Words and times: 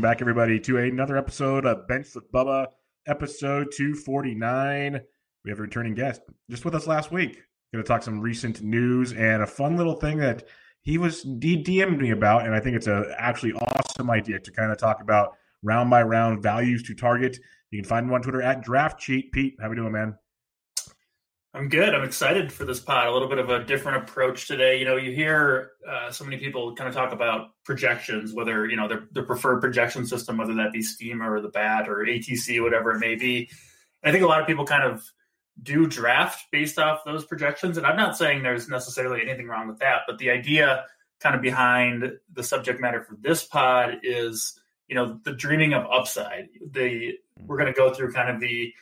Welcome 0.00 0.12
back, 0.12 0.22
everybody, 0.22 0.58
to 0.60 0.78
another 0.78 1.18
episode 1.18 1.66
of 1.66 1.86
Benched 1.86 2.14
with 2.14 2.32
Bubba, 2.32 2.68
episode 3.06 3.68
249. 3.70 4.98
We 5.44 5.50
have 5.50 5.58
a 5.58 5.62
returning 5.62 5.92
guest 5.92 6.22
just 6.48 6.64
with 6.64 6.74
us 6.74 6.86
last 6.86 7.12
week. 7.12 7.42
Going 7.74 7.84
to 7.84 7.86
talk 7.86 8.02
some 8.02 8.18
recent 8.18 8.62
news 8.62 9.12
and 9.12 9.42
a 9.42 9.46
fun 9.46 9.76
little 9.76 9.96
thing 9.96 10.16
that 10.16 10.44
he 10.80 10.96
was 10.96 11.22
DM'd 11.22 12.00
me 12.00 12.12
about, 12.12 12.46
and 12.46 12.54
I 12.54 12.60
think 12.60 12.76
it's 12.76 12.86
a 12.86 13.14
actually 13.18 13.52
awesome 13.52 14.10
idea 14.10 14.38
to 14.38 14.50
kind 14.50 14.72
of 14.72 14.78
talk 14.78 15.02
about 15.02 15.36
round 15.62 15.90
by 15.90 16.02
round 16.02 16.42
values 16.42 16.82
to 16.84 16.94
target. 16.94 17.38
You 17.70 17.82
can 17.82 17.86
find 17.86 18.06
him 18.06 18.14
on 18.14 18.22
Twitter 18.22 18.40
at 18.40 18.64
DraftCheat. 18.64 19.32
Pete, 19.32 19.58
how 19.60 19.68
we 19.68 19.76
doing, 19.76 19.92
man? 19.92 20.16
I'm 21.52 21.68
good. 21.68 21.94
I'm 21.94 22.04
excited 22.04 22.52
for 22.52 22.64
this 22.64 22.78
pod. 22.78 23.08
A 23.08 23.12
little 23.12 23.26
bit 23.26 23.38
of 23.38 23.50
a 23.50 23.64
different 23.64 24.04
approach 24.04 24.46
today. 24.46 24.78
You 24.78 24.84
know, 24.84 24.96
you 24.96 25.10
hear 25.10 25.72
uh, 25.88 26.10
so 26.10 26.24
many 26.24 26.36
people 26.36 26.76
kind 26.76 26.88
of 26.88 26.94
talk 26.94 27.12
about 27.12 27.48
projections, 27.64 28.32
whether 28.32 28.68
you 28.68 28.76
know 28.76 28.86
their, 28.86 29.08
their 29.10 29.24
preferred 29.24 29.60
projection 29.60 30.06
system, 30.06 30.36
whether 30.36 30.54
that 30.54 30.72
be 30.72 30.80
Steamer 30.80 31.34
or 31.34 31.40
the 31.40 31.48
Bat 31.48 31.88
or 31.88 32.04
ATC, 32.04 32.62
whatever 32.62 32.92
it 32.92 33.00
may 33.00 33.16
be. 33.16 33.50
And 34.02 34.10
I 34.10 34.12
think 34.12 34.22
a 34.22 34.28
lot 34.28 34.40
of 34.40 34.46
people 34.46 34.64
kind 34.64 34.84
of 34.84 35.02
do 35.60 35.88
draft 35.88 36.46
based 36.52 36.78
off 36.78 37.04
those 37.04 37.24
projections, 37.24 37.76
and 37.76 37.84
I'm 37.84 37.96
not 37.96 38.16
saying 38.16 38.44
there's 38.44 38.68
necessarily 38.68 39.20
anything 39.20 39.48
wrong 39.48 39.66
with 39.66 39.80
that, 39.80 40.02
but 40.06 40.18
the 40.18 40.30
idea 40.30 40.84
kind 41.18 41.34
of 41.34 41.42
behind 41.42 42.12
the 42.32 42.44
subject 42.44 42.80
matter 42.80 43.02
for 43.02 43.16
this 43.20 43.44
pod 43.44 43.98
is, 44.04 44.58
you 44.86 44.94
know, 44.94 45.18
the 45.24 45.32
dreaming 45.32 45.74
of 45.74 45.84
upside. 45.90 46.48
The 46.70 47.14
we're 47.44 47.56
going 47.56 47.72
to 47.72 47.76
go 47.76 47.92
through 47.92 48.12
kind 48.12 48.30
of 48.30 48.40
the 48.40 48.72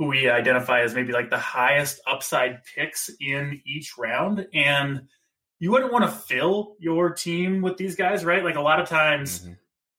who 0.00 0.06
we 0.06 0.30
identify 0.30 0.80
as 0.80 0.94
maybe 0.94 1.12
like 1.12 1.28
the 1.28 1.36
highest 1.36 2.00
upside 2.06 2.64
picks 2.74 3.10
in 3.20 3.60
each 3.66 3.98
round. 3.98 4.46
And 4.54 5.08
you 5.58 5.70
wouldn't 5.70 5.92
want 5.92 6.06
to 6.06 6.10
fill 6.10 6.74
your 6.80 7.10
team 7.10 7.60
with 7.60 7.76
these 7.76 7.96
guys, 7.96 8.24
right? 8.24 8.42
Like 8.42 8.56
a 8.56 8.62
lot 8.62 8.80
of 8.80 8.88
times 8.88 9.40
mm-hmm. 9.40 9.52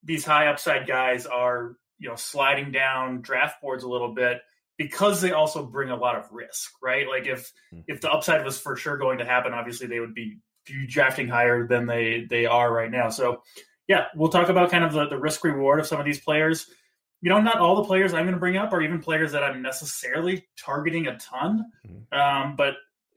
these 0.03 0.25
high 0.25 0.47
upside 0.47 0.87
guys 0.87 1.27
are, 1.27 1.75
you 1.99 2.09
know, 2.09 2.15
sliding 2.15 2.71
down 2.71 3.21
draft 3.21 3.61
boards 3.61 3.83
a 3.83 3.87
little 3.87 4.15
bit 4.15 4.39
because 4.75 5.21
they 5.21 5.33
also 5.33 5.63
bring 5.63 5.91
a 5.91 5.95
lot 5.95 6.15
of 6.15 6.31
risk, 6.31 6.71
right? 6.81 7.07
Like 7.07 7.27
if 7.27 7.53
mm-hmm. 7.71 7.81
if 7.87 8.01
the 8.01 8.09
upside 8.09 8.43
was 8.43 8.57
for 8.57 8.75
sure 8.75 8.97
going 8.97 9.19
to 9.19 9.25
happen, 9.25 9.53
obviously 9.53 9.85
they 9.85 9.99
would 9.99 10.15
be 10.15 10.39
drafting 10.87 11.27
higher 11.27 11.67
than 11.67 11.85
they 11.85 12.25
they 12.27 12.47
are 12.47 12.73
right 12.73 12.89
now. 12.89 13.09
So 13.09 13.43
yeah, 13.87 14.05
we'll 14.15 14.29
talk 14.29 14.49
about 14.49 14.71
kind 14.71 14.83
of 14.83 14.93
the, 14.93 15.09
the 15.09 15.19
risk 15.19 15.43
reward 15.43 15.79
of 15.79 15.85
some 15.85 15.99
of 15.99 16.07
these 16.07 16.19
players 16.19 16.71
you 17.21 17.29
know, 17.29 17.39
not 17.39 17.59
all 17.59 17.75
the 17.75 17.83
players 17.83 18.13
I'm 18.13 18.23
going 18.23 18.33
to 18.33 18.39
bring 18.39 18.57
up 18.57 18.73
are 18.73 18.81
even 18.81 18.99
players 18.99 19.31
that 19.33 19.43
I'm 19.43 19.61
necessarily 19.61 20.47
targeting 20.57 21.07
a 21.07 21.17
ton. 21.17 21.71
Mm-hmm. 21.87 22.19
Um, 22.19 22.55
but 22.55 22.75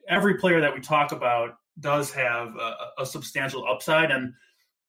every 0.09 0.35
player 0.35 0.61
that 0.61 0.75
we 0.75 0.81
talk 0.81 1.13
about 1.13 1.57
does 1.81 2.13
have 2.13 2.55
a, 2.57 3.03
a, 3.03 3.07
substantial 3.07 3.67
upside. 3.67 4.11
And, 4.11 4.35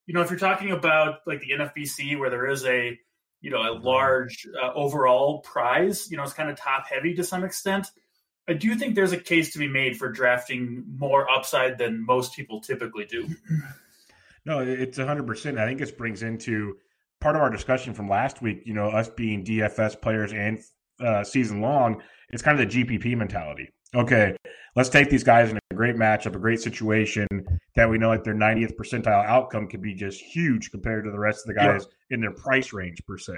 you 0.06 0.14
know, 0.14 0.20
if 0.20 0.30
you're 0.30 0.38
talking 0.38 0.70
about 0.70 1.20
like 1.26 1.40
the 1.40 1.50
NFBC 1.50 2.18
where 2.18 2.30
there 2.30 2.46
is 2.46 2.64
a, 2.64 2.98
you 3.40 3.50
know, 3.50 3.60
a 3.60 3.72
large 3.72 4.46
uh, 4.62 4.72
overall 4.74 5.40
prize, 5.40 6.10
you 6.10 6.16
know, 6.16 6.22
it's 6.22 6.32
kind 6.32 6.50
of 6.50 6.56
top 6.56 6.86
heavy 6.88 7.14
to 7.14 7.24
some 7.24 7.42
extent. 7.42 7.88
I 8.48 8.52
do 8.52 8.76
think 8.76 8.94
there's 8.94 9.12
a 9.12 9.18
case 9.18 9.54
to 9.54 9.58
be 9.58 9.66
made 9.66 9.96
for 9.96 10.08
drafting 10.08 10.84
more 10.98 11.28
upside 11.28 11.78
than 11.78 12.04
most 12.04 12.36
people 12.36 12.60
typically 12.60 13.06
do. 13.06 13.28
No, 14.46 14.60
it's 14.60 14.96
100%. 14.96 15.58
I 15.58 15.66
think 15.66 15.80
this 15.80 15.90
brings 15.90 16.22
into 16.22 16.76
part 17.20 17.36
of 17.36 17.42
our 17.42 17.50
discussion 17.50 17.94
from 17.94 18.08
last 18.08 18.42
week, 18.42 18.62
you 18.64 18.74
know, 18.74 18.88
us 18.88 19.08
being 19.08 19.44
DFS 19.44 20.00
players 20.00 20.32
and 20.32 20.58
uh, 21.00 21.24
season 21.24 21.60
long, 21.60 22.02
it's 22.30 22.42
kind 22.42 22.58
of 22.58 22.68
the 22.68 22.84
GPP 22.84 23.16
mentality. 23.16 23.68
Okay, 23.94 24.36
let's 24.74 24.88
take 24.88 25.08
these 25.08 25.24
guys 25.24 25.50
in 25.50 25.58
a 25.70 25.74
great 25.74 25.96
matchup, 25.96 26.34
a 26.34 26.38
great 26.38 26.60
situation 26.60 27.26
that 27.76 27.88
we 27.88 27.98
know 27.98 28.08
like 28.08 28.24
their 28.24 28.34
90th 28.34 28.76
percentile 28.76 29.24
outcome 29.24 29.68
could 29.68 29.82
be 29.82 29.94
just 29.94 30.20
huge 30.20 30.70
compared 30.70 31.04
to 31.04 31.10
the 31.10 31.18
rest 31.18 31.40
of 31.44 31.54
the 31.54 31.60
guys 31.60 31.86
yeah. 32.10 32.14
in 32.14 32.20
their 32.20 32.32
price 32.32 32.72
range 32.72 32.98
per 33.06 33.16
se. 33.16 33.34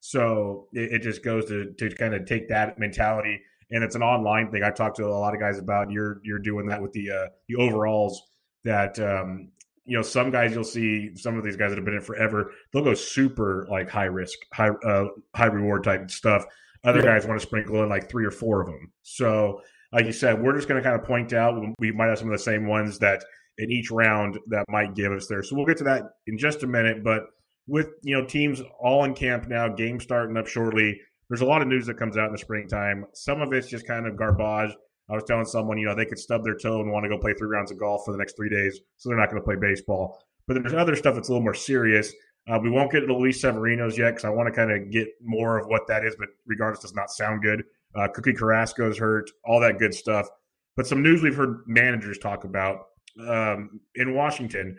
So 0.00 0.68
it, 0.72 0.94
it 0.94 1.02
just 1.02 1.22
goes 1.22 1.46
to 1.46 1.72
to 1.78 1.94
kind 1.94 2.14
of 2.14 2.26
take 2.26 2.48
that 2.48 2.78
mentality, 2.78 3.40
and 3.70 3.84
it's 3.84 3.94
an 3.94 4.02
online 4.02 4.50
thing. 4.50 4.64
I 4.64 4.70
talked 4.70 4.96
to 4.96 5.06
a 5.06 5.08
lot 5.08 5.34
of 5.34 5.40
guys 5.40 5.58
about. 5.58 5.90
You're 5.90 6.20
you're 6.24 6.40
doing 6.40 6.66
that 6.66 6.82
with 6.82 6.92
the 6.92 7.10
uh, 7.10 7.26
the 7.48 7.56
overalls 7.56 8.20
that 8.64 8.98
um, 8.98 9.52
you 9.84 9.96
know, 9.96 10.02
some 10.02 10.30
guys 10.30 10.52
you'll 10.52 10.64
see 10.64 11.14
some 11.16 11.36
of 11.36 11.44
these 11.44 11.56
guys 11.56 11.70
that 11.70 11.76
have 11.76 11.84
been 11.84 11.94
in 11.94 12.00
forever, 12.00 12.52
they'll 12.72 12.84
go 12.84 12.94
super 12.94 13.66
like 13.70 13.88
high 13.88 14.04
risk, 14.04 14.38
high 14.52 14.68
uh, 14.68 15.06
high 15.34 15.46
reward 15.46 15.84
type 15.84 16.10
stuff. 16.10 16.44
Other 16.84 17.00
yeah. 17.00 17.06
guys 17.06 17.26
want 17.26 17.40
to 17.40 17.46
sprinkle 17.46 17.82
in 17.82 17.88
like 17.88 18.10
three 18.10 18.24
or 18.24 18.30
four 18.30 18.60
of 18.60 18.66
them. 18.66 18.92
So, 19.02 19.60
like 19.92 20.06
you 20.06 20.12
said, 20.12 20.40
we're 20.40 20.54
just 20.54 20.68
going 20.68 20.82
to 20.82 20.88
kind 20.88 21.00
of 21.00 21.06
point 21.06 21.32
out 21.32 21.60
we 21.78 21.92
might 21.92 22.08
have 22.08 22.18
some 22.18 22.28
of 22.28 22.32
the 22.32 22.42
same 22.42 22.66
ones 22.66 22.98
that 23.00 23.24
in 23.58 23.70
each 23.70 23.90
round 23.90 24.38
that 24.48 24.64
might 24.68 24.94
give 24.94 25.12
us 25.12 25.26
there. 25.26 25.42
So 25.42 25.56
we'll 25.56 25.66
get 25.66 25.78
to 25.78 25.84
that 25.84 26.02
in 26.26 26.38
just 26.38 26.62
a 26.62 26.66
minute. 26.66 27.04
But 27.04 27.24
with 27.66 27.90
you 28.02 28.16
know 28.16 28.26
teams 28.26 28.62
all 28.80 29.04
in 29.04 29.14
camp 29.14 29.48
now, 29.48 29.68
game 29.68 30.00
starting 30.00 30.36
up 30.36 30.46
shortly. 30.46 31.00
There's 31.28 31.40
a 31.40 31.46
lot 31.46 31.62
of 31.62 31.68
news 31.68 31.86
that 31.86 31.98
comes 31.98 32.18
out 32.18 32.26
in 32.26 32.32
the 32.32 32.38
springtime. 32.38 33.06
Some 33.14 33.40
of 33.40 33.52
it's 33.52 33.68
just 33.68 33.86
kind 33.86 34.06
of 34.06 34.16
garbage. 34.16 34.76
I 35.10 35.14
was 35.14 35.24
telling 35.24 35.44
someone, 35.44 35.78
you 35.78 35.86
know, 35.86 35.94
they 35.94 36.06
could 36.06 36.18
stub 36.18 36.44
their 36.44 36.56
toe 36.56 36.80
and 36.80 36.90
want 36.90 37.04
to 37.04 37.08
go 37.08 37.18
play 37.18 37.34
three 37.34 37.48
rounds 37.48 37.70
of 37.70 37.78
golf 37.78 38.02
for 38.04 38.12
the 38.12 38.18
next 38.18 38.36
three 38.36 38.48
days, 38.48 38.80
so 38.96 39.08
they're 39.08 39.18
not 39.18 39.30
going 39.30 39.40
to 39.40 39.44
play 39.44 39.56
baseball. 39.56 40.22
But 40.46 40.62
there's 40.62 40.74
other 40.74 40.96
stuff 40.96 41.14
that's 41.14 41.28
a 41.28 41.32
little 41.32 41.44
more 41.44 41.54
serious. 41.54 42.12
Uh, 42.48 42.58
we 42.60 42.70
won't 42.70 42.90
get 42.90 43.00
to 43.00 43.14
Luis 43.14 43.40
Severino's 43.40 43.96
yet 43.96 44.10
because 44.10 44.24
I 44.24 44.30
want 44.30 44.48
to 44.48 44.52
kind 44.52 44.72
of 44.72 44.90
get 44.90 45.08
more 45.22 45.58
of 45.58 45.66
what 45.66 45.86
that 45.88 46.04
is, 46.04 46.16
but 46.18 46.28
regardless, 46.46 46.82
does 46.82 46.94
not 46.94 47.10
sound 47.10 47.42
good. 47.42 47.62
Uh, 47.94 48.08
Cookie 48.08 48.32
Carrasco's 48.32 48.98
hurt, 48.98 49.30
all 49.44 49.60
that 49.60 49.78
good 49.78 49.94
stuff. 49.94 50.28
But 50.76 50.86
some 50.86 51.02
news 51.02 51.22
we've 51.22 51.36
heard 51.36 51.62
managers 51.66 52.18
talk 52.18 52.44
about 52.44 52.86
um, 53.20 53.80
in 53.94 54.14
Washington. 54.14 54.78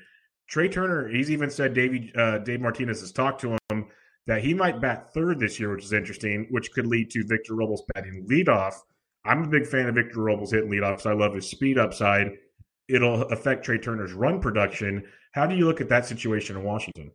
Trea 0.50 0.68
Turner, 0.68 1.08
he's 1.08 1.32
even 1.32 1.50
said 1.50 1.74
Davey, 1.74 2.12
uh, 2.18 2.40
Dave 2.40 2.60
Martinez 2.60 3.00
has 3.00 3.12
talked 3.12 3.40
to 3.42 3.58
him 3.70 3.86
that 4.28 4.44
he 4.44 4.54
might 4.54 4.82
bat 4.82 5.14
third 5.14 5.40
this 5.40 5.60
year, 5.60 5.74
which 5.74 5.86
is 5.86 5.94
interesting, 5.94 6.48
which 6.50 6.72
could 6.72 6.88
lead 6.88 7.10
to 7.12 7.24
Victor 7.26 7.56
Robles 7.56 7.84
batting 7.94 8.26
leadoff. 8.30 8.76
I'm 9.26 9.44
a 9.44 9.48
big 9.48 9.66
fan 9.66 9.88
of 9.88 9.96
Victor 9.96 10.22
Robles 10.22 10.52
hitting 10.52 10.70
leadoff, 10.70 11.02
so 11.02 11.12
I 11.12 11.14
love 11.14 11.34
his 11.34 11.50
speed 11.50 11.78
upside. 11.78 12.32
It'll 12.90 13.24
affect 13.24 13.64
Trea 13.66 13.78
Turner's 13.78 14.14
run 14.14 14.42
production. 14.42 15.06
How 15.32 15.46
do 15.46 15.56
you 15.56 15.66
look 15.66 15.82
at 15.82 15.90
that 15.90 16.06
situation 16.06 16.58
in 16.58 16.64
Washington? 16.64 17.12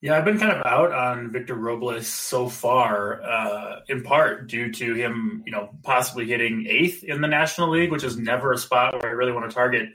Yeah, 0.00 0.18
I've 0.18 0.24
been 0.24 0.38
kind 0.38 0.52
of 0.52 0.66
out 0.66 0.92
on 0.92 1.32
Victor 1.32 1.54
Robles 1.54 2.06
so 2.06 2.48
far, 2.48 3.22
uh, 3.22 3.80
in 3.88 4.02
part 4.02 4.48
due 4.48 4.70
to 4.70 4.94
him, 4.94 5.42
you 5.46 5.52
know, 5.52 5.70
possibly 5.82 6.26
hitting 6.26 6.66
eighth 6.68 7.02
in 7.02 7.22
the 7.22 7.26
National 7.26 7.70
League, 7.70 7.90
which 7.90 8.04
is 8.04 8.18
never 8.18 8.52
a 8.52 8.58
spot 8.58 8.92
where 8.92 9.10
I 9.10 9.14
really 9.14 9.32
want 9.32 9.48
to 9.48 9.54
target 9.54 9.88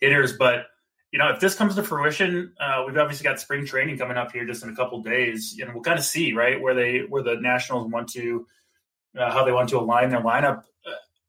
hitters. 0.00 0.32
But 0.34 0.66
you 1.10 1.18
know, 1.18 1.30
if 1.30 1.40
this 1.40 1.54
comes 1.54 1.74
to 1.74 1.82
fruition, 1.82 2.52
uh, 2.60 2.84
we've 2.86 2.96
obviously 2.96 3.24
got 3.24 3.40
spring 3.40 3.66
training 3.66 3.98
coming 3.98 4.16
up 4.16 4.30
here 4.30 4.46
just 4.46 4.62
in 4.62 4.68
a 4.68 4.76
couple 4.76 5.02
days, 5.02 5.58
and 5.60 5.72
we'll 5.74 5.82
kind 5.82 5.98
of 5.98 6.04
see 6.04 6.32
right 6.34 6.60
where 6.60 6.74
they 6.74 7.00
where 7.08 7.22
the 7.22 7.36
Nationals 7.40 7.90
want 7.90 8.08
to 8.10 8.46
uh, 9.16 9.30
how 9.30 9.44
they 9.44 9.52
want 9.52 9.68
to 9.70 9.78
align 9.78 10.10
their 10.10 10.20
lineup. 10.20 10.62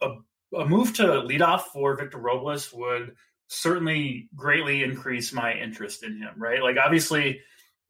A, 0.01 0.15
a 0.57 0.65
move 0.65 0.93
to 0.95 1.19
lead 1.19 1.41
off 1.41 1.67
for 1.67 1.95
Victor 1.95 2.17
Robles 2.17 2.71
would 2.73 3.15
certainly 3.47 4.29
greatly 4.35 4.83
increase 4.83 5.33
my 5.33 5.53
interest 5.53 6.03
in 6.03 6.17
him. 6.17 6.33
Right, 6.37 6.61
like 6.61 6.77
obviously. 6.77 7.41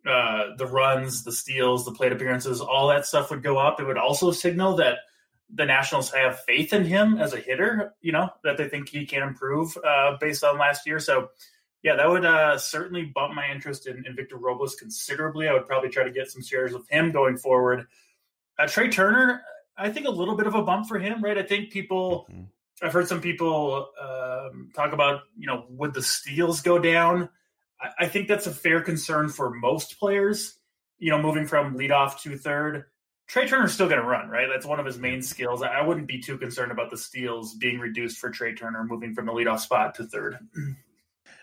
Uh, 0.06 0.56
the 0.56 0.66
runs, 0.66 1.26
the 1.26 1.32
steals, 1.32 1.84
the 1.84 1.92
plate 1.92 2.14
appearances, 2.14 2.62
all 2.62 2.88
that 2.88 3.06
stuff 3.06 3.30
would 3.30 3.44
go 3.44 3.58
up. 3.58 3.82
It 3.82 3.86
would 3.86 3.98
also 3.98 4.32
signal 4.32 4.78
that 4.78 5.00
the 5.54 5.66
Nationals 5.66 6.12
have 6.12 6.40
faith 6.42 6.74
in 6.74 6.86
him 6.86 7.18
as 7.18 7.34
a 7.34 7.40
hitter, 7.40 7.94
you 8.02 8.12
know, 8.12 8.30
that 8.44 8.58
they 8.58 8.68
think 8.68 8.90
he 8.90 9.06
can 9.06 9.24
improve 9.24 9.76
uh, 9.86 10.18
based 10.20 10.44
on 10.44 10.58
last 10.58 10.86
year. 10.86 11.00
So 11.00 11.30
yeah, 11.82 11.96
that 11.96 12.10
would 12.10 12.26
uh, 12.26 12.58
certainly 12.58 13.06
bump 13.06 13.34
my 13.34 13.50
interest 13.50 13.88
in, 13.88 14.06
in, 14.06 14.16
Victor 14.16 14.38
Robles 14.38 14.76
considerably. 14.76 15.48
I 15.48 15.54
would 15.54 15.66
probably 15.66 15.90
try 15.90 16.04
to 16.04 16.12
get 16.12 16.30
some 16.30 16.44
shares 16.44 16.74
of 16.74 16.88
him 16.90 17.12
going 17.12 17.38
forward. 17.38 17.88
Uh, 18.58 18.68
Trea 18.68 18.90
Turner, 18.90 19.42
I 19.80 19.90
think 19.90 20.08
a 20.08 20.12
little 20.12 20.36
bit 20.36 20.48
of 20.48 20.56
a 20.56 20.62
bump 20.62 20.88
for 20.88 21.00
him, 21.00 21.24
right? 21.24 21.38
I 21.38 21.44
think 21.44 21.72
people, 21.72 22.28
mm-hmm. 22.32 22.44
I've 22.86 22.94
heard 22.94 23.08
some 23.08 23.22
people 23.22 23.90
um, 24.02 24.72
talk 24.76 24.94
about, 24.94 25.22
you 25.38 25.48
know, 25.48 25.66
would 25.70 25.94
the 25.94 26.04
steals 26.04 26.62
go 26.62 26.80
down? 26.80 27.30
I, 27.80 28.06
I, 28.06 28.08
think 28.08 28.28
that's 28.28 28.48
a 28.48 28.52
fair 28.52 28.82
concern 28.82 29.30
for 29.30 29.50
most 29.50 30.00
players, 30.00 30.58
you 30.98 31.10
know, 31.12 31.22
moving 31.22 31.48
from 31.48 31.78
leadoff 31.78 32.22
to 32.22 32.38
third. 32.38 32.86
Trea 33.28 33.48
Turner's 33.48 33.74
still 33.74 33.88
going 33.88 34.02
to 34.02 34.08
run, 34.08 34.28
right? 34.28 34.48
That's 34.52 34.66
one 34.66 34.80
of 34.80 34.86
his 34.86 34.98
main 34.98 35.22
skills. 35.22 35.62
I 35.62 35.82
wouldn't 35.82 36.08
be 36.08 36.20
too 36.20 36.38
concerned 36.38 36.72
about 36.72 36.90
the 36.90 36.98
steals 36.98 37.54
being 37.54 37.80
reduced 37.80 38.18
for 38.18 38.32
Trea 38.32 38.56
Turner 38.56 38.84
moving 38.84 39.14
from 39.14 39.28
the 39.28 39.32
leadoff 39.32 39.60
spot 39.60 39.96
to 39.96 40.04
third. 40.06 40.38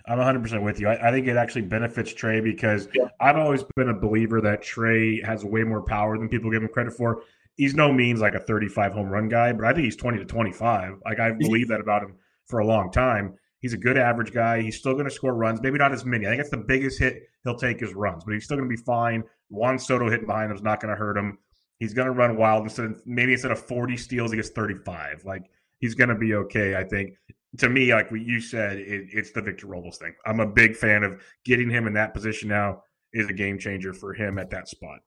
I'm 0.09 0.19
100% 0.19 0.63
with 0.63 0.81
you. 0.81 0.89
I, 0.89 1.09
I, 1.09 1.11
think 1.11 1.27
it 1.27 1.37
actually 1.37 1.63
benefits 1.63 2.13
Trea 2.13 2.41
because 2.41 2.89
yeah. 2.95 3.09
I've 3.21 3.37
always 3.37 3.65
been 3.75 3.89
a 3.89 3.95
believer 3.95 4.41
that 4.41 4.63
Trea 4.63 5.25
has 5.25 5.45
way 5.45 5.65
more 5.65 5.83
power 5.83 6.17
than 6.17 6.29
people 6.29 6.51
give 6.51 6.63
him 6.63 6.69
credit 6.69 6.93
for. 6.93 7.23
He's 7.57 7.75
no 7.75 7.93
means 7.93 8.21
like 8.21 8.35
a 8.35 8.41
35 8.41 8.93
home 8.93 9.09
run 9.09 9.29
guy, 9.29 9.53
but 9.53 9.65
I 9.65 9.73
think 9.73 9.85
he's 9.85 9.97
20 9.97 10.19
to 10.19 10.25
25. 10.25 10.99
Like 11.05 11.19
I 11.19 11.33
believe 11.33 11.69
that 11.69 11.81
about 11.81 12.03
him 12.03 12.17
for 12.47 12.61
a 12.61 12.67
long 12.67 12.91
time. 12.91 13.35
He's 13.61 13.73
a 13.73 13.79
good 13.79 13.97
average 13.97 14.33
guy. 14.33 14.61
He's 14.61 14.79
still 14.79 14.93
going 14.93 15.07
to 15.07 15.11
score 15.11 15.35
runs, 15.35 15.61
maybe 15.63 15.79
not 15.79 15.93
as 15.93 16.05
many. 16.05 16.27
I 16.27 16.31
think 16.31 16.41
that's 16.41 16.51
the 16.51 16.59
biggest 16.59 16.99
hit 16.99 17.23
he'll 17.43 17.57
take 17.57 17.83
is 17.83 17.95
runs, 17.95 18.25
but 18.25 18.35
he's 18.35 18.45
still 18.45 18.59
going 18.59 18.69
to 18.69 18.77
be 18.77 18.83
fine. 18.83 19.25
Juan 19.49 19.79
Soto 19.79 20.11
hitting 20.11 20.27
behind 20.27 20.51
him 20.51 20.57
is 20.57 20.63
not 20.63 20.81
going 20.81 20.93
to 20.93 20.99
hurt 20.99 21.17
him. 21.17 21.39
He's 21.79 21.95
going 21.95 22.07
to 22.07 22.13
run 22.13 22.37
wild 22.37 22.65
instead 22.65 22.87
of 22.87 23.03
maybe 23.07 23.33
instead 23.33 23.53
of 23.53 23.59
40 23.59 23.97
steals, 23.97 24.31
he 24.31 24.37
gets 24.37 24.51
35. 24.51 25.23
Like 25.25 25.51
he's 25.79 25.95
going 25.95 26.11
to 26.11 26.15
be 26.15 26.35
okay, 26.35 26.77
I 26.77 26.85
think 26.85 27.15
to 27.59 27.69
me, 27.69 27.93
like 27.93 28.11
what 28.11 28.21
you 28.21 28.41
said, 28.41 28.79
it, 28.79 29.09
it's 29.13 29.31
the 29.31 29.43
Victor 29.43 29.67
Robles 29.67 29.99
thing. 29.99 30.15
I'm 30.27 30.41
a 30.41 30.47
big 30.47 30.77
fan 30.77 31.03
of 31.03 31.21
getting 31.45 31.71
him 31.71 31.87
in 31.87 31.95
that 31.95 32.15
position 32.15 32.49
now 32.49 32.83
is 33.13 33.29
a 33.29 33.33
game 33.33 33.59
changer 33.59 33.93
for 33.93 34.13
him 34.13 34.39
at 34.39 34.51
that 34.51 34.69
spot. 34.69 35.01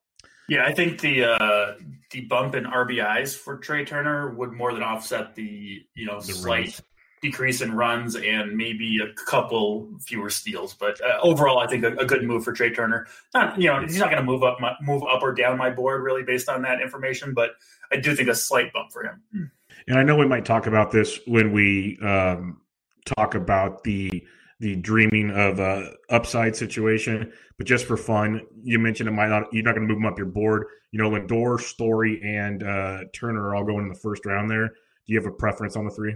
Yeah, 0.49 0.65
I 0.65 0.73
think 0.73 1.01
the 1.01 1.25
uh, 1.25 1.73
the 2.11 2.21
bump 2.21 2.55
in 2.55 2.65
RBIs 2.65 3.37
for 3.37 3.57
Trea 3.57 3.85
Turner 3.85 4.33
would 4.33 4.51
more 4.51 4.73
than 4.73 4.83
offset 4.83 5.35
the 5.35 5.83
you 5.95 6.05
know 6.05 6.19
the 6.19 6.33
slight 6.33 6.65
runs. 6.65 6.81
decrease 7.21 7.61
in 7.61 7.73
runs 7.73 8.15
and 8.15 8.57
maybe 8.57 8.99
a 8.99 9.13
couple 9.25 9.89
fewer 10.05 10.29
steals. 10.29 10.73
But 10.73 10.99
uh, 11.01 11.19
overall, 11.21 11.59
I 11.59 11.67
think 11.67 11.83
a, 11.83 11.93
a, 11.95 12.05
good 12.05 12.23
move 12.23 12.43
for 12.43 12.51
Trea 12.51 12.71
Turner. 12.71 13.07
Not 13.33 13.61
you 13.61 13.67
know 13.67 13.81
he's 13.81 13.99
not 13.99 14.09
going 14.09 14.23
to 14.23 14.29
move 14.29 14.43
up 14.43 14.59
my, 14.59 14.73
move 14.81 15.03
up 15.03 15.21
or 15.21 15.33
down 15.33 15.57
my 15.57 15.69
board 15.69 16.03
really 16.03 16.23
based 16.23 16.49
on 16.49 16.63
that 16.63 16.81
information, 16.81 17.33
but 17.33 17.51
I 17.91 17.97
do 17.97 18.15
think 18.15 18.29
a 18.29 18.35
slight 18.35 18.73
bump 18.73 18.91
for 18.91 19.03
him 19.03 19.51
and 19.89 19.97
I 19.97 20.03
know 20.03 20.15
we 20.15 20.27
might 20.27 20.45
talk 20.45 20.67
about 20.67 20.91
this 20.91 21.19
when 21.25 21.51
we 21.51 21.97
um, 22.01 22.61
talk 23.05 23.35
about 23.35 23.83
the 23.83 24.23
the 24.59 24.75
dreaming 24.75 25.31
of 25.31 25.59
a 25.59 25.93
upside 26.09 26.55
situation, 26.55 27.31
but 27.57 27.65
just 27.65 27.85
for 27.85 27.97
fun, 27.97 28.41
you 28.61 28.77
mentioned 28.77 29.07
it 29.07 29.13
might 29.13 29.29
not 29.29 29.53
you're 29.53 29.63
not 29.63 29.75
going 29.75 29.87
to 29.87 29.93
move 29.93 30.01
them 30.01 30.11
up 30.11 30.17
your 30.17 30.27
board. 30.27 30.67
You 30.91 31.01
know, 31.01 31.09
Lindor, 31.09 31.59
Story, 31.61 32.21
and 32.23 32.63
uh, 32.63 32.99
Turner 33.13 33.47
are 33.47 33.55
all 33.55 33.63
going 33.63 33.83
in 33.83 33.89
the 33.89 33.99
first 33.99 34.25
round. 34.25 34.49
There, 34.49 34.67
do 34.67 34.73
you 35.05 35.17
have 35.17 35.27
a 35.27 35.35
preference 35.35 35.75
on 35.75 35.85
the 35.85 35.91
three? 35.91 36.15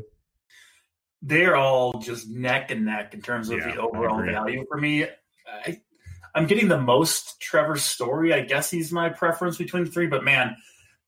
They're 1.22 1.56
all 1.56 2.00
just 2.00 2.30
neck 2.30 2.72
and 2.72 2.86
neck 2.86 3.14
in 3.14 3.22
terms 3.22 3.50
of 3.50 3.60
yeah, 3.60 3.72
the 3.72 3.82
overall 3.82 4.22
value 4.24 4.66
for 4.68 4.78
me. 4.78 5.06
I, 5.48 5.80
I'm 6.36 6.48
getting 6.48 6.68
the 6.68 6.82
most 6.82 7.40
Trevor 7.40 7.78
Story. 7.78 8.34
I 8.34 8.42
guess 8.42 8.70
he's 8.70 8.92
my 8.92 9.10
preference 9.10 9.58
between 9.58 9.86
the 9.86 9.92
three, 9.92 10.08
but 10.08 10.24
man, 10.24 10.58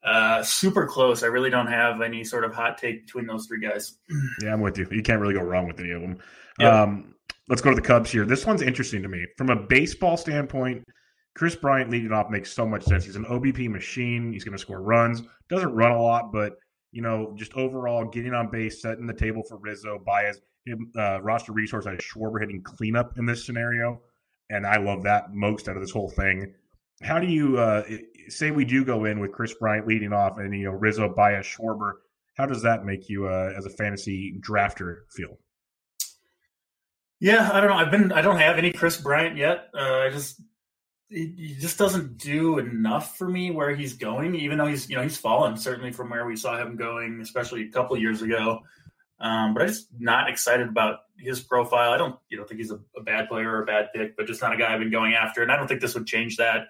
uh, 0.05 0.43
super 0.43 0.85
close. 0.85 1.23
I 1.23 1.27
really 1.27 1.49
don't 1.49 1.67
have 1.67 2.01
any 2.01 2.23
sort 2.23 2.45
of 2.45 2.53
hot 2.53 2.77
take 2.77 3.05
between 3.05 3.25
those 3.25 3.47
three 3.47 3.59
guys. 3.59 3.97
Yeah, 4.41 4.53
I'm 4.53 4.61
with 4.61 4.77
you. 4.77 4.87
You 4.91 5.01
can't 5.01 5.19
really 5.19 5.33
go 5.33 5.41
wrong 5.41 5.67
with 5.67 5.79
any 5.79 5.91
of 5.91 6.01
them. 6.01 6.19
Yep. 6.59 6.73
Um, 6.73 7.14
let's 7.49 7.61
go 7.61 7.69
to 7.69 7.75
the 7.75 7.81
Cubs 7.81 8.11
here. 8.11 8.25
This 8.25 8.45
one's 8.45 8.61
interesting 8.61 9.01
to 9.03 9.09
me 9.09 9.25
from 9.37 9.49
a 9.49 9.55
baseball 9.55 10.17
standpoint. 10.17 10.83
Kris 11.35 11.55
Bryant 11.55 11.89
leading 11.89 12.11
off 12.11 12.29
makes 12.29 12.51
so 12.51 12.65
much 12.65 12.83
sense. 12.83 13.03
He's 13.03 13.17
an 13.17 13.25
OBP 13.25 13.69
machine. 13.69 14.31
He's 14.31 14.43
going 14.43 14.53
to 14.53 14.61
score 14.61 14.81
runs. 14.81 15.21
Doesn't 15.49 15.73
run 15.73 15.91
a 15.91 16.01
lot, 16.01 16.31
but 16.31 16.53
you 16.91 17.01
know, 17.01 17.33
just 17.35 17.53
overall 17.55 18.05
getting 18.05 18.33
on 18.33 18.49
base, 18.49 18.81
setting 18.81 19.05
the 19.05 19.13
table 19.13 19.43
for 19.43 19.57
Rizzo, 19.57 19.99
Baez, 19.99 20.39
uh, 20.97 21.21
roster 21.21 21.51
resource. 21.51 21.85
I 21.85 21.95
Schwarber 21.95 22.39
hitting 22.39 22.63
cleanup 22.63 23.17
in 23.17 23.25
this 23.25 23.45
scenario, 23.45 24.01
and 24.49 24.65
I 24.65 24.77
love 24.77 25.03
that 25.03 25.33
most 25.33 25.67
out 25.67 25.75
of 25.75 25.81
this 25.81 25.91
whole 25.91 26.09
thing. 26.09 26.53
How 27.01 27.19
do 27.19 27.27
you 27.27 27.57
uh, 27.57 27.83
say 28.29 28.51
we 28.51 28.63
do 28.63 28.85
go 28.85 29.03
in 29.03 29.19
with 29.19 29.33
Kris 29.33 29.53
Bryant 29.53 29.85
leading 29.85 30.13
off, 30.13 30.37
and 30.37 30.55
you 30.55 30.65
know 30.65 30.71
Rizzo, 30.71 31.13
Baez, 31.13 31.45
Schwarber? 31.45 31.95
How 32.37 32.45
does 32.45 32.61
that 32.61 32.85
make 32.85 33.09
you 33.09 33.27
uh, 33.27 33.53
as 33.57 33.65
a 33.65 33.69
fantasy 33.69 34.39
drafter 34.39 34.99
feel? 35.11 35.37
Yeah, 37.25 37.49
I 37.51 37.59
don't 37.59 37.71
know. 37.71 37.75
I've 37.75 37.89
been 37.89 38.11
I 38.11 38.21
don't 38.21 38.37
have 38.37 38.59
any 38.59 38.71
Kris 38.71 39.01
Bryant 39.01 39.35
yet. 39.35 39.69
Uh, 39.73 40.01
I 40.05 40.11
just 40.11 40.39
he 41.09 41.55
just 41.59 41.75
doesn't 41.75 42.19
do 42.19 42.59
enough 42.59 43.17
for 43.17 43.27
me 43.27 43.49
where 43.49 43.75
he's 43.75 43.93
going, 43.93 44.35
even 44.35 44.59
though 44.59 44.67
he's 44.67 44.87
you 44.91 44.95
know 44.95 45.01
he's 45.01 45.17
fallen 45.17 45.57
certainly 45.57 45.91
from 45.91 46.11
where 46.11 46.27
we 46.27 46.35
saw 46.35 46.55
him 46.61 46.75
going, 46.75 47.21
especially 47.21 47.63
a 47.63 47.71
couple 47.71 47.97
years 47.97 48.21
ago. 48.21 48.59
Um, 49.19 49.55
but 49.55 49.63
I'm 49.63 49.69
just 49.69 49.87
not 49.97 50.29
excited 50.29 50.69
about 50.69 50.99
his 51.17 51.39
profile. 51.39 51.93
I 51.93 51.97
don't 51.97 52.15
you 52.29 52.37
know 52.37 52.43
think 52.43 52.59
he's 52.59 52.69
a, 52.69 52.79
a, 52.95 53.01
bad 53.01 53.27
player 53.27 53.53
or 53.53 53.63
a 53.63 53.65
bad 53.65 53.87
pick, 53.95 54.15
but 54.15 54.27
just 54.27 54.43
not 54.43 54.53
a 54.53 54.57
guy 54.57 54.71
I've 54.71 54.79
been 54.79 54.91
going 54.91 55.15
after, 55.15 55.41
and 55.41 55.51
I 55.51 55.55
don't 55.55 55.67
think 55.67 55.81
this 55.81 55.95
would 55.95 56.05
change 56.05 56.37
that 56.37 56.67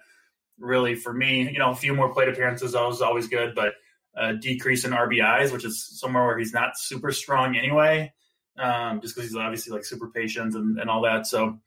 really 0.58 0.94
for 0.94 1.12
me. 1.12 1.52
You 1.52 1.58
know, 1.58 1.72
a 1.72 1.76
few 1.76 1.94
more 1.94 2.14
plate 2.14 2.30
appearances 2.30 2.70
is 2.70 3.02
always 3.02 3.28
good, 3.28 3.54
but 3.54 3.74
a 4.14 4.32
decrease 4.32 4.86
in 4.86 4.92
RBIs, 4.92 5.52
which 5.52 5.66
is 5.66 5.86
somewhere 6.00 6.24
where 6.24 6.38
he's 6.38 6.54
not 6.54 6.78
super 6.78 7.12
strong 7.12 7.58
anyway, 7.58 8.14
um, 8.58 9.00
just 9.00 9.14
because 9.14 9.30
he's 9.30 9.36
obviously 9.36 9.72
like 9.72 9.84
super 9.84 10.08
patient 10.08 10.54
and, 10.54 10.78
and 10.78 10.90
all 10.90 11.02
that. 11.02 11.26
So 11.26 11.58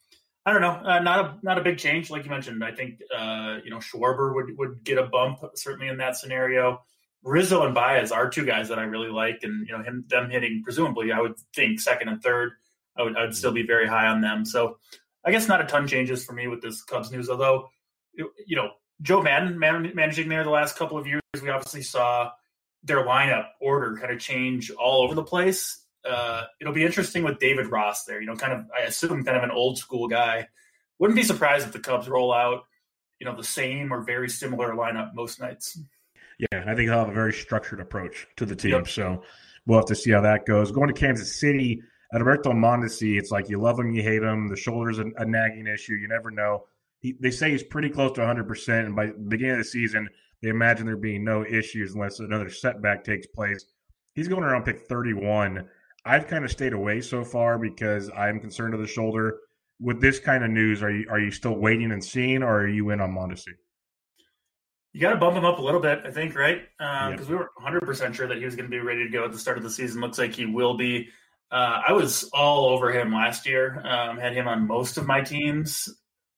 I 0.46 0.53
don't 0.53 0.62
know, 0.62 0.72
uh, 0.72 1.00
not 1.00 1.19
a 1.19 1.38
not 1.43 1.58
a 1.58 1.62
big 1.62 1.77
change, 1.77 2.10
like 2.10 2.24
you 2.24 2.29
mentioned. 2.29 2.63
I 2.63 2.72
think 2.72 3.01
uh, 3.15 3.58
you 3.63 3.69
know 3.69 3.77
Schwarber 3.77 4.34
would 4.34 4.58
would 4.58 4.84
get 4.84 4.98
a 4.98 5.03
bump 5.03 5.39
certainly 5.55 5.88
in 5.88 5.98
that 5.98 6.15
scenario. 6.15 6.81
Rizzo 7.22 7.65
and 7.65 7.75
Baez 7.75 8.12
are 8.12 8.29
two 8.29 8.46
guys 8.46 8.69
that 8.69 8.79
I 8.79 8.84
really 8.84 9.10
like, 9.10 9.39
and 9.43 9.67
you 9.67 9.77
know 9.77 9.84
him 9.84 10.05
them 10.08 10.29
hitting 10.29 10.62
presumably 10.63 11.12
I 11.12 11.19
would 11.19 11.36
think 11.53 11.79
second 11.79 12.10
and 12.10 12.22
third. 12.22 12.51
I 12.98 13.03
would 13.03 13.17
I 13.17 13.24
would 13.24 13.36
still 13.36 13.51
be 13.51 13.63
very 13.63 13.88
high 13.88 14.08
on 14.08 14.22
them. 14.22 14.46
So 14.46 14.77
I 15.25 15.31
guess 15.31 15.48
not 15.48 15.62
a 15.62 15.65
ton 15.65 15.88
changes 15.88 16.24
for 16.24 16.34
me 16.34 16.48
with 16.48 16.62
this 16.62 16.84
Cubs 16.84 17.12
news, 17.12 17.29
although 17.29 17.69
you 18.46 18.55
know, 18.55 18.72
Joe 19.01 19.22
Maddon 19.22 19.58
man, 19.58 19.91
managing 19.96 20.29
there 20.29 20.43
the 20.43 20.50
last 20.50 20.75
couple 20.75 20.98
of 20.98 21.08
years, 21.08 21.22
we 21.41 21.50
obviously 21.50 21.81
saw 21.81 22.31
their 22.84 23.05
lineup 23.05 23.48
order 23.62 23.98
kind 23.98 24.12
of 24.12 24.19
change 24.19 24.72
all 24.72 25.03
over 25.03 25.15
the 25.15 25.24
place. 25.24 25.86
Uh, 26.08 26.44
it'll 26.62 26.74
be 26.74 26.86
interesting 26.86 27.24
with 27.24 27.39
David 27.39 27.68
Ross 27.68 28.06
there. 28.06 28.22
You 28.22 28.27
know, 28.27 28.36
kind 28.36 28.53
of 28.53 28.65
I 28.75 28.84
assume 28.84 29.24
kind 29.24 29.38
of 29.38 29.44
an 29.44 29.51
old 29.51 29.77
school 29.77 30.08
guy. 30.08 30.48
Wouldn't 31.00 31.15
be 31.15 31.24
surprised 31.24 31.65
if 31.65 31.74
the 31.74 31.79
Cubs 31.79 32.10
roll 32.10 32.34
out, 32.34 32.63
you 33.20 33.25
know, 33.25 33.36
the 33.36 33.44
same 33.44 33.94
or 33.94 34.01
very 34.01 34.29
similar 34.29 34.74
lineup 34.74 35.13
most 35.13 35.39
nights. 35.39 35.79
Yeah, 36.39 36.63
I 36.65 36.75
think 36.75 36.89
they'll 36.89 37.00
have 37.00 37.10
a 37.10 37.13
very 37.13 37.34
structured 37.34 37.79
approach 37.79 38.27
to 38.38 38.46
the 38.46 38.56
team. 38.56 38.72
Yep. 38.72 38.88
So 38.88 39.24
we'll 39.65 39.79
have 39.79 39.88
to 39.88 39.96
see 39.96 40.12
how 40.12 40.22
that 40.22 40.46
goes. 40.46 40.72
Going 40.72 40.88
to 40.88 40.94
Kansas 40.94 41.39
City, 41.39 41.82
Alberto 42.13 42.51
Mondesi, 42.51 43.18
it's 43.18 43.32
like 43.32 43.50
you 43.50 43.60
love 43.60 43.79
him, 43.79 43.91
you 43.91 44.01
hate 44.01 44.24
him. 44.24 44.48
The 44.48 44.56
shoulder's 44.56 45.00
a, 45.00 45.06
a 45.18 45.25
nagging 45.25 45.68
issue. 45.68 45.94
You 45.94 46.08
never 46.08 46.32
know 46.32 46.63
he, 47.00 47.15
they 47.20 47.32
say 47.32 47.51
he's 47.51 47.63
pretty 47.63 47.89
close 47.89 48.12
to 48.13 48.22
100%. 48.22 48.86
And 48.86 48.96
by 48.96 49.08
the 49.08 49.13
beginning 49.13 49.53
of 49.53 49.60
the 49.60 49.65
season, 49.65 50.10
they 50.41 50.50
imagine 50.50 50.86
there 50.86 50.98
being 50.98 51.24
no 51.24 51.46
issues 51.46 51.94
unless 51.94 52.20
another 52.20 52.50
setback 52.50 53.03
takes 53.03 53.27
place. 53.27 53.65
He's 54.13 54.27
going 54.27 54.44
around 54.44 54.63
pick 54.63 54.88
31. 54.88 55.68
I've 56.06 56.27
kind 56.27 56.46
of 56.46 56.51
stayed 56.51 56.74
away 56.74 57.01
so 57.01 57.24
far 57.24 57.58
because 57.58 58.10
I'm 58.15 58.39
concerned 58.39 58.74
of 58.74 58.79
the 58.79 58.88
shoulder. 58.88 59.39
With 59.82 60.01
this 60.01 60.20
kind 60.20 60.44
of 60.44 60.50
news, 60.50 60.84
are 60.84 60.91
you 60.91 61.08
are 61.10 61.20
you 61.20 61.32
still 61.32 61.56
waiting 61.56 61.91
and 61.91 62.03
seeing, 62.03 62.44
or 62.44 62.62
are 62.62 62.68
you 62.68 62.89
in 62.89 63.00
on 63.00 63.12
Mondesi? 63.12 63.53
You 64.91 65.01
got 65.01 65.12
to 65.12 65.18
bump 65.18 65.38
him 65.38 65.46
up 65.46 65.60
a 65.60 65.62
little 65.62 65.79
bit, 65.79 66.01
I 66.03 66.12
think, 66.12 66.36
right? 66.36 66.63
Because 66.77 67.13
um, 67.13 67.20
yep. 67.20 67.29
we 67.29 67.36
were 67.36 67.51
100 67.56 67.82
percent 67.82 68.15
sure 68.15 68.27
that 68.27 68.38
he 68.38 68.46
was 68.46 68.56
going 68.56 68.70
to 68.70 68.72
be 68.72 68.79
ready 68.79 69.03
to 69.06 69.10
go 69.10 69.24
at 69.24 69.32
the 69.32 69.38
start 69.38 69.58
of 69.58 69.63
the 69.63 69.70
season. 69.70 70.01
Looks 70.01 70.18
like 70.18 70.34
he 70.34 70.46
will 70.46 70.75
be. 70.75 71.10
Uh, 71.51 71.82
I 71.88 71.94
was 71.94 72.29
all 72.34 72.70
over 72.70 72.91
him 72.91 73.13
last 73.13 73.46
year. 73.46 73.82
Um, 73.86 74.18
had 74.18 74.34
him 74.34 74.48
on 74.48 74.68
most 74.68 74.98
of 74.98 75.08
my 75.08 75.22
teams. 75.22 75.89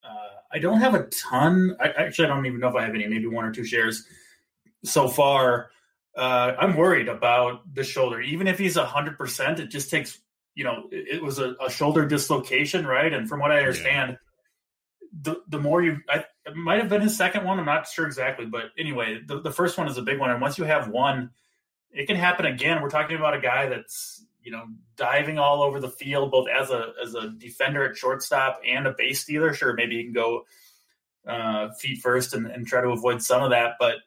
Uh, 0.04 0.40
I 0.54 0.60
don't 0.60 0.80
have 0.80 0.94
a 0.94 1.08
ton. 1.08 1.76
I, 1.80 1.90
actually, 1.90 2.26
I 2.26 2.28
don't 2.30 2.46
even 2.46 2.60
know 2.60 2.70
if 2.70 2.76
I 2.76 2.86
have 2.86 2.96
any. 2.96 3.08
Maybe 3.08 3.28
one 3.28 3.46
or 3.46 3.52
two 3.52 3.66
shares 3.66 4.06
so 4.84 5.08
far. 5.08 5.72
Uh, 6.16 6.54
I'm 6.60 6.76
worried 6.76 7.08
about 7.08 7.74
the 7.74 7.84
shoulder. 7.84 8.22
Even 8.22 8.48
if 8.48 8.60
he's 8.60 8.78
100, 8.78 9.18
percent 9.18 9.60
it 9.60 9.68
just 9.68 9.90
takes. 9.90 10.20
You 10.54 10.66
know, 10.66 10.90
it, 10.92 11.16
it 11.16 11.24
was 11.24 11.40
a, 11.40 11.56
a, 11.66 11.72
shoulder 11.72 12.06
dislocation, 12.06 12.86
right? 12.86 13.14
And 13.14 13.30
from 13.30 13.40
what 13.40 13.52
I 13.52 13.60
understand, 13.60 14.18
yeah. 15.02 15.08
the 15.22 15.42
the 15.48 15.60
more 15.60 15.82
you, 15.82 16.00
I, 16.10 16.26
it 16.46 16.56
might 16.56 16.80
have 16.80 16.90
been 16.90 17.02
his 17.02 17.16
second 17.16 17.46
one. 17.46 17.58
I'm 17.58 17.66
not 17.66 17.88
sure 17.88 18.06
exactly, 18.06 18.46
but 18.46 18.66
anyway, 18.78 19.22
the, 19.26 19.40
the 19.40 19.52
first 19.52 19.78
one 19.78 19.88
is 19.88 19.98
a 19.98 20.02
big 20.02 20.20
one, 20.20 20.30
and 20.30 20.42
once 20.42 20.58
you 20.58 20.66
have 20.66 20.90
one, 20.90 21.30
it 21.92 22.06
can 22.08 22.18
happen 22.18 22.46
again. 22.46 22.82
We're 22.82 22.90
talking 22.90 23.16
about 23.16 23.34
a 23.34 23.40
guy 23.40 23.70
that's 23.70 24.26
you 24.44 24.52
know 24.52 24.66
diving 24.98 25.40
all 25.40 25.64
over 25.64 25.80
the 25.80 25.90
field, 25.90 26.32
both 26.32 26.50
as 26.50 26.70
a 26.70 26.92
as 27.02 27.16
a 27.16 27.30
defender 27.30 27.90
at 27.90 27.96
shortstop 27.96 28.60
and 28.68 28.88
a 28.88 28.94
base 28.98 29.22
stealer. 29.22 29.54
Sure, 29.54 29.74
maybe 29.74 29.96
he 29.96 30.04
can 30.04 30.14
go 30.14 30.44
uh, 31.26 31.72
feet 31.74 32.02
first 32.02 32.34
and, 32.34 32.48
and 32.48 32.68
try 32.68 32.82
to 32.82 32.90
avoid 32.90 33.22
some 33.22 33.44
of 33.44 33.52
that, 33.52 33.76
but 33.80 33.98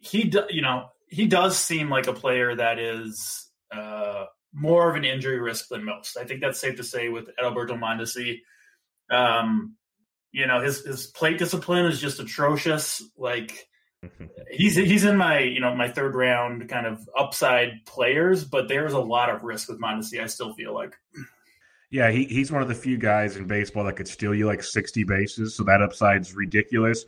he, 0.00 0.32
you 0.50 0.62
know, 0.62 0.90
he 1.08 1.26
does 1.26 1.58
seem 1.58 1.88
like 1.88 2.06
a 2.06 2.12
player 2.12 2.54
that 2.54 2.78
is 2.78 3.48
uh, 3.72 4.24
more 4.52 4.90
of 4.90 4.96
an 4.96 5.04
injury 5.04 5.38
risk 5.38 5.68
than 5.68 5.84
most. 5.84 6.16
I 6.16 6.24
think 6.24 6.40
that's 6.40 6.60
safe 6.60 6.76
to 6.76 6.84
say 6.84 7.08
with 7.08 7.28
Adalberto 7.38 7.78
Mondesi. 7.78 8.40
Um, 9.10 9.76
you 10.32 10.46
know, 10.46 10.60
his 10.60 10.84
his 10.84 11.06
plate 11.06 11.38
discipline 11.38 11.86
is 11.86 12.00
just 12.00 12.20
atrocious. 12.20 13.02
Like 13.16 13.68
he's 14.50 14.76
he's 14.76 15.04
in 15.04 15.16
my 15.16 15.40
you 15.40 15.60
know 15.60 15.74
my 15.74 15.88
third 15.88 16.14
round 16.14 16.68
kind 16.68 16.86
of 16.86 17.08
upside 17.16 17.84
players, 17.86 18.44
but 18.44 18.68
there's 18.68 18.92
a 18.92 19.00
lot 19.00 19.30
of 19.30 19.42
risk 19.42 19.68
with 19.68 19.80
Mondesi. 19.80 20.22
I 20.22 20.26
still 20.26 20.54
feel 20.54 20.74
like. 20.74 20.94
Yeah, 21.88 22.10
he, 22.10 22.24
he's 22.24 22.50
one 22.50 22.62
of 22.62 22.68
the 22.68 22.74
few 22.74 22.98
guys 22.98 23.36
in 23.36 23.46
baseball 23.46 23.84
that 23.84 23.94
could 23.94 24.08
steal 24.08 24.34
you 24.34 24.46
like 24.46 24.62
60 24.62 25.04
bases, 25.04 25.54
so 25.54 25.62
that 25.64 25.80
upside's 25.80 26.34
ridiculous. 26.34 27.04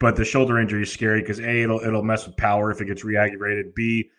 But 0.00 0.16
the 0.16 0.24
shoulder 0.24 0.58
injury 0.58 0.82
is 0.82 0.92
scary 0.92 1.20
because 1.20 1.38
a 1.38 1.62
it'll 1.62 1.80
it'll 1.80 2.02
mess 2.02 2.26
with 2.26 2.36
power 2.36 2.70
if 2.70 2.80
it 2.80 2.86
gets 2.86 3.04
reaggravated. 3.04 3.74
B 3.74 4.10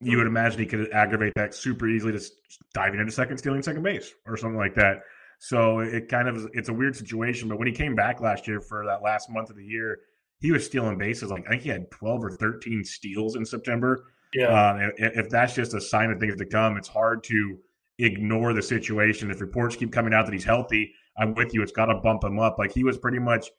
you 0.00 0.16
would 0.16 0.26
imagine 0.26 0.58
he 0.58 0.66
could 0.66 0.90
aggravate 0.92 1.34
that 1.36 1.54
super 1.54 1.86
easily, 1.86 2.12
just 2.12 2.34
diving 2.72 3.00
into 3.00 3.12
second, 3.12 3.36
stealing 3.38 3.62
second 3.62 3.82
base 3.82 4.14
or 4.26 4.36
something 4.36 4.58
like 4.58 4.74
that. 4.74 5.02
So 5.38 5.80
it 5.80 6.08
kind 6.08 6.28
of 6.28 6.48
it's 6.52 6.68
a 6.68 6.72
weird 6.72 6.96
situation. 6.96 7.48
But 7.48 7.58
when 7.58 7.66
he 7.66 7.72
came 7.72 7.94
back 7.94 8.20
last 8.20 8.46
year 8.46 8.60
for 8.60 8.84
that 8.86 9.02
last 9.02 9.30
month 9.30 9.50
of 9.50 9.56
the 9.56 9.64
year, 9.64 9.98
he 10.38 10.52
was 10.52 10.64
stealing 10.64 10.98
bases. 10.98 11.30
Like 11.30 11.44
I 11.46 11.50
think 11.50 11.62
he 11.62 11.68
had 11.68 11.90
twelve 11.90 12.24
or 12.24 12.30
thirteen 12.30 12.84
steals 12.84 13.36
in 13.36 13.44
September. 13.44 14.04
Yeah. 14.34 14.48
Um, 14.48 14.92
if, 14.96 15.18
if 15.18 15.30
that's 15.30 15.54
just 15.54 15.74
a 15.74 15.80
sign 15.80 16.10
of 16.10 16.20
things 16.20 16.36
to 16.36 16.46
come, 16.46 16.76
it's 16.76 16.88
hard 16.88 17.24
to 17.24 17.58
ignore 17.98 18.52
the 18.52 18.62
situation. 18.62 19.30
If 19.30 19.40
reports 19.40 19.76
keep 19.76 19.92
coming 19.92 20.14
out 20.14 20.26
that 20.26 20.32
he's 20.32 20.44
healthy, 20.44 20.94
I'm 21.18 21.34
with 21.34 21.52
you. 21.52 21.62
It's 21.62 21.72
got 21.72 21.86
to 21.86 21.96
bump 21.96 22.24
him 22.24 22.38
up. 22.38 22.58
Like 22.58 22.72
he 22.72 22.84
was 22.84 22.96
pretty 22.96 23.18
much 23.18 23.50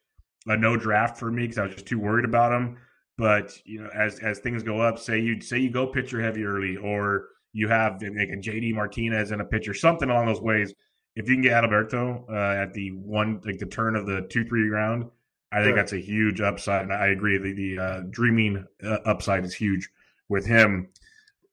a 0.48 0.57
no 0.57 0.77
draft 0.77 1.17
for 1.17 1.31
me 1.31 1.43
because 1.43 1.57
I 1.57 1.63
was 1.63 1.74
just 1.74 1.88
too 1.88 2.00
worried 2.00 2.25
about 2.25 2.51
him. 2.51 2.77
But 3.17 3.57
you 3.65 3.83
know, 3.83 3.89
as 3.93 4.19
as 4.19 4.39
things 4.39 4.63
go 4.63 4.79
up, 4.79 5.00
say 5.00 5.19
you 5.19 5.41
say 5.41 5.60
you 5.60 5.71
go 5.71 5.88
pitcher 5.88 6.21
heavy 6.21 6.43
early, 6.43 6.77
or 6.77 7.27
you 7.53 7.67
have 7.67 8.01
like 8.01 8.29
a 8.29 8.38
JD 8.38 8.74
Martinez 8.74 9.31
and 9.31 9.41
a 9.41 9.45
pitcher, 9.45 9.74
something 9.74 10.10
along 10.10 10.27
those 10.27 10.41
ways 10.41 10.74
if 11.15 11.27
you 11.27 11.36
can 11.36 11.41
get 11.41 11.63
Adalberto 11.63 12.29
uh, 12.29 12.62
at 12.62 12.74
the 12.74 12.91
one 12.91 13.41
like 13.45 13.60
the 13.60 13.65
turn 13.65 13.95
of 13.95 14.05
the 14.05 14.27
two 14.29 14.45
three 14.45 14.69
round, 14.69 15.10
I 15.51 15.63
think 15.63 15.75
that's 15.75 15.93
a 15.93 16.00
huge 16.00 16.39
upside. 16.39 16.83
And 16.83 16.93
I 16.93 17.07
agree 17.07 17.38
the 17.38 17.53
the 17.53 17.83
uh, 17.83 18.01
dreaming 18.10 18.65
uh, 18.83 18.98
upside 19.05 19.43
is 19.43 19.53
huge 19.53 19.89
with 20.29 20.45
him. 20.45 20.89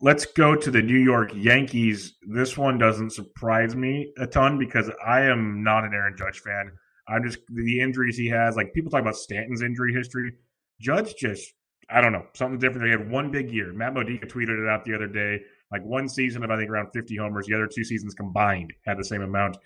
Let's 0.01 0.27
go 0.27 0.55
to 0.55 0.71
the 0.71 0.83
New 0.83 0.99
York 0.99 1.33
Yankees. 1.35 2.15
This 2.23 2.57
one 2.57 2.79
doesn't 2.79 3.11
surprise 3.11 3.75
me 3.75 4.13
a 4.17 4.29
ton 4.29 4.59
because 4.59 4.91
I 5.05 5.23
am 5.23 5.65
not 5.65 5.85
an 5.85 5.93
Aaron 5.93 6.17
Judge 6.17 6.39
fan. 6.39 6.71
I'm 7.09 7.25
just 7.25 7.39
the 7.49 7.81
injuries 7.81 8.17
he 8.17 8.29
has. 8.29 8.57
Like 8.57 8.73
people 8.73 8.91
talk 8.91 9.01
about 9.01 9.17
Stanton's 9.17 9.63
injury 9.63 9.93
history. 9.93 10.33
Judge 10.81 11.15
just 11.17 11.55
I 11.91 12.01
don't 12.01 12.13
know 12.13 12.27
something 12.35 12.59
different. 12.59 12.85
They 12.85 12.91
had 12.91 13.11
one 13.11 13.31
big 13.31 13.51
year. 13.51 13.73
Matt 13.73 13.95
Modica 13.95 14.27
tweeted 14.27 14.63
it 14.63 14.69
out 14.69 14.85
the 14.85 14.95
other 14.95 15.07
day 15.07 15.41
like 15.73 15.85
one 15.85 16.09
season 16.09 16.45
of 16.45 16.51
I 16.51 16.57
think 16.57 16.71
around 16.71 16.91
50 16.93 17.17
homers. 17.17 17.47
The 17.47 17.55
other 17.55 17.69
two 17.73 17.85
seasons 17.85 18.15
combined 18.15 18.73
had 18.85 18.99
the 18.99 19.05
same 19.05 19.23
amount. 19.23 19.57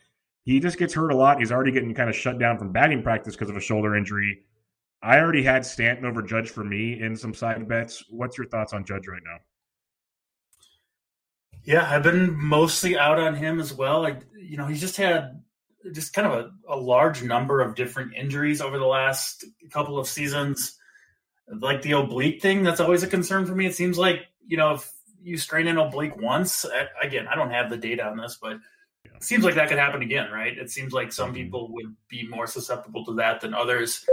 He 0.45 0.59
just 0.59 0.79
gets 0.79 0.95
hurt 0.95 1.13
a 1.13 1.17
lot. 1.17 1.39
He's 1.39 1.53
already 1.53 1.71
getting 1.71 1.95
kind 1.95 2.11
of 2.11 2.17
shut 2.17 2.39
down 2.39 2.59
from 2.59 2.73
batting 2.73 3.03
practice 3.03 3.35
because 3.35 3.51
of 3.51 3.57
a 3.57 3.61
shoulder 3.61 3.95
injury. 3.95 4.41
I 5.03 5.19
already 5.19 5.43
had 5.43 5.65
Stanton 5.65 6.05
over 6.05 6.23
Judge 6.23 6.51
for 6.51 6.65
me 6.65 7.01
in 7.01 7.17
some 7.17 7.35
side 7.35 7.67
bets. 7.69 8.05
What's 8.11 8.39
your 8.39 8.49
thoughts 8.49 8.73
on 8.73 8.85
Judge 8.85 9.07
right 9.09 9.23
now? 9.25 9.39
Yeah, 11.65 11.89
I've 11.89 12.03
been 12.03 12.35
mostly 12.37 12.99
out 12.99 13.21
on 13.21 13.37
him 13.37 13.61
as 13.61 13.73
well. 13.73 14.01
Like, 14.01 14.23
you 14.37 14.57
know, 14.57 14.67
he's 14.67 14.81
just 14.81 14.97
had 14.97 15.43
just 15.93 16.13
kind 16.13 16.27
of 16.27 16.33
a, 16.33 16.75
a 16.75 16.77
large 16.77 17.23
number 17.23 17.61
of 17.61 17.75
different 17.75 18.15
injuries 18.15 18.61
over 18.61 18.79
the 18.79 18.87
last 18.87 19.45
couple 19.71 19.99
of 19.99 20.07
seasons. 20.07 20.79
Like 21.49 21.83
the 21.83 21.93
oblique 21.93 22.41
thing, 22.41 22.63
that's 22.63 22.81
always 22.81 23.03
a 23.03 23.09
concern 23.09 23.47
for 23.47 23.55
me. 23.55 23.67
It 23.67 23.75
seems 23.75 23.99
like, 23.99 24.27
you 24.47 24.57
know, 24.57 24.75
if 24.75 24.91
you 25.23 25.37
strain 25.37 25.67
an 25.67 25.79
oblique 25.79 26.17
once, 26.17 26.65
again, 27.03 27.27
I 27.29 27.35
don't 27.35 27.51
have 27.51 27.71
the 27.71 27.77
data 27.77 28.05
on 28.05 28.17
this, 28.17 28.39
but 28.41 28.59
it 29.05 29.23
seems 29.23 29.45
like 29.45 29.55
that 29.57 29.69
could 29.69 29.79
happen 29.79 30.03
again, 30.03 30.31
right? 30.31 30.57
It 30.57 30.71
seems 30.71 30.93
like 30.93 31.13
some 31.13 31.29
mm-hmm. 31.29 31.37
people 31.37 31.73
would 31.73 31.95
be 32.09 32.27
more 32.29 32.47
susceptible 32.47 33.05
to 33.07 33.15
that 33.15 33.41
than 33.41 33.55
others. 33.55 34.05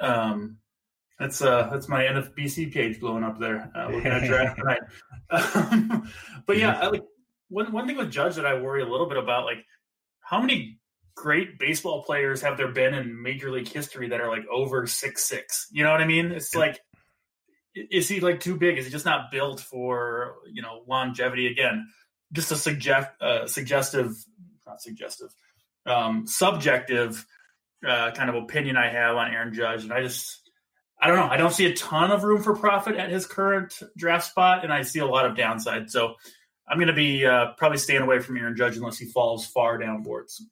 Um, 0.00 0.58
that's 1.18 1.40
uh, 1.40 1.68
that's 1.70 1.88
my 1.88 2.02
NFBC 2.02 2.72
page 2.72 2.98
blowing 2.98 3.22
up 3.22 3.38
there. 3.38 3.70
Uh, 3.76 3.90
looking 3.90 4.10
at 4.10 4.26
draft 4.26 4.58
tonight. 4.58 4.80
Um, 5.32 6.12
but 6.44 6.58
yeah, 6.58 6.78
I, 6.78 6.88
like 6.88 7.04
one 7.48 7.72
one 7.72 7.86
thing 7.86 7.96
with 7.96 8.10
Judge 8.10 8.34
that 8.36 8.44
I 8.44 8.60
worry 8.60 8.82
a 8.82 8.86
little 8.86 9.06
bit 9.06 9.16
about, 9.16 9.46
like 9.46 9.64
how 10.32 10.40
many 10.40 10.78
great 11.14 11.58
baseball 11.58 12.02
players 12.02 12.40
have 12.40 12.56
there 12.56 12.72
been 12.72 12.94
in 12.94 13.22
Major 13.22 13.50
League 13.50 13.68
history 13.68 14.08
that 14.08 14.20
are 14.20 14.30
like 14.30 14.44
over 14.50 14.86
six 14.86 15.24
six? 15.24 15.68
You 15.70 15.84
know 15.84 15.90
what 15.90 16.00
I 16.00 16.06
mean? 16.06 16.32
It's 16.32 16.54
like 16.54 16.80
is 17.74 18.08
he 18.08 18.20
like 18.20 18.40
too 18.40 18.56
big? 18.56 18.78
Is 18.78 18.86
he 18.86 18.90
just 18.90 19.04
not 19.04 19.30
built 19.30 19.60
for 19.60 20.36
you 20.50 20.62
know 20.62 20.84
longevity? 20.88 21.48
Again, 21.48 21.86
just 22.32 22.50
a 22.50 22.56
suggest 22.56 23.10
uh, 23.20 23.46
suggestive, 23.46 24.12
not 24.66 24.80
suggestive, 24.80 25.28
um, 25.84 26.26
subjective 26.26 27.26
uh, 27.86 28.12
kind 28.12 28.30
of 28.30 28.36
opinion 28.36 28.78
I 28.78 28.88
have 28.88 29.16
on 29.16 29.32
Aaron 29.32 29.52
Judge, 29.52 29.84
and 29.84 29.92
I 29.92 30.02
just 30.02 30.50
I 30.98 31.08
don't 31.08 31.16
know. 31.16 31.28
I 31.28 31.36
don't 31.36 31.52
see 31.52 31.66
a 31.66 31.74
ton 31.74 32.10
of 32.10 32.24
room 32.24 32.42
for 32.42 32.56
profit 32.56 32.96
at 32.96 33.10
his 33.10 33.26
current 33.26 33.74
draft 33.98 34.30
spot, 34.30 34.64
and 34.64 34.72
I 34.72 34.80
see 34.80 35.00
a 35.00 35.06
lot 35.06 35.26
of 35.26 35.36
downside. 35.36 35.90
So 35.90 36.14
I'm 36.68 36.78
going 36.78 36.88
to 36.88 36.94
be 36.94 37.26
uh, 37.26 37.52
probably 37.56 37.78
staying 37.78 38.02
away 38.02 38.18
from 38.20 38.36
Aaron 38.36 38.56
Judge 38.56 38.76
unless 38.76 38.98
he 38.98 39.06
falls 39.06 39.46
far 39.46 39.78
down 39.78 40.02
boards. 40.02 40.46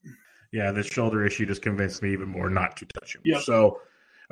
Yeah, 0.52 0.72
this 0.72 0.86
shoulder 0.86 1.24
issue 1.24 1.46
just 1.46 1.62
convinced 1.62 2.02
me 2.02 2.12
even 2.12 2.28
more 2.28 2.50
not 2.50 2.76
to 2.78 2.86
touch 2.86 3.14
him. 3.14 3.22
Yep. 3.24 3.42
So 3.42 3.80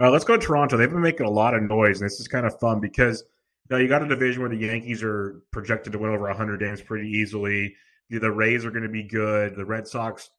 uh, 0.01 0.11
let's 0.11 0.25
go 0.25 0.37
to 0.37 0.45
Toronto. 0.45 0.77
They've 0.77 0.91
been 0.91 1.01
making 1.01 1.27
a 1.27 1.31
lot 1.31 1.55
of 1.55 1.63
noise, 1.63 2.01
and 2.01 2.11
this 2.11 2.21
is 2.21 2.29
kind 2.29 2.47
of 2.47 2.59
fun 2.59 2.81
because 2.81 3.25
you, 3.71 3.77
know, 3.77 3.83
you 3.83 3.89
got 3.89 4.03
a 4.03 4.09
division 4.09 4.43
where 4.43 4.51
the 4.51 4.57
Yankees 4.57 5.03
are 5.03 5.43
projected 5.53 5.93
to 5.93 5.99
win 5.99 6.11
over 6.11 6.27
100 6.29 6.59
games 6.61 6.83
pretty 6.83 7.09
easily. 7.09 7.75
The 8.11 8.31
Rays 8.31 8.65
are 8.65 8.71
going 8.71 8.83
to 8.83 8.89
be 8.89 9.03
good. 9.03 9.55
The 9.55 9.65
Red 9.65 9.87
Sox 9.87 10.31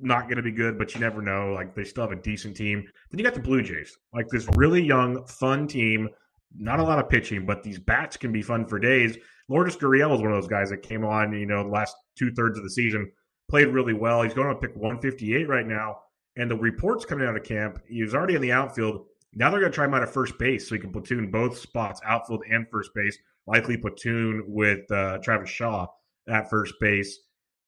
not 0.00 0.24
going 0.24 0.36
to 0.36 0.42
be 0.42 0.52
good, 0.52 0.78
but 0.78 0.94
you 0.94 1.00
never 1.00 1.22
know. 1.22 1.52
Like 1.52 1.74
they 1.74 1.84
still 1.84 2.04
have 2.04 2.12
a 2.16 2.22
decent 2.22 2.56
team. 2.56 2.86
Then 3.10 3.18
you 3.18 3.24
got 3.24 3.34
the 3.34 3.40
Blue 3.40 3.62
Jays, 3.62 3.98
like 4.12 4.28
this 4.28 4.48
really 4.56 4.82
young, 4.82 5.24
fun 5.26 5.66
team. 5.66 6.08
Not 6.56 6.80
a 6.80 6.82
lot 6.82 6.98
of 6.98 7.08
pitching, 7.08 7.44
but 7.44 7.62
these 7.62 7.78
bats 7.78 8.16
can 8.16 8.32
be 8.32 8.42
fun 8.42 8.66
for 8.66 8.78
days. 8.78 9.18
Lourdes 9.48 9.76
Gurriel 9.76 10.14
is 10.14 10.20
one 10.20 10.30
of 10.30 10.36
those 10.36 10.48
guys 10.48 10.70
that 10.70 10.82
came 10.82 11.04
on, 11.04 11.32
you 11.32 11.46
know, 11.46 11.64
the 11.64 11.70
last 11.70 11.96
two 12.16 12.32
thirds 12.32 12.58
of 12.58 12.64
the 12.64 12.70
season, 12.70 13.10
played 13.48 13.68
really 13.68 13.94
well. 13.94 14.22
He's 14.22 14.34
going 14.34 14.48
to 14.48 14.54
pick 14.54 14.76
158 14.76 15.48
right 15.48 15.66
now. 15.66 16.00
And 16.36 16.50
the 16.50 16.56
reports 16.56 17.04
coming 17.04 17.26
out 17.26 17.36
of 17.36 17.42
camp, 17.42 17.80
he 17.88 18.02
was 18.02 18.14
already 18.14 18.34
in 18.34 18.42
the 18.42 18.52
outfield. 18.52 19.06
Now 19.34 19.50
they're 19.50 19.60
going 19.60 19.72
to 19.72 19.74
try 19.74 19.86
him 19.86 19.94
out 19.94 20.02
at 20.02 20.12
first 20.12 20.38
base 20.38 20.68
so 20.68 20.74
he 20.74 20.80
can 20.80 20.92
platoon 20.92 21.30
both 21.30 21.58
spots, 21.58 22.00
outfield 22.04 22.42
and 22.50 22.68
first 22.70 22.90
base, 22.94 23.18
likely 23.46 23.76
platoon 23.76 24.44
with 24.46 24.90
uh, 24.92 25.18
Travis 25.18 25.50
Shaw 25.50 25.86
at 26.28 26.50
first 26.50 26.74
base. 26.80 27.18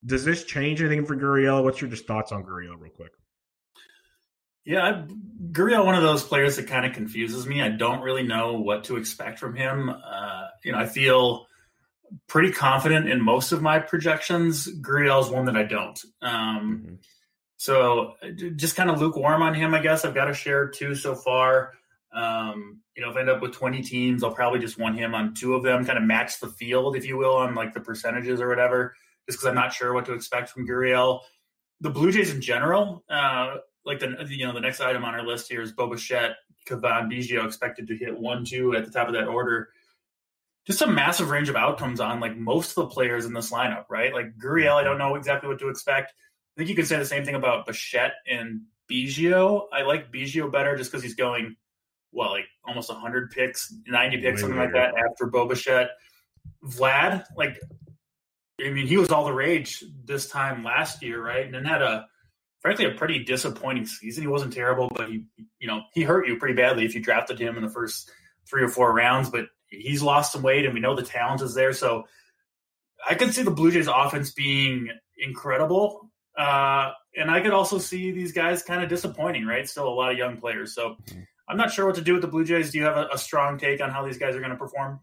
Does 0.04 0.24
this 0.24 0.44
change 0.44 0.80
anything 0.80 1.04
for 1.04 1.16
Gurriel? 1.16 1.64
What's 1.64 1.80
your 1.80 1.90
just 1.90 2.06
thoughts 2.06 2.32
on 2.32 2.44
Gurriel, 2.44 2.78
real 2.78 2.92
quick? 2.92 3.12
Yeah, 4.64 5.04
Gurriel, 5.50 5.84
one 5.84 5.94
of 5.94 6.02
those 6.02 6.22
players 6.22 6.56
that 6.56 6.68
kind 6.68 6.86
of 6.86 6.92
confuses 6.92 7.46
me. 7.46 7.60
I 7.60 7.70
don't 7.70 8.02
really 8.02 8.22
know 8.22 8.54
what 8.54 8.84
to 8.84 8.96
expect 8.96 9.38
from 9.38 9.56
him. 9.56 9.90
Uh, 9.90 10.46
you 10.62 10.72
know, 10.72 10.78
I 10.78 10.86
feel 10.86 11.46
pretty 12.26 12.52
confident 12.52 13.08
in 13.08 13.22
most 13.22 13.52
of 13.52 13.62
my 13.62 13.78
projections. 13.78 14.68
Gurriel 14.80 15.22
is 15.22 15.30
one 15.30 15.46
that 15.46 15.56
I 15.56 15.64
don't. 15.64 16.00
Um, 16.22 16.82
mm-hmm. 16.84 16.94
So 17.56 18.14
just 18.56 18.74
kind 18.74 18.90
of 18.90 19.00
lukewarm 19.00 19.42
on 19.42 19.54
him, 19.54 19.74
I 19.74 19.82
guess. 19.82 20.04
I've 20.04 20.14
got 20.14 20.30
a 20.30 20.34
share 20.34 20.68
two 20.68 20.94
so 20.94 21.14
far. 21.14 21.74
Um, 22.12 22.80
you 22.96 23.02
know, 23.02 23.10
if 23.10 23.16
I 23.16 23.20
end 23.20 23.30
up 23.30 23.42
with 23.42 23.52
20 23.52 23.82
teams, 23.82 24.24
I'll 24.24 24.34
probably 24.34 24.60
just 24.60 24.78
want 24.78 24.98
him 24.98 25.14
on 25.14 25.34
two 25.34 25.54
of 25.54 25.62
them, 25.62 25.84
kind 25.84 25.98
of 25.98 26.04
match 26.04 26.40
the 26.40 26.48
field, 26.48 26.96
if 26.96 27.04
you 27.04 27.16
will, 27.16 27.36
on 27.36 27.54
like 27.54 27.74
the 27.74 27.80
percentages 27.80 28.40
or 28.40 28.48
whatever, 28.48 28.94
just 29.26 29.38
because 29.38 29.46
I'm 29.46 29.54
not 29.54 29.72
sure 29.72 29.92
what 29.92 30.06
to 30.06 30.14
expect 30.14 30.50
from 30.50 30.66
Gurriel. 30.66 31.20
The 31.80 31.90
Blue 31.90 32.10
Jays 32.10 32.34
in 32.34 32.40
general, 32.40 33.04
uh, 33.08 33.56
like 33.84 34.00
the 34.00 34.16
you 34.28 34.46
know 34.46 34.52
the 34.52 34.60
next 34.60 34.80
item 34.80 35.04
on 35.04 35.14
our 35.14 35.24
list 35.24 35.50
here 35.50 35.62
is 35.62 35.72
Bo 35.72 35.86
Bichette 35.86 36.36
Cavan 36.66 37.10
Biggio 37.10 37.44
expected 37.44 37.86
to 37.88 37.96
hit 37.96 38.18
one, 38.18 38.44
two 38.44 38.74
at 38.74 38.84
the 38.84 38.90
top 38.90 39.08
of 39.08 39.14
that 39.14 39.26
order. 39.26 39.68
Just 40.70 40.82
a 40.82 40.86
massive 40.86 41.30
range 41.30 41.48
of 41.48 41.56
outcomes 41.56 41.98
on 41.98 42.20
like 42.20 42.36
most 42.36 42.70
of 42.70 42.74
the 42.76 42.86
players 42.86 43.24
in 43.24 43.32
this 43.32 43.50
lineup, 43.50 43.86
right? 43.90 44.14
Like 44.14 44.38
Gurriel, 44.38 44.74
I 44.74 44.84
don't 44.84 44.98
know 44.98 45.16
exactly 45.16 45.48
what 45.48 45.58
to 45.58 45.68
expect. 45.68 46.12
I 46.12 46.60
think 46.60 46.70
you 46.70 46.76
could 46.76 46.86
say 46.86 46.96
the 46.96 47.04
same 47.04 47.24
thing 47.24 47.34
about 47.34 47.66
Bichette 47.66 48.12
and 48.30 48.60
Biggio. 48.88 49.66
I 49.72 49.82
like 49.82 50.12
Biggio 50.12 50.48
better 50.52 50.76
just 50.76 50.92
because 50.92 51.02
he's 51.02 51.16
going, 51.16 51.56
well, 52.12 52.30
like 52.30 52.44
almost 52.64 52.88
100 52.88 53.32
picks, 53.32 53.74
90 53.88 54.18
picks, 54.18 54.36
Way 54.36 54.40
something 54.42 54.58
like 54.60 54.72
that 54.74 54.94
after 54.96 55.26
Bo 55.26 55.48
Bichette. 55.48 55.90
Vlad, 56.64 57.24
like, 57.36 57.58
I 58.64 58.70
mean, 58.70 58.86
he 58.86 58.96
was 58.96 59.10
all 59.10 59.24
the 59.24 59.32
rage 59.32 59.82
this 60.04 60.28
time 60.28 60.62
last 60.62 61.02
year, 61.02 61.20
right? 61.20 61.44
And 61.44 61.52
then 61.52 61.64
had 61.64 61.82
a, 61.82 62.06
frankly, 62.60 62.84
a 62.84 62.92
pretty 62.92 63.24
disappointing 63.24 63.86
season. 63.86 64.22
He 64.22 64.28
wasn't 64.28 64.52
terrible, 64.52 64.88
but 64.94 65.08
he, 65.08 65.24
you 65.58 65.66
know, 65.66 65.80
he 65.94 66.02
hurt 66.02 66.28
you 66.28 66.36
pretty 66.36 66.54
badly 66.54 66.84
if 66.84 66.94
you 66.94 67.02
drafted 67.02 67.40
him 67.40 67.56
in 67.56 67.64
the 67.64 67.70
first 67.70 68.08
three 68.48 68.62
or 68.62 68.68
four 68.68 68.94
rounds. 68.94 69.30
But 69.30 69.46
he's 69.70 70.02
lost 70.02 70.32
some 70.32 70.42
weight, 70.42 70.64
and 70.64 70.74
we 70.74 70.80
know 70.80 70.94
the 70.94 71.02
talent 71.02 71.42
is 71.42 71.54
there. 71.54 71.72
So 71.72 72.04
I 73.08 73.14
could 73.14 73.32
see 73.32 73.42
the 73.42 73.50
Blue 73.50 73.70
Jays 73.70 73.88
offense 73.88 74.32
being 74.32 74.90
incredible. 75.18 76.10
Uh, 76.36 76.92
and 77.16 77.30
I 77.30 77.40
could 77.40 77.52
also 77.52 77.78
see 77.78 78.12
these 78.12 78.32
guys 78.32 78.62
kind 78.62 78.82
of 78.82 78.88
disappointing, 78.88 79.46
right? 79.46 79.68
Still 79.68 79.88
a 79.88 79.90
lot 79.90 80.12
of 80.12 80.18
young 80.18 80.36
players. 80.36 80.74
So. 80.74 80.96
I'm 81.50 81.56
not 81.56 81.72
sure 81.72 81.84
what 81.84 81.96
to 81.96 82.00
do 82.00 82.12
with 82.12 82.22
the 82.22 82.28
Blue 82.28 82.44
Jays. 82.44 82.70
Do 82.70 82.78
you 82.78 82.84
have 82.84 82.96
a, 82.96 83.08
a 83.12 83.18
strong 83.18 83.58
take 83.58 83.80
on 83.80 83.90
how 83.90 84.06
these 84.06 84.16
guys 84.16 84.36
are 84.36 84.38
going 84.38 84.52
to 84.52 84.56
perform? 84.56 85.00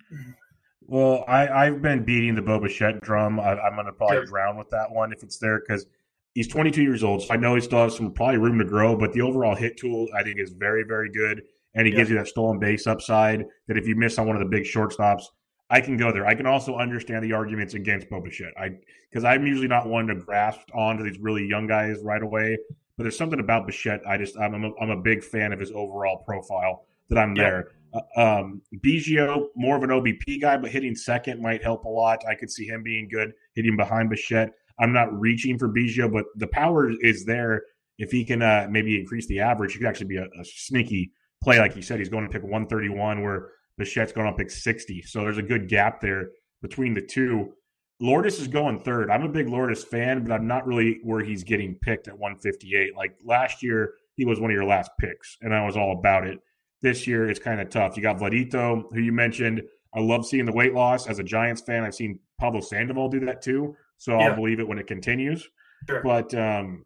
Well, 0.88 1.26
I, 1.28 1.66
have 1.66 1.82
been 1.82 2.06
beating 2.06 2.36
the 2.36 2.42
Bo 2.42 2.62
Bichette 2.62 3.02
drum. 3.02 3.42
I, 3.42 3.52
am 3.68 3.74
going 3.74 3.88
to 3.88 3.92
probably 3.92 4.18
sure. 4.18 4.26
drown 4.26 4.58
with 4.58 4.70
that 4.70 4.90
one 4.90 5.12
if 5.12 5.22
it's 5.22 5.38
there 5.38 5.60
because 5.60 5.86
he's 6.34 6.48
22 6.48 6.82
years 6.82 7.04
old. 7.04 7.24
So 7.24 7.34
I 7.34 7.38
know 7.38 7.56
he 7.56 7.62
still 7.62 7.84
has 7.84 7.98
some 7.98 8.14
probably 8.14 8.38
room 8.38 8.58
to 8.60 8.66
grow, 8.66 8.96
but 8.96 9.12
the 9.12 9.22
overall 9.22 9.56
hit 9.56 9.76
tool 9.76 10.08
I 10.16 10.24
think 10.24 10.40
is 10.40 10.52
very, 10.52 10.84
very 10.84 11.12
good. 11.12 11.44
And 11.78 11.86
he 11.86 11.94
gives 11.94 12.10
you 12.10 12.16
that 12.18 12.28
stolen 12.28 12.58
base 12.58 12.88
upside 12.88 13.46
that 13.68 13.78
if 13.78 13.88
you 13.88 13.96
miss 13.96 14.18
on 14.18 14.26
one 14.26 14.36
of 14.36 14.40
the 14.42 14.50
big 14.50 14.64
shortstops, 14.64 15.26
I 15.70 15.80
can 15.80 15.96
go 15.96 16.12
there. 16.12 16.26
I 16.26 16.34
can 16.34 16.48
also 16.48 16.76
understand 16.76 17.24
the 17.24 17.34
arguments 17.34 17.76
against 17.76 18.10
Bo 18.10 18.20
Bichette. 18.20 18.54
I 18.58 18.72
because 19.10 19.24
I'm 19.24 19.46
usually 19.46 19.68
not 19.68 19.88
one 19.88 20.08
to 20.08 20.16
grasp 20.16 20.62
onto 20.74 21.04
these 21.04 21.20
really 21.20 21.46
young 21.46 21.68
guys 21.68 22.00
right 22.04 22.22
away. 22.22 22.58
But 22.98 23.04
there's 23.04 23.18
something 23.18 23.40
about 23.40 23.68
Bichette. 23.68 24.02
I 24.08 24.18
just 24.18 24.36
I'm 24.40 24.64
a, 24.64 24.72
I'm 24.82 24.90
a 24.90 24.98
big 24.98 25.24
fan 25.24 25.54
of 25.54 25.60
his 25.60 25.72
overall 25.72 26.24
profile 26.26 26.86
that 27.10 27.20
I'm 27.20 27.36
there. 27.36 27.74
Uh, 27.94 28.22
um, 28.22 28.62
Biggio, 28.78 29.48
more 29.56 29.78
of 29.78 29.84
an 29.84 29.92
OBP 29.92 30.42
guy, 30.42 30.58
but 30.58 30.72
hitting 30.72 30.96
second 30.96 31.42
might 31.42 31.64
help 31.64 31.86
a 31.86 31.90
lot. 31.90 32.24
I 32.28 32.34
could 32.34 32.50
see 32.50 32.66
him 32.66 32.82
being 32.82 33.08
good 33.08 33.34
hitting 33.54 33.78
behind 33.78 34.10
Bichette. 34.10 34.52
I'm 34.80 34.94
not 34.94 35.18
reaching 35.18 35.60
for 35.60 35.70
Biggio, 35.70 36.12
but 36.12 36.26
the 36.36 36.48
power 36.48 36.92
is 37.02 37.24
there. 37.24 37.64
If 38.00 38.12
he 38.12 38.26
can 38.26 38.42
uh, 38.42 38.68
maybe 38.70 39.00
increase 39.00 39.28
the 39.28 39.42
average, 39.42 39.74
he 39.74 39.80
could 39.80 39.88
actually 39.88 40.08
be 40.08 40.18
a, 40.18 40.26
a 40.26 40.44
sneaky 40.44 41.12
play. 41.44 41.60
Like 41.60 41.76
you 41.76 41.82
said, 41.82 42.00
he's 42.00 42.10
going 42.10 42.26
to 42.26 42.30
pick 42.32 42.44
131, 42.44 43.22
where 43.22 43.50
Bichette's 43.80 44.12
going 44.12 44.32
to 44.32 44.38
pick 44.38 44.50
60. 44.50 45.04
So 45.04 45.22
there's 45.22 45.38
a 45.38 45.44
good 45.44 45.70
gap 45.70 46.02
there 46.02 46.30
between 46.62 46.94
the 46.94 47.02
two. 47.02 47.54
Lourdes 48.00 48.40
is 48.40 48.48
going 48.48 48.80
third. 48.82 49.10
I'm 49.10 49.24
a 49.24 49.30
big 49.30 49.50
Lourdes 49.50 49.84
fan, 49.84 50.24
but 50.24 50.32
I'm 50.32 50.48
not 50.48 50.68
really 50.68 51.00
where 51.04 51.24
he's 51.24 51.44
getting 51.44 51.76
picked 51.82 52.08
at 52.08 52.18
158. 52.18 52.96
Like 52.96 53.16
last 53.24 53.64
year, 53.64 53.94
he 54.16 54.26
was 54.26 54.40
one 54.40 54.52
of 54.52 54.56
your 54.56 54.66
last 54.66 54.92
picks, 55.00 55.38
and 55.42 55.54
I 55.54 55.66
was 55.66 55.78
all 55.78 55.94
about 55.98 56.28
it. 56.28 56.40
This 56.82 57.08
year, 57.08 57.28
it's 57.28 57.40
kind 57.40 57.60
of 57.60 57.70
tough. 57.70 57.98
You 57.98 58.04
got 58.04 58.18
Vladito, 58.18 58.84
who 58.94 59.00
you 59.00 59.12
mentioned. 59.12 59.64
I 59.96 60.00
love 60.00 60.28
seeing 60.28 60.46
the 60.46 60.52
weight 60.52 60.74
loss. 60.74 61.08
As 61.08 61.18
a 61.18 61.24
Giants 61.24 61.62
fan, 61.62 61.84
I've 61.84 61.96
seen 61.96 62.20
Pablo 62.40 62.62
Sandoval 62.62 63.10
do 63.10 63.20
that 63.22 63.42
too. 63.42 63.76
So 63.98 64.12
yeah. 64.12 64.28
I'll 64.28 64.36
believe 64.36 64.60
it 64.60 64.68
when 64.68 64.78
it 64.78 64.86
continues. 64.86 65.48
Sure. 65.88 66.02
But 66.04 66.34
um, 66.36 66.86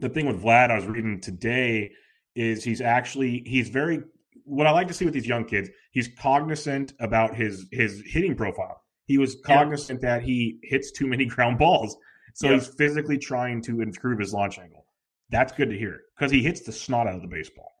the 0.00 0.08
thing 0.08 0.26
with 0.26 0.42
Vlad, 0.42 0.70
I 0.70 0.76
was 0.76 0.86
reading 0.86 1.20
today, 1.20 1.92
is 2.38 2.62
he's 2.62 2.80
actually 2.80 3.42
he's 3.44 3.68
very 3.68 4.02
what 4.44 4.66
I 4.66 4.70
like 4.70 4.88
to 4.88 4.94
see 4.94 5.04
with 5.04 5.12
these 5.12 5.26
young 5.26 5.44
kids, 5.44 5.68
he's 5.90 6.08
cognizant 6.18 6.94
about 7.00 7.34
his 7.34 7.66
his 7.72 8.02
hitting 8.06 8.36
profile. 8.36 8.82
He 9.06 9.18
was 9.18 9.36
cognizant 9.44 10.00
that 10.02 10.22
he 10.22 10.58
hits 10.62 10.92
too 10.92 11.06
many 11.06 11.24
ground 11.34 11.58
balls, 11.58 11.96
so 12.34 12.52
he's 12.54 12.68
physically 12.68 13.18
trying 13.18 13.60
to 13.62 13.80
improve 13.80 14.20
his 14.20 14.32
launch 14.32 14.58
angle. 14.58 14.86
That's 15.30 15.52
good 15.52 15.70
to 15.70 15.76
hear 15.76 16.00
because 16.16 16.30
he 16.30 16.42
hits 16.42 16.62
the 16.62 16.72
snot 16.72 17.08
out 17.08 17.16
of 17.16 17.22
the 17.22 17.28
baseball. 17.28 17.72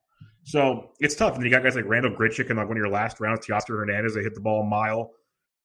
So 0.42 0.90
it's 0.98 1.14
tough. 1.14 1.36
And 1.36 1.44
you 1.44 1.50
got 1.50 1.62
guys 1.62 1.76
like 1.76 1.84
Randal 1.86 2.12
Grichuk 2.12 2.48
and 2.48 2.58
like 2.58 2.68
one 2.68 2.76
of 2.76 2.80
your 2.80 2.88
last 2.88 3.20
rounds, 3.20 3.46
Teoscar 3.46 3.78
Hernandez, 3.78 4.14
they 4.14 4.22
hit 4.22 4.34
the 4.34 4.40
ball 4.40 4.62
a 4.62 4.66
mile. 4.66 5.10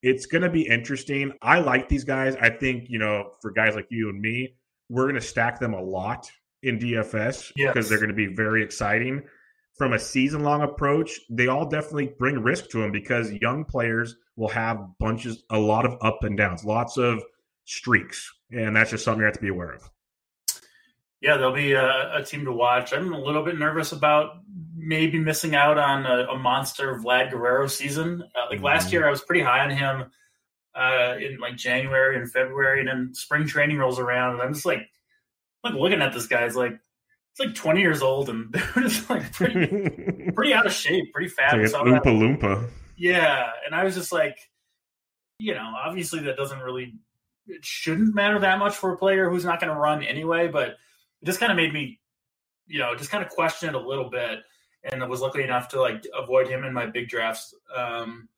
It's 0.02 0.26
going 0.26 0.41
to 0.41 0.50
be 0.50 0.68
interesting. 0.68 1.32
I 1.41 1.60
like 1.60 1.88
these 1.88 2.04
guys. 2.04 2.36
I 2.36 2.50
think, 2.50 2.89
you 2.89 3.00
know, 3.00 3.32
for 3.41 3.52
guys 3.52 3.76
like 3.76 3.88
you 3.89 4.10
and 4.10 4.20
me, 4.20 4.56
we're 4.89 5.04
going 5.04 5.15
to 5.15 5.22
stack 5.22 5.60
them 5.60 5.74
a 5.74 5.82
lot 5.82 6.30
in 6.63 6.80
DFS 6.80 7.52
because 7.56 7.88
they're 7.88 7.99
going 7.99 8.10
to 8.10 8.15
be 8.15 8.34
very 8.34 8.63
exciting 8.63 9.23
from 9.78 9.93
a 9.93 9.99
season 9.99 10.43
long 10.43 10.62
approach, 10.62 11.19
they 11.30 11.47
all 11.47 11.65
definitely 11.65 12.13
bring 12.19 12.39
risk 12.39 12.69
to 12.69 12.80
them 12.80 12.91
because 12.91 13.32
young 13.32 13.65
players 13.65 14.15
will 14.36 14.49
have 14.49 14.80
bunches, 14.99 15.43
a 15.49 15.58
lot 15.58 15.86
of 15.86 15.97
up 16.02 16.23
and 16.23 16.38
downs, 16.38 16.63
lots 16.63 16.97
of 16.97 17.23
streaks. 17.65 18.32
And 18.52 18.76
that's 18.76 18.91
just 18.91 19.04
something 19.04 19.21
you 19.21 19.26
have 19.26 19.34
to 19.36 19.41
be 19.41 19.49
aware 19.49 19.73
of. 19.73 19.89
Yeah, 21.21 21.38
there'll 21.38 21.54
be 21.54 21.71
a, 21.71 22.17
a 22.17 22.23
team 22.23 22.45
to 22.45 22.52
watch. 22.52 22.93
I'm 22.93 23.13
a 23.13 23.19
little 23.19 23.43
bit 23.43 23.58
nervous 23.58 23.93
about 23.93 24.41
maybe 24.76 25.17
missing 25.17 25.56
out 25.56 25.78
on 25.78 26.06
a, 26.06 26.28
a 26.28 26.38
monster 26.38 26.99
Vlad 26.99 27.32
Guerrero 27.32 27.67
season. 27.67 28.23
Uh, 28.36 28.49
like 28.49 28.58
mm-hmm. 28.58 28.65
last 28.65 28.91
year, 28.91 29.08
I 29.08 29.10
was 29.10 29.21
pretty 29.21 29.41
high 29.41 29.62
on 29.62 29.69
him 29.69 30.12
uh, 30.76 31.15
in 31.19 31.39
like 31.39 31.56
January 31.56 32.17
and 32.17 32.30
February, 32.30 32.82
and 32.82 32.89
then 32.89 33.13
spring 33.13 33.47
training 33.47 33.78
rolls 33.78 33.99
around, 33.99 34.34
and 34.34 34.41
I'm 34.41 34.54
just 34.54 34.65
like, 34.65 34.89
like 35.63 35.73
looking 35.73 36.02
at 36.02 36.13
this 36.13 36.28
guy's 36.28 36.56
like 36.56 36.80
it's 37.34 37.39
like 37.39 37.56
20 37.56 37.82
years 37.82 38.02
old 38.02 38.30
and 38.30 38.52
they're 38.54 38.84
just 38.84 39.10
like 39.10 39.32
pretty, 39.34 40.30
pretty 40.36 40.54
out 40.54 40.67
of 40.67 40.73
shape, 40.73 41.12
pretty 41.12 41.30
fat. 41.30 41.58
Like 41.58 41.71
Oompa 41.71 42.04
Loompa. 42.04 42.69
Yeah. 42.95 43.49
And 43.65 43.73
I 43.73 43.84
was 43.84 43.95
just 43.95 44.12
like, 44.12 44.38
you 45.39 45.56
know, 45.56 45.73
obviously 45.84 46.19
that 46.21 46.38
doesn't 46.38 46.60
really, 46.60 46.93
it 47.47 47.65
shouldn't 47.65 48.13
matter 48.13 48.39
that 48.39 48.60
much 48.60 48.76
for 48.76 48.93
a 48.93 48.97
player 48.97 49.30
who's 49.30 49.45
not 49.45 49.60
going 49.60 49.73
to 49.73 49.80
run 49.80 50.04
anyway, 50.04 50.47
but 50.47 50.69
it 51.21 51.26
just 51.26 51.39
kind 51.39 51.52
of 51.52 51.56
made 51.56 51.73
me, 51.73 51.99
you 52.67 52.80
know, 52.80 52.95
just 52.95 53.10
kind 53.10 53.23
of 53.23 53.32
question 53.32 53.69
it 53.69 53.76
a 53.76 53.80
little 53.80 54.10
bit. 54.10 54.39
And 54.84 55.02
I 55.02 55.08
was 55.08 55.21
lucky 55.21 55.41
enough 55.41 55.69
to 55.69 55.82
like 55.82 56.06
avoid 56.15 56.47
him 56.47 56.63
in 56.63 56.73
my 56.73 56.86
big 56.86 57.10
drafts. 57.10 57.56
Um, 57.76 58.30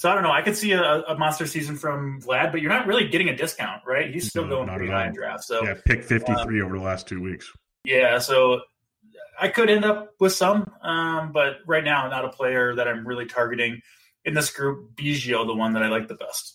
so 0.00 0.10
I 0.10 0.14
don't 0.14 0.22
know. 0.22 0.32
I 0.32 0.40
could 0.40 0.56
see 0.56 0.72
a, 0.72 1.02
a, 1.02 1.18
monster 1.18 1.46
season 1.46 1.76
from 1.76 2.22
Vlad, 2.22 2.52
but 2.52 2.62
you're 2.62 2.70
not 2.70 2.86
really 2.86 3.06
getting 3.08 3.28
a 3.28 3.36
discount, 3.36 3.82
right? 3.86 4.10
He's 4.10 4.28
still 4.28 4.46
no, 4.46 4.64
going 4.64 4.68
pretty 4.74 4.90
high 4.90 5.08
in 5.08 5.12
draft. 5.12 5.44
So 5.44 5.62
yeah, 5.62 5.74
pick 5.84 6.02
53 6.02 6.36
um, 6.36 6.66
over 6.66 6.78
the 6.78 6.82
last 6.82 7.06
two 7.06 7.20
weeks. 7.20 7.52
Yeah, 7.84 8.18
so 8.18 8.62
I 9.38 9.48
could 9.48 9.68
end 9.68 9.84
up 9.84 10.14
with 10.18 10.32
some, 10.32 10.72
um, 10.80 11.32
but 11.32 11.56
right 11.66 11.84
now 11.84 12.08
not 12.08 12.24
a 12.24 12.30
player 12.30 12.74
that 12.76 12.88
I'm 12.88 13.06
really 13.06 13.26
targeting 13.26 13.82
in 14.24 14.32
this 14.32 14.50
group. 14.50 14.94
Biggio, 14.94 15.46
the 15.46 15.52
one 15.52 15.74
that 15.74 15.82
I 15.82 15.88
like 15.88 16.08
the 16.08 16.14
best. 16.14 16.54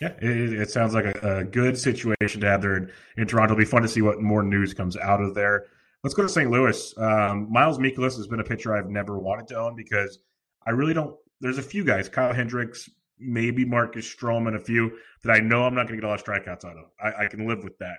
Yeah, 0.00 0.12
it, 0.22 0.52
it 0.52 0.70
sounds 0.70 0.94
like 0.94 1.06
a, 1.06 1.38
a, 1.38 1.44
good 1.44 1.76
situation 1.76 2.40
to 2.42 2.46
have 2.46 2.62
there 2.62 2.76
in, 2.76 2.92
in, 3.16 3.26
Toronto. 3.26 3.54
It'll 3.54 3.64
be 3.64 3.64
fun 3.64 3.82
to 3.82 3.88
see 3.88 4.00
what 4.00 4.22
more 4.22 4.44
news 4.44 4.74
comes 4.74 4.96
out 4.96 5.20
of 5.20 5.34
there. 5.34 5.64
Let's 6.04 6.14
go 6.14 6.22
to 6.22 6.28
St. 6.28 6.52
Louis. 6.52 6.96
Um, 6.98 7.50
Miles 7.50 7.78
Mikolas 7.78 8.16
has 8.16 8.28
been 8.28 8.38
a 8.38 8.44
pitcher 8.44 8.76
I've 8.76 8.90
never 8.90 9.18
wanted 9.18 9.48
to 9.48 9.58
own 9.58 9.74
because 9.74 10.20
I 10.64 10.70
really 10.70 10.94
don't. 10.94 11.16
There's 11.40 11.58
a 11.58 11.62
few 11.62 11.84
guys, 11.84 12.08
Kyle 12.08 12.32
Hendricks, 12.32 12.88
maybe 13.18 13.64
Marcus 13.64 14.12
Stroman, 14.12 14.56
a 14.56 14.60
few 14.60 14.92
that 15.22 15.32
I 15.32 15.40
know 15.40 15.64
I'm 15.64 15.74
not 15.74 15.86
going 15.86 16.00
to 16.00 16.02
get 16.02 16.04
a 16.04 16.08
lot 16.08 16.20
of 16.20 16.26
strikeouts 16.26 16.64
out 16.64 16.76
of. 16.76 16.84
I, 17.00 17.24
I 17.24 17.26
can 17.28 17.46
live 17.46 17.64
with 17.64 17.76
that. 17.78 17.98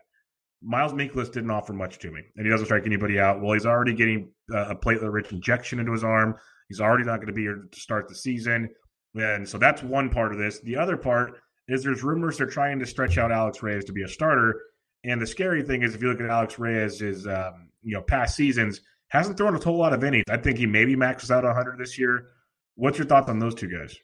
Miles 0.62 0.94
Mikolas 0.94 1.32
didn't 1.32 1.52
offer 1.52 1.74
much 1.74 2.00
to 2.00 2.12
me, 2.12 2.22
and 2.36 2.46
he 2.46 2.52
doesn't 2.52 2.66
strike 2.66 2.86
anybody 2.86 3.20
out. 3.20 3.42
Well, 3.42 3.54
he's 3.54 3.66
already 3.66 3.94
getting 3.94 4.32
uh, 4.54 4.70
a 4.70 4.76
platelet-rich 4.76 5.32
injection 5.32 5.80
into 5.80 5.92
his 5.92 6.04
arm. 6.04 6.36
He's 6.68 6.82
already 6.82 7.04
not 7.04 7.18
going 7.18 7.28
to 7.28 7.34
be 7.34 7.44
here 7.44 7.68
to 7.72 7.80
start 7.80 8.10
the 8.10 8.16
season, 8.16 8.70
and 9.16 9.48
so 9.48 9.58
that's 9.58 9.84
one 9.84 10.10
part 10.10 10.32
of 10.32 10.40
this. 10.40 10.60
The 10.62 10.76
other 10.76 10.98
part 10.98 11.40
is 11.68 11.84
there's 11.84 12.04
rumors 12.04 12.38
they're 12.38 12.48
trying 12.48 12.80
to 12.80 12.86
stretch 12.86 13.18
out 13.18 13.32
Alex 13.32 13.62
Reyes 13.62 13.86
to 13.86 13.94
be 13.94 14.04
a 14.04 14.08
starter, 14.08 14.60
and 15.04 15.22
the 15.22 15.28
scary 15.28 15.62
thing 15.62 15.84
is 15.84 15.94
if 15.94 16.02
you 16.02 16.10
look 16.10 16.20
at 16.20 16.30
Alex 16.30 16.58
Reyes' 16.58 17.00
his 17.00 17.28
um, 17.28 17.70
you 17.84 17.94
know 17.94 18.02
past 18.02 18.36
seasons, 18.36 18.82
hasn't 19.10 19.38
thrown 19.38 19.56
a 19.56 19.64
whole 19.64 19.78
lot 19.78 19.94
of 19.94 20.04
innings. 20.04 20.26
I 20.30 20.38
think 20.38 20.58
he 20.58 20.66
maybe 20.66 20.96
maxes 20.96 21.32
out 21.32 21.44
100 21.44 21.78
this 21.78 21.98
year. 22.00 22.30
What's 22.78 23.00
your 23.00 23.08
thoughts 23.08 23.28
on 23.28 23.40
those 23.40 23.56
two 23.56 23.68
guys? 23.68 23.98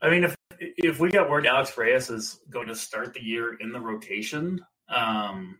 I 0.00 0.10
mean, 0.10 0.24
if 0.24 0.36
if 0.60 1.00
we 1.00 1.10
got 1.10 1.28
word 1.28 1.44
Alex 1.44 1.76
Reyes 1.76 2.08
is 2.08 2.38
going 2.48 2.68
to 2.68 2.76
start 2.76 3.12
the 3.12 3.22
year 3.22 3.54
in 3.60 3.72
the 3.72 3.80
rotation, 3.80 4.64
um, 4.88 5.58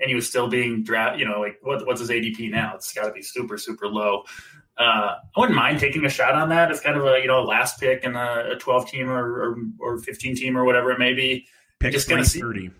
and 0.00 0.08
he 0.08 0.14
was 0.14 0.26
still 0.26 0.48
being 0.48 0.82
drafted. 0.82 1.20
You 1.20 1.28
know, 1.28 1.40
like 1.40 1.58
what, 1.62 1.86
what's 1.86 2.00
his 2.00 2.08
ADP 2.08 2.50
now? 2.50 2.72
It's 2.74 2.94
got 2.94 3.06
to 3.06 3.12
be 3.12 3.20
super 3.20 3.58
super 3.58 3.86
low. 3.86 4.22
Uh, 4.78 5.16
I 5.36 5.40
wouldn't 5.40 5.56
mind 5.56 5.80
taking 5.80 6.04
a 6.06 6.08
shot 6.08 6.34
on 6.34 6.48
that. 6.48 6.70
It's 6.70 6.80
kind 6.80 6.96
of 6.96 7.04
a 7.04 7.20
you 7.20 7.26
know 7.26 7.42
last 7.42 7.78
pick 7.78 8.02
in 8.02 8.16
a, 8.16 8.52
a 8.52 8.56
twelve 8.56 8.88
team 8.88 9.10
or, 9.10 9.50
or, 9.50 9.56
or 9.78 9.98
fifteen 9.98 10.34
team 10.34 10.56
or 10.56 10.64
whatever 10.64 10.90
it 10.92 10.98
may 10.98 11.12
be. 11.12 11.46
Pick 11.78 11.92
just 11.92 12.08
gonna 12.08 12.24
see. 12.24 12.40
30. 12.40 12.70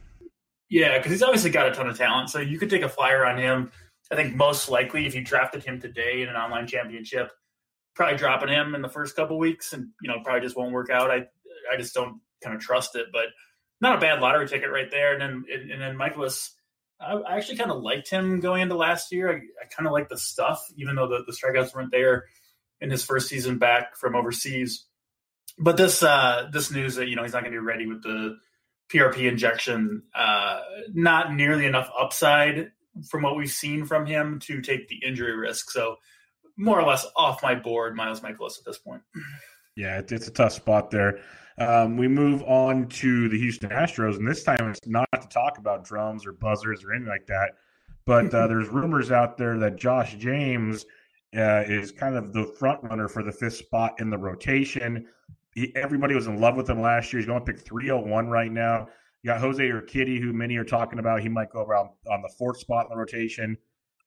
Yeah, 0.70 0.96
because 0.96 1.12
he's 1.12 1.22
obviously 1.22 1.50
got 1.50 1.68
a 1.68 1.74
ton 1.74 1.86
of 1.86 1.98
talent, 1.98 2.30
so 2.30 2.40
you 2.40 2.58
could 2.58 2.70
take 2.70 2.82
a 2.82 2.88
flyer 2.88 3.26
on 3.26 3.36
him. 3.36 3.70
I 4.10 4.16
think 4.16 4.34
most 4.34 4.70
likely 4.70 5.06
if 5.06 5.14
you 5.14 5.22
drafted 5.22 5.62
him 5.62 5.80
today 5.80 6.22
in 6.22 6.28
an 6.28 6.36
online 6.36 6.66
championship, 6.66 7.30
probably 7.96 8.18
dropping 8.18 8.50
him 8.50 8.74
in 8.74 8.82
the 8.82 8.88
first 8.88 9.16
couple 9.16 9.38
weeks, 9.38 9.72
and 9.72 9.88
you 10.00 10.08
know 10.08 10.20
probably 10.22 10.42
just 10.42 10.56
won't 10.56 10.72
work 10.72 10.90
out. 10.90 11.10
I 11.10 11.26
I 11.72 11.76
just 11.76 11.94
don't 11.94 12.20
kind 12.42 12.54
of 12.54 12.62
trust 12.62 12.94
it, 12.94 13.06
but 13.12 13.26
not 13.80 13.96
a 13.96 14.00
bad 14.00 14.20
lottery 14.20 14.46
ticket 14.46 14.70
right 14.70 14.90
there. 14.90 15.12
And 15.14 15.20
then 15.20 15.72
and, 15.72 15.80
then 15.80 15.96
Mikolas, 15.96 16.50
I, 17.00 17.14
I 17.14 17.36
actually 17.36 17.56
kind 17.56 17.72
of 17.72 17.82
liked 17.82 18.08
him 18.08 18.40
going 18.40 18.62
into 18.62 18.76
last 18.76 19.10
year. 19.10 19.30
I, 19.30 19.34
I 19.34 19.66
kind 19.74 19.86
of 19.86 19.92
liked 19.92 20.10
the 20.10 20.18
stuff, 20.18 20.64
even 20.76 20.94
though 20.94 21.08
the, 21.08 21.24
the 21.26 21.32
strikeouts 21.32 21.74
weren't 21.74 21.90
there 21.90 22.26
in 22.80 22.90
his 22.90 23.04
first 23.04 23.28
season 23.28 23.58
back 23.58 23.96
from 23.96 24.14
overseas. 24.14 24.84
But 25.58 25.76
this 25.76 26.02
uh, 26.02 26.48
this 26.52 26.70
news 26.70 26.96
that 26.96 27.08
you 27.08 27.16
know 27.16 27.22
he's 27.22 27.32
not 27.32 27.42
going 27.42 27.52
to 27.52 27.60
be 27.60 27.64
ready 27.64 27.86
with 27.86 28.02
the 28.02 28.36
PRP 28.92 29.28
injection, 29.28 30.02
uh, 30.14 30.60
not 30.92 31.34
nearly 31.34 31.66
enough 31.66 31.90
upside 31.98 32.70
from 33.08 33.22
what 33.22 33.36
we've 33.36 33.50
seen 33.50 33.84
from 33.84 34.06
him 34.06 34.38
to 34.40 34.60
take 34.60 34.88
the 34.88 34.96
injury 34.96 35.36
risk. 35.36 35.70
So 35.70 35.96
more 36.56 36.80
or 36.80 36.86
less 36.86 37.06
off 37.16 37.42
my 37.42 37.54
board, 37.54 37.94
Miles 37.96 38.20
Mikolas 38.20 38.58
at 38.58 38.64
this 38.64 38.78
point. 38.78 39.02
Yeah, 39.76 40.00
it's 40.08 40.28
a 40.28 40.30
tough 40.30 40.52
spot 40.52 40.90
there. 40.90 41.20
Um, 41.58 41.96
we 41.96 42.08
move 42.08 42.42
on 42.42 42.88
to 42.88 43.28
the 43.28 43.38
Houston 43.38 43.70
Astros, 43.70 44.16
and 44.16 44.28
this 44.28 44.42
time 44.42 44.70
it's 44.70 44.86
not 44.86 45.08
to 45.12 45.28
talk 45.28 45.58
about 45.58 45.84
drums 45.84 46.26
or 46.26 46.32
buzzers 46.32 46.84
or 46.84 46.92
anything 46.92 47.08
like 47.08 47.26
that. 47.26 47.52
But 48.04 48.32
uh, 48.34 48.46
there's 48.48 48.68
rumors 48.68 49.10
out 49.10 49.38
there 49.38 49.58
that 49.58 49.76
Josh 49.76 50.16
James 50.16 50.84
uh, 51.36 51.64
is 51.66 51.92
kind 51.92 52.16
of 52.16 52.32
the 52.32 52.44
front 52.58 52.82
runner 52.82 53.08
for 53.08 53.22
the 53.22 53.32
fifth 53.32 53.56
spot 53.56 54.00
in 54.00 54.10
the 54.10 54.18
rotation. 54.18 55.06
He, 55.54 55.74
everybody 55.76 56.14
was 56.14 56.26
in 56.26 56.40
love 56.40 56.56
with 56.56 56.68
him 56.68 56.80
last 56.80 57.12
year. 57.12 57.20
He's 57.20 57.26
going 57.26 57.44
to 57.44 57.52
pick 57.52 57.60
301 57.60 58.28
right 58.28 58.52
now. 58.52 58.88
You 59.22 59.30
got 59.32 59.40
Jose 59.40 59.62
Urquidy, 59.62 60.20
who 60.20 60.32
many 60.32 60.56
are 60.56 60.64
talking 60.64 60.98
about. 60.98 61.20
He 61.20 61.28
might 61.28 61.50
go 61.50 61.62
around 61.62 61.90
on 62.10 62.22
the 62.22 62.28
fourth 62.38 62.58
spot 62.58 62.86
in 62.86 62.90
the 62.90 62.96
rotation. 62.96 63.56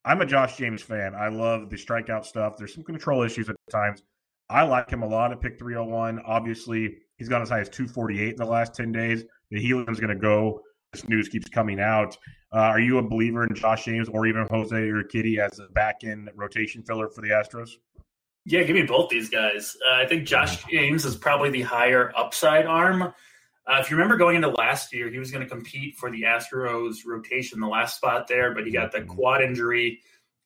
I'm 0.05 0.21
a 0.21 0.25
Josh 0.25 0.57
James 0.57 0.81
fan. 0.81 1.13
I 1.13 1.27
love 1.27 1.69
the 1.69 1.75
strikeout 1.75 2.25
stuff. 2.25 2.55
There's 2.57 2.73
some 2.73 2.83
control 2.83 3.23
issues 3.23 3.49
at 3.49 3.55
times. 3.71 4.03
I 4.49 4.63
like 4.63 4.89
him 4.89 5.03
a 5.03 5.07
lot 5.07 5.31
at 5.31 5.41
pick 5.41 5.59
301. 5.59 6.21
Obviously, 6.25 6.97
he's 7.17 7.29
gone 7.29 7.41
as 7.41 7.49
high 7.49 7.59
as 7.59 7.69
248 7.69 8.29
in 8.29 8.35
the 8.35 8.45
last 8.45 8.73
10 8.73 8.91
days. 8.91 9.23
The 9.51 9.59
helium's 9.61 9.99
going 9.99 10.13
to 10.13 10.19
go. 10.19 10.61
This 10.93 11.07
news 11.07 11.29
keeps 11.29 11.47
coming 11.49 11.79
out. 11.79 12.17
Uh, 12.51 12.61
are 12.61 12.79
you 12.79 12.97
a 12.97 13.03
believer 13.03 13.45
in 13.45 13.53
Josh 13.53 13.85
James 13.85 14.09
or 14.09 14.25
even 14.25 14.47
Jose 14.49 14.75
Urquidy 14.75 15.37
as 15.37 15.59
a 15.59 15.71
back 15.73 15.97
end 16.03 16.29
rotation 16.35 16.81
filler 16.81 17.09
for 17.09 17.21
the 17.21 17.29
Astros? 17.29 17.69
Yeah, 18.45 18.63
give 18.63 18.75
me 18.75 18.83
both 18.83 19.09
these 19.09 19.29
guys. 19.29 19.77
Uh, 19.91 19.97
I 19.97 20.07
think 20.07 20.25
Josh 20.25 20.63
James 20.65 21.05
is 21.05 21.15
probably 21.15 21.51
the 21.51 21.61
higher 21.61 22.11
upside 22.15 22.65
arm. 22.65 23.13
Uh, 23.69 23.79
if 23.79 23.91
you 23.91 23.97
remember 23.97 24.17
going 24.17 24.35
into 24.35 24.49
last 24.49 24.91
year, 24.91 25.11
he 25.11 25.19
was 25.19 25.29
going 25.29 25.43
to 25.43 25.49
compete 25.49 25.95
for 25.95 26.09
the 26.09 26.23
Astros 26.23 27.05
rotation, 27.05 27.59
the 27.59 27.67
last 27.67 27.97
spot 27.97 28.27
there, 28.27 28.55
but 28.55 28.65
he 28.65 28.71
got 28.71 28.91
the 28.91 28.97
mm-hmm. 28.97 29.11
quad 29.11 29.41
injury. 29.41 29.99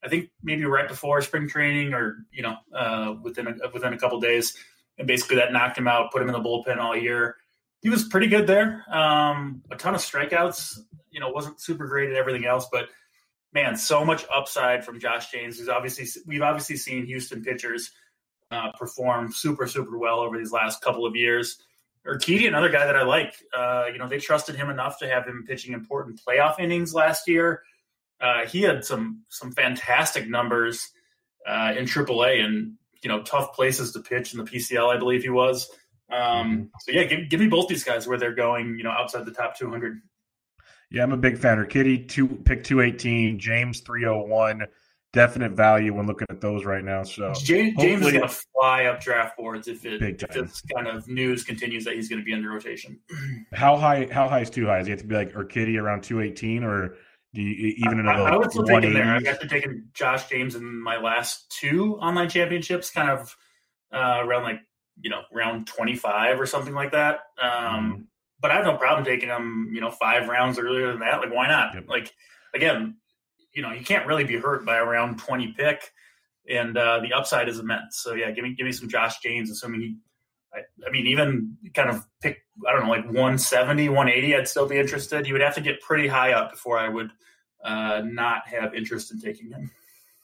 I 0.04 0.10
think 0.10 0.30
maybe 0.44 0.66
right 0.66 0.90
before 0.90 1.22
spring 1.22 1.48
training, 1.48 1.94
or 1.94 2.18
you 2.34 2.42
know, 2.42 2.58
uh, 2.76 3.16
within 3.22 3.48
a, 3.48 3.70
within 3.72 3.94
a 3.94 3.98
couple 3.98 4.20
days, 4.20 4.58
and 4.98 5.08
basically 5.08 5.38
that 5.38 5.54
knocked 5.54 5.78
him 5.78 5.88
out, 5.88 6.12
put 6.12 6.22
him 6.22 6.28
in 6.28 6.34
the 6.34 6.42
bullpen 6.42 6.80
all 6.80 6.98
year. 6.98 7.38
He 7.82 7.90
was 7.90 8.04
pretty 8.04 8.28
good 8.28 8.46
there. 8.46 8.84
Um, 8.92 9.62
a 9.72 9.78
ton 9.78 9.96
of 9.96 10.02
strikeouts. 10.02 10.80
You 11.10 11.22
know, 11.22 11.30
wasn't 11.30 11.62
super 11.62 11.88
great 11.88 12.10
at 12.10 12.18
everything 12.18 12.46
else, 12.46 12.68
but 12.70 12.90
man, 13.54 13.78
so 13.78 14.04
much 14.04 14.26
upside 14.34 14.84
from 14.84 15.00
Josh 15.00 15.32
James. 15.32 15.60
Who's 15.60 15.70
obviously 15.70 16.08
we've 16.28 16.42
obviously 16.42 16.76
seen 16.76 17.06
Houston 17.06 17.42
pitchers 17.42 17.90
uh, 18.52 18.74
perform 18.78 19.32
super 19.32 19.66
super 19.66 19.98
well 19.98 20.20
over 20.20 20.38
these 20.38 20.52
last 20.52 20.82
couple 20.82 21.06
of 21.06 21.16
years. 21.16 21.58
Urquidy, 22.08 22.48
another 22.48 22.70
guy 22.70 22.86
that 22.86 22.96
I 22.96 23.04
like. 23.04 23.36
Uh, 23.56 23.86
you 23.92 23.98
know, 23.98 24.08
they 24.08 24.20
trusted 24.20 24.56
him 24.56 24.70
enough 24.70 25.00
to 25.00 25.08
have 25.08 25.26
him 25.26 25.46
pitching 25.48 25.74
important 25.74 26.20
playoff 26.26 26.60
innings 26.60 26.94
last 26.94 27.28
year. 27.28 27.64
Uh, 28.20 28.46
he 28.46 28.62
had 28.62 28.86
some 28.86 29.24
some 29.30 29.52
fantastic 29.52 30.30
numbers 30.30 30.90
uh, 31.48 31.74
in 31.78 31.86
AAA 31.86 32.44
and 32.44 32.74
you 33.02 33.10
know 33.10 33.22
tough 33.24 33.54
places 33.54 33.92
to 33.92 34.00
pitch 34.00 34.34
in 34.34 34.44
the 34.44 34.50
PCL. 34.50 34.94
I 34.94 34.98
believe 34.98 35.24
he 35.24 35.30
was. 35.30 35.70
Um, 36.12 36.20
mm-hmm. 36.20 36.64
so 36.82 36.92
yeah, 36.92 37.04
give, 37.06 37.30
give 37.30 37.40
me 37.40 37.48
both 37.48 37.68
these 37.68 37.84
guys 37.84 38.08
where 38.08 38.18
they're 38.18 38.36
going. 38.36 38.78
You 38.78 38.84
know, 38.84 38.92
outside 38.92 39.26
the 39.26 39.32
top 39.32 39.58
200. 39.58 40.00
Yeah, 40.92 41.04
I'm 41.04 41.12
a 41.12 41.18
big 41.18 41.38
fan. 41.38 41.58
Urquidy 41.58 42.08
two 42.08 42.28
pick 42.28 42.64
218, 42.64 43.40
James 43.40 43.80
301. 43.82 44.68
Definite 45.14 45.52
value 45.52 45.94
when 45.94 46.08
looking 46.08 46.28
at 46.30 46.42
those 46.42 46.66
right 46.66 46.84
now. 46.84 47.04
So 47.04 47.32
James, 47.34 47.80
James 47.80 48.06
is 48.06 48.12
going 48.12 48.28
to 48.28 48.36
fly 48.54 48.86
up 48.86 49.00
draft 49.00 49.38
boards 49.38 49.68
if 49.68 49.86
it 49.86 50.02
if 50.02 50.18
this 50.18 50.62
kind 50.76 50.88
of 50.88 51.08
news 51.08 51.44
continues 51.44 51.86
that 51.86 51.94
he's 51.94 52.10
going 52.10 52.20
to 52.20 52.26
be 52.26 52.34
under 52.34 52.50
rotation. 52.50 53.00
How 53.54 53.78
high? 53.78 54.08
How 54.12 54.28
high 54.28 54.42
is 54.42 54.50
too 54.50 54.66
high? 54.66 54.80
Is 54.80 54.88
he 54.88 54.92
have 54.92 55.02
to 55.02 55.08
be 55.08 55.16
like 55.16 55.34
Urquidy 55.34 55.80
around 55.80 56.04
218 56.04 56.64
or? 56.64 56.96
Do 57.34 57.42
you 57.42 57.74
even 57.78 58.00
in 58.00 58.08
I, 58.08 58.22
I 58.22 58.38
would 58.38 58.52
still 58.52 58.64
take 58.64 58.84
him 58.84 58.94
there. 58.94 59.16
I've 59.16 59.26
actually 59.26 59.50
taken 59.50 59.90
Josh 59.96 60.30
James 60.30 60.54
in 60.54 60.82
my 60.82 60.98
last 60.98 61.50
two 61.50 61.96
online 61.96 62.30
championships, 62.30 62.92
kind 62.92 63.10
of 63.10 63.36
uh, 63.92 64.20
around 64.22 64.44
like 64.44 64.60
you 65.02 65.10
know 65.10 65.22
round 65.32 65.66
twenty 65.66 65.96
five 65.96 66.40
or 66.40 66.46
something 66.46 66.76
like 66.76 66.92
that. 66.92 67.22
Um, 67.42 67.52
mm. 67.52 68.04
But 68.44 68.52
I 68.52 68.56
have 68.56 68.66
no 68.66 68.76
problem 68.76 69.06
taking 69.06 69.30
him, 69.30 69.72
you 69.74 69.80
know, 69.80 69.90
five 69.90 70.28
rounds 70.28 70.60
earlier 70.60 70.92
than 70.92 71.00
that. 71.00 71.22
Like, 71.22 71.34
why 71.34 71.48
not? 71.48 71.76
Yep. 71.76 71.86
Like, 71.88 72.14
again, 72.54 72.98
you 73.54 73.62
know, 73.62 73.72
you 73.72 73.84
can't 73.84 74.08
really 74.08 74.24
be 74.24 74.38
hurt 74.38 74.66
by 74.66 74.78
a 74.78 74.86
round 74.86 75.20
twenty 75.20 75.54
pick, 75.58 75.92
and 76.50 76.78
uh, 76.78 77.00
the 77.00 77.14
upside 77.14 77.50
is 77.50 77.60
immense. 77.60 77.98
So 78.02 78.14
yeah, 78.14 78.32
give 78.32 78.44
me 78.44 78.56
give 78.56 78.66
me 78.66 78.72
some 78.72 78.90
Josh 78.90 79.20
James, 79.20 79.50
assuming 79.52 79.82
he. 79.82 79.98
I, 80.54 80.60
I 80.88 80.92
mean, 80.92 81.08
even 81.08 81.58
kind 81.74 81.90
of 81.90 82.06
pick, 82.22 82.44
I 82.68 82.74
don't 82.74 82.84
know, 82.84 82.92
like 82.92 83.06
170, 83.06 83.90
180, 83.90 84.36
I'd 84.36 84.48
still 84.48 84.68
be 84.68 84.78
interested. 84.78 85.26
You 85.26 85.34
would 85.34 85.42
have 85.42 85.56
to 85.56 85.62
get 85.62 85.82
pretty 85.82 86.08
high 86.08 86.34
up 86.34 86.52
before 86.52 86.78
I 86.78 86.90
would 86.90 87.12
uh, 87.64 88.04
not 88.06 88.48
have 88.48 88.76
interest 88.76 89.12
in 89.12 89.20
taking 89.20 89.50
him. 89.50 89.72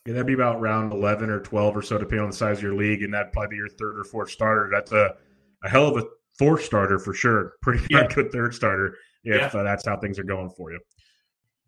Yeah, 0.06 0.14
that'd 0.14 0.28
be 0.28 0.34
about 0.34 0.62
round 0.62 0.94
11 0.94 1.30
or 1.30 1.40
12 1.40 1.78
or 1.78 1.82
so, 1.82 1.98
depending 1.98 2.22
on 2.22 2.32
the 2.32 2.36
size 2.36 2.58
of 2.58 2.64
your 2.64 2.76
league. 2.76 3.04
And 3.04 3.14
that'd 3.14 3.32
probably 3.32 3.50
be 3.50 3.56
your 3.58 3.70
third 3.70 4.00
or 4.00 4.04
fourth 4.04 4.30
starter. 4.30 4.70
That's 4.72 4.92
a, 4.92 5.16
a 5.64 5.70
hell 5.70 5.88
of 5.88 5.98
a 5.98 6.08
fourth 6.38 6.64
starter 6.64 7.00
for 7.00 7.14
sure. 7.14 7.54
Pretty 7.62 7.86
yeah. 7.90 8.08
good 8.14 8.32
third 8.32 8.54
starter 8.54 8.96
if 9.24 9.54
yeah. 9.54 9.60
uh, 9.60 9.64
that's 9.64 9.86
how 9.86 9.98
things 9.98 10.18
are 10.18 10.24
going 10.24 10.50
for 10.50 10.72
you. 10.72 10.80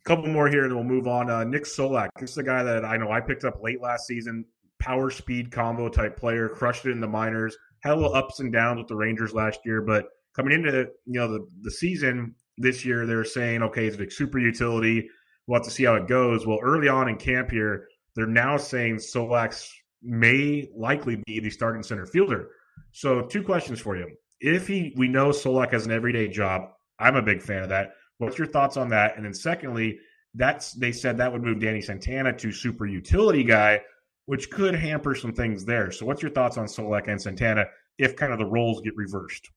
A 0.06 0.08
couple 0.08 0.28
more 0.28 0.48
here, 0.48 0.66
and 0.66 0.74
we'll 0.74 0.84
move 0.84 1.08
on. 1.08 1.30
Uh, 1.30 1.44
Nick 1.44 1.64
Solak. 1.64 2.10
This 2.20 2.32
is 2.32 2.38
a 2.38 2.44
guy 2.44 2.64
that 2.64 2.86
I 2.86 2.98
know 2.98 3.12
I 3.12 3.22
picked 3.22 3.44
up 3.44 3.62
late 3.62 3.82
last 3.82 4.08
season. 4.08 4.46
Power 4.80 5.12
speed 5.12 5.52
combo 5.52 5.90
type 5.90 6.18
player, 6.18 6.50
crushed 6.50 6.86
it 6.86 6.92
in 6.92 7.02
the 7.02 7.08
minors. 7.08 7.56
Had 7.82 7.94
a 7.94 7.96
little 7.96 8.16
ups 8.16 8.40
and 8.40 8.52
downs 8.52 8.80
with 8.80 8.88
the 8.88 8.96
Rangers 8.96 9.34
last 9.34 9.60
year, 9.66 9.82
but 9.82 10.06
coming 10.36 10.54
into 10.54 10.88
you 11.06 11.20
know 11.20 11.28
the 11.28 11.48
the 11.62 11.72
season 11.72 12.36
this 12.58 12.84
year, 12.84 13.06
they're 13.06 13.24
saying 13.24 13.62
okay, 13.64 13.88
it's 13.88 13.98
a 13.98 14.10
super 14.10 14.40
utility 14.40 15.08
we'll 15.52 15.60
have 15.60 15.66
to 15.66 15.72
see 15.72 15.84
how 15.84 15.96
it 15.96 16.08
goes. 16.08 16.46
Well, 16.46 16.60
early 16.62 16.88
on 16.88 17.10
in 17.10 17.18
camp 17.18 17.52
here, 17.52 17.88
they're 18.16 18.26
now 18.26 18.58
saying 18.58 18.98
Solak 18.98 19.70
may 20.02 20.68
likely 20.76 21.22
be 21.26 21.40
the 21.40 21.50
starting 21.50 21.84
center 21.84 22.06
fielder. 22.06 22.50
So, 22.92 23.24
two 23.24 23.44
questions 23.44 23.80
for 23.80 23.98
you. 23.98 24.08
If 24.40 24.68
he, 24.68 24.94
we 24.98 25.08
know 25.08 25.30
Solak 25.30 25.72
has 25.72 25.86
an 25.86 25.92
everyday 25.92 26.28
job, 26.28 26.64
I'm 27.00 27.16
a 27.16 27.22
big 27.22 27.42
fan 27.42 27.64
of 27.64 27.70
that. 27.70 27.92
What's 28.22 28.38
your 28.38 28.48
thoughts 28.48 28.78
on 28.78 28.90
that? 28.90 29.16
And 29.16 29.26
then, 29.26 29.34
secondly, 29.34 30.00
that's 30.36 30.74
they 30.74 30.92
said 30.92 31.18
that 31.18 31.32
would 31.34 31.44
move 31.44 31.60
Danny 31.60 31.82
Santana 31.82 32.34
to 32.38 32.52
super 32.52 32.86
utility 32.86 33.44
guy, 33.44 33.82
which 34.26 34.50
could 34.50 34.76
hamper 34.76 35.16
some 35.16 35.34
things 35.34 35.66
there. 35.66 35.92
So, 35.92 36.06
what's 36.06 36.22
your 36.22 36.32
thoughts 36.32 36.58
on 36.58 36.66
Solak 36.66 37.08
and 37.08 37.22
Santana 37.22 37.66
if 37.98 38.16
kind 38.16 38.32
of 38.32 38.40
the 38.40 38.46
roles 38.46 38.82
get 38.82 38.96
reversed? 38.96 39.50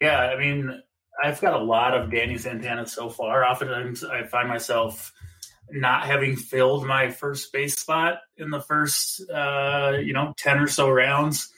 Yeah, 0.00 0.18
I 0.18 0.36
mean, 0.36 0.82
I've 1.22 1.40
got 1.40 1.54
a 1.54 1.62
lot 1.62 1.94
of 1.94 2.10
Danny 2.10 2.38
Santana 2.38 2.86
so 2.86 3.08
far. 3.08 3.44
Oftentimes, 3.44 4.02
I 4.02 4.24
find 4.24 4.48
myself 4.48 5.12
not 5.70 6.04
having 6.04 6.34
filled 6.34 6.84
my 6.84 7.10
first 7.10 7.52
base 7.52 7.76
spot 7.76 8.18
in 8.36 8.50
the 8.50 8.60
first, 8.60 9.22
uh, 9.30 9.98
you 10.02 10.12
know, 10.12 10.34
ten 10.36 10.58
or 10.58 10.66
so 10.66 10.90
rounds. 10.90 11.52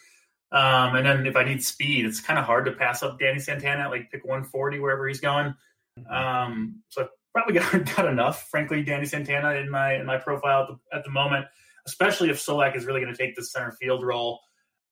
Um, 0.50 0.96
and 0.96 1.06
then 1.06 1.26
if 1.26 1.34
I 1.34 1.44
need 1.44 1.64
speed, 1.64 2.04
it's 2.04 2.20
kind 2.20 2.38
of 2.38 2.44
hard 2.44 2.66
to 2.66 2.72
pass 2.72 3.02
up 3.02 3.18
Danny 3.18 3.38
Santana. 3.38 3.88
Like 3.88 4.10
pick 4.10 4.24
140 4.24 4.80
wherever 4.80 5.08
he's 5.08 5.20
going. 5.20 5.54
Mm-hmm. 5.98 6.12
Um, 6.12 6.82
so 6.88 7.02
I 7.02 7.06
probably 7.32 7.54
got, 7.60 7.96
got 7.96 8.06
enough, 8.06 8.48
frankly, 8.50 8.82
Danny 8.82 9.06
Santana 9.06 9.54
in 9.54 9.70
my 9.70 9.94
in 9.94 10.06
my 10.06 10.18
profile 10.18 10.62
at 10.62 10.68
the, 10.68 10.98
at 10.98 11.04
the 11.04 11.10
moment. 11.10 11.46
Especially 11.84 12.30
if 12.30 12.38
Solak 12.38 12.76
is 12.76 12.84
really 12.84 13.00
going 13.00 13.12
to 13.12 13.18
take 13.18 13.34
the 13.34 13.44
center 13.44 13.72
field 13.72 14.04
role. 14.04 14.40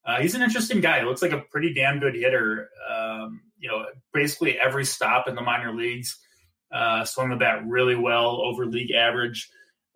Uh, 0.05 0.21
he's 0.21 0.35
an 0.35 0.43
interesting 0.43 0.81
guy. 0.81 1.03
Looks 1.03 1.23
like 1.23 1.31
a 1.31 1.39
pretty 1.39 1.73
damn 1.73 2.01
good 2.01 2.17
hitter. 2.17 2.69
Um, 2.91 3.43
you 3.59 3.69
know, 3.69 3.87
basically 4.13 4.59
every 4.59 4.85
stop 4.85 5.29
in 5.29 5.37
the 5.37 5.43
minor 5.43 5.73
leagues, 5.73 6.19
uh, 6.73 7.05
swung 7.05 7.31
the 7.31 7.37
bat 7.37 7.63
really 7.67 7.95
well 7.95 8.41
over 8.43 8.67
league 8.67 8.91
average. 8.91 9.51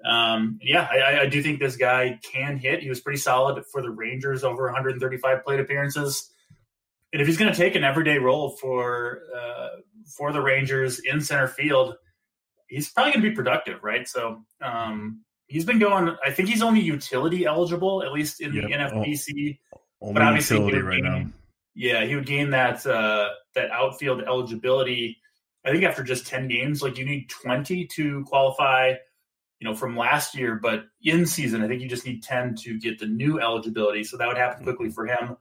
Um, 0.05 0.59
yeah, 0.63 0.87
I, 0.91 1.21
I, 1.21 1.27
do 1.27 1.43
think 1.43 1.61
this 1.61 1.77
guy 1.77 2.21
can 2.23 2.59
hit. 2.59 2.83
He 2.83 2.91
was 2.91 3.01
pretty 3.01 3.19
solid 3.19 3.65
for 3.73 3.81
the 3.81 3.91
Rangers, 3.91 4.45
over 4.45 4.65
135 4.65 5.45
plate 5.45 5.61
appearances. 5.61 6.31
And 7.13 7.23
if 7.23 7.27
he's 7.27 7.39
going 7.39 7.51
to 7.51 7.57
take 7.57 7.75
an 7.75 7.85
everyday 7.85 8.19
role 8.19 8.51
for 8.51 9.23
uh, 9.35 9.69
for 10.07 10.33
the 10.33 10.41
Rangers 10.41 11.01
in 11.01 11.21
center 11.21 11.49
field, 11.49 11.97
he's 12.69 12.91
probably 12.91 13.13
going 13.13 13.23
to 13.25 13.31
be 13.31 13.35
productive, 13.35 13.83
right? 13.83 14.07
So 14.09 14.45
um, 14.61 15.25
he's 15.47 15.65
been 15.65 15.79
going. 15.79 16.17
I 16.25 16.31
think 16.31 16.49
he's 16.49 16.63
only 16.63 16.81
utility 16.81 17.47
eligible, 17.47 18.03
at 18.03 18.13
least 18.13 18.41
in 18.41 18.53
yep. 18.53 18.65
the 18.65 18.73
NFBC. 18.73 19.59
Only 20.01 20.15
but 20.15 20.23
obviously, 20.23 20.57
utility 20.57 20.83
right 20.83 21.03
now. 21.03 21.27
Yeah, 21.75 22.05
he 22.05 22.15
would 22.15 22.27
gain 22.27 22.51
that 22.51 22.87
uh, 22.87 23.31
that 23.55 23.71
outfield 23.71 24.23
eligibility. 24.23 25.19
I 25.65 25.71
think 25.71 25.85
after 25.85 26.03
just 26.03 26.27
ten 26.27 26.49
games, 26.49 26.83
like 26.83 26.99
you 26.99 27.05
need 27.05 27.29
twenty 27.29 27.87
to 27.95 28.25
qualify. 28.25 28.95
You 29.61 29.71
know, 29.71 29.77
from 29.77 29.97
last 29.97 30.35
year, 30.35 30.59
but 30.61 30.85
in 31.03 31.25
season, 31.25 31.63
I 31.63 31.69
think 31.69 31.81
you 31.81 31.89
just 31.89 32.05
need 32.05 32.23
ten 32.23 32.55
to 32.57 32.79
get 32.79 32.99
the 32.99 33.07
new 33.07 33.41
eligibility. 33.41 34.05
So 34.05 34.17
that 34.19 34.29
would 34.29 34.37
happen 34.37 34.65
quickly 34.65 34.91
for 34.91 35.07
him. 35.07 35.37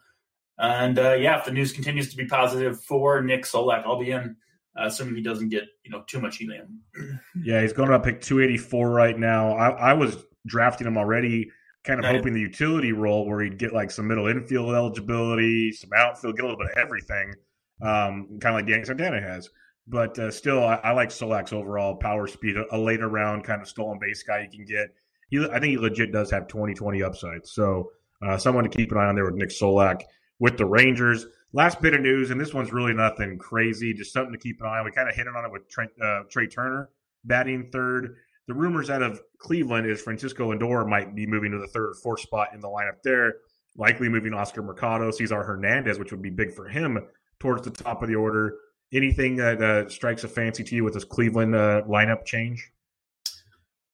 And 0.57 0.99
uh, 0.99 1.13
yeah, 1.13 1.39
if 1.39 1.45
the 1.45 1.51
news 1.51 1.73
continues 1.73 2.09
to 2.11 2.17
be 2.17 2.25
positive 2.25 2.81
for 2.81 3.21
Nick 3.21 3.43
Solak, 3.43 3.83
I'll 3.85 3.99
be 3.99 4.11
in. 4.11 4.37
Uh, 4.77 4.85
assuming 4.85 5.15
he 5.15 5.21
doesn't 5.21 5.49
get 5.49 5.63
you 5.83 5.91
know 5.91 6.03
too 6.07 6.19
much 6.19 6.37
helium. 6.37 6.81
yeah, 7.43 7.61
he's 7.61 7.73
going 7.73 7.89
to 7.89 7.99
pick 7.99 8.21
284 8.21 8.89
right 8.89 9.17
now. 9.17 9.53
I, 9.53 9.69
I 9.69 9.93
was 9.93 10.23
drafting 10.45 10.87
him 10.87 10.97
already, 10.97 11.51
kind 11.83 11.99
of 11.99 12.05
hoping 12.05 12.33
the 12.33 12.41
utility 12.41 12.91
role 12.91 13.27
where 13.27 13.41
he'd 13.41 13.57
get 13.57 13.73
like 13.73 13.91
some 13.91 14.07
middle 14.07 14.27
infield 14.27 14.73
eligibility, 14.73 15.71
some 15.71 15.91
outfield, 15.95 16.35
get 16.35 16.45
a 16.45 16.47
little 16.47 16.63
bit 16.63 16.71
of 16.71 16.77
everything, 16.77 17.33
um, 17.81 18.39
kind 18.39 18.55
of 18.55 18.55
like 18.55 18.67
Danny 18.67 18.83
Santana 18.85 19.21
has. 19.21 19.49
But 19.87 20.17
uh, 20.17 20.31
still, 20.31 20.63
I, 20.63 20.75
I, 20.75 20.91
like 20.93 21.09
Solak's 21.09 21.51
overall 21.51 21.95
power 21.95 22.25
speed, 22.27 22.55
a, 22.55 22.73
a, 22.73 22.77
later 22.77 23.09
round 23.09 23.43
kind 23.43 23.61
of 23.61 23.67
stolen 23.67 23.99
base 23.99 24.23
guy 24.23 24.41
you 24.41 24.49
can 24.49 24.65
get. 24.65 24.93
He, 25.27 25.45
I 25.45 25.59
think 25.59 25.71
he 25.71 25.77
legit 25.77 26.13
does 26.13 26.31
have 26.31 26.47
20 26.47 26.73
20 26.73 27.03
upside. 27.03 27.45
So, 27.45 27.91
uh, 28.25 28.37
someone 28.37 28.63
to 28.63 28.69
keep 28.69 28.93
an 28.93 28.97
eye 28.97 29.07
on 29.07 29.15
there 29.15 29.25
with 29.25 29.35
Nick 29.35 29.49
Solak 29.49 30.01
with 30.39 30.57
the 30.57 30.65
Rangers. 30.65 31.25
Last 31.55 31.81
bit 31.81 31.93
of 31.93 32.01
news, 32.01 32.31
and 32.31 32.41
this 32.41 32.53
one's 32.53 32.73
really 32.73 32.93
nothing 32.93 33.37
crazy, 33.37 33.93
just 33.93 34.11
something 34.11 34.33
to 34.33 34.39
keep 34.39 34.59
an 34.59 34.65
eye 34.65 34.79
on. 34.79 34.85
We 34.85 34.91
kind 34.91 35.07
of 35.07 35.15
hit 35.15 35.27
it 35.27 35.35
on 35.35 35.45
it 35.45 35.51
with 35.51 35.69
Trent, 35.69 35.91
uh, 36.01 36.21
Trea 36.29 36.47
Turner 36.47 36.89
batting 37.25 37.69
third. 37.71 38.15
The 38.47 38.53
rumors 38.53 38.89
out 38.89 39.01
of 39.01 39.21
Cleveland 39.37 39.87
is 39.87 40.01
Francisco 40.01 40.51
Lindor 40.51 40.87
might 40.87 41.15
be 41.15 41.25
moving 41.25 41.51
to 41.51 41.59
the 41.59 41.67
third 41.67 41.91
or 41.91 41.93
fourth 41.93 42.21
spot 42.21 42.49
in 42.53 42.59
the 42.59 42.67
lineup 42.67 43.01
there, 43.03 43.35
likely 43.77 44.09
moving 44.09 44.33
Oscar 44.33 44.61
Mercado, 44.61 45.11
Cesar 45.11 45.43
Hernandez, 45.43 45.99
which 45.99 46.11
would 46.11 46.21
be 46.21 46.29
big 46.29 46.53
for 46.53 46.67
him 46.67 46.99
towards 47.39 47.61
the 47.63 47.71
top 47.71 48.01
of 48.01 48.09
the 48.09 48.15
order. 48.15 48.55
Anything 48.91 49.35
that 49.37 49.61
uh, 49.61 49.89
strikes 49.89 50.23
a 50.23 50.27
fancy 50.27 50.63
to 50.63 50.75
you 50.75 50.83
with 50.83 50.95
this 50.95 51.03
Cleveland 51.03 51.55
uh, 51.55 51.83
lineup 51.87 52.25
change? 52.25 52.71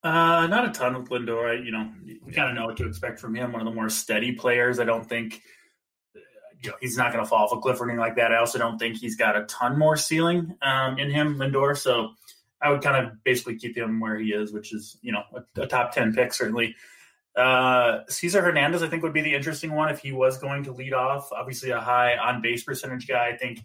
Uh, 0.01 0.47
not 0.47 0.65
a 0.65 0.71
ton 0.71 0.97
with 0.97 1.09
Lindor. 1.09 1.49
I, 1.49 1.63
you 1.63 1.71
know, 1.71 1.91
you 2.05 2.19
kind 2.33 2.49
of 2.49 2.55
know 2.55 2.65
what 2.65 2.77
to 2.77 2.87
expect 2.87 3.19
from 3.19 3.35
him. 3.35 3.51
One 3.51 3.61
of 3.61 3.65
the 3.65 3.73
more 3.73 3.89
steady 3.89 4.31
players. 4.31 4.79
I 4.79 4.85
don't 4.85 5.07
think 5.07 5.41
you 6.61 6.69
know, 6.69 6.75
he's 6.81 6.97
not 6.97 7.13
going 7.13 7.23
to 7.23 7.29
fall 7.29 7.45
off 7.45 7.51
a 7.53 7.57
cliff 7.57 7.79
or 7.79 7.85
anything 7.85 7.99
like 7.99 8.15
that. 8.15 8.31
I 8.31 8.37
also 8.37 8.57
don't 8.57 8.77
think 8.77 8.97
he's 8.97 9.15
got 9.15 9.35
a 9.35 9.45
ton 9.45 9.77
more 9.79 9.95
ceiling 9.95 10.55
um, 10.61 10.99
in 10.99 11.09
him, 11.09 11.37
Lindor. 11.37 11.77
So 11.77 12.11
I 12.61 12.71
would 12.71 12.81
kind 12.81 13.05
of 13.05 13.23
basically 13.23 13.57
keep 13.57 13.77
him 13.77 13.99
where 13.99 14.17
he 14.17 14.33
is, 14.33 14.51
which 14.51 14.73
is 14.73 14.97
you 15.01 15.11
know 15.11 15.23
a, 15.33 15.61
a 15.61 15.67
top 15.67 15.93
ten 15.93 16.13
pick 16.13 16.33
certainly. 16.33 16.75
Uh, 17.35 18.01
Cesar 18.09 18.41
Hernandez, 18.41 18.83
I 18.83 18.89
think, 18.89 19.03
would 19.03 19.13
be 19.13 19.21
the 19.21 19.33
interesting 19.33 19.73
one 19.73 19.89
if 19.89 19.99
he 19.99 20.11
was 20.11 20.37
going 20.37 20.63
to 20.65 20.73
lead 20.73 20.93
off. 20.93 21.29
Obviously, 21.31 21.69
a 21.69 21.79
high 21.79 22.17
on 22.17 22.41
base 22.41 22.63
percentage 22.63 23.07
guy. 23.07 23.29
I 23.29 23.37
think 23.37 23.61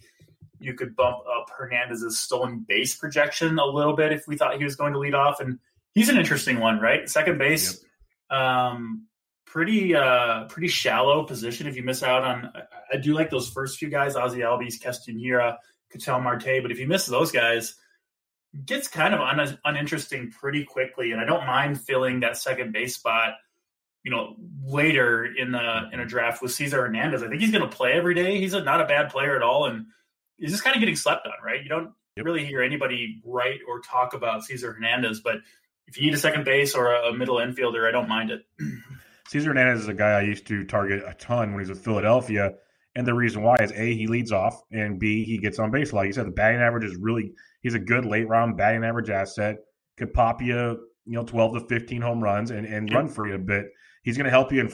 you 0.60 0.74
could 0.74 0.94
bump 0.94 1.18
up 1.26 1.50
Hernandez's 1.56 2.18
stolen 2.18 2.64
base 2.66 2.94
projection 2.94 3.58
a 3.58 3.66
little 3.66 3.96
bit 3.96 4.12
if 4.12 4.28
we 4.28 4.36
thought 4.36 4.56
he 4.56 4.64
was 4.64 4.76
going 4.76 4.92
to 4.92 4.98
lead 4.98 5.14
off. 5.14 5.40
And 5.40 5.58
he's 5.94 6.08
an 6.08 6.16
interesting 6.16 6.60
one, 6.60 6.78
right? 6.78 7.08
Second 7.08 7.38
base, 7.38 7.84
yep. 8.30 8.38
um, 8.38 9.06
pretty 9.54 9.94
uh, 9.94 10.46
pretty 10.46 10.66
shallow 10.66 11.22
position. 11.22 11.68
If 11.68 11.76
you 11.76 11.84
miss 11.84 12.02
out 12.02 12.24
on, 12.24 12.50
I, 12.56 12.94
I 12.94 12.96
do 12.96 13.14
like 13.14 13.30
those 13.30 13.48
first 13.48 13.78
few 13.78 13.88
guys: 13.88 14.16
Ozzie 14.16 14.40
Albies, 14.40 14.82
Hiura, 14.82 15.56
Ketel 15.92 16.20
Marte. 16.20 16.60
But 16.60 16.72
if 16.72 16.80
you 16.80 16.88
miss 16.88 17.06
those 17.06 17.30
guys, 17.30 17.76
gets 18.66 18.88
kind 18.88 19.14
of 19.14 19.20
un- 19.20 19.58
uninteresting 19.64 20.32
pretty 20.32 20.64
quickly. 20.64 21.12
And 21.12 21.20
I 21.20 21.24
don't 21.24 21.46
mind 21.46 21.80
filling 21.80 22.20
that 22.20 22.36
second 22.36 22.72
base 22.72 22.96
spot. 22.96 23.34
You 24.02 24.10
know, 24.10 24.36
later 24.66 25.24
in 25.24 25.52
the 25.52 25.88
in 25.92 26.00
a 26.00 26.04
draft 26.04 26.42
with 26.42 26.50
Cesar 26.50 26.82
Hernandez, 26.82 27.22
I 27.22 27.28
think 27.28 27.40
he's 27.40 27.52
going 27.52 27.68
to 27.68 27.74
play 27.74 27.92
every 27.92 28.14
day. 28.14 28.40
He's 28.40 28.54
a, 28.54 28.62
not 28.62 28.80
a 28.80 28.86
bad 28.86 29.10
player 29.10 29.36
at 29.36 29.42
all, 29.42 29.66
and 29.66 29.86
he's 30.36 30.50
just 30.50 30.64
kind 30.64 30.74
of 30.74 30.80
getting 30.80 30.96
slept 30.96 31.26
on, 31.26 31.32
right? 31.42 31.62
You 31.62 31.68
don't 31.68 31.92
yep. 32.16 32.26
really 32.26 32.44
hear 32.44 32.60
anybody 32.60 33.22
write 33.24 33.60
or 33.68 33.80
talk 33.80 34.14
about 34.14 34.44
Cesar 34.44 34.72
Hernandez, 34.72 35.20
but 35.20 35.36
if 35.86 35.96
you 35.96 36.04
need 36.04 36.14
a 36.14 36.18
second 36.18 36.44
base 36.44 36.74
or 36.74 36.92
a 36.92 37.14
middle 37.14 37.36
infielder, 37.36 37.88
I 37.88 37.92
don't 37.92 38.08
mind 38.08 38.30
it. 38.30 38.44
Cesar 39.28 39.50
Hernandez 39.50 39.82
is 39.82 39.88
a 39.88 39.94
guy 39.94 40.18
I 40.18 40.22
used 40.22 40.46
to 40.48 40.64
target 40.64 41.02
a 41.06 41.14
ton 41.14 41.52
when 41.52 41.64
he 41.64 41.68
was 41.68 41.70
with 41.70 41.84
Philadelphia. 41.84 42.52
And 42.96 43.06
the 43.06 43.14
reason 43.14 43.42
why 43.42 43.56
is 43.60 43.72
A, 43.72 43.94
he 43.94 44.06
leads 44.06 44.30
off, 44.30 44.62
and 44.70 45.00
B, 45.00 45.24
he 45.24 45.38
gets 45.38 45.58
on 45.58 45.70
base 45.70 45.90
a 45.90 45.96
lot. 45.96 46.06
You 46.06 46.12
said 46.12 46.26
the 46.26 46.30
batting 46.30 46.60
average 46.60 46.84
is 46.84 46.96
really, 46.96 47.32
he's 47.60 47.74
a 47.74 47.78
good 47.78 48.04
late 48.04 48.28
round 48.28 48.56
batting 48.56 48.84
average 48.84 49.10
asset. 49.10 49.56
Could 49.96 50.14
pop 50.14 50.40
you, 50.40 50.78
you 51.04 51.14
know, 51.14 51.24
12 51.24 51.54
to 51.54 51.60
15 51.66 52.00
home 52.00 52.22
runs 52.22 52.50
and, 52.50 52.66
and 52.66 52.88
yep. 52.88 52.96
run 52.96 53.08
for 53.08 53.26
you 53.26 53.34
a 53.34 53.38
bit. 53.38 53.66
He's 54.04 54.16
going 54.16 54.26
to 54.26 54.30
help 54.30 54.52
you 54.52 54.60
in 54.60 54.72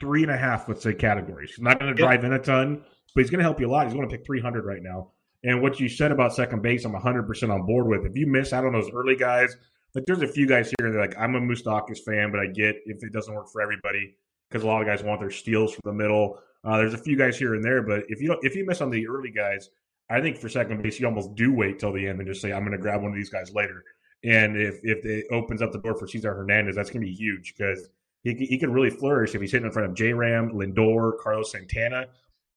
three 0.00 0.22
and 0.22 0.30
a 0.30 0.36
half, 0.36 0.68
let's 0.68 0.82
say, 0.82 0.92
categories. 0.92 1.50
He's 1.50 1.62
not 1.62 1.78
going 1.78 1.94
to 1.94 2.00
yep. 2.00 2.08
drive 2.08 2.24
in 2.24 2.34
a 2.34 2.38
ton, 2.38 2.84
but 3.14 3.22
he's 3.22 3.30
going 3.30 3.38
to 3.38 3.44
help 3.44 3.60
you 3.60 3.68
a 3.68 3.70
lot. 3.70 3.86
He's 3.86 3.94
going 3.94 4.08
to 4.08 4.14
pick 4.14 4.26
300 4.26 4.66
right 4.66 4.82
now. 4.82 5.12
And 5.44 5.62
what 5.62 5.80
you 5.80 5.88
said 5.88 6.12
about 6.12 6.34
second 6.34 6.62
base, 6.62 6.84
I'm 6.84 6.92
100% 6.92 7.50
on 7.50 7.64
board 7.64 7.86
with. 7.86 8.04
If 8.04 8.16
you 8.16 8.26
miss 8.26 8.52
out 8.52 8.66
on 8.66 8.72
those 8.72 8.90
early 8.92 9.16
guys, 9.16 9.56
like 9.98 10.06
there's 10.06 10.22
a 10.22 10.32
few 10.32 10.46
guys 10.46 10.72
here 10.78 10.92
that 10.92 10.98
like 10.98 11.18
I'm 11.18 11.34
a 11.34 11.40
Moustakas 11.40 11.98
fan, 12.04 12.30
but 12.30 12.40
I 12.40 12.46
get 12.46 12.76
if 12.86 13.02
it 13.02 13.12
doesn't 13.12 13.34
work 13.34 13.50
for 13.50 13.60
everybody 13.60 14.14
because 14.48 14.62
a 14.62 14.66
lot 14.66 14.80
of 14.80 14.86
guys 14.86 15.02
want 15.02 15.20
their 15.20 15.30
steals 15.30 15.74
from 15.74 15.82
the 15.84 15.92
middle. 15.92 16.38
Uh, 16.64 16.76
there's 16.76 16.94
a 16.94 16.98
few 16.98 17.16
guys 17.16 17.36
here 17.36 17.54
and 17.54 17.64
there, 17.64 17.82
but 17.82 18.04
if 18.08 18.20
you 18.20 18.28
don't, 18.28 18.44
if 18.44 18.54
you 18.54 18.64
miss 18.64 18.80
on 18.80 18.90
the 18.90 19.08
early 19.08 19.30
guys, 19.30 19.70
I 20.08 20.20
think 20.20 20.38
for 20.38 20.48
second 20.48 20.82
base 20.82 21.00
you 21.00 21.06
almost 21.06 21.34
do 21.34 21.52
wait 21.52 21.80
till 21.80 21.92
the 21.92 22.06
end 22.06 22.20
and 22.20 22.28
just 22.28 22.40
say 22.40 22.52
I'm 22.52 22.60
going 22.60 22.72
to 22.72 22.78
grab 22.78 23.02
one 23.02 23.10
of 23.10 23.16
these 23.16 23.30
guys 23.30 23.52
later. 23.52 23.82
And 24.22 24.56
if 24.56 24.78
if 24.84 25.04
it 25.04 25.26
opens 25.32 25.62
up 25.62 25.72
the 25.72 25.80
door 25.80 25.96
for 25.96 26.06
Cesar 26.06 26.32
Hernandez, 26.32 26.76
that's 26.76 26.90
going 26.90 27.00
to 27.00 27.08
be 27.08 27.14
huge 27.14 27.54
because 27.56 27.88
he 28.22 28.34
he 28.34 28.56
could 28.56 28.70
really 28.70 28.90
flourish 28.90 29.34
if 29.34 29.40
he's 29.40 29.50
hitting 29.50 29.66
in 29.66 29.72
front 29.72 29.88
of 29.88 29.96
J 29.96 30.12
Ram, 30.12 30.50
Lindor, 30.50 31.18
Carlos 31.18 31.50
Santana. 31.50 32.06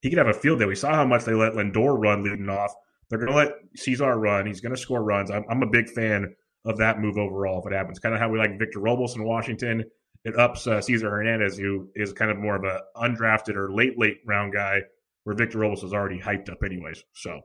He 0.02 0.10
could 0.10 0.20
have 0.20 0.28
a 0.28 0.34
field 0.34 0.60
day. 0.60 0.66
We 0.66 0.76
saw 0.76 0.94
how 0.94 1.06
much 1.06 1.26
they 1.26 1.34
let 1.34 1.54
Lindor 1.54 2.00
run 2.00 2.24
leading 2.24 2.50
off. 2.50 2.74
They're 3.10 3.20
going 3.20 3.32
to 3.32 3.38
let 3.38 3.54
Cesar 3.76 4.18
run. 4.18 4.46
He's 4.46 4.62
going 4.62 4.74
to 4.74 4.82
score 4.82 5.04
runs. 5.04 5.30
I'm, 5.30 5.44
I'm 5.50 5.62
a 5.64 5.68
big 5.68 5.90
fan 5.90 6.34
of 6.66 6.78
that 6.78 7.00
move 7.00 7.18
overall 7.18 7.60
if 7.60 7.72
it 7.72 7.76
happens. 7.76 8.00
Kind 8.00 8.14
of 8.14 8.22
how 8.22 8.30
we 8.30 8.38
like 8.38 8.58
Victor 8.60 8.80
Robles 8.80 9.16
in 9.16 9.24
Washington. 9.24 9.84
It 10.24 10.38
ups 10.38 10.68
uh, 10.68 10.82
Cesar 10.82 11.10
Hernandez, 11.10 11.58
who 11.58 11.90
is 11.96 12.14
kind 12.14 12.30
of 12.30 12.38
more 12.38 12.56
of 12.56 12.64
a 12.64 12.82
undrafted 12.96 13.56
or 13.56 13.74
late 13.74 13.98
late 13.98 14.18
round 14.26 14.54
guy, 14.54 14.82
where 15.24 15.36
Victor 15.36 15.60
Robles 15.60 15.84
is 15.84 15.94
already 15.94 16.20
hyped 16.20 16.50
up 16.50 16.64
anyways. 16.64 17.04
So 17.14 17.42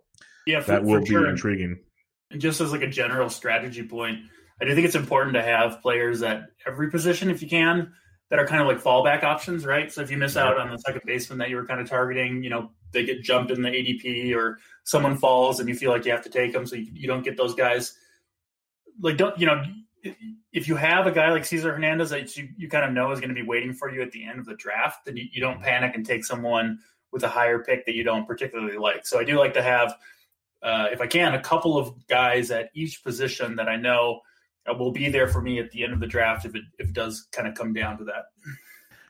yeah, 0.46 0.60
for, 0.60 0.72
that 0.72 0.84
will 0.84 1.00
be 1.00 1.06
sure. 1.06 1.28
intriguing. 1.28 1.78
And 2.30 2.40
just 2.40 2.60
as 2.60 2.72
like 2.72 2.82
a 2.82 2.88
general 2.88 3.30
strategy 3.30 3.82
point, 3.82 4.18
I 4.60 4.64
do 4.64 4.74
think 4.74 4.86
it's 4.86 4.96
important 4.96 5.34
to 5.34 5.42
have 5.42 5.80
players 5.80 6.22
at 6.22 6.44
every 6.66 6.90
position 6.90 7.30
if 7.30 7.42
you 7.42 7.48
can 7.48 7.92
that 8.30 8.38
are 8.38 8.46
kind 8.46 8.60
of 8.60 8.66
like 8.66 8.82
fallback 8.82 9.22
options, 9.22 9.64
right? 9.64 9.92
So 9.92 10.02
if 10.02 10.10
you 10.10 10.16
miss 10.16 10.36
out 10.36 10.58
on 10.58 10.70
the 10.70 10.78
second 10.78 11.02
baseman 11.04 11.38
that 11.38 11.48
you 11.48 11.56
were 11.56 11.66
kind 11.66 11.80
of 11.80 11.88
targeting, 11.88 12.42
you 12.42 12.50
know, 12.50 12.70
they 12.92 13.04
get 13.04 13.22
jumped 13.22 13.52
in 13.52 13.62
the 13.62 13.68
ADP 13.68 14.34
or 14.34 14.58
someone 14.84 15.16
falls 15.16 15.60
and 15.60 15.68
you 15.68 15.76
feel 15.76 15.90
like 15.90 16.04
you 16.04 16.10
have 16.10 16.24
to 16.24 16.30
take 16.30 16.52
them, 16.52 16.66
so 16.66 16.74
you, 16.74 16.88
you 16.92 17.06
don't 17.06 17.24
get 17.24 17.36
those 17.36 17.54
guys 17.54 17.96
like 19.00 19.16
don't 19.16 19.38
you 19.38 19.46
know 19.46 19.64
if 20.52 20.68
you 20.68 20.76
have 20.76 21.06
a 21.06 21.12
guy 21.12 21.30
like 21.30 21.44
Cesar 21.44 21.72
Hernandez 21.72 22.10
that 22.10 22.36
you, 22.36 22.48
you 22.56 22.68
kind 22.68 22.84
of 22.84 22.92
know 22.92 23.10
is 23.10 23.20
going 23.20 23.28
to 23.28 23.34
be 23.34 23.46
waiting 23.46 23.72
for 23.72 23.90
you 23.90 24.02
at 24.02 24.12
the 24.12 24.24
end 24.24 24.38
of 24.38 24.46
the 24.46 24.54
draft, 24.54 25.04
then 25.04 25.16
you, 25.16 25.24
you, 25.32 25.40
don't 25.40 25.60
panic 25.60 25.96
and 25.96 26.06
take 26.06 26.24
someone 26.24 26.78
with 27.10 27.24
a 27.24 27.28
higher 27.28 27.58
pick 27.58 27.84
that 27.86 27.94
you 27.94 28.04
don't 28.04 28.24
particularly 28.24 28.78
like. 28.78 29.04
So 29.04 29.18
I 29.18 29.24
do 29.24 29.36
like 29.36 29.52
to 29.54 29.62
have, 29.62 29.96
uh, 30.62 30.86
if 30.92 31.00
I 31.00 31.08
can, 31.08 31.34
a 31.34 31.40
couple 31.40 31.76
of 31.76 32.06
guys 32.06 32.50
at 32.50 32.70
each 32.74 33.02
position 33.02 33.56
that 33.56 33.68
I 33.68 33.76
know 33.76 34.20
will 34.78 34.92
be 34.92 35.08
there 35.08 35.28
for 35.28 35.40
me 35.40 35.58
at 35.58 35.70
the 35.70 35.84
end 35.84 35.92
of 35.92 36.00
the 36.00 36.06
draft 36.06 36.44
if 36.44 36.54
it 36.54 36.64
if 36.78 36.88
it 36.88 36.92
does 36.92 37.28
kind 37.32 37.46
of 37.46 37.54
come 37.54 37.72
down 37.72 37.98
to 37.98 38.04
that. 38.04 38.24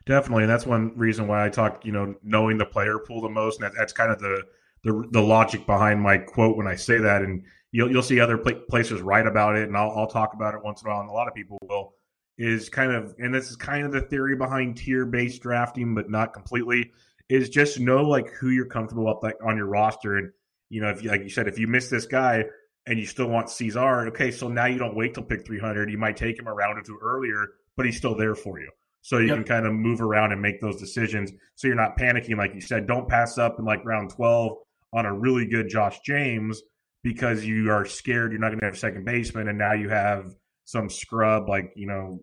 Definitely, 0.05 0.43
and 0.43 0.51
that's 0.51 0.65
one 0.65 0.95
reason 0.95 1.27
why 1.27 1.45
I 1.45 1.49
talk. 1.49 1.85
You 1.85 1.91
know, 1.91 2.15
knowing 2.23 2.57
the 2.57 2.65
player 2.65 2.99
pool 2.99 3.21
the 3.21 3.29
most, 3.29 3.59
and 3.59 3.65
that, 3.65 3.77
that's 3.77 3.93
kind 3.93 4.11
of 4.11 4.19
the 4.19 4.43
the 4.83 5.07
the 5.11 5.21
logic 5.21 5.65
behind 5.65 6.01
my 6.01 6.17
quote 6.17 6.55
when 6.55 6.67
I 6.67 6.75
say 6.75 6.97
that. 6.99 7.21
And 7.21 7.43
you'll 7.71 7.91
you'll 7.91 8.03
see 8.03 8.19
other 8.19 8.37
places 8.37 9.01
write 9.01 9.27
about 9.27 9.55
it, 9.55 9.67
and 9.67 9.77
I'll 9.77 9.91
I'll 9.91 10.07
talk 10.07 10.33
about 10.33 10.53
it 10.53 10.63
once 10.63 10.81
in 10.81 10.87
a 10.87 10.91
while, 10.91 11.01
and 11.01 11.09
a 11.09 11.13
lot 11.13 11.27
of 11.27 11.33
people 11.33 11.57
will. 11.61 11.93
Is 12.39 12.69
kind 12.69 12.91
of, 12.91 13.15
and 13.17 13.33
this 13.33 13.49
is 13.49 13.55
kind 13.55 13.83
of 13.83 13.91
the 13.91 14.01
theory 14.01 14.35
behind 14.35 14.77
tier 14.77 15.07
based 15.07 15.41
drafting, 15.41 15.95
but 15.95 16.07
not 16.07 16.33
completely. 16.33 16.91
Is 17.29 17.49
just 17.49 17.79
know 17.79 18.03
like 18.03 18.29
who 18.29 18.51
you're 18.51 18.67
comfortable 18.67 19.05
with 19.05 19.23
like 19.23 19.37
on 19.43 19.57
your 19.57 19.65
roster, 19.65 20.17
and 20.17 20.31
you 20.69 20.79
know 20.81 20.89
if 20.89 21.01
you 21.01 21.09
like 21.09 21.23
you 21.23 21.29
said 21.29 21.47
if 21.47 21.57
you 21.57 21.67
miss 21.67 21.89
this 21.89 22.05
guy 22.05 22.45
and 22.85 22.99
you 22.99 23.05
still 23.05 23.27
want 23.27 23.49
Cesar, 23.49 24.07
okay, 24.07 24.31
so 24.31 24.47
now 24.47 24.65
you 24.65 24.77
don't 24.77 24.95
wait 24.95 25.13
till 25.13 25.23
pick 25.23 25.45
300. 25.45 25.89
You 25.91 25.97
might 25.97 26.15
take 26.15 26.39
him 26.39 26.47
around 26.47 26.77
or 26.77 26.83
two 26.83 26.97
earlier, 27.01 27.47
but 27.75 27.85
he's 27.85 27.97
still 27.97 28.15
there 28.15 28.35
for 28.35 28.59
you. 28.59 28.69
So 29.01 29.17
you 29.17 29.27
yep. 29.27 29.37
can 29.37 29.43
kind 29.43 29.65
of 29.65 29.73
move 29.73 30.01
around 30.01 30.31
and 30.31 30.41
make 30.41 30.61
those 30.61 30.79
decisions. 30.79 31.31
So 31.55 31.67
you're 31.67 31.75
not 31.75 31.97
panicking, 31.97 32.37
like 32.37 32.53
you 32.53 32.61
said. 32.61 32.87
Don't 32.87 33.07
pass 33.07 33.37
up 33.37 33.59
in 33.59 33.65
like 33.65 33.83
round 33.83 34.11
12 34.11 34.57
on 34.93 35.05
a 35.05 35.13
really 35.13 35.45
good 35.45 35.69
Josh 35.69 35.99
James 36.05 36.61
because 37.03 37.45
you 37.45 37.71
are 37.71 37.85
scared 37.85 38.31
you're 38.31 38.41
not 38.41 38.49
going 38.49 38.59
to 38.59 38.65
have 38.65 38.75
a 38.75 38.77
second 38.77 39.05
baseman, 39.05 39.47
and 39.47 39.57
now 39.57 39.73
you 39.73 39.89
have 39.89 40.35
some 40.65 40.89
scrub 40.89 41.47
like 41.47 41.71
you 41.75 41.87
know, 41.87 42.19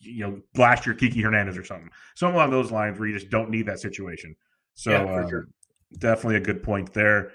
you 0.00 0.26
know, 0.26 0.40
last 0.56 0.86
year 0.86 0.94
Kiki 0.94 1.20
Hernandez 1.20 1.56
or 1.56 1.64
something, 1.64 1.90
something 2.14 2.34
along 2.34 2.50
those 2.50 2.72
lines 2.72 2.98
where 2.98 3.08
you 3.08 3.14
just 3.14 3.30
don't 3.30 3.50
need 3.50 3.66
that 3.66 3.80
situation. 3.80 4.34
So 4.74 4.90
yeah, 4.90 5.20
um, 5.20 5.28
sure. 5.28 5.48
definitely 5.98 6.36
a 6.36 6.40
good 6.40 6.62
point 6.62 6.92
there. 6.92 7.32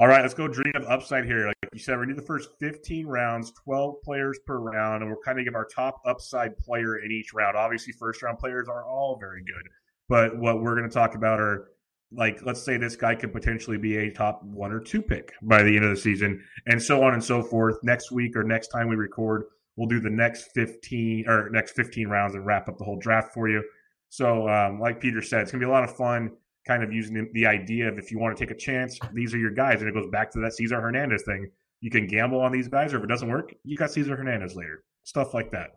All 0.00 0.06
right, 0.06 0.22
let's 0.22 0.34
go 0.34 0.46
dream 0.46 0.72
of 0.76 0.84
upside 0.84 1.24
here. 1.24 1.48
Like 1.48 1.56
you 1.72 1.80
said, 1.80 1.98
we 1.98 2.06
need 2.06 2.16
the 2.16 2.22
first 2.22 2.50
15 2.60 3.06
rounds, 3.06 3.52
12 3.64 3.96
players 4.04 4.38
per 4.46 4.58
round, 4.58 5.02
and 5.02 5.10
we'll 5.10 5.20
kind 5.24 5.40
of 5.40 5.44
give 5.44 5.56
our 5.56 5.64
top 5.64 6.00
upside 6.06 6.56
player 6.56 6.98
in 6.98 7.10
each 7.10 7.34
round. 7.34 7.56
Obviously, 7.56 7.92
first 7.92 8.22
round 8.22 8.38
players 8.38 8.68
are 8.68 8.84
all 8.84 9.18
very 9.18 9.42
good, 9.42 9.68
but 10.08 10.38
what 10.38 10.62
we're 10.62 10.76
going 10.76 10.88
to 10.88 10.94
talk 10.94 11.16
about 11.16 11.40
are 11.40 11.70
like 12.12 12.40
let's 12.44 12.62
say 12.62 12.76
this 12.76 12.96
guy 12.96 13.14
could 13.14 13.32
potentially 13.32 13.76
be 13.76 13.98
a 13.98 14.10
top 14.10 14.42
one 14.42 14.72
or 14.72 14.80
two 14.80 15.02
pick 15.02 15.32
by 15.42 15.62
the 15.62 15.76
end 15.76 15.84
of 15.84 15.90
the 15.90 16.00
season 16.00 16.42
and 16.66 16.82
so 16.82 17.02
on 17.02 17.12
and 17.12 17.22
so 17.22 17.42
forth 17.42 17.76
next 17.82 18.10
week 18.10 18.34
or 18.34 18.42
next 18.42 18.68
time 18.68 18.88
we 18.88 18.96
record 18.96 19.44
we'll 19.76 19.88
do 19.88 20.00
the 20.00 20.08
next 20.08 20.50
15 20.54 21.28
or 21.28 21.50
next 21.50 21.72
15 21.72 22.08
rounds 22.08 22.34
and 22.34 22.46
wrap 22.46 22.66
up 22.66 22.78
the 22.78 22.84
whole 22.84 22.98
draft 22.98 23.34
for 23.34 23.48
you 23.48 23.62
so 24.08 24.48
um, 24.48 24.80
like 24.80 25.00
peter 25.00 25.20
said 25.20 25.42
it's 25.42 25.52
going 25.52 25.60
to 25.60 25.66
be 25.66 25.70
a 25.70 25.72
lot 25.72 25.84
of 25.84 25.94
fun 25.94 26.30
kind 26.68 26.84
of 26.84 26.92
using 26.92 27.14
the, 27.14 27.28
the 27.32 27.46
idea 27.46 27.88
of 27.88 27.98
if 27.98 28.12
you 28.12 28.18
want 28.18 28.36
to 28.36 28.46
take 28.46 28.54
a 28.54 28.58
chance, 28.58 29.00
these 29.14 29.34
are 29.34 29.38
your 29.38 29.50
guys. 29.50 29.80
And 29.80 29.88
it 29.88 29.94
goes 29.94 30.10
back 30.12 30.30
to 30.32 30.40
that 30.40 30.52
Cesar 30.52 30.80
Hernandez 30.80 31.22
thing. 31.24 31.50
You 31.80 31.90
can 31.90 32.06
gamble 32.06 32.40
on 32.40 32.52
these 32.52 32.68
guys, 32.68 32.92
or 32.92 32.98
if 32.98 33.04
it 33.04 33.08
doesn't 33.08 33.28
work, 33.28 33.54
you 33.64 33.76
got 33.76 33.90
Cesar 33.90 34.14
Hernandez 34.14 34.54
later. 34.54 34.84
Stuff 35.04 35.32
like 35.32 35.50
that. 35.52 35.70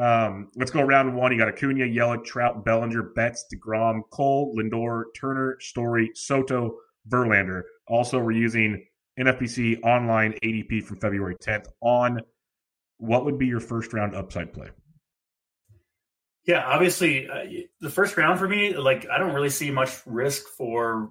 Um, 0.00 0.48
let's 0.56 0.70
go 0.70 0.80
round 0.80 1.14
one. 1.14 1.30
You 1.30 1.38
got 1.38 1.48
Acuna, 1.48 1.84
Yelich, 1.84 2.24
Trout, 2.24 2.64
Bellinger, 2.64 3.02
Betts, 3.14 3.44
DeGrom, 3.54 4.00
Cole, 4.10 4.56
Lindor, 4.56 5.04
Turner, 5.14 5.58
Story, 5.60 6.10
Soto, 6.14 6.78
Verlander. 7.08 7.62
Also, 7.86 8.18
we're 8.18 8.32
using 8.32 8.86
NFBC 9.18 9.82
online 9.82 10.32
ADP 10.42 10.84
from 10.84 10.96
February 10.96 11.36
10th 11.36 11.66
on 11.82 12.20
what 12.96 13.26
would 13.26 13.38
be 13.38 13.46
your 13.46 13.60
first 13.60 13.92
round 13.92 14.14
upside 14.14 14.54
play? 14.54 14.68
Yeah, 16.46 16.64
obviously, 16.66 17.28
uh, 17.28 17.44
the 17.80 17.90
first 17.90 18.16
round 18.16 18.38
for 18.38 18.48
me, 18.48 18.74
like 18.74 19.06
I 19.10 19.18
don't 19.18 19.34
really 19.34 19.50
see 19.50 19.70
much 19.70 20.00
risk 20.06 20.46
for 20.56 21.10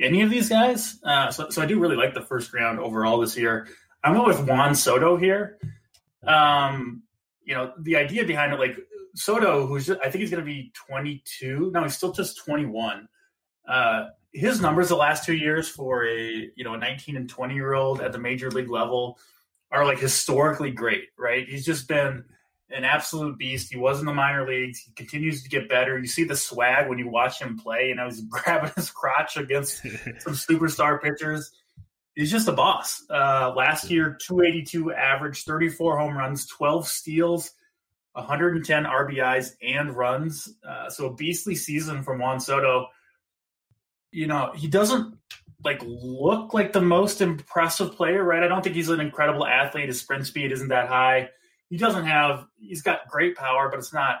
any 0.00 0.22
of 0.22 0.30
these 0.30 0.48
guys. 0.48 0.98
Uh, 1.04 1.30
so, 1.30 1.50
so 1.50 1.62
I 1.62 1.66
do 1.66 1.78
really 1.78 1.96
like 1.96 2.14
the 2.14 2.22
first 2.22 2.52
round 2.52 2.80
overall 2.80 3.20
this 3.20 3.36
year. 3.36 3.68
I'm 4.02 4.14
going 4.14 4.26
with 4.26 4.48
Juan 4.48 4.74
Soto 4.74 5.16
here. 5.16 5.58
Um, 6.26 7.04
you 7.48 7.54
know, 7.54 7.72
the 7.78 7.96
idea 7.96 8.26
behind 8.26 8.52
it, 8.52 8.60
like 8.60 8.76
Soto, 9.14 9.66
who's 9.66 9.86
just, 9.86 9.98
I 10.00 10.10
think 10.10 10.20
he's 10.20 10.30
going 10.30 10.44
to 10.44 10.46
be 10.46 10.70
22. 10.74 11.70
No, 11.72 11.82
he's 11.82 11.96
still 11.96 12.12
just 12.12 12.36
21. 12.44 13.08
Uh, 13.66 14.08
his 14.34 14.60
numbers 14.60 14.90
the 14.90 14.96
last 14.96 15.24
two 15.24 15.34
years 15.34 15.66
for 15.66 16.06
a 16.06 16.50
you 16.54 16.62
know 16.62 16.74
a 16.74 16.78
19 16.78 17.16
and 17.16 17.28
20 17.28 17.54
year 17.54 17.72
old 17.72 18.02
at 18.02 18.12
the 18.12 18.18
major 18.18 18.50
league 18.50 18.68
level 18.68 19.18
are 19.72 19.86
like 19.86 19.98
historically 19.98 20.70
great, 20.70 21.08
right? 21.18 21.48
He's 21.48 21.64
just 21.64 21.88
been 21.88 22.22
an 22.68 22.84
absolute 22.84 23.38
beast. 23.38 23.72
He 23.72 23.78
was 23.78 24.00
in 24.00 24.04
the 24.04 24.12
minor 24.12 24.46
leagues. 24.46 24.80
He 24.80 24.92
continues 24.92 25.42
to 25.42 25.48
get 25.48 25.70
better. 25.70 25.98
You 25.98 26.06
see 26.06 26.24
the 26.24 26.36
swag 26.36 26.86
when 26.86 26.98
you 26.98 27.08
watch 27.08 27.40
him 27.40 27.58
play. 27.58 27.88
You 27.88 27.94
know, 27.94 28.04
he's 28.04 28.20
grabbing 28.28 28.72
his 28.76 28.90
crotch 28.90 29.38
against 29.38 29.80
some 30.18 30.34
superstar 30.34 31.00
pitchers. 31.00 31.50
He's 32.18 32.30
just 32.30 32.48
a 32.48 32.52
boss. 32.52 33.04
Uh, 33.08 33.52
last 33.56 33.90
year, 33.90 34.18
282 34.20 34.92
average, 34.92 35.44
34 35.44 35.98
home 35.98 36.16
runs, 36.16 36.46
12 36.46 36.86
steals, 36.86 37.52
110 38.12 38.84
RBIs 38.84 39.52
and 39.62 39.96
runs. 39.96 40.54
Uh, 40.68 40.90
so 40.90 41.06
a 41.06 41.14
beastly 41.14 41.54
season 41.54 42.02
from 42.02 42.18
Juan 42.18 42.40
Soto. 42.40 42.88
You 44.10 44.26
know, 44.26 44.52
he 44.54 44.66
doesn't 44.66 45.16
like 45.64 45.80
look 45.84 46.54
like 46.54 46.72
the 46.72 46.80
most 46.80 47.20
impressive 47.20 47.94
player, 47.94 48.24
right? 48.24 48.42
I 48.42 48.48
don't 48.48 48.62
think 48.62 48.76
he's 48.76 48.88
an 48.88 49.00
incredible 49.00 49.46
athlete. 49.46 49.88
His 49.88 50.00
sprint 50.00 50.26
speed 50.26 50.52
isn't 50.52 50.68
that 50.68 50.88
high 50.88 51.30
he 51.70 51.76
doesn't 51.76 52.04
have 52.04 52.46
he's 52.58 52.82
got 52.82 53.08
great 53.08 53.36
power, 53.36 53.68
but 53.68 53.78
it's 53.78 53.92
not 53.92 54.20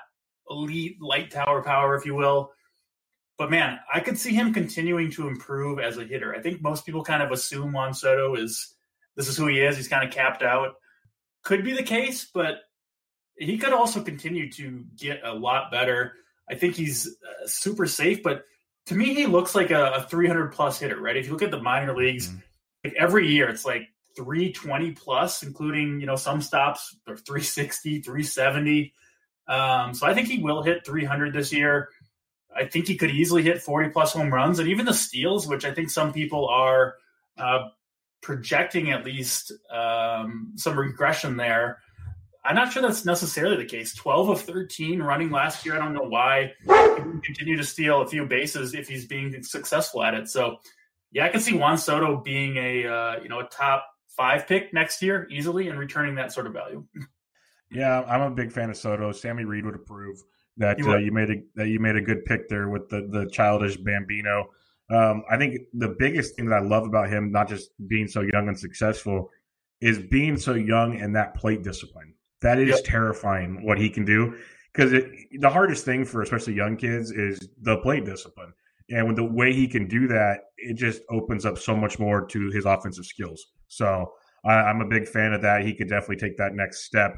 elite 0.50 1.00
light 1.00 1.30
tower 1.30 1.62
power, 1.62 1.94
if 1.94 2.04
you 2.04 2.14
will. 2.14 2.52
But 3.38 3.50
man, 3.50 3.78
I 3.92 4.00
could 4.00 4.18
see 4.18 4.34
him 4.34 4.52
continuing 4.52 5.12
to 5.12 5.28
improve 5.28 5.78
as 5.78 5.96
a 5.96 6.04
hitter. 6.04 6.34
I 6.34 6.40
think 6.40 6.60
most 6.60 6.84
people 6.84 7.04
kind 7.04 7.22
of 7.22 7.30
assume 7.30 7.72
Juan 7.72 7.94
Soto 7.94 8.34
is 8.34 8.74
this 9.16 9.28
is 9.28 9.36
who 9.36 9.46
he 9.46 9.60
is. 9.60 9.76
He's 9.76 9.88
kind 9.88 10.06
of 10.06 10.12
capped 10.12 10.42
out. 10.42 10.74
Could 11.44 11.64
be 11.64 11.72
the 11.72 11.84
case, 11.84 12.28
but 12.32 12.56
he 13.36 13.56
could 13.56 13.72
also 13.72 14.02
continue 14.02 14.50
to 14.52 14.84
get 14.96 15.20
a 15.24 15.32
lot 15.32 15.70
better. 15.70 16.14
I 16.50 16.56
think 16.56 16.74
he's 16.74 17.06
uh, 17.06 17.46
super 17.46 17.86
safe, 17.86 18.22
but 18.22 18.44
to 18.86 18.94
me, 18.94 19.14
he 19.14 19.26
looks 19.26 19.54
like 19.54 19.70
a, 19.70 19.92
a 19.96 20.02
300 20.02 20.52
plus 20.52 20.80
hitter, 20.80 21.00
right? 21.00 21.16
If 21.16 21.26
you 21.26 21.32
look 21.32 21.42
at 21.42 21.50
the 21.50 21.62
minor 21.62 21.94
leagues, 21.94 22.28
mm-hmm. 22.28 22.38
like 22.84 22.94
every 22.98 23.28
year, 23.28 23.48
it's 23.48 23.64
like 23.64 23.82
320 24.16 24.92
plus, 24.92 25.42
including, 25.42 26.00
you 26.00 26.06
know, 26.06 26.16
some 26.16 26.40
stops 26.40 26.96
or 27.06 27.16
360, 27.16 28.00
370. 28.00 28.92
Um, 29.46 29.94
so 29.94 30.06
I 30.06 30.14
think 30.14 30.28
he 30.28 30.42
will 30.42 30.62
hit 30.62 30.86
300 30.86 31.32
this 31.32 31.52
year. 31.52 31.90
I 32.58 32.66
think 32.66 32.88
he 32.88 32.96
could 32.96 33.10
easily 33.10 33.42
hit 33.42 33.62
40 33.62 33.90
plus 33.90 34.12
home 34.12 34.34
runs 34.34 34.58
and 34.58 34.68
even 34.68 34.84
the 34.84 34.94
steals, 34.94 35.46
which 35.46 35.64
I 35.64 35.72
think 35.72 35.90
some 35.90 36.12
people 36.12 36.48
are 36.48 36.94
uh, 37.38 37.68
projecting 38.20 38.90
at 38.90 39.04
least 39.04 39.52
um, 39.70 40.52
some 40.56 40.78
regression 40.78 41.36
there. 41.36 41.78
I'm 42.44 42.54
not 42.54 42.72
sure 42.72 42.82
that's 42.82 43.04
necessarily 43.04 43.56
the 43.56 43.64
case. 43.64 43.94
12 43.94 44.28
of 44.30 44.40
13 44.40 45.02
running 45.02 45.30
last 45.30 45.64
year. 45.64 45.76
I 45.76 45.78
don't 45.78 45.92
know 45.92 46.08
why 46.08 46.52
he 46.62 47.20
continue 47.22 47.56
to 47.56 47.64
steal 47.64 48.00
a 48.00 48.08
few 48.08 48.26
bases 48.26 48.74
if 48.74 48.88
he's 48.88 49.06
being 49.06 49.42
successful 49.42 50.02
at 50.02 50.14
it. 50.14 50.28
So, 50.28 50.56
yeah, 51.12 51.26
I 51.26 51.28
can 51.28 51.40
see 51.40 51.56
Juan 51.56 51.78
Soto 51.78 52.16
being 52.16 52.56
a 52.56 52.86
uh, 52.86 53.22
you 53.22 53.28
know 53.28 53.40
a 53.40 53.48
top 53.48 53.86
five 54.08 54.46
pick 54.46 54.72
next 54.72 55.02
year 55.02 55.28
easily 55.30 55.68
and 55.68 55.78
returning 55.78 56.16
that 56.16 56.32
sort 56.32 56.46
of 56.46 56.52
value. 56.52 56.84
Yeah, 57.70 58.02
I'm 58.08 58.22
a 58.22 58.30
big 58.30 58.50
fan 58.50 58.70
of 58.70 58.76
Soto. 58.76 59.12
Sammy 59.12 59.44
Reed 59.44 59.66
would 59.66 59.74
approve 59.74 60.22
that 60.58 60.80
uh, 60.84 60.96
you 60.96 61.12
made 61.12 61.30
a 61.30 61.36
that 61.54 61.68
you 61.68 61.80
made 61.80 61.96
a 61.96 62.00
good 62.00 62.24
pick 62.24 62.48
there 62.48 62.68
with 62.68 62.88
the 62.88 63.08
the 63.10 63.28
childish 63.30 63.76
Bambino. 63.76 64.50
Um, 64.90 65.22
I 65.30 65.36
think 65.36 65.60
the 65.74 65.94
biggest 65.98 66.36
thing 66.36 66.46
that 66.46 66.54
I 66.54 66.60
love 66.60 66.86
about 66.86 67.10
him, 67.10 67.30
not 67.30 67.48
just 67.48 67.70
being 67.88 68.08
so 68.08 68.22
young 68.22 68.48
and 68.48 68.58
successful, 68.58 69.30
is 69.80 69.98
being 69.98 70.36
so 70.36 70.54
young 70.54 71.00
and 71.00 71.14
that 71.14 71.34
plate 71.34 71.62
discipline. 71.62 72.14
That 72.40 72.58
is 72.58 72.68
yep. 72.68 72.84
terrifying 72.84 73.64
what 73.64 73.78
he 73.78 73.90
can 73.90 74.04
do 74.04 74.36
because 74.72 74.92
the 74.92 75.50
hardest 75.50 75.84
thing 75.84 76.04
for 76.04 76.22
especially 76.22 76.54
young 76.54 76.76
kids 76.76 77.10
is 77.10 77.48
the 77.62 77.78
plate 77.78 78.04
discipline. 78.04 78.52
And 78.90 79.06
with 79.06 79.16
the 79.16 79.24
way 79.24 79.52
he 79.52 79.68
can 79.68 79.86
do 79.86 80.06
that, 80.08 80.38
it 80.56 80.74
just 80.74 81.02
opens 81.10 81.44
up 81.44 81.58
so 81.58 81.76
much 81.76 81.98
more 81.98 82.24
to 82.26 82.50
his 82.50 82.64
offensive 82.64 83.04
skills. 83.04 83.48
So 83.66 84.12
I, 84.44 84.70
am 84.70 84.80
a 84.80 84.86
big 84.86 85.06
fan 85.06 85.32
of 85.32 85.42
that. 85.42 85.64
He 85.64 85.74
could 85.74 85.88
definitely 85.88 86.16
take 86.16 86.38
that 86.38 86.54
next 86.54 86.84
step. 86.84 87.16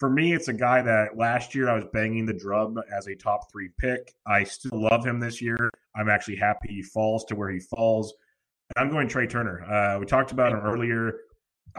For 0.00 0.08
me, 0.08 0.32
it's 0.32 0.48
a 0.48 0.54
guy 0.54 0.80
that 0.80 1.18
last 1.18 1.54
year 1.54 1.68
I 1.68 1.74
was 1.74 1.84
banging 1.92 2.24
the 2.24 2.32
drum 2.32 2.78
as 2.90 3.06
a 3.06 3.14
top 3.14 3.52
three 3.52 3.68
pick. 3.78 4.14
I 4.26 4.44
still 4.44 4.80
love 4.80 5.04
him 5.04 5.20
this 5.20 5.42
year. 5.42 5.70
I'm 5.94 6.08
actually 6.08 6.36
happy 6.36 6.70
he 6.70 6.82
falls 6.82 7.26
to 7.26 7.36
where 7.36 7.50
he 7.50 7.60
falls. 7.60 8.14
And 8.74 8.82
I'm 8.82 8.90
going 8.90 9.08
Trea 9.08 9.26
Turner. 9.26 9.62
Uh, 9.62 9.98
we 9.98 10.06
talked 10.06 10.32
about 10.32 10.52
him 10.52 10.60
earlier. 10.60 11.18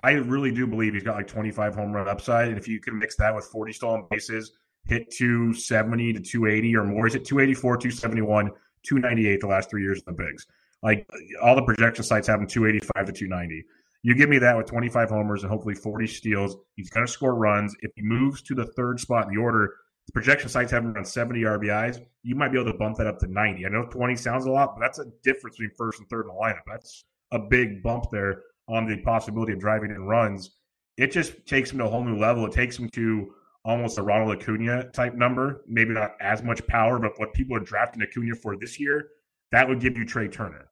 I 0.03 0.11
really 0.11 0.51
do 0.51 0.67
believe 0.67 0.93
he's 0.93 1.01
got 1.01 1.15
like 1.15 1.25
25 1.25 1.73
home 1.73 1.93
run 1.93 2.07
upside. 2.07 2.49
And 2.49 2.59
if 2.59 2.67
you 2.67 2.79
can 2.79 2.99
mix 2.99 3.15
that 3.15 3.33
with 3.33 3.45
40 3.45 3.73
stolen 3.73 4.05
bases, 4.11 4.51
hit 4.85 5.09
270 5.09 6.13
to 6.13 6.19
280 6.19 6.75
or 6.75 6.83
more, 6.83 7.07
is 7.07 7.15
it 7.15 7.25
284, 7.25 7.77
271, 7.77 8.51
298 8.83 9.41
the 9.41 9.47
last 9.47 9.71
three 9.71 9.81
years 9.81 9.97
in 9.97 10.03
the 10.05 10.23
bigs? 10.23 10.45
Like 10.83 11.07
all 11.41 11.55
the 11.55 11.63
projection 11.63 12.03
sites 12.03 12.27
have 12.27 12.39
him 12.39 12.45
285 12.45 13.05
to 13.07 13.11
290. 13.11 13.65
You 14.03 14.15
give 14.15 14.29
me 14.29 14.39
that 14.39 14.57
with 14.57 14.65
25 14.65 15.09
homers 15.09 15.43
and 15.43 15.51
hopefully 15.51 15.75
40 15.75 16.07
steals. 16.07 16.55
He's 16.75 16.89
going 16.89 17.05
to 17.05 17.11
score 17.11 17.35
runs. 17.35 17.75
If 17.81 17.91
he 17.95 18.01
moves 18.01 18.41
to 18.43 18.55
the 18.55 18.65
third 18.65 18.99
spot 18.99 19.27
in 19.27 19.35
the 19.35 19.41
order, 19.41 19.75
the 20.07 20.11
projection 20.13 20.49
sites 20.49 20.71
have 20.71 20.83
him 20.83 20.93
around 20.93 21.05
70 21.05 21.41
RBIs. 21.41 22.03
You 22.23 22.35
might 22.35 22.51
be 22.51 22.59
able 22.59 22.71
to 22.71 22.77
bump 22.77 22.97
that 22.97 23.07
up 23.07 23.19
to 23.19 23.27
90. 23.27 23.65
I 23.65 23.69
know 23.69 23.85
20 23.85 24.15
sounds 24.15 24.45
a 24.45 24.51
lot, 24.51 24.75
but 24.75 24.81
that's 24.81 24.99
a 24.99 25.05
difference 25.23 25.57
between 25.57 25.75
first 25.77 25.99
and 25.99 26.09
third 26.09 26.21
in 26.21 26.27
the 26.29 26.33
lineup. 26.33 26.61
That's 26.67 27.05
a 27.31 27.39
big 27.39 27.83
bump 27.83 28.05
there 28.11 28.41
on 28.67 28.87
the 28.87 28.97
possibility 29.03 29.53
of 29.53 29.59
driving 29.59 29.91
in 29.91 30.03
runs. 30.03 30.57
It 30.97 31.11
just 31.11 31.45
takes 31.45 31.71
him 31.71 31.77
to 31.77 31.85
a 31.85 31.89
whole 31.89 32.03
new 32.03 32.17
level. 32.17 32.45
It 32.45 32.53
takes 32.53 32.77
him 32.77 32.89
to 32.89 33.33
almost 33.63 33.99
a 33.99 34.01
Ronald 34.01 34.41
Acuna 34.41 34.89
type 34.91 35.13
number. 35.13 35.63
Maybe 35.67 35.93
not 35.93 36.15
as 36.19 36.41
much 36.41 36.65
power, 36.67 36.99
but 36.99 37.19
what 37.19 37.33
people 37.33 37.55
are 37.55 37.61
drafting 37.61 38.01
Acuna 38.01 38.35
for 38.35 38.57
this 38.57 38.79
year, 38.79 39.09
that 39.51 39.67
would 39.67 39.79
give 39.79 39.95
you 39.95 40.05
Trea 40.05 40.27
Turner. 40.27 40.69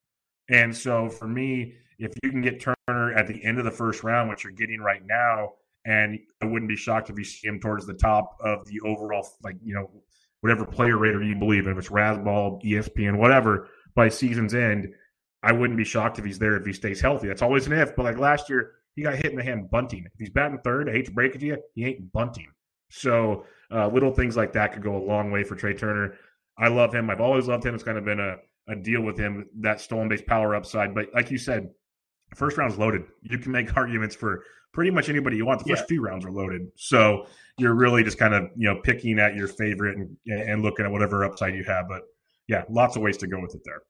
And 0.50 0.76
so 0.76 1.10
for 1.10 1.28
me, 1.28 1.76
if 2.00 2.14
you 2.24 2.32
can 2.32 2.42
get 2.42 2.60
Turner 2.62 3.14
at 3.14 3.28
the 3.28 3.44
end 3.44 3.60
of 3.60 3.66
the 3.66 3.72
first 3.72 4.04
round, 4.04 4.30
which 4.30 4.44
you're 4.44 4.54
getting 4.54 4.80
right 4.80 5.06
now, 5.06 5.54
and 5.86 6.20
I 6.42 6.46
wouldn't 6.46 6.70
be 6.70 6.76
shocked 6.76 7.10
if 7.10 7.18
you 7.18 7.24
see 7.24 7.48
him 7.48 7.60
towards 7.60 7.86
the 7.86 7.94
top 7.94 8.38
of 8.42 8.66
the 8.66 8.80
overall, 8.82 9.28
like, 9.44 9.58
you 9.64 9.74
know, 9.74 9.90
whatever 10.42 10.66
player 10.66 10.98
rater 10.98 11.22
you 11.22 11.36
believe 11.36 11.68
if 11.68 11.78
it's 11.78 11.90
Razzball, 11.90 12.64
ESPN, 12.64 13.18
whatever, 13.18 13.68
by 13.96 14.10
season's 14.10 14.54
end, 14.54 14.94
I 15.44 15.52
wouldn't 15.52 15.78
be 15.78 15.86
shocked 15.86 16.20
if 16.20 16.26
he's 16.26 16.40
there 16.40 16.56
if 16.56 16.66
he 16.66 16.74
stays 16.74 17.02
healthy. 17.02 17.28
That's 17.28 17.42
always 17.42 17.68
an 17.68 17.74
if. 17.74 17.96
But 17.96 18.04
like 18.04 18.18
last 18.18 18.50
year, 18.50 18.74
he 18.96 19.04
got 19.04 19.16
hit 19.16 19.28
in 19.28 19.36
the 19.36 19.44
hand 19.44 19.70
bunting. 19.70 20.06
If 20.06 20.20
he's 20.20 20.30
batting 20.30 20.60
third, 20.64 20.90
I 20.90 20.94
hate 20.94 21.06
to 21.06 21.12
break 21.12 21.36
it 21.36 21.40
to 21.40 21.46
you, 21.46 21.58
he 21.76 21.86
ain't 21.86 22.12
bunting. 22.12 22.48
So 22.90 23.46
uh, 23.72 23.88
little 23.88 24.12
things 24.14 24.36
like 24.36 24.54
that 24.54 24.74
could 24.74 24.84
go 24.84 24.98
a 24.98 25.04
long 25.04 25.32
way 25.32 25.44
for 25.44 25.56
Trea 25.56 25.74
Turner. 25.74 26.16
I 26.58 26.68
love 26.68 26.94
him. 26.94 27.10
I've 27.10 27.22
always 27.22 27.48
loved 27.48 27.66
him. 27.66 27.76
It's 27.76 27.84
kind 27.84 27.98
of 27.98 28.04
been 28.04 28.20
a, 28.20 28.38
a 28.68 28.76
deal 28.76 29.02
with 29.02 29.18
him, 29.18 29.48
that 29.62 29.80
stolen 29.80 30.10
base 30.10 30.22
power 30.22 30.56
upside. 30.56 30.94
But 30.94 31.08
like 31.14 31.32
you 31.32 31.38
said, 31.38 31.70
first 32.36 32.58
round's 32.58 32.78
loaded. 32.78 33.04
You 33.22 33.38
can 33.38 33.52
make 33.52 33.76
arguments 33.76 34.16
for 34.16 34.44
pretty 34.74 34.92
much 34.92 35.10
anybody 35.10 35.38
you 35.38 35.46
want. 35.46 35.64
The 35.64 35.70
first 35.72 35.84
yeah. 35.84 35.88
few 35.88 36.02
rounds 36.02 36.26
are 36.26 36.32
loaded, 36.32 36.68
so 36.76 37.26
you're 37.58 37.74
really 37.74 38.04
just 38.04 38.18
kind 38.18 38.34
of 38.34 38.50
you 38.56 38.72
know 38.72 38.80
picking 38.84 39.20
at 39.20 39.36
your 39.36 39.48
favorite 39.48 39.98
and, 39.98 40.18
and 40.28 40.62
looking 40.62 40.86
at 40.86 40.92
whatever 40.92 41.24
upside 41.26 41.56
you 41.56 41.64
have. 41.64 41.88
But 41.88 42.04
yeah, 42.48 42.64
lots 42.70 42.96
of 42.96 43.02
ways 43.02 43.18
to 43.18 43.28
go 43.28 43.40
with 43.40 43.56
it 43.56 43.62
there. 43.66 43.82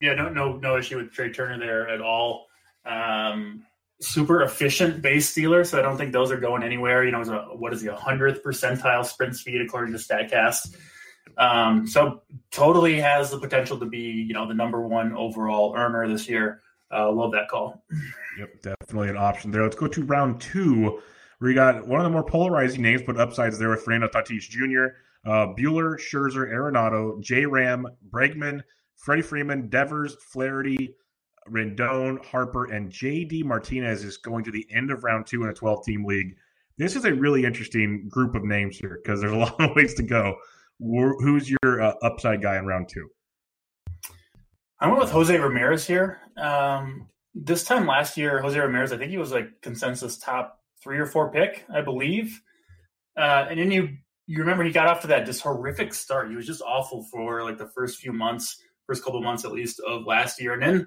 Yeah, 0.00 0.14
no, 0.14 0.28
no, 0.28 0.56
no 0.56 0.76
issue 0.76 0.96
with 0.96 1.12
Trea 1.12 1.32
Turner 1.32 1.58
there 1.58 1.88
at 1.88 2.00
all. 2.00 2.46
Um, 2.84 3.64
super 4.00 4.42
efficient 4.42 5.02
base 5.02 5.28
stealer, 5.28 5.64
so 5.64 5.78
I 5.78 5.82
don't 5.82 5.96
think 5.96 6.12
those 6.12 6.30
are 6.30 6.38
going 6.38 6.62
anywhere. 6.62 7.04
You 7.04 7.10
know, 7.10 7.22
a, 7.22 7.56
what 7.56 7.72
is 7.72 7.82
the 7.82 7.94
hundredth 7.94 8.42
percentile 8.44 9.04
sprint 9.04 9.36
speed 9.36 9.60
according 9.60 9.92
to 9.92 9.98
Statcast. 9.98 10.74
Um, 11.36 11.86
so 11.86 12.22
totally 12.50 13.00
has 13.00 13.30
the 13.30 13.38
potential 13.38 13.78
to 13.78 13.86
be, 13.86 13.98
you 13.98 14.34
know, 14.34 14.48
the 14.48 14.54
number 14.54 14.80
one 14.80 15.12
overall 15.12 15.74
earner 15.76 16.08
this 16.08 16.28
year. 16.28 16.62
Uh, 16.92 17.10
love 17.12 17.32
that 17.32 17.48
call. 17.48 17.82
Yep, 18.38 18.62
definitely 18.62 19.10
an 19.10 19.16
option 19.16 19.50
there. 19.50 19.62
Let's 19.62 19.76
go 19.76 19.88
to 19.88 20.04
round 20.04 20.40
two. 20.40 21.00
We 21.40 21.54
got 21.54 21.86
one 21.86 22.00
of 22.00 22.04
the 22.04 22.10
more 22.10 22.24
polarizing 22.24 22.82
names, 22.82 23.02
but 23.06 23.18
upsides 23.18 23.58
there 23.58 23.70
with 23.70 23.82
Fernando 23.82 24.08
Tatis 24.08 24.48
Jr., 24.48 24.96
uh, 25.26 25.54
Buehler, 25.54 25.98
Scherzer, 25.98 26.50
Arenado, 26.50 27.20
J. 27.20 27.44
Ram, 27.44 27.86
Bregman, 28.10 28.62
Freddie 28.96 29.22
Freeman, 29.22 29.68
Devers, 29.68 30.16
Flaherty, 30.32 30.94
Rendon, 31.50 32.24
Harper, 32.24 32.66
and 32.66 32.90
JD 32.90 33.44
Martinez 33.44 34.04
is 34.04 34.16
going 34.16 34.44
to 34.44 34.50
the 34.50 34.66
end 34.70 34.90
of 34.90 35.04
round 35.04 35.26
two 35.26 35.42
in 35.42 35.48
a 35.48 35.54
12 35.54 35.84
team 35.84 36.04
league. 36.04 36.36
This 36.76 36.96
is 36.96 37.04
a 37.04 37.12
really 37.12 37.44
interesting 37.44 38.08
group 38.08 38.34
of 38.34 38.44
names 38.44 38.78
here 38.78 39.00
because 39.02 39.20
there's 39.20 39.32
a 39.32 39.36
lot 39.38 39.60
of 39.60 39.74
ways 39.74 39.94
to 39.94 40.02
go. 40.02 40.36
Who's 40.80 41.50
your 41.50 41.82
uh, 41.82 41.94
upside 42.02 42.40
guy 42.40 42.56
in 42.56 42.66
round 42.66 42.88
two? 42.88 43.08
I 44.80 44.86
went 44.86 45.00
with 45.00 45.10
Jose 45.10 45.36
Ramirez 45.36 45.86
here. 45.86 46.20
Um, 46.36 47.08
this 47.34 47.64
time 47.64 47.86
last 47.86 48.16
year, 48.16 48.40
Jose 48.40 48.58
Ramirez, 48.58 48.92
I 48.92 48.96
think 48.96 49.10
he 49.10 49.18
was 49.18 49.32
like 49.32 49.60
consensus 49.60 50.18
top 50.18 50.60
three 50.82 50.98
or 50.98 51.06
four 51.06 51.30
pick, 51.32 51.64
I 51.72 51.80
believe. 51.80 52.40
Uh, 53.16 53.46
and 53.50 53.58
then 53.58 53.70
you 53.70 53.96
you 54.26 54.38
remember 54.38 54.62
he 54.62 54.70
got 54.70 54.86
off 54.86 55.00
to 55.00 55.06
that 55.08 55.26
just 55.26 55.40
horrific 55.40 55.94
start. 55.94 56.28
He 56.28 56.36
was 56.36 56.46
just 56.46 56.62
awful 56.62 57.02
for 57.10 57.42
like 57.42 57.58
the 57.58 57.68
first 57.68 57.98
few 57.98 58.12
months, 58.12 58.60
first 58.86 59.02
couple 59.02 59.20
months 59.22 59.44
at 59.44 59.52
least 59.52 59.80
of 59.80 60.04
last 60.04 60.40
year, 60.40 60.52
and 60.52 60.62
then 60.62 60.86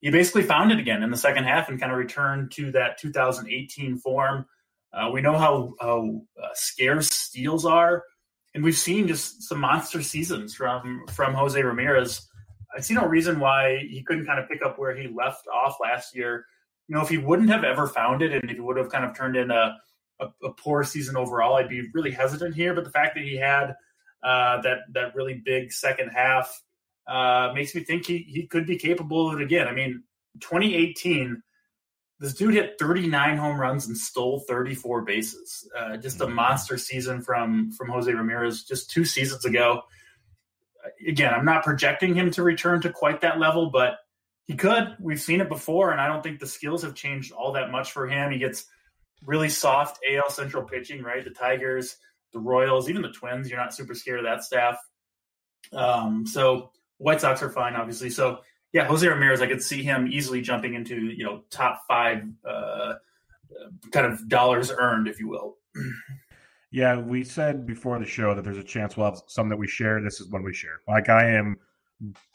he 0.00 0.10
basically 0.10 0.42
found 0.42 0.72
it 0.72 0.78
again 0.78 1.02
in 1.02 1.10
the 1.10 1.16
second 1.16 1.44
half 1.44 1.68
and 1.68 1.80
kind 1.80 1.90
of 1.90 1.98
returned 1.98 2.52
to 2.52 2.70
that 2.72 2.98
2018 2.98 3.98
form. 3.98 4.46
Uh, 4.92 5.10
we 5.12 5.20
know 5.20 5.36
how, 5.36 5.74
how 5.80 6.22
uh, 6.40 6.48
scarce 6.54 7.10
steals 7.10 7.66
are, 7.66 8.04
and 8.54 8.62
we've 8.62 8.76
seen 8.76 9.08
just 9.08 9.42
some 9.42 9.58
monster 9.58 10.02
seasons 10.02 10.54
from 10.54 11.04
from 11.08 11.34
Jose 11.34 11.60
Ramirez. 11.60 12.26
I 12.76 12.80
see 12.80 12.94
no 12.94 13.06
reason 13.06 13.40
why 13.40 13.78
he 13.78 14.02
couldn't 14.02 14.26
kind 14.26 14.38
of 14.38 14.48
pick 14.48 14.62
up 14.62 14.78
where 14.78 14.94
he 14.94 15.08
left 15.08 15.46
off 15.48 15.78
last 15.80 16.14
year. 16.14 16.44
You 16.88 16.94
know, 16.94 17.02
if 17.02 17.08
he 17.08 17.18
wouldn't 17.18 17.48
have 17.48 17.64
ever 17.64 17.86
found 17.86 18.22
it, 18.22 18.32
and 18.32 18.44
if 18.44 18.56
he 18.56 18.60
would 18.60 18.76
have 18.76 18.90
kind 18.90 19.04
of 19.04 19.16
turned 19.16 19.36
in 19.36 19.50
a, 19.50 19.76
a, 20.20 20.28
a 20.44 20.52
poor 20.52 20.84
season 20.84 21.16
overall, 21.16 21.56
I'd 21.56 21.68
be 21.68 21.88
really 21.94 22.10
hesitant 22.10 22.54
here. 22.54 22.74
But 22.74 22.84
the 22.84 22.90
fact 22.90 23.14
that 23.14 23.24
he 23.24 23.36
had 23.36 23.74
uh, 24.22 24.60
that 24.62 24.80
that 24.92 25.14
really 25.14 25.42
big 25.44 25.72
second 25.72 26.10
half 26.10 26.62
uh, 27.06 27.52
makes 27.54 27.74
me 27.74 27.82
think 27.82 28.06
he 28.06 28.18
he 28.18 28.46
could 28.46 28.66
be 28.66 28.76
capable 28.76 29.30
of 29.30 29.40
it 29.40 29.42
again. 29.42 29.68
I 29.68 29.72
mean, 29.72 30.02
2018, 30.40 31.42
this 32.18 32.34
dude 32.34 32.54
hit 32.54 32.76
39 32.78 33.36
home 33.36 33.60
runs 33.60 33.86
and 33.86 33.96
stole 33.96 34.40
34 34.48 35.02
bases. 35.02 35.68
Uh, 35.76 35.96
just 35.96 36.20
a 36.20 36.24
mm-hmm. 36.24 36.34
monster 36.34 36.76
season 36.76 37.22
from 37.22 37.72
from 37.72 37.88
Jose 37.88 38.12
Ramirez 38.12 38.64
just 38.64 38.90
two 38.90 39.04
seasons 39.04 39.44
ago. 39.44 39.82
Again, 41.06 41.32
I'm 41.32 41.44
not 41.44 41.64
projecting 41.64 42.14
him 42.14 42.30
to 42.32 42.42
return 42.42 42.80
to 42.82 42.90
quite 42.90 43.20
that 43.20 43.38
level, 43.38 43.70
but 43.70 43.98
he 44.46 44.54
could. 44.54 44.96
We've 45.00 45.20
seen 45.20 45.40
it 45.40 45.48
before, 45.48 45.90
and 45.92 46.00
I 46.00 46.06
don't 46.06 46.22
think 46.22 46.38
the 46.38 46.46
skills 46.46 46.82
have 46.82 46.94
changed 46.94 47.32
all 47.32 47.52
that 47.52 47.70
much 47.70 47.92
for 47.92 48.06
him. 48.06 48.30
He 48.30 48.38
gets 48.38 48.66
really 49.24 49.48
soft 49.48 49.98
AL 50.08 50.30
Central 50.30 50.62
pitching, 50.62 51.02
right? 51.02 51.24
The 51.24 51.30
Tigers, 51.30 51.96
the 52.32 52.38
Royals, 52.38 52.88
even 52.88 53.02
the 53.02 53.10
Twins. 53.10 53.50
You're 53.50 53.58
not 53.58 53.74
super 53.74 53.94
scared 53.94 54.20
of 54.20 54.24
that 54.24 54.44
staff. 54.44 54.76
Um, 55.72 56.26
so 56.26 56.70
White 56.98 57.20
Sox 57.20 57.42
are 57.42 57.50
fine, 57.50 57.74
obviously. 57.74 58.10
So 58.10 58.40
yeah, 58.72 58.84
Jose 58.84 59.06
Ramirez, 59.06 59.40
I 59.40 59.46
could 59.46 59.62
see 59.62 59.82
him 59.82 60.06
easily 60.06 60.42
jumping 60.42 60.74
into 60.74 60.96
you 60.96 61.24
know 61.24 61.42
top 61.50 61.82
five 61.88 62.24
uh, 62.44 62.94
kind 63.90 64.06
of 64.06 64.28
dollars 64.28 64.70
earned, 64.70 65.08
if 65.08 65.18
you 65.18 65.28
will. 65.28 65.56
Yeah, 66.76 66.98
we 66.98 67.24
said 67.24 67.64
before 67.64 67.98
the 67.98 68.04
show 68.04 68.34
that 68.34 68.44
there's 68.44 68.58
a 68.58 68.62
chance 68.62 68.98
we'll 68.98 69.06
have 69.06 69.22
some 69.28 69.48
that 69.48 69.56
we 69.56 69.66
share. 69.66 70.02
This 70.02 70.20
is 70.20 70.28
when 70.28 70.42
we 70.42 70.52
share. 70.52 70.80
Like 70.86 71.08
I 71.08 71.26
am 71.30 71.56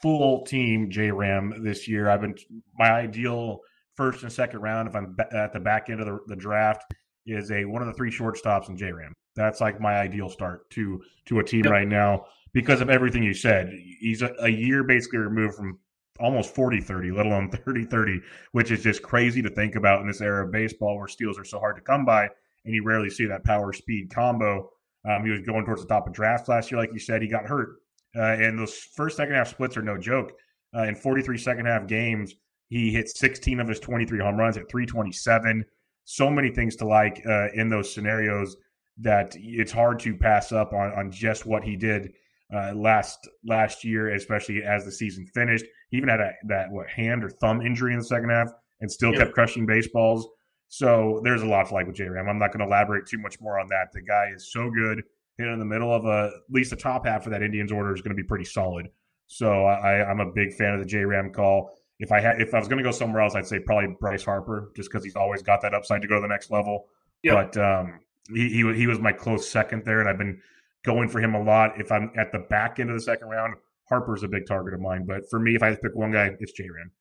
full 0.01 0.43
team 0.47 0.89
J 0.89 1.11
Ram 1.11 1.63
this 1.63 1.87
year. 1.87 2.09
I've 2.09 2.21
been 2.21 2.33
my 2.75 2.89
ideal 2.89 3.59
first 3.95 4.23
and 4.23 4.33
second 4.33 4.61
round 4.61 4.89
if 4.89 4.95
I'm 4.95 5.15
at 5.31 5.53
the 5.53 5.59
back 5.59 5.91
end 5.91 5.99
of 5.99 6.07
the, 6.07 6.19
the 6.25 6.35
draft 6.35 6.91
is 7.27 7.51
a 7.51 7.65
one 7.65 7.83
of 7.83 7.87
the 7.87 7.93
three 7.93 8.09
shortstops 8.09 8.67
in 8.67 8.75
J 8.75 8.91
Ram. 8.91 9.13
That's 9.35 9.61
like 9.61 9.79
my 9.79 9.99
ideal 9.99 10.27
start 10.27 10.67
to 10.71 10.99
to 11.27 11.37
a 11.37 11.43
team 11.43 11.65
yep. 11.65 11.73
right 11.73 11.87
now 11.87 12.25
because 12.51 12.81
of 12.81 12.89
everything 12.89 13.21
you 13.21 13.35
said. 13.35 13.71
He's 13.99 14.23
a, 14.23 14.33
a 14.39 14.49
year 14.49 14.83
basically 14.83 15.19
removed 15.19 15.53
from 15.53 15.77
almost 16.19 16.55
40 16.55 16.81
30, 16.81 17.11
let 17.11 17.27
alone 17.27 17.51
30 17.51 17.85
30, 17.85 18.19
which 18.53 18.71
is 18.71 18.81
just 18.81 19.03
crazy 19.03 19.43
to 19.43 19.51
think 19.51 19.75
about 19.75 20.01
in 20.01 20.07
this 20.07 20.19
era 20.19 20.43
of 20.43 20.51
baseball 20.51 20.97
where 20.97 21.07
steals 21.07 21.37
are 21.37 21.45
so 21.45 21.59
hard 21.59 21.75
to 21.75 21.81
come 21.83 22.05
by. 22.05 22.27
And 22.66 22.74
you 22.74 22.84
rarely 22.84 23.09
see 23.09 23.26
that 23.26 23.43
power 23.43 23.74
speed 23.74 24.14
combo. 24.14 24.70
Um, 25.09 25.26
he 25.26 25.32
was 25.32 25.41
going 25.41 25.66
towards 25.66 25.82
the 25.82 25.88
top 25.88 26.07
of 26.07 26.14
drafts 26.14 26.47
last 26.47 26.72
year, 26.72 26.80
like 26.80 26.93
you 26.93 26.99
said. 26.99 27.22
He 27.22 27.28
got 27.28 27.45
hurt. 27.45 27.78
Uh, 28.16 28.22
and 28.22 28.59
those 28.59 28.76
first 28.95 29.18
second 29.18 29.34
half 29.34 29.49
splits 29.49 29.78
are 29.78 29.82
no 29.82 29.97
joke. 29.97 30.32
Uh, 30.76 30.84
in 30.84 30.95
43 30.95 31.38
second 31.38 31.66
half 31.66 31.88
games, 31.88 32.34
he 32.70 32.91
hit 32.91 33.09
16 33.09 33.59
of 33.59 33.68
his 33.68 33.80
23 33.80 34.20
home 34.20 34.38
runs 34.38 34.57
at 34.57 34.70
327. 34.70 35.66
So 36.05 36.30
many 36.30 36.49
things 36.49 36.76
to 36.78 36.88
like 36.88 37.22
uh, 37.28 37.47
in 37.53 37.70
those 37.70 37.93
scenarios 37.93 38.55
that 38.99 39.36
it's 39.38 39.72
hard 39.72 39.99
to 39.99 40.16
pass 40.16 40.51
up 40.51 40.74
on, 40.74 40.91
on 40.93 41.12
just 41.12 41.45
what 41.45 41.64
he 41.64 41.76
did 41.76 42.14
uh, 42.53 42.74
last 42.74 43.28
last 43.45 43.84
year, 43.84 44.14
especially 44.14 44.64
as 44.64 44.86
the 44.86 44.91
season 44.91 45.26
finished. 45.34 45.66
He 45.89 45.97
even 45.97 46.09
had 46.09 46.20
a, 46.20 46.32
that 46.47 46.72
what 46.72 46.89
hand 46.89 47.24
or 47.24 47.30
thumb 47.30 47.62
injury 47.62 47.93
in 47.93 47.99
the 47.99 48.05
second 48.05 48.30
half, 48.30 48.49
and 48.82 48.91
still 48.91 49.14
kept 49.14 49.34
crushing 49.34 49.66
baseballs. 49.66 50.28
So 50.74 51.19
there's 51.26 51.41
a 51.41 51.45
lot 51.45 51.67
to 51.67 51.74
like 51.74 51.86
with 51.86 51.97
J 51.97 52.05
Ram. 52.05 52.30
I'm 52.30 52.39
not 52.39 52.53
going 52.53 52.61
to 52.61 52.65
elaborate 52.65 53.05
too 53.05 53.17
much 53.17 53.41
more 53.41 53.59
on 53.59 53.67
that. 53.67 53.91
The 53.91 54.01
guy 54.01 54.32
is 54.34 54.53
so 54.53 54.69
good. 54.69 55.03
Hitting 55.38 55.51
in 55.51 55.59
the 55.59 55.65
middle 55.65 55.93
of 55.93 56.05
a 56.05 56.32
at 56.34 56.41
least 56.49 56.69
the 56.69 56.78
top 56.78 57.05
half 57.05 57.26
of 57.26 57.34
that 57.34 57.43
Indians 57.43 57.74
order 57.74 57.93
is 57.93 58.01
going 58.01 58.15
to 58.15 58.22
be 58.22 58.26
pretty 58.26 58.45
solid. 58.45 58.88
So 59.28 59.65
I, 59.65 60.09
I'm 60.09 60.22
a 60.22 60.32
big 60.32 60.53
fan 60.53 60.74
of 60.74 60.80
the 60.80 60.86
J 60.86 60.99
Ram 60.99 61.34
call. 61.34 61.72
If 61.99 62.13
I 62.13 62.22
had, 62.22 62.41
if 62.41 62.53
I 62.53 62.59
was 62.59 62.69
going 62.69 62.78
to 62.78 62.86
go 62.86 62.91
somewhere 62.91 63.22
else, 63.22 63.36
I'd 63.36 63.45
say 63.45 63.59
probably 63.59 63.97
Bryce 63.99 64.24
Harper, 64.24 64.72
just 64.74 64.89
because 64.89 65.03
he's 65.03 65.17
always 65.17 65.41
got 65.41 65.61
that 65.61 65.74
upside 65.74 66.01
to 66.03 66.07
go 66.07 66.15
to 66.15 66.22
the 66.22 66.28
next 66.30 66.51
level. 66.51 66.86
Yep. 67.24 67.53
But 67.53 67.61
um, 67.61 67.99
he, 68.34 68.47
he 68.47 68.74
he 68.74 68.88
was 68.88 68.99
my 68.99 69.11
close 69.11 69.49
second 69.49 69.84
there, 69.84 69.99
and 69.99 70.07
I've 70.07 70.17
been 70.17 70.39
going 70.86 71.09
for 71.09 71.19
him 71.19 71.36
a 71.36 71.43
lot. 71.43 71.82
If 71.82 71.91
I'm 71.91 72.13
at 72.17 72.32
the 72.32 72.39
back 72.49 72.80
end 72.80 72.89
of 72.89 72.95
the 72.95 73.01
second 73.01 73.28
round, 73.28 73.55
Harper's 73.89 74.24
a 74.24 74.30
big 74.30 74.47
target 74.47 74.74
of 74.74 74.80
mine. 74.80 75.05
But 75.05 75.30
for 75.30 75.38
me, 75.38 75.53
if 75.53 75.63
I 75.63 75.67
had 75.67 75.76
to 75.76 75.82
pick 75.82 75.95
one 75.95 76.13
guy, 76.13 76.32
it's 76.39 76.53
J 76.53 76.69
Ram. 76.69 76.91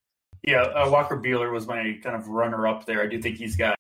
Yeah, 0.43 0.63
uh, 0.63 0.91
Walker 0.91 1.17
Buehler 1.17 1.53
was 1.53 1.67
my 1.67 1.99
kind 2.03 2.17
of 2.17 2.29
runner 2.29 2.67
up 2.67 2.87
there. 2.87 3.03
I 3.03 3.07
do 3.07 3.21
think 3.21 3.37
he's 3.37 3.57
got 3.57 3.77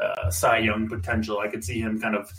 uh, 0.00 0.30
Cy 0.30 0.58
Young 0.58 0.88
potential. 0.88 1.38
I 1.38 1.48
could 1.48 1.64
see 1.64 1.80
him 1.80 2.00
kind 2.00 2.14
of 2.14 2.30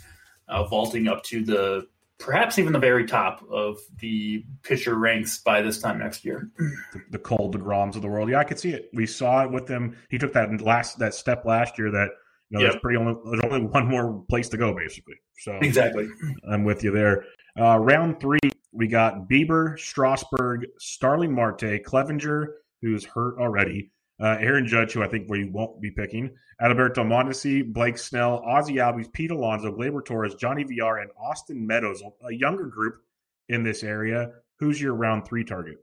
uh, 0.48 0.64
vaulting 0.64 1.08
up 1.08 1.22
to 1.24 1.44
the 1.44 1.86
perhaps 2.18 2.58
even 2.58 2.72
the 2.72 2.78
very 2.78 3.06
top 3.06 3.42
of 3.50 3.78
the 3.98 4.44
pitcher 4.62 4.94
ranks 4.94 5.38
by 5.38 5.62
this 5.62 5.80
time 5.80 5.98
next 5.98 6.24
year. 6.24 6.50
The, 6.92 7.00
the 7.12 7.18
Cole 7.18 7.50
DeGroms 7.50 7.96
of 7.96 8.02
the 8.02 8.08
world. 8.08 8.28
Yeah, 8.28 8.38
I 8.38 8.44
could 8.44 8.58
see 8.58 8.70
it. 8.70 8.90
We 8.92 9.06
saw 9.06 9.42
it 9.42 9.50
with 9.50 9.66
him. 9.66 9.96
He 10.10 10.18
took 10.18 10.32
that 10.34 10.60
last 10.60 10.98
that 10.98 11.14
step 11.14 11.44
last 11.44 11.78
year 11.78 11.90
that 11.90 12.10
you 12.50 12.58
know, 12.58 12.60
yep. 12.60 12.72
there's 12.72 12.82
pretty 12.82 12.98
only 12.98 13.14
there's 13.24 13.44
only 13.44 13.66
one 13.66 13.88
more 13.88 14.24
place 14.28 14.48
to 14.50 14.56
go 14.56 14.74
basically. 14.74 15.16
So 15.38 15.52
exactly, 15.62 16.08
I'm 16.48 16.64
with 16.64 16.84
you 16.84 16.92
there. 16.92 17.24
Uh, 17.58 17.78
round 17.78 18.20
three, 18.20 18.38
we 18.72 18.86
got 18.86 19.28
Bieber, 19.28 19.78
Strasburg, 19.78 20.66
Starling 20.78 21.34
Marte, 21.34 21.82
Clevinger, 21.84 22.46
who's 22.82 23.04
hurt 23.04 23.38
already. 23.38 23.90
Uh, 24.20 24.36
Aaron 24.38 24.66
Judge, 24.66 24.92
who 24.92 25.02
I 25.02 25.08
think 25.08 25.30
we 25.30 25.48
won't 25.48 25.80
be 25.80 25.90
picking, 25.90 26.30
Adalberto 26.60 26.96
Mondesi, 26.96 27.64
Blake 27.64 27.96
Snell, 27.96 28.42
Ozzie 28.46 28.74
Albies, 28.74 29.10
Pete 29.10 29.30
Alonso, 29.30 29.72
Gleyber 29.72 30.04
Torres, 30.04 30.34
Johnny 30.34 30.64
VR, 30.64 31.00
and 31.00 31.10
Austin 31.18 31.66
Meadows, 31.66 32.02
a 32.28 32.32
younger 32.32 32.66
group 32.66 32.96
in 33.48 33.62
this 33.62 33.82
area. 33.82 34.30
Who's 34.58 34.80
your 34.80 34.94
round 34.94 35.26
three 35.26 35.42
target? 35.42 35.78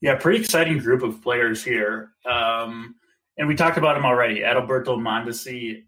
Yeah, 0.00 0.16
pretty 0.16 0.40
exciting 0.40 0.78
group 0.78 1.02
of 1.02 1.22
players 1.22 1.62
here. 1.62 2.10
Um, 2.28 2.96
and 3.38 3.46
we 3.46 3.54
talked 3.54 3.78
about 3.78 3.96
him 3.96 4.04
already. 4.04 4.40
Adalberto 4.40 4.98
Mondesi, 4.98 5.84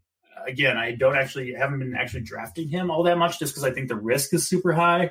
again, 0.46 0.76
I 0.76 0.92
don't 0.92 1.16
actually 1.16 1.52
haven't 1.52 1.80
been 1.80 1.96
actually 1.96 2.22
drafting 2.22 2.68
him 2.68 2.90
all 2.90 3.02
that 3.04 3.18
much 3.18 3.40
just 3.40 3.52
because 3.52 3.64
I 3.64 3.72
think 3.72 3.88
the 3.88 3.96
risk 3.96 4.32
is 4.34 4.46
super 4.46 4.72
high. 4.72 5.10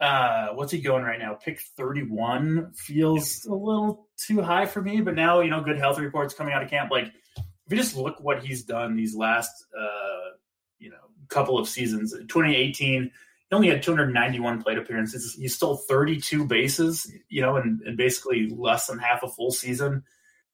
Uh, 0.00 0.48
what's 0.48 0.70
he 0.70 0.80
going 0.80 1.02
right 1.02 1.18
now? 1.18 1.34
Pick 1.34 1.60
31 1.60 2.72
feels 2.74 3.44
a 3.46 3.54
little 3.54 4.08
too 4.16 4.40
high 4.40 4.64
for 4.64 4.80
me, 4.80 5.00
but 5.00 5.14
now, 5.14 5.40
you 5.40 5.50
know, 5.50 5.60
good 5.60 5.78
health 5.78 5.98
reports 5.98 6.34
coming 6.34 6.54
out 6.54 6.62
of 6.62 6.70
camp. 6.70 6.90
Like, 6.90 7.12
if 7.36 7.72
you 7.72 7.76
just 7.76 7.96
look 7.96 8.20
what 8.20 8.42
he's 8.44 8.62
done 8.62 8.96
these 8.96 9.14
last, 9.14 9.66
uh, 9.78 10.36
you 10.78 10.90
know, 10.90 10.96
couple 11.28 11.58
of 11.58 11.68
seasons, 11.68 12.12
2018, 12.12 13.10
he 13.50 13.54
only 13.54 13.68
had 13.68 13.82
291 13.82 14.62
plate 14.62 14.78
appearances. 14.78 15.34
He 15.34 15.48
stole 15.48 15.76
32 15.76 16.46
bases, 16.46 17.10
you 17.28 17.42
know, 17.42 17.56
and, 17.56 17.80
and 17.82 17.96
basically 17.96 18.50
less 18.50 18.86
than 18.86 18.98
half 18.98 19.22
a 19.22 19.28
full 19.28 19.50
season. 19.50 20.04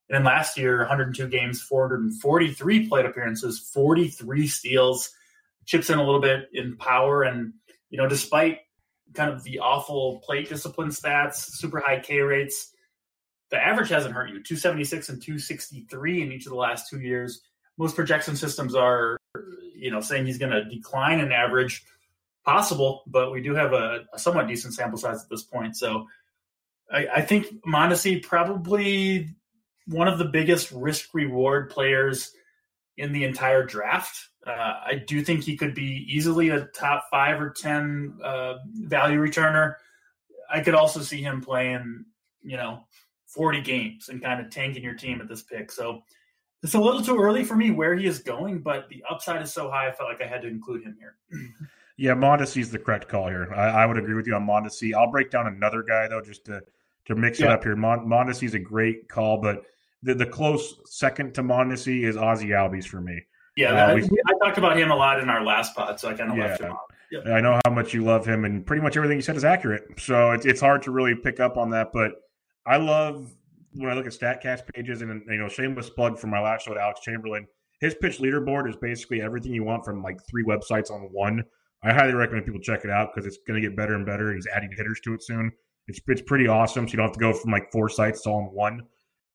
And 0.08 0.16
then 0.16 0.24
last 0.24 0.56
year, 0.56 0.78
102 0.78 1.28
games, 1.28 1.60
443 1.62 2.88
plate 2.88 3.06
appearances, 3.06 3.58
43 3.58 4.46
steals, 4.46 5.10
chips 5.66 5.90
in 5.90 5.98
a 5.98 6.04
little 6.04 6.20
bit 6.20 6.48
in 6.52 6.76
power. 6.76 7.22
And, 7.22 7.54
you 7.90 7.98
know, 7.98 8.08
despite 8.08 8.58
kind 9.14 9.30
of 9.30 9.42
the 9.44 9.58
awful 9.58 10.20
plate 10.24 10.48
discipline 10.48 10.88
stats, 10.88 11.36
super 11.36 11.80
high 11.80 12.00
K 12.00 12.20
rates, 12.20 12.72
the 13.50 13.56
average 13.56 13.88
hasn't 13.88 14.14
hurt 14.14 14.28
you 14.28 14.42
276 14.42 15.08
and 15.08 15.22
263 15.22 16.22
in 16.22 16.32
each 16.32 16.46
of 16.46 16.50
the 16.50 16.58
last 16.58 16.88
two 16.88 17.00
years. 17.00 17.42
Most 17.78 17.96
projection 17.96 18.36
systems 18.36 18.74
are, 18.74 19.16
you 19.74 19.90
know, 19.90 20.00
saying 20.00 20.26
he's 20.26 20.38
going 20.38 20.52
to 20.52 20.64
decline 20.64 21.20
in 21.20 21.32
average. 21.32 21.84
Possible, 22.44 23.04
but 23.06 23.32
we 23.32 23.40
do 23.40 23.54
have 23.54 23.72
a, 23.72 24.04
a 24.12 24.18
somewhat 24.18 24.48
decent 24.48 24.74
sample 24.74 24.98
size 24.98 25.22
at 25.22 25.30
this 25.30 25.42
point. 25.42 25.76
So 25.78 26.06
I, 26.92 27.06
I 27.16 27.20
think 27.22 27.46
Mondesi 27.64 28.22
probably 28.22 29.30
one 29.86 30.08
of 30.08 30.18
the 30.18 30.26
biggest 30.26 30.70
risk 30.70 31.14
reward 31.14 31.70
players 31.70 32.32
in 32.96 33.12
the 33.12 33.24
entire 33.24 33.64
draft. 33.64 34.28
Uh, 34.46 34.80
I 34.86 35.02
do 35.06 35.22
think 35.22 35.42
he 35.42 35.56
could 35.56 35.74
be 35.74 36.06
easily 36.08 36.50
a 36.50 36.66
top 36.66 37.06
five 37.10 37.40
or 37.40 37.50
10 37.50 38.18
uh, 38.22 38.54
value 38.74 39.18
returner. 39.18 39.74
I 40.50 40.60
could 40.60 40.74
also 40.74 41.00
see 41.00 41.22
him 41.22 41.40
playing, 41.40 42.04
you 42.42 42.56
know, 42.56 42.84
40 43.26 43.62
games 43.62 44.08
and 44.08 44.22
kind 44.22 44.40
of 44.40 44.50
tanking 44.50 44.82
your 44.82 44.94
team 44.94 45.20
at 45.20 45.28
this 45.28 45.42
pick. 45.42 45.72
So 45.72 46.02
it's 46.62 46.74
a 46.74 46.80
little 46.80 47.02
too 47.02 47.18
early 47.18 47.44
for 47.44 47.56
me 47.56 47.70
where 47.70 47.94
he 47.94 48.06
is 48.06 48.20
going, 48.20 48.60
but 48.60 48.88
the 48.88 49.02
upside 49.10 49.42
is 49.42 49.52
so 49.52 49.70
high, 49.70 49.88
I 49.88 49.92
felt 49.92 50.08
like 50.08 50.22
I 50.22 50.26
had 50.26 50.42
to 50.42 50.48
include 50.48 50.82
him 50.82 50.96
here. 50.98 51.16
yeah, 51.96 52.12
Mondesi's 52.12 52.70
the 52.70 52.78
correct 52.78 53.08
call 53.08 53.28
here. 53.28 53.52
I, 53.54 53.82
I, 53.82 53.86
would 53.86 53.98
agree 53.98 54.14
with 54.14 54.26
you 54.26 54.34
on 54.34 54.46
Mondesi. 54.46 54.94
I'll 54.94 55.10
break 55.10 55.30
down 55.30 55.46
another 55.46 55.82
guy 55.82 56.08
though, 56.08 56.22
just 56.22 56.44
to 56.46 56.62
to 57.06 57.14
mix 57.14 57.38
yeah. 57.38 57.46
it 57.46 57.52
up 57.52 57.64
here. 57.64 57.76
Mon- 57.76 58.30
is 58.30 58.54
a 58.54 58.58
great 58.58 59.08
call, 59.08 59.38
but 59.38 59.62
the, 60.02 60.14
the 60.14 60.26
close 60.26 60.80
second 60.86 61.34
to 61.34 61.42
Mondesi 61.42 62.04
is 62.04 62.16
Ozzie 62.16 62.48
Albies 62.48 62.86
for 62.86 63.00
me. 63.00 63.20
Yeah, 63.56 63.72
uh, 63.72 63.96
I, 63.96 63.98
I, 63.98 64.44
talked 64.44 64.58
about 64.58 64.76
him 64.76 64.90
a 64.90 64.96
lot 64.96 65.20
in 65.20 65.28
our 65.28 65.44
last 65.44 65.76
pod, 65.76 66.00
so 66.00 66.08
I 66.08 66.14
kind 66.14 66.30
of 66.30 66.36
yeah. 66.36 66.46
left 66.46 66.60
him 66.60 66.72
off. 66.72 66.80
Yep. 67.12 67.26
I 67.26 67.40
know 67.40 67.60
how 67.64 67.70
much 67.70 67.94
you 67.94 68.02
love 68.02 68.26
him, 68.26 68.44
and 68.44 68.66
pretty 68.66 68.82
much 68.82 68.96
everything 68.96 69.16
you 69.16 69.22
said 69.22 69.36
is 69.36 69.44
accurate. 69.44 69.84
So 69.98 70.32
it's 70.32 70.44
it's 70.44 70.60
hard 70.60 70.82
to 70.82 70.90
really 70.90 71.14
pick 71.14 71.38
up 71.38 71.56
on 71.56 71.70
that, 71.70 71.92
but 71.92 72.12
I 72.66 72.78
love 72.78 73.32
when 73.74 73.90
I 73.90 73.94
look 73.94 74.06
at 74.06 74.12
Statcast 74.12 74.72
pages, 74.72 75.02
and 75.02 75.22
you 75.28 75.38
know, 75.38 75.48
shameless 75.48 75.90
plug 75.90 76.18
for 76.18 76.26
my 76.26 76.40
last 76.40 76.64
show 76.64 76.74
to 76.74 76.80
Alex 76.80 77.00
Chamberlain. 77.00 77.46
His 77.80 77.94
pitch 77.94 78.18
leaderboard 78.18 78.68
is 78.68 78.76
basically 78.76 79.20
everything 79.20 79.52
you 79.52 79.64
want 79.64 79.84
from 79.84 80.02
like 80.02 80.18
three 80.28 80.44
websites 80.44 80.90
on 80.90 81.02
one. 81.12 81.44
I 81.82 81.92
highly 81.92 82.14
recommend 82.14 82.46
people 82.46 82.60
check 82.60 82.84
it 82.84 82.90
out 82.90 83.10
because 83.14 83.26
it's 83.26 83.38
going 83.46 83.60
to 83.60 83.68
get 83.68 83.76
better 83.76 83.94
and 83.94 84.06
better. 84.06 84.34
He's 84.34 84.46
adding 84.46 84.70
hitters 84.74 85.00
to 85.00 85.14
it 85.14 85.22
soon. 85.22 85.52
It's 85.86 86.00
it's 86.08 86.22
pretty 86.22 86.48
awesome. 86.48 86.88
So 86.88 86.92
you 86.92 86.96
don't 86.96 87.06
have 87.06 87.14
to 87.14 87.20
go 87.20 87.32
from 87.32 87.50
like 87.50 87.70
four 87.70 87.88
sites 87.88 88.22
to 88.22 88.30
all 88.30 88.40
in 88.40 88.46
one. 88.46 88.82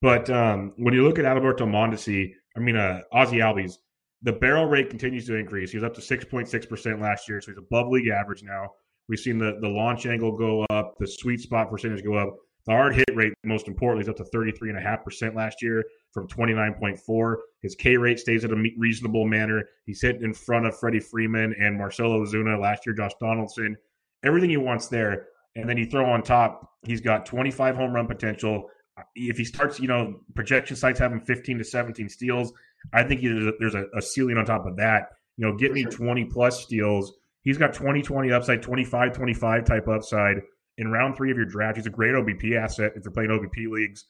But 0.01 0.29
um, 0.29 0.73
when 0.77 0.93
you 0.93 1.03
look 1.03 1.19
at 1.19 1.25
Alberto 1.25 1.65
Mondesi, 1.65 2.33
I 2.55 2.59
mean 2.59 2.75
uh, 2.75 3.01
Ozzie 3.11 3.37
Albies, 3.37 3.73
the 4.21 4.33
barrel 4.33 4.65
rate 4.65 4.89
continues 4.89 5.25
to 5.27 5.35
increase. 5.35 5.71
He 5.71 5.77
was 5.77 5.83
up 5.83 5.93
to 5.95 6.01
six 6.01 6.25
point 6.25 6.47
six 6.47 6.65
percent 6.65 7.01
last 7.01 7.29
year, 7.29 7.41
so 7.41 7.51
he's 7.51 7.57
above 7.57 7.87
league 7.89 8.07
average 8.09 8.43
now. 8.43 8.69
We've 9.07 9.19
seen 9.19 9.37
the 9.37 9.57
the 9.61 9.69
launch 9.69 10.05
angle 10.05 10.37
go 10.37 10.65
up, 10.69 10.95
the 10.99 11.07
sweet 11.07 11.39
spot 11.39 11.69
percentage 11.69 12.03
go 12.03 12.15
up. 12.15 12.35
The 12.65 12.73
hard 12.73 12.95
hit 12.95 13.09
rate, 13.15 13.33
most 13.43 13.67
importantly, 13.67 14.03
is 14.03 14.09
up 14.09 14.17
to 14.17 14.37
33.5% 14.37 15.33
last 15.33 15.61
year 15.61 15.83
from 16.11 16.27
29.4. 16.27 17.35
His 17.61 17.73
K 17.73 17.97
rate 17.97 18.19
stays 18.19 18.43
at 18.43 18.51
a 18.51 18.71
reasonable 18.77 19.25
manner. 19.25 19.63
He's 19.85 20.01
hit 20.01 20.21
in 20.21 20.33
front 20.33 20.67
of 20.67 20.77
Freddie 20.77 20.99
Freeman 20.99 21.55
and 21.59 21.77
Marcelo 21.77 22.23
Ozuna 22.23 22.61
last 22.61 22.85
year, 22.85 22.93
Josh 22.93 23.13
Donaldson. 23.19 23.75
Everything 24.23 24.49
he 24.49 24.57
wants 24.57 24.87
there. 24.87 25.27
And 25.55 25.67
then 25.67 25.77
you 25.77 25.85
throw 25.85 26.05
on 26.05 26.21
top, 26.21 26.73
he's 26.83 27.01
got 27.01 27.25
25 27.25 27.75
home 27.75 27.93
run 27.93 28.07
potential. 28.07 28.69
If 29.15 29.37
he 29.37 29.45
starts, 29.45 29.79
you 29.79 29.87
know, 29.87 30.19
projection 30.35 30.75
sites 30.75 30.99
having 30.99 31.21
15 31.21 31.57
to 31.57 31.63
17 31.63 32.09
steals, 32.09 32.53
I 32.93 33.03
think 33.03 33.21
there's 33.21 33.75
a, 33.75 33.85
a 33.95 34.01
ceiling 34.01 34.37
on 34.37 34.45
top 34.45 34.65
of 34.65 34.77
that. 34.77 35.09
You 35.37 35.45
know, 35.45 35.57
get 35.57 35.71
me 35.71 35.83
20 35.83 36.25
plus 36.25 36.63
steals. 36.63 37.13
He's 37.43 37.57
got 37.57 37.73
20 37.73 38.01
20 38.01 38.31
upside, 38.31 38.61
25 38.61 39.13
25 39.13 39.65
type 39.65 39.87
upside 39.87 40.41
in 40.77 40.91
round 40.91 41.15
three 41.15 41.31
of 41.31 41.37
your 41.37 41.45
draft. 41.45 41.77
He's 41.77 41.85
a 41.85 41.91
great 41.91 42.13
OBP 42.13 42.57
asset 42.57 42.93
if 42.95 43.03
you're 43.03 43.11
playing 43.11 43.29
OBP 43.29 43.69
leagues. 43.69 44.05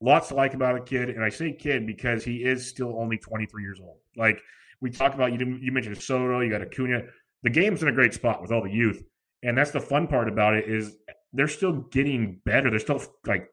Lots 0.00 0.28
to 0.28 0.34
like 0.34 0.54
about 0.54 0.76
a 0.76 0.80
kid, 0.80 1.10
and 1.10 1.22
I 1.22 1.28
say 1.28 1.52
kid 1.52 1.86
because 1.86 2.24
he 2.24 2.36
is 2.36 2.66
still 2.66 2.98
only 2.98 3.18
23 3.18 3.62
years 3.62 3.80
old. 3.82 3.98
Like 4.16 4.40
we 4.80 4.90
talked 4.90 5.14
about, 5.14 5.38
you 5.38 5.58
you 5.60 5.72
mentioned 5.72 6.00
Soto, 6.00 6.40
you 6.40 6.50
got 6.50 6.62
Acuna. 6.62 7.02
The 7.42 7.50
game's 7.50 7.82
in 7.82 7.88
a 7.88 7.92
great 7.92 8.14
spot 8.14 8.40
with 8.40 8.52
all 8.52 8.62
the 8.62 8.72
youth, 8.72 9.02
and 9.42 9.56
that's 9.56 9.72
the 9.72 9.80
fun 9.80 10.06
part 10.06 10.28
about 10.28 10.54
it 10.54 10.68
is 10.68 10.96
they're 11.32 11.48
still 11.48 11.72
getting 11.72 12.40
better. 12.44 12.70
They're 12.70 12.78
still 12.78 13.02
like 13.26 13.48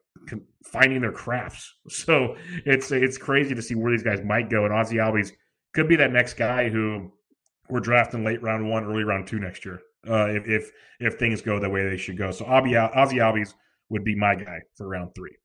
finding 0.64 1.00
their 1.00 1.12
crafts. 1.12 1.74
So 1.88 2.36
it's 2.64 2.90
it's 2.90 3.18
crazy 3.18 3.54
to 3.54 3.62
see 3.62 3.74
where 3.74 3.92
these 3.92 4.02
guys 4.02 4.20
might 4.22 4.50
go. 4.50 4.64
And 4.64 4.74
Ozzie 4.74 4.96
Albies 4.96 5.32
could 5.74 5.88
be 5.88 5.96
that 5.96 6.12
next 6.12 6.34
guy 6.34 6.68
who 6.68 7.12
we're 7.68 7.80
drafting 7.80 8.24
late 8.24 8.42
round 8.42 8.68
one, 8.68 8.84
early 8.84 9.04
round 9.04 9.26
two 9.26 9.38
next 9.38 9.64
year 9.64 9.80
uh, 10.08 10.26
if, 10.28 10.46
if 10.46 10.70
if 11.00 11.14
things 11.14 11.42
go 11.42 11.58
the 11.58 11.68
way 11.68 11.88
they 11.88 11.96
should 11.96 12.16
go. 12.16 12.30
So 12.30 12.44
Ozzie, 12.44 12.76
Ozzie 12.76 13.16
Albies 13.16 13.54
would 13.88 14.04
be 14.04 14.14
my 14.14 14.34
guy 14.34 14.60
for 14.76 14.88
round 14.88 15.14
three. 15.14 15.36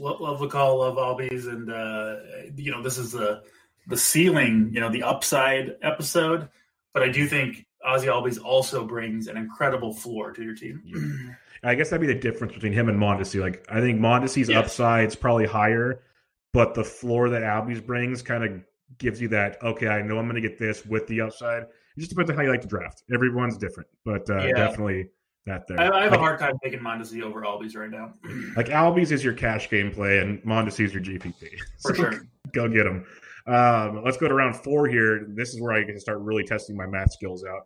Love, 0.00 0.20
love 0.20 0.40
the 0.40 0.48
call, 0.48 0.80
love 0.80 0.96
Albies, 0.96 1.46
and 1.46 1.70
uh, 1.70 2.16
you 2.56 2.70
know 2.70 2.82
this 2.82 2.98
is 2.98 3.12
the 3.12 3.42
the 3.88 3.96
ceiling, 3.96 4.70
you 4.72 4.80
know, 4.80 4.90
the 4.90 5.02
upside 5.02 5.76
episode. 5.82 6.48
But 6.92 7.02
I 7.02 7.08
do 7.08 7.26
think 7.26 7.66
Ozzie 7.86 8.08
Albies 8.08 8.42
also 8.42 8.84
brings 8.84 9.28
an 9.28 9.36
incredible 9.36 9.94
floor 9.94 10.32
to 10.32 10.42
your 10.42 10.54
team. 10.54 10.82
Yeah. 10.84 11.34
I 11.62 11.74
guess 11.74 11.90
that'd 11.90 12.06
be 12.06 12.12
the 12.12 12.18
difference 12.18 12.52
between 12.52 12.72
him 12.72 12.88
and 12.88 12.98
Mondesi. 12.98 13.40
Like 13.40 13.64
I 13.68 13.80
think 13.80 14.00
Mondesi's 14.00 14.48
yes. 14.48 14.64
upside's 14.64 15.16
probably 15.16 15.46
higher, 15.46 16.02
but 16.52 16.74
the 16.74 16.84
floor 16.84 17.30
that 17.30 17.42
Albies 17.42 17.84
brings 17.84 18.22
kind 18.22 18.44
of 18.44 18.60
gives 18.98 19.20
you 19.20 19.28
that. 19.28 19.62
Okay, 19.62 19.88
I 19.88 20.02
know 20.02 20.18
I'm 20.18 20.28
going 20.28 20.40
to 20.40 20.46
get 20.46 20.58
this 20.58 20.84
with 20.84 21.06
the 21.06 21.20
upside 21.22 21.66
it 21.96 22.00
just 22.00 22.10
depends 22.10 22.30
on 22.30 22.36
how 22.36 22.42
you 22.42 22.50
like 22.50 22.60
to 22.60 22.68
draft. 22.68 23.02
Everyone's 23.12 23.56
different, 23.56 23.88
but 24.04 24.28
uh, 24.28 24.46
yeah. 24.46 24.52
definitely 24.52 25.08
that 25.46 25.66
there. 25.66 25.80
I, 25.80 26.00
I 26.00 26.02
have 26.02 26.12
like, 26.12 26.20
a 26.20 26.22
hard 26.22 26.38
time 26.38 26.58
picking 26.62 26.80
Mondesi 26.80 27.22
over 27.22 27.42
Albies 27.42 27.74
right 27.74 27.90
now. 27.90 28.12
like 28.56 28.66
Albies 28.66 29.12
is 29.12 29.24
your 29.24 29.32
cash 29.32 29.70
game 29.70 29.90
play, 29.90 30.18
and 30.18 30.42
Mondesi 30.42 30.84
is 30.84 30.92
your 30.92 31.02
GPP. 31.02 31.48
For 31.80 31.94
so 31.94 32.02
sure, 32.02 32.26
go 32.52 32.68
get 32.68 32.84
them. 32.84 33.06
Um, 33.46 34.02
let's 34.04 34.16
go 34.16 34.28
to 34.28 34.34
round 34.34 34.56
four 34.56 34.88
here. 34.88 35.26
This 35.28 35.54
is 35.54 35.60
where 35.60 35.72
I 35.72 35.84
can 35.84 35.98
start 35.98 36.18
really 36.18 36.44
testing 36.44 36.76
my 36.76 36.86
math 36.86 37.12
skills 37.12 37.44
out. 37.44 37.62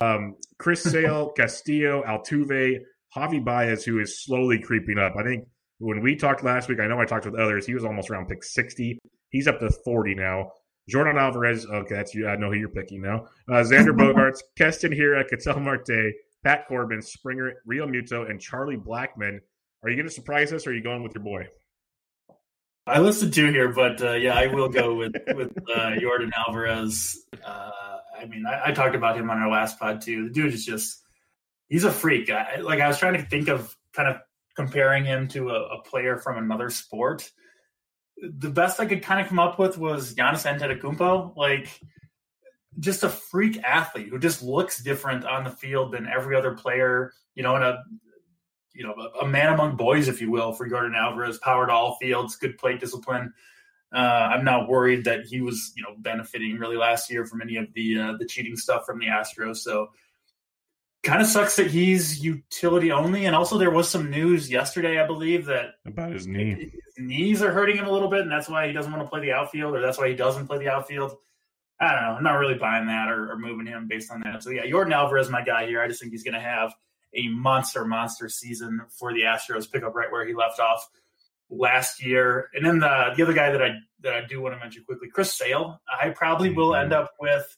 Um, 0.00 0.36
Chris 0.58 0.82
Sale, 0.90 1.32
Castillo, 1.32 2.02
Altuve, 2.06 2.80
Javy 3.16 3.44
Baez, 3.44 3.84
who 3.84 4.00
is 4.00 4.22
slowly 4.22 4.60
creeping 4.60 4.98
up. 4.98 5.14
I 5.16 5.22
think 5.22 5.46
when 5.78 6.00
we 6.00 6.16
talked 6.16 6.44
last 6.44 6.68
week, 6.68 6.80
I 6.80 6.86
know 6.86 7.00
I 7.00 7.06
talked 7.06 7.26
with 7.26 7.34
others. 7.34 7.66
He 7.66 7.74
was 7.74 7.84
almost 7.84 8.10
around 8.10 8.28
pick 8.28 8.44
60. 8.44 8.98
He's 9.30 9.48
up 9.48 9.60
to 9.60 9.70
40 9.84 10.14
now. 10.14 10.52
Yordan 10.92 11.20
Alvarez. 11.20 11.66
Okay, 11.66 11.94
that's 11.94 12.14
you. 12.14 12.28
I 12.28 12.36
know 12.36 12.50
who 12.50 12.58
you're 12.58 12.68
picking 12.68 13.00
now. 13.00 13.26
Uh, 13.48 13.62
Xander 13.62 13.96
Bogaerts, 13.96 14.40
Keston 14.56 14.92
Hiura, 14.92 15.26
Ketel 15.28 15.60
Marte, 15.60 16.14
Pat 16.44 16.66
Corbin, 16.68 17.02
Springer, 17.02 17.54
Rio 17.66 17.86
Realmuto, 17.86 18.28
and 18.28 18.40
Charlie 18.40 18.76
Blackmon. 18.76 19.38
Are 19.82 19.88
you 19.88 19.96
going 19.96 20.08
to 20.08 20.14
surprise 20.14 20.52
us, 20.52 20.66
or 20.66 20.70
are 20.70 20.74
you 20.74 20.82
going 20.82 21.02
with 21.02 21.14
your 21.14 21.24
boy? 21.24 21.46
I 22.86 22.98
listed 22.98 23.32
two 23.32 23.50
here, 23.50 23.72
but 23.72 24.02
uh, 24.02 24.12
yeah, 24.12 24.34
I 24.34 24.48
will 24.48 24.68
go 24.68 24.94
with 24.94 25.14
with 25.34 25.52
uh, 25.74 25.90
Yordan 25.90 26.30
Alvarez. 26.36 27.24
Uh, 27.44 27.70
I 28.18 28.26
mean, 28.26 28.44
I, 28.46 28.68
I, 28.68 28.72
talked 28.72 28.94
about 28.94 29.16
him 29.16 29.30
on 29.30 29.38
our 29.38 29.50
last 29.50 29.78
pod 29.78 30.00
too. 30.00 30.24
The 30.24 30.30
dude 30.30 30.54
is 30.54 30.64
just—he's 30.64 31.84
a 31.84 31.92
freak. 31.92 32.30
I, 32.30 32.56
like 32.56 32.80
I 32.80 32.88
was 32.88 32.98
trying 32.98 33.14
to 33.14 33.22
think 33.22 33.48
of 33.48 33.76
kind 33.92 34.08
of 34.08 34.20
comparing 34.56 35.04
him 35.04 35.28
to 35.28 35.50
a, 35.50 35.78
a 35.78 35.82
player 35.82 36.18
from 36.18 36.38
another 36.38 36.70
sport, 36.70 37.30
the 38.22 38.50
best 38.50 38.80
I 38.80 38.86
could 38.86 39.02
kind 39.02 39.20
of 39.20 39.28
come 39.28 39.38
up 39.38 39.58
with 39.58 39.78
was 39.78 40.14
Giannis 40.14 40.46
Antetokounmpo, 40.46 41.36
like 41.36 41.68
just 42.78 43.02
a 43.02 43.08
freak 43.08 43.62
athlete 43.64 44.08
who 44.08 44.18
just 44.18 44.42
looks 44.42 44.82
different 44.82 45.24
on 45.24 45.44
the 45.44 45.50
field 45.50 45.92
than 45.92 46.06
every 46.06 46.36
other 46.36 46.52
player. 46.54 47.12
You 47.34 47.42
know, 47.42 47.56
in 47.56 47.62
a 47.62 47.82
you 48.74 48.84
know 48.84 48.94
a, 49.20 49.26
man 49.26 49.52
among 49.52 49.76
boys, 49.76 50.08
if 50.08 50.20
you 50.20 50.30
will, 50.30 50.52
for 50.52 50.68
Yordan 50.68 50.96
Alvarez, 50.96 51.38
power 51.38 51.66
to 51.66 51.72
all 51.72 51.96
fields, 51.96 52.36
good 52.36 52.58
plate 52.58 52.80
discipline. 52.80 53.32
Uh, 53.92 54.30
I'm 54.32 54.44
not 54.44 54.68
worried 54.68 55.04
that 55.04 55.24
he 55.26 55.40
was 55.40 55.72
you 55.76 55.82
know 55.82 55.94
benefiting 55.98 56.58
really 56.58 56.76
last 56.76 57.10
year 57.10 57.26
from 57.26 57.42
any 57.42 57.56
of 57.56 57.72
the 57.74 57.98
uh, 57.98 58.12
the 58.18 58.26
cheating 58.26 58.56
stuff 58.56 58.84
from 58.86 58.98
the 58.98 59.06
Astros. 59.06 59.58
So 59.58 59.88
kind 61.02 61.22
of 61.22 61.28
sucks 61.28 61.56
that 61.56 61.70
he's 61.70 62.22
utility 62.22 62.92
only. 62.92 63.24
And 63.26 63.34
also, 63.34 63.58
there 63.58 63.70
was 63.70 63.88
some 63.88 64.10
news 64.10 64.50
yesterday, 64.50 65.00
I 65.00 65.06
believe, 65.06 65.46
that 65.46 65.74
about 65.86 66.12
his 66.12 66.26
knee. 66.26 66.70
His 66.72 66.98
knees 66.98 67.42
are 67.42 67.52
hurting 67.52 67.76
him 67.76 67.86
a 67.86 67.90
little 67.90 68.08
bit, 68.08 68.20
and 68.20 68.30
that's 68.30 68.48
why 68.48 68.66
he 68.66 68.72
doesn't 68.72 68.92
want 68.92 69.04
to 69.04 69.08
play 69.08 69.20
the 69.20 69.32
outfield, 69.32 69.74
or 69.74 69.80
that's 69.80 69.98
why 69.98 70.08
he 70.08 70.14
doesn't 70.14 70.46
play 70.46 70.58
the 70.58 70.68
outfield. 70.68 71.16
I 71.80 71.92
don't 71.92 72.02
know. 72.02 72.10
I'm 72.10 72.22
not 72.22 72.34
really 72.34 72.58
buying 72.58 72.86
that 72.88 73.08
or, 73.08 73.32
or 73.32 73.38
moving 73.38 73.66
him 73.66 73.88
based 73.88 74.10
on 74.10 74.20
that. 74.20 74.42
So 74.42 74.50
yeah, 74.50 74.64
Yordan 74.64 74.92
Alvarez, 74.92 75.30
my 75.30 75.42
guy 75.42 75.66
here. 75.66 75.80
I 75.80 75.88
just 75.88 76.00
think 76.00 76.12
he's 76.12 76.22
going 76.22 76.34
to 76.34 76.40
have 76.40 76.74
a 77.14 77.28
monster, 77.28 77.84
monster 77.84 78.28
season 78.28 78.82
for 78.90 79.12
the 79.12 79.22
Astros. 79.22 79.70
Pick 79.70 79.82
up 79.82 79.94
right 79.94 80.10
where 80.10 80.26
he 80.26 80.34
left 80.34 80.60
off 80.60 80.88
last 81.50 82.04
year. 82.04 82.48
And 82.54 82.64
then 82.64 82.78
the 82.78 83.12
the 83.16 83.22
other 83.22 83.32
guy 83.32 83.50
that 83.50 83.62
I 83.62 83.74
that 84.00 84.14
I 84.14 84.24
do 84.26 84.40
want 84.40 84.54
to 84.54 84.58
mention 84.58 84.84
quickly, 84.84 85.08
Chris 85.08 85.34
Sale. 85.34 85.80
I 85.90 86.10
probably 86.10 86.50
will 86.50 86.74
end 86.74 86.92
up 86.92 87.12
with 87.20 87.56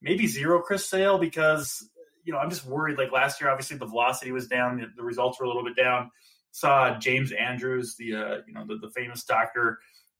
maybe 0.00 0.26
zero 0.26 0.60
Chris 0.60 0.88
Sale 0.88 1.18
because 1.18 1.88
you 2.28 2.32
know, 2.32 2.38
I'm 2.40 2.50
just 2.50 2.66
worried. 2.66 2.98
Like 2.98 3.10
last 3.10 3.40
year, 3.40 3.48
obviously 3.48 3.78
the 3.78 3.86
velocity 3.86 4.32
was 4.32 4.48
down, 4.48 4.76
the, 4.76 4.86
the 4.96 5.02
results 5.02 5.40
were 5.40 5.46
a 5.46 5.48
little 5.48 5.64
bit 5.64 5.76
down. 5.76 6.10
Saw 6.50 6.98
James 6.98 7.32
Andrews, 7.32 7.96
the 7.98 8.14
uh, 8.14 8.36
you 8.46 8.52
know 8.52 8.66
the, 8.66 8.76
the 8.76 8.90
famous 8.90 9.24
doctor, 9.24 9.78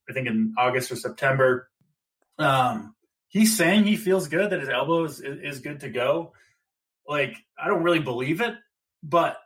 I 0.09 0.15
think 0.15 0.27
in 0.27 0.55
August 0.57 0.91
or 0.91 0.97
September. 0.97 1.69
Um, 2.39 2.95
he's 3.29 3.57
saying 3.57 3.85
he 3.85 3.97
feels 3.97 4.29
good 4.29 4.51
that 4.51 4.61
his 4.61 4.69
elbow 4.71 5.05
is, 5.05 5.21
is 5.21 5.61
good 5.61 5.81
to 5.81 5.91
go. 5.91 6.33
Like 7.09 7.35
I 7.59 7.69
don't 7.69 7.83
really 7.83 8.01
believe 8.01 8.41
it, 8.41 8.55
but 9.03 9.39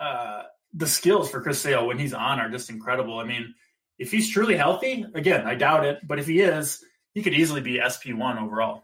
uh, 0.00 0.42
the 0.74 0.86
skills 0.86 1.30
for 1.30 1.40
Chris 1.40 1.60
Sale 1.60 1.86
when 1.86 1.98
he's 1.98 2.12
on 2.12 2.40
are 2.40 2.50
just 2.50 2.68
incredible. 2.68 3.18
I 3.18 3.24
mean, 3.24 3.54
if 3.98 4.10
he's 4.10 4.28
truly 4.28 4.56
healthy, 4.56 5.06
again, 5.14 5.46
I 5.46 5.54
doubt 5.54 5.86
it, 5.86 6.00
but 6.06 6.18
if 6.18 6.26
he 6.26 6.40
is, 6.40 6.84
he 7.14 7.22
could 7.22 7.32
easily 7.32 7.60
be 7.60 7.80
SP 7.80 8.12
one 8.12 8.38
overall. 8.38 8.82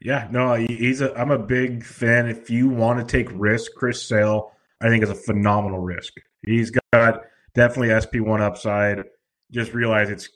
Yeah, 0.00 0.28
no, 0.30 0.54
he's 0.54 1.00
a. 1.00 1.18
I'm 1.18 1.30
a 1.30 1.38
big 1.38 1.82
fan. 1.82 2.28
If 2.28 2.50
you 2.50 2.68
want 2.68 3.00
to 3.00 3.04
take 3.10 3.28
risk, 3.32 3.72
Chris 3.74 4.06
Sale, 4.06 4.52
I 4.80 4.88
think 4.88 5.02
is 5.02 5.10
a 5.10 5.14
phenomenal 5.14 5.80
risk. 5.80 6.12
He's 6.44 6.70
got 6.92 7.22
definitely 7.54 7.98
SP 7.98 8.20
one 8.20 8.42
upside. 8.42 9.02
Just 9.50 9.72
realize 9.72 10.10
it's 10.10 10.28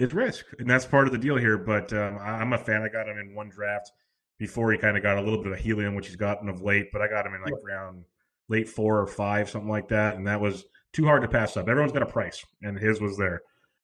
it's 0.00 0.12
risk, 0.12 0.44
and 0.58 0.68
that's 0.68 0.84
part 0.84 1.06
of 1.06 1.12
the 1.12 1.18
deal 1.18 1.36
here. 1.36 1.56
But 1.56 1.92
um, 1.92 2.18
I'm 2.18 2.52
a 2.52 2.58
fan. 2.58 2.82
I 2.82 2.88
got 2.88 3.08
him 3.08 3.16
in 3.16 3.34
one 3.34 3.48
draft 3.48 3.92
before 4.38 4.72
he 4.72 4.78
kind 4.78 4.96
of 4.96 5.02
got 5.02 5.18
a 5.18 5.22
little 5.22 5.42
bit 5.42 5.52
of 5.52 5.58
helium, 5.58 5.94
which 5.94 6.06
he's 6.06 6.16
gotten 6.16 6.48
of 6.48 6.62
late. 6.62 6.88
But 6.92 7.02
I 7.02 7.08
got 7.08 7.26
him 7.26 7.34
in 7.34 7.42
like 7.42 7.54
round 7.64 8.04
late 8.48 8.68
four 8.68 9.00
or 9.00 9.06
five, 9.06 9.50
something 9.50 9.70
like 9.70 9.88
that, 9.88 10.16
and 10.16 10.26
that 10.26 10.40
was 10.40 10.64
too 10.92 11.04
hard 11.04 11.22
to 11.22 11.28
pass 11.28 11.56
up. 11.56 11.68
Everyone's 11.68 11.92
got 11.92 12.02
a 12.02 12.06
price, 12.06 12.44
and 12.62 12.78
his 12.78 13.00
was 13.00 13.16
there. 13.16 13.42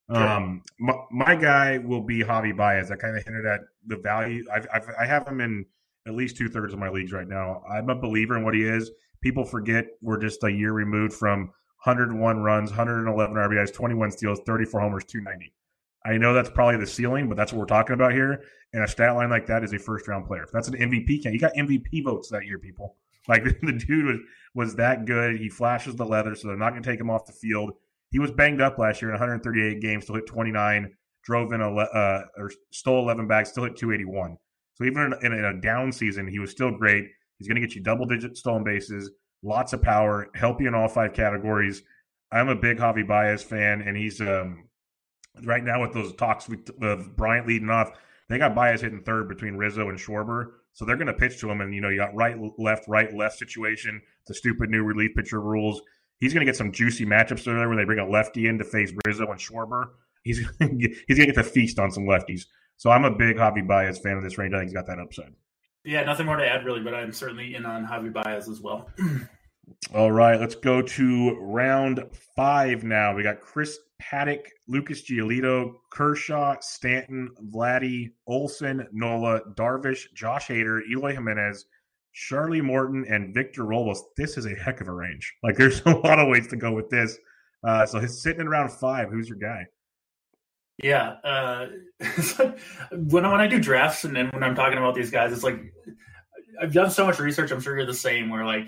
Um, 0.08 0.62
my, 0.78 0.94
my, 1.10 1.34
guy 1.34 1.78
will 1.78 2.02
be 2.02 2.22
Javy 2.22 2.54
Baez. 2.54 2.90
I 2.90 2.96
kind 2.96 3.16
of 3.16 3.24
hinted 3.24 3.46
at 3.46 3.60
the 3.86 3.96
value. 3.96 4.44
I've, 4.52 4.66
I've 4.72 4.86
I 5.00 5.06
have 5.06 5.26
him 5.26 5.40
in 5.40 5.64
at 6.06 6.14
least 6.14 6.36
two 6.36 6.48
thirds 6.48 6.74
of 6.74 6.78
my 6.78 6.90
leagues 6.90 7.12
right 7.12 7.28
now. 7.28 7.62
I'm 7.70 7.88
a 7.88 7.94
believer 7.94 8.36
in 8.36 8.44
what 8.44 8.54
he 8.54 8.64
is. 8.64 8.90
People 9.22 9.44
forget 9.44 9.86
we're 10.02 10.18
just 10.18 10.42
a 10.44 10.50
year 10.50 10.72
removed 10.72 11.14
from 11.14 11.52
101 11.84 12.42
runs, 12.42 12.70
111 12.70 13.36
RBIs, 13.36 13.72
21 13.72 14.10
steals, 14.10 14.40
34 14.44 14.80
homers, 14.80 15.04
290. 15.04 15.52
I 16.04 16.18
know 16.18 16.34
that's 16.34 16.50
probably 16.50 16.78
the 16.78 16.86
ceiling, 16.86 17.28
but 17.28 17.36
that's 17.36 17.52
what 17.52 17.60
we're 17.60 17.66
talking 17.66 17.94
about 17.94 18.12
here. 18.12 18.42
And 18.72 18.82
a 18.82 18.88
stat 18.88 19.14
line 19.14 19.30
like 19.30 19.46
that 19.46 19.62
is 19.62 19.72
a 19.72 19.78
first 19.78 20.08
round 20.08 20.26
player. 20.26 20.46
That's 20.52 20.68
an 20.68 20.74
MVP. 20.74 21.22
Candidate, 21.22 21.32
he 21.32 21.38
got 21.38 21.54
MVP 21.54 22.04
votes 22.04 22.28
that 22.30 22.46
year, 22.46 22.58
people. 22.58 22.96
Like 23.28 23.44
the 23.62 23.70
dude 23.72 24.04
was 24.04 24.18
was 24.52 24.74
that 24.74 25.04
good. 25.04 25.38
He 25.38 25.48
flashes 25.48 25.94
the 25.94 26.04
leather, 26.04 26.34
so 26.34 26.48
they're 26.48 26.56
not 26.56 26.70
going 26.70 26.82
to 26.82 26.90
take 26.90 26.98
him 26.98 27.08
off 27.08 27.24
the 27.24 27.32
field. 27.32 27.70
He 28.10 28.18
was 28.18 28.32
banged 28.32 28.60
up 28.60 28.78
last 28.78 29.00
year 29.00 29.10
in 29.10 29.14
138 29.14 29.80
games, 29.80 30.02
still 30.02 30.16
hit 30.16 30.26
29, 30.26 30.92
drove 31.22 31.52
in 31.52 31.60
a 31.60 31.72
uh, 31.72 32.24
or 32.36 32.50
stole 32.72 32.98
11 32.98 33.28
bags, 33.28 33.50
still 33.50 33.62
hit 33.62 33.76
281. 33.76 34.36
So 34.74 34.84
even 34.84 35.14
in, 35.22 35.32
in 35.32 35.44
a 35.44 35.60
down 35.60 35.92
season, 35.92 36.26
he 36.26 36.40
was 36.40 36.50
still 36.50 36.72
great. 36.72 37.06
He's 37.38 37.46
going 37.46 37.60
to 37.60 37.66
get 37.66 37.76
you 37.76 37.82
double 37.82 38.06
digit 38.06 38.36
stolen 38.36 38.64
bases, 38.64 39.10
lots 39.42 39.72
of 39.72 39.82
power, 39.82 40.28
help 40.34 40.60
you 40.60 40.66
in 40.66 40.74
all 40.74 40.88
five 40.88 41.12
categories. 41.12 41.82
I'm 42.32 42.48
a 42.48 42.56
big 42.56 42.78
Javy 42.78 43.06
Baez 43.06 43.42
fan, 43.42 43.82
and 43.82 43.96
he's 43.96 44.20
um, 44.20 44.64
right 45.44 45.64
now 45.64 45.80
with 45.80 45.92
those 45.92 46.14
talks 46.14 46.48
with 46.48 46.70
uh, 46.82 46.96
Bryant 47.16 47.46
leading 47.46 47.70
off. 47.70 47.92
They 48.28 48.38
got 48.38 48.54
Baez 48.54 48.80
hitting 48.80 49.02
third 49.02 49.28
between 49.28 49.56
Rizzo 49.56 49.88
and 49.88 49.98
Schwarber. 49.98 50.52
So 50.72 50.84
they're 50.84 50.96
going 50.96 51.08
to 51.08 51.12
pitch 51.12 51.38
to 51.40 51.50
him, 51.50 51.60
and 51.60 51.74
you 51.74 51.80
know 51.80 51.90
you 51.90 51.98
got 51.98 52.14
right, 52.14 52.36
left, 52.58 52.88
right, 52.88 53.12
left 53.12 53.38
situation. 53.38 54.00
The 54.26 54.34
stupid 54.34 54.70
new 54.70 54.82
relief 54.82 55.14
pitcher 55.14 55.40
rules. 55.40 55.82
He's 56.18 56.32
going 56.32 56.46
to 56.46 56.50
get 56.50 56.56
some 56.56 56.72
juicy 56.72 57.04
matchups 57.04 57.44
there 57.44 57.68
where 57.68 57.76
they 57.76 57.84
bring 57.84 57.98
a 57.98 58.08
lefty 58.08 58.46
in 58.46 58.58
to 58.58 58.64
face 58.64 58.92
Rizzo 59.04 59.30
and 59.30 59.40
Schwarber. 59.40 59.90
He's 60.22 60.38
he's 60.58 60.68
going 60.68 60.80
to 61.08 61.26
get 61.26 61.34
to 61.34 61.44
feast 61.44 61.78
on 61.78 61.90
some 61.90 62.04
lefties. 62.04 62.46
So 62.76 62.90
I'm 62.90 63.04
a 63.04 63.10
big 63.10 63.36
Javy 63.36 63.66
Baez 63.66 63.98
fan 63.98 64.16
of 64.16 64.22
this 64.22 64.38
range. 64.38 64.54
I 64.54 64.58
think 64.58 64.70
he's 64.70 64.74
got 64.74 64.86
that 64.86 64.98
upside. 64.98 65.34
Yeah, 65.84 66.04
nothing 66.04 66.26
more 66.26 66.36
to 66.36 66.46
add 66.46 66.64
really, 66.64 66.80
but 66.80 66.94
I'm 66.94 67.12
certainly 67.12 67.54
in 67.54 67.66
on 67.66 67.86
Javy 67.86 68.12
Baez 68.12 68.48
as 68.48 68.60
well. 68.60 68.88
All 69.94 70.10
right, 70.10 70.40
let's 70.40 70.54
go 70.54 70.82
to 70.82 71.36
round 71.38 72.04
five 72.34 72.82
now. 72.82 73.14
We 73.14 73.22
got 73.22 73.40
Chris 73.40 73.78
Paddack, 74.02 74.46
Lucas 74.66 75.02
Giolito, 75.02 75.74
Kershaw, 75.90 76.56
Stanton, 76.60 77.30
Vladdy, 77.52 78.12
Olson, 78.26 78.86
Nola, 78.92 79.40
Darvish, 79.54 80.12
Josh 80.14 80.48
Hader, 80.48 80.80
Eloy 80.90 81.12
Jimenez, 81.12 81.66
Charlie 82.14 82.60
Morton, 82.60 83.04
and 83.08 83.34
Victor 83.34 83.64
Robles. 83.64 84.02
This 84.16 84.36
is 84.36 84.46
a 84.46 84.54
heck 84.54 84.80
of 84.80 84.88
a 84.88 84.92
range. 84.92 85.32
Like, 85.42 85.56
there's 85.56 85.82
a 85.86 85.90
lot 85.90 86.18
of 86.18 86.28
ways 86.28 86.48
to 86.48 86.56
go 86.56 86.72
with 86.72 86.88
this. 86.90 87.18
Uh, 87.64 87.86
so 87.86 88.00
he's 88.00 88.22
sitting 88.22 88.40
in 88.40 88.48
round 88.48 88.72
five. 88.72 89.08
Who's 89.10 89.28
your 89.28 89.38
guy? 89.38 89.66
Yeah, 90.82 91.16
uh, 91.22 91.66
when 92.92 93.30
when 93.30 93.40
I 93.40 93.46
do 93.46 93.60
drafts 93.60 94.04
and 94.04 94.16
then 94.16 94.30
when 94.30 94.42
I'm 94.42 94.54
talking 94.54 94.78
about 94.78 94.94
these 94.94 95.10
guys, 95.10 95.32
it's 95.32 95.44
like 95.44 95.60
I've 96.60 96.72
done 96.72 96.90
so 96.90 97.06
much 97.06 97.18
research. 97.20 97.52
I'm 97.52 97.60
sure 97.60 97.76
you're 97.76 97.86
the 97.86 97.94
same. 97.94 98.30
Where 98.30 98.44
like 98.44 98.66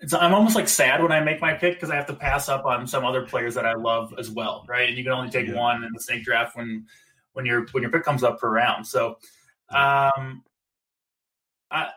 it's 0.00 0.14
I'm 0.14 0.34
almost 0.34 0.54
like 0.54 0.68
sad 0.68 1.02
when 1.02 1.12
I 1.12 1.20
make 1.20 1.40
my 1.40 1.54
pick 1.54 1.74
because 1.74 1.90
I 1.90 1.96
have 1.96 2.06
to 2.06 2.14
pass 2.14 2.48
up 2.48 2.64
on 2.64 2.86
some 2.86 3.04
other 3.04 3.22
players 3.26 3.54
that 3.54 3.66
I 3.66 3.74
love 3.74 4.14
as 4.18 4.30
well, 4.30 4.64
right? 4.68 4.88
And 4.88 4.96
you 4.96 5.04
can 5.04 5.12
only 5.12 5.30
take 5.30 5.46
yeah. 5.46 5.54
one 5.54 5.84
in 5.84 5.92
the 5.92 6.00
snake 6.00 6.24
draft 6.24 6.56
when 6.56 6.86
when 7.32 7.46
your 7.46 7.66
when 7.72 7.82
your 7.82 7.92
pick 7.92 8.02
comes 8.02 8.24
up 8.24 8.40
per 8.40 8.50
round. 8.50 8.86
So, 8.86 9.18
um, 9.68 10.42
I 11.70 11.90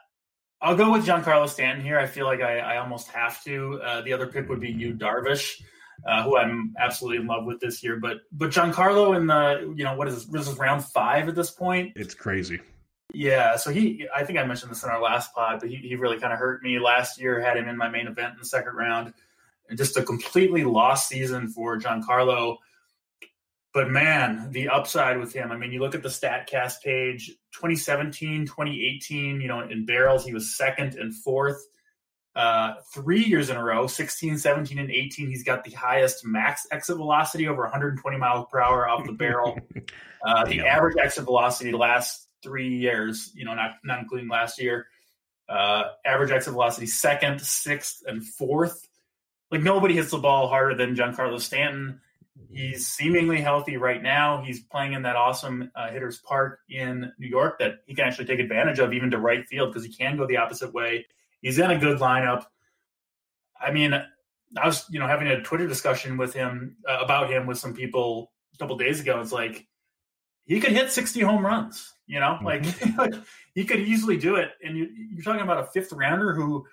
I'll 0.62 0.76
go 0.76 0.92
with 0.92 1.06
Giancarlo 1.06 1.48
Stanton 1.48 1.84
here. 1.84 2.00
I 2.00 2.06
feel 2.06 2.26
like 2.26 2.42
I, 2.42 2.60
I 2.60 2.78
almost 2.78 3.08
have 3.10 3.44
to. 3.44 3.82
Uh, 3.82 4.02
the 4.02 4.14
other 4.14 4.28
pick 4.28 4.50
would 4.50 4.60
be 4.60 4.72
Yu 4.72 4.94
Darvish, 4.94 5.62
uh, 6.08 6.24
who 6.24 6.38
I'm 6.38 6.74
absolutely 6.80 7.22
in 7.22 7.28
love 7.28 7.46
with 7.46 7.60
this 7.60 7.84
year. 7.84 7.98
But 7.98 8.22
but 8.34 8.52
Giancarlo 8.52 9.16
in 9.16 9.28
the 9.28 9.74
you 9.76 9.86
know 9.86 9.96
what 9.96 10.10
is 10.10 10.16
this, 10.16 10.26
this 10.26 10.48
is 10.50 10.58
round 10.58 10.84
five 10.84 11.30
at 11.30 11.36
this 11.36 11.52
point? 11.52 11.94
It's 11.96 12.14
crazy. 12.14 12.60
Yeah, 13.14 13.58
so 13.58 13.72
he, 13.72 14.08
I 14.16 14.24
think 14.24 14.40
I 14.40 14.44
mentioned 14.44 14.72
this 14.72 14.84
in 14.84 14.90
our 14.90 15.02
last 15.02 15.34
pod, 15.36 15.60
but 15.60 15.70
he, 15.70 15.76
he 15.76 15.96
really 15.96 16.20
kind 16.20 16.34
of 16.34 16.40
hurt 16.40 16.64
me 16.64 16.80
last 16.80 17.22
year. 17.22 17.40
Had 17.40 17.58
him 17.58 17.68
in 17.68 17.78
my 17.78 17.88
main 17.88 18.08
event 18.08 18.34
in 18.34 18.40
the 18.40 18.46
second 18.46 18.76
round, 18.76 19.14
and 19.70 19.78
just 19.78 19.96
a 19.98 20.04
completely 20.04 20.64
lost 20.64 21.10
season 21.10 21.48
for 21.48 21.80
Giancarlo. 21.80 22.58
But 23.72 23.92
man, 23.92 24.50
the 24.52 24.70
upside 24.70 25.20
with 25.20 25.32
him. 25.32 25.52
I 25.52 25.58
mean, 25.58 25.72
you 25.72 25.80
look 25.80 25.94
at 25.94 26.02
the 26.02 26.10
StatCast 26.10 26.82
page, 26.84 27.28
2017, 27.54 28.48
2018. 28.48 29.42
You 29.42 29.48
know, 29.48 29.62
in 29.62 29.86
barrels, 29.86 30.26
he 30.26 30.34
was 30.34 30.58
second 30.58 30.96
and 30.96 31.14
fourth. 31.14 31.64
Uh, 32.36 32.74
three 32.92 33.24
years 33.24 33.52
in 33.52 33.58
a 33.58 33.64
row, 33.64 33.86
16, 33.86 34.40
17, 34.40 34.80
and 34.80 34.90
18, 34.90 35.30
he's 35.30 35.44
got 35.44 35.64
the 35.64 35.70
highest 35.72 36.26
max 36.26 36.66
exit 36.72 36.98
velocity 36.98 37.48
over 37.48 37.62
120 37.62 38.18
miles 38.18 38.48
per 38.52 38.60
hour 38.60 38.88
off 38.88 39.06
the 39.06 39.14
barrel. 39.14 39.58
Uh, 40.26 40.46
the 40.46 40.62
average 40.62 40.96
exit 41.04 41.26
velocity 41.26 41.74
last 41.74 42.23
three 42.44 42.78
years, 42.78 43.32
you 43.34 43.46
know, 43.46 43.54
not 43.54 43.72
not 43.84 44.00
including 44.00 44.30
last 44.30 44.62
year. 44.62 44.88
Uh, 45.50 45.84
average 46.06 46.32
exit 46.32 46.54
velocity 46.54 46.88
second, 46.88 47.42
sixth, 47.42 48.04
and 48.06 48.26
fourth. 48.26 48.88
Like 49.52 49.62
nobody 49.62 49.96
hits 49.96 50.12
the 50.12 50.18
ball 50.18 50.48
harder 50.48 50.76
than 50.76 50.96
Giancarlo 50.96 51.40
Stanton. 51.40 52.00
He's 52.50 52.88
seemingly 52.88 53.42
healthy 53.42 53.78
right 53.78 54.02
now. 54.02 54.42
He's 54.42 54.60
playing 54.60 54.94
in 54.94 55.04
that 55.04 55.16
awesome 55.16 55.72
uh, 55.76 55.92
hitters 55.92 56.20
park 56.20 56.60
in 56.70 57.12
New 57.20 57.28
York 57.28 57.60
that 57.60 57.80
he 57.86 57.94
can 57.94 58.06
actually 58.06 58.26
take 58.26 58.40
advantage 58.40 58.80
of, 58.80 58.94
even 58.94 59.12
to 59.12 59.20
right 59.20 59.46
field 59.46 59.72
because 59.72 59.86
he 59.86 59.94
can 59.94 60.18
go 60.18 60.26
the 60.26 60.38
opposite 60.38 60.74
way. 60.74 61.06
He's 61.42 61.60
in 61.60 61.70
a 61.70 61.78
good 61.78 62.00
lineup. 62.00 62.46
I 63.60 63.72
mean, 63.72 63.94
I 63.94 64.66
was 64.66 64.86
you 64.90 65.00
know 65.00 65.08
having 65.08 65.28
a 65.28 65.42
Twitter 65.42 65.68
discussion 65.68 66.18
with 66.18 66.34
him 66.34 66.78
uh, 66.88 67.00
about 67.02 67.30
him 67.30 67.46
with 67.46 67.58
some 67.58 67.74
people 67.74 68.32
a 68.54 68.58
couple 68.58 68.78
days 68.78 69.00
ago. 69.00 69.20
It's 69.20 69.32
like 69.32 69.68
he 70.46 70.60
could 70.60 70.72
hit 70.72 70.92
60 70.92 71.22
home 71.22 71.46
runs. 71.46 71.94
You 72.06 72.20
know, 72.20 72.38
mm-hmm. 72.42 72.98
like 73.00 73.14
he 73.56 73.66
could 73.66 73.80
easily 73.80 74.18
do 74.18 74.36
it. 74.36 74.52
And 74.64 74.78
you, 74.78 74.90
you're 75.12 75.24
talking 75.24 75.42
about 75.42 75.60
a 75.60 75.68
fifth 75.68 75.94
rounder 75.94 76.34
who 76.34 76.66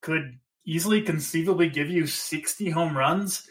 could 0.00 0.38
easily 0.64 1.02
conceivably 1.02 1.68
give 1.68 1.90
you 1.90 2.06
60 2.06 2.70
home 2.70 2.96
runs. 2.96 3.48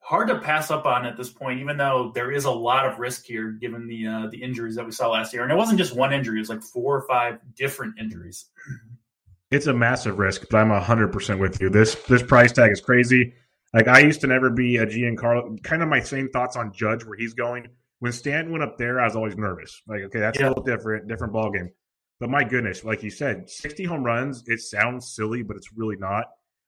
Hard 0.00 0.28
to 0.28 0.40
pass 0.40 0.70
up 0.72 0.84
on 0.84 1.06
at 1.06 1.16
this 1.16 1.30
point, 1.30 1.60
even 1.60 1.76
though 1.76 2.10
there 2.12 2.32
is 2.32 2.44
a 2.44 2.50
lot 2.50 2.86
of 2.86 2.98
risk 2.98 3.24
here 3.24 3.52
given 3.52 3.86
the 3.86 4.06
uh, 4.06 4.26
the 4.26 4.42
injuries 4.42 4.74
that 4.74 4.84
we 4.84 4.90
saw 4.90 5.08
last 5.10 5.32
year. 5.32 5.44
And 5.44 5.52
it 5.52 5.54
wasn't 5.56 5.78
just 5.78 5.94
one 5.94 6.12
injury; 6.12 6.38
it 6.38 6.40
was 6.40 6.48
like 6.48 6.62
four 6.62 6.96
or 6.96 7.02
five 7.02 7.38
different 7.54 7.98
injuries. 7.98 8.46
It's 9.52 9.66
a 9.66 9.74
massive 9.74 10.18
risk, 10.18 10.46
but 10.50 10.56
I'm 10.56 10.70
hundred 10.70 11.12
percent 11.12 11.38
with 11.38 11.60
you. 11.60 11.68
This 11.68 11.94
this 12.08 12.22
price 12.22 12.52
tag 12.52 12.72
is 12.72 12.80
crazy. 12.80 13.34
Like 13.74 13.86
I 13.86 13.98
used 13.98 14.22
to 14.22 14.26
never 14.26 14.48
be 14.48 14.78
a 14.78 14.86
Giancarlo. 14.86 15.62
Kind 15.62 15.82
of 15.82 15.90
my 15.90 16.00
same 16.00 16.30
thoughts 16.30 16.56
on 16.56 16.72
Judge, 16.72 17.04
where 17.04 17.18
he's 17.18 17.34
going 17.34 17.68
when 18.02 18.10
Stanton 18.10 18.50
went 18.50 18.64
up 18.64 18.78
there, 18.78 19.00
I 19.00 19.04
was 19.04 19.14
always 19.14 19.36
nervous. 19.36 19.80
Like, 19.86 20.00
okay, 20.00 20.18
that's 20.18 20.40
yeah. 20.40 20.46
a 20.46 20.48
little 20.48 20.64
different, 20.64 21.06
different 21.06 21.32
ball 21.32 21.52
game. 21.52 21.70
But 22.18 22.30
my 22.30 22.42
goodness, 22.42 22.82
like 22.82 23.00
you 23.04 23.10
said, 23.10 23.48
60 23.48 23.84
home 23.84 24.02
runs, 24.02 24.42
it 24.48 24.58
sounds 24.58 25.14
silly, 25.14 25.44
but 25.44 25.56
it's 25.56 25.72
really 25.72 25.94
not. 25.94 26.24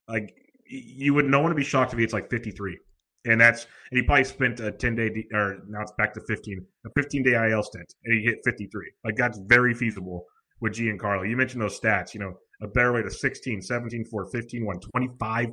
Like 0.07 0.33
you 0.65 1.13
would 1.13 1.25
no 1.25 1.41
one 1.41 1.49
would 1.49 1.57
be 1.57 1.65
shocked 1.65 1.93
if 1.93 1.99
it's 1.99 2.13
like 2.13 2.31
53. 2.31 2.79
And 3.25 3.41
that's 3.41 3.67
and 3.91 3.99
he 3.99 4.07
probably 4.07 4.23
spent 4.23 4.61
a 4.61 4.71
10 4.71 4.95
day 4.95 5.27
or 5.33 5.59
now 5.67 5.83
it's 5.83 5.91
back 5.99 6.15
to 6.15 6.21
15, 6.21 6.65
a 6.87 6.91
15 6.95 7.25
day 7.25 7.51
IL 7.51 7.65
stint, 7.65 7.93
and 8.05 8.15
he 8.15 8.25
hit 8.25 8.39
53. 8.45 8.93
Like 9.05 9.17
that's 9.17 9.41
very 9.47 9.75
feasible 9.75 10.27
with 10.61 10.75
Giancarlo. 10.75 11.29
You 11.29 11.37
mentioned 11.37 11.63
those 11.63 11.81
stats, 11.81 12.15
you 12.15 12.21
know, 12.21 12.35
a 12.63 12.69
barrel 12.69 12.95
rate 12.95 13.07
of 13.07 13.13
16, 13.13 13.61
17, 13.61 14.05
4, 14.05 14.27
15, 14.31 14.65
1, 14.65 14.81
25% 14.97 15.53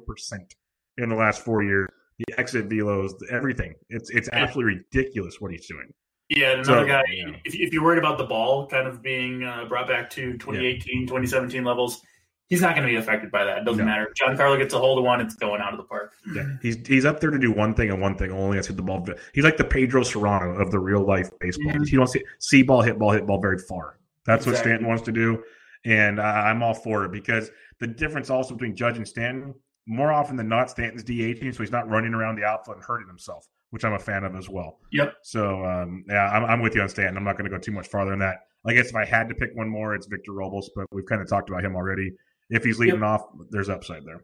in 0.99 1.09
the 1.09 1.15
last 1.15 1.43
four 1.43 1.63
years 1.63 1.89
the 2.27 2.39
exit 2.39 2.69
velos, 2.69 3.11
everything. 3.29 3.75
It's 3.89 4.09
it's 4.09 4.29
absolutely 4.31 4.75
ridiculous 4.75 5.39
what 5.39 5.51
he's 5.51 5.67
doing. 5.67 5.93
Yeah, 6.29 6.53
another 6.53 6.83
so, 6.83 6.87
guy. 6.87 7.03
Yeah. 7.11 7.35
If, 7.43 7.55
if, 7.55 7.73
you're 7.73 7.83
worried 7.83 7.99
about 7.99 8.17
the 8.17 8.23
ball 8.23 8.65
kind 8.67 8.87
of 8.87 9.01
being 9.01 9.43
uh, 9.43 9.65
brought 9.65 9.87
back 9.87 10.09
to 10.11 10.37
2018, 10.37 11.01
yeah. 11.01 11.07
2017 11.07 11.65
levels, 11.65 12.01
he's 12.47 12.61
not 12.61 12.73
going 12.73 12.87
to 12.87 12.91
be 12.91 12.95
affected 12.95 13.31
by 13.31 13.43
that. 13.43 13.59
It 13.59 13.65
doesn't 13.65 13.85
no. 13.85 13.91
matter. 13.91 14.13
Giancarlo 14.17 14.57
gets 14.57 14.73
a 14.73 14.79
hold 14.79 14.97
of 14.97 15.03
one, 15.03 15.19
it's 15.19 15.35
going 15.35 15.61
out 15.61 15.73
of 15.73 15.77
the 15.77 15.83
park. 15.83 16.13
Yeah, 16.33 16.47
he's 16.61 16.77
he's 16.87 17.03
up 17.03 17.19
there 17.19 17.31
to 17.31 17.39
do 17.39 17.51
one 17.51 17.73
thing 17.73 17.89
and 17.89 18.01
one 18.01 18.17
thing 18.17 18.31
only. 18.31 18.57
That's 18.57 18.67
hit 18.67 18.77
the 18.77 18.83
ball. 18.83 19.05
He's 19.33 19.43
like 19.43 19.57
the 19.57 19.65
Pedro 19.65 20.03
Cerrano 20.03 20.61
of 20.61 20.71
the 20.71 20.79
real 20.79 21.05
life 21.05 21.29
baseball. 21.39 21.73
Mm-hmm. 21.73 21.83
He 21.83 21.97
wants 21.97 22.13
to 22.13 22.23
see 22.39 22.63
ball, 22.63 22.81
hit 22.81 22.97
ball, 22.97 23.11
hit 23.11 23.27
ball 23.27 23.41
very 23.41 23.57
far. 23.57 23.99
That's 24.25 24.45
exactly. 24.45 24.51
what 24.51 24.59
Stanton 24.59 24.87
wants 24.87 25.03
to 25.03 25.11
do, 25.11 25.43
and 25.83 26.17
uh, 26.17 26.23
I'm 26.23 26.63
all 26.63 26.75
for 26.75 27.03
it 27.03 27.11
because 27.11 27.51
the 27.81 27.87
difference 27.87 28.29
also 28.29 28.53
between 28.53 28.75
Judge 28.75 28.95
and 28.95 29.07
Stanton 29.07 29.53
more 29.87 30.11
often 30.11 30.35
than 30.35 30.47
not, 30.47 30.69
Stanton's 30.69 31.03
DHing, 31.03 31.53
so 31.53 31.63
he's 31.63 31.71
not 31.71 31.89
running 31.89 32.13
around 32.13 32.35
the 32.35 32.43
outfield 32.43 32.77
and 32.77 32.85
hurting 32.85 33.07
himself, 33.07 33.47
which 33.71 33.83
I'm 33.83 33.93
a 33.93 33.99
fan 33.99 34.23
of 34.23 34.35
as 34.35 34.49
well. 34.49 34.79
Yep. 34.91 35.13
So 35.23 35.65
um, 35.65 36.05
yeah, 36.07 36.29
I'm, 36.29 36.45
I'm, 36.45 36.61
with 36.61 36.75
you 36.75 36.81
on 36.81 36.89
Stanton. 36.89 37.17
I'm 37.17 37.23
not 37.23 37.37
going 37.37 37.49
to 37.49 37.55
go 37.55 37.57
too 37.57 37.71
much 37.71 37.87
farther 37.87 38.11
than 38.11 38.19
that. 38.19 38.37
I 38.65 38.73
guess 38.73 38.89
if 38.89 38.95
I 38.95 39.05
had 39.05 39.27
to 39.29 39.35
pick 39.35 39.51
one 39.55 39.67
more, 39.67 39.95
it's 39.95 40.05
Victor 40.05 40.33
Robles, 40.33 40.69
but 40.75 40.85
we've 40.91 41.05
kind 41.05 41.21
of 41.21 41.27
talked 41.27 41.49
about 41.49 41.65
him 41.65 41.75
already. 41.75 42.11
If 42.49 42.63
he's 42.63 42.79
leading 42.79 42.99
yep. 42.99 43.09
off, 43.09 43.25
there's 43.49 43.69
upside 43.69 44.05
there. 44.05 44.21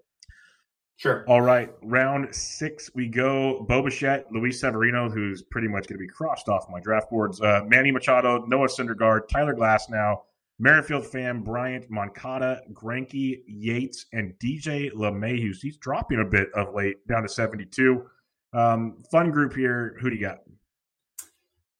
Sure. 0.98 1.24
All 1.28 1.42
right, 1.42 1.70
round 1.84 2.34
six 2.34 2.90
we 2.96 3.08
go. 3.08 3.66
Bo 3.70 3.84
Bichette, 3.84 4.26
Luis 4.32 4.60
Severino, 4.60 5.10
who's 5.10 5.44
pretty 5.44 5.68
much 5.68 5.88
going 5.88 6.00
to 6.00 6.04
be 6.04 6.08
crossed 6.08 6.50
off 6.50 6.66
my 6.72 6.80
draft 6.80 7.12
boards. 7.12 7.40
Uh, 7.40 7.62
Manny 7.68 7.92
Machado, 7.92 8.46
Noah 8.48 8.68
Syndergaard, 8.68 9.28
Tyler 9.28 9.54
Glasnow, 9.54 10.22
Merrifield 10.60 11.06
fan 11.06 11.42
Bryant, 11.42 11.90
Moncada, 11.90 12.62
Greinke, 12.74 13.42
Yates, 13.46 14.06
and 14.14 14.34
DJ 14.40 14.92
LeMahieu. 14.92 15.56
He's 15.62 15.78
dropping 15.78 16.20
a 16.20 16.26
bit 16.26 16.50
of 16.54 16.74
late, 16.74 17.06
down 17.08 17.24
to 17.24 17.30
72. 17.30 18.04
Um, 18.54 19.04
fun 19.12 19.32
group 19.32 19.56
here. 19.56 19.96
Who 20.02 20.10
do 20.10 20.16
you 20.16 20.22
got? 20.22 20.40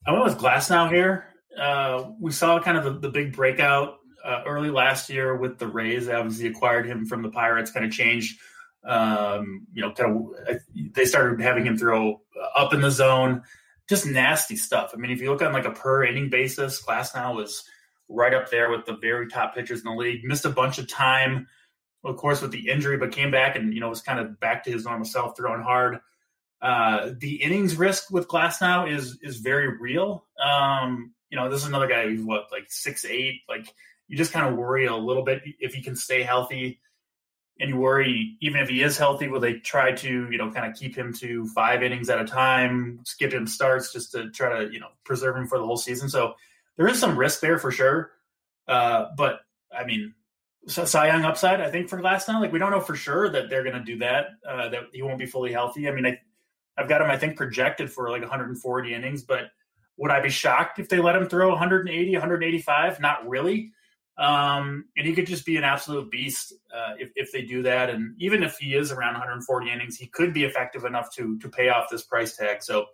I 0.06 0.12
went 0.12 0.24
with 0.24 0.38
Glasnow 0.38 0.90
here. 0.90 1.26
Uh, 1.58 2.10
we 2.20 2.30
saw 2.30 2.60
kind 2.60 2.78
of 2.78 2.84
the, 2.84 3.00
the 3.00 3.08
big 3.08 3.34
breakout 3.34 3.98
uh, 4.24 4.42
early 4.46 4.70
last 4.70 5.10
year 5.10 5.36
with 5.36 5.58
the 5.58 5.66
Rays. 5.66 6.08
Obviously, 6.08 6.46
acquired 6.46 6.86
him 6.86 7.04
from 7.04 7.22
the 7.22 7.30
Pirates. 7.30 7.72
Kind 7.72 7.84
of 7.84 7.90
changed. 7.90 8.38
Um, 8.84 9.66
you 9.72 9.82
know, 9.82 9.92
kind 9.92 10.16
of 10.16 10.60
they 10.92 11.04
started 11.04 11.40
having 11.40 11.66
him 11.66 11.76
throw 11.76 12.22
up 12.56 12.72
in 12.72 12.80
the 12.80 12.90
zone. 12.90 13.42
Just 13.88 14.06
nasty 14.06 14.54
stuff. 14.54 14.92
I 14.94 14.98
mean, 14.98 15.10
if 15.10 15.20
you 15.20 15.30
look 15.30 15.42
on 15.42 15.52
like 15.52 15.64
a 15.64 15.72
per 15.72 16.04
inning 16.04 16.30
basis, 16.30 16.82
Glasnow 16.82 17.34
was 17.34 17.64
right 18.08 18.34
up 18.34 18.50
there 18.50 18.70
with 18.70 18.86
the 18.86 18.96
very 18.96 19.28
top 19.28 19.54
pitchers 19.54 19.80
in 19.80 19.84
the 19.84 19.96
league. 19.96 20.24
Missed 20.24 20.44
a 20.44 20.50
bunch 20.50 20.78
of 20.78 20.88
time, 20.88 21.46
of 22.04 22.16
course, 22.16 22.40
with 22.40 22.50
the 22.50 22.68
injury, 22.68 22.96
but 22.96 23.12
came 23.12 23.30
back 23.30 23.56
and 23.56 23.74
you 23.74 23.80
know 23.80 23.88
was 23.88 24.02
kind 24.02 24.18
of 24.20 24.40
back 24.40 24.64
to 24.64 24.70
his 24.70 24.84
normal 24.84 25.04
self, 25.04 25.36
throwing 25.36 25.62
hard. 25.62 25.98
Uh, 26.60 27.10
the 27.18 27.36
innings 27.36 27.76
risk 27.76 28.10
with 28.10 28.28
Glasnow 28.28 28.90
is 28.90 29.18
is 29.22 29.38
very 29.38 29.78
real. 29.78 30.26
Um, 30.42 31.14
you 31.30 31.36
know, 31.36 31.48
this 31.48 31.62
is 31.62 31.68
another 31.68 31.86
guy 31.86 32.08
who's 32.08 32.22
what 32.22 32.46
like 32.50 32.66
six 32.68 33.04
eight. 33.04 33.42
Like 33.48 33.72
you 34.08 34.16
just 34.16 34.32
kind 34.32 34.46
of 34.46 34.56
worry 34.56 34.86
a 34.86 34.96
little 34.96 35.22
bit 35.22 35.42
if 35.60 35.74
he 35.74 35.82
can 35.82 35.94
stay 35.94 36.22
healthy, 36.22 36.80
and 37.60 37.70
you 37.70 37.76
worry 37.76 38.36
even 38.40 38.60
if 38.60 38.68
he 38.68 38.82
is 38.82 38.98
healthy, 38.98 39.28
will 39.28 39.40
they 39.40 39.54
try 39.54 39.92
to 39.92 40.28
you 40.30 40.38
know 40.38 40.50
kind 40.50 40.66
of 40.66 40.76
keep 40.76 40.96
him 40.96 41.12
to 41.14 41.46
five 41.48 41.82
innings 41.82 42.08
at 42.08 42.20
a 42.20 42.24
time, 42.24 43.00
skip 43.04 43.32
him 43.32 43.46
starts 43.46 43.92
just 43.92 44.12
to 44.12 44.30
try 44.30 44.64
to 44.64 44.72
you 44.72 44.80
know 44.80 44.88
preserve 45.04 45.36
him 45.36 45.46
for 45.46 45.58
the 45.58 45.64
whole 45.64 45.76
season. 45.76 46.08
So 46.08 46.34
there 46.78 46.88
is 46.88 46.98
some 46.98 47.18
risk 47.18 47.40
there 47.40 47.58
for 47.58 47.70
sure. 47.70 48.12
Uh, 48.66 49.08
but 49.16 49.40
I 49.76 49.84
mean, 49.84 50.14
Cy 50.66 51.08
Young 51.08 51.24
upside, 51.24 51.60
I 51.60 51.70
think 51.70 51.88
for 51.88 52.00
Glasnow, 52.00 52.40
like 52.40 52.52
we 52.52 52.58
don't 52.58 52.70
know 52.70 52.80
for 52.80 52.96
sure 52.96 53.28
that 53.30 53.50
they're 53.50 53.64
going 53.64 53.76
to 53.76 53.84
do 53.84 53.98
that. 53.98 54.28
Uh, 54.48 54.68
that 54.70 54.84
he 54.92 55.02
won't 55.02 55.18
be 55.18 55.26
fully 55.26 55.52
healthy. 55.52 55.88
I 55.88 55.92
mean, 55.92 56.06
I, 56.06 56.18
I've 56.78 56.88
got 56.88 57.02
him, 57.02 57.10
I 57.10 57.18
think, 57.18 57.36
projected 57.36 57.90
for 57.90 58.10
like 58.10 58.22
140 58.22 58.94
innings, 58.94 59.22
but 59.22 59.50
would 59.96 60.10
I 60.10 60.20
be 60.20 60.30
shocked 60.30 60.78
if 60.78 60.88
they 60.88 61.00
let 61.00 61.16
him 61.16 61.28
throw 61.28 61.48
180, 61.50 62.12
185? 62.12 63.00
Not 63.00 63.28
really. 63.28 63.72
Um, 64.16 64.86
and 64.96 65.06
he 65.06 65.14
could 65.14 65.26
just 65.26 65.46
be 65.46 65.56
an 65.56 65.64
absolute 65.64 66.10
beast 66.10 66.52
uh, 66.74 66.94
if, 66.98 67.10
if 67.14 67.32
they 67.32 67.42
do 67.42 67.62
that. 67.62 67.88
And 67.88 68.14
even 68.18 68.42
if 68.42 68.58
he 68.58 68.74
is 68.74 68.92
around 68.92 69.14
140 69.14 69.70
innings, 69.70 69.96
he 69.96 70.06
could 70.06 70.34
be 70.34 70.44
effective 70.44 70.84
enough 70.84 71.14
to 71.16 71.38
to 71.38 71.48
pay 71.48 71.68
off 71.68 71.88
this 71.90 72.02
price 72.02 72.36
tag. 72.36 72.62
So 72.62 72.86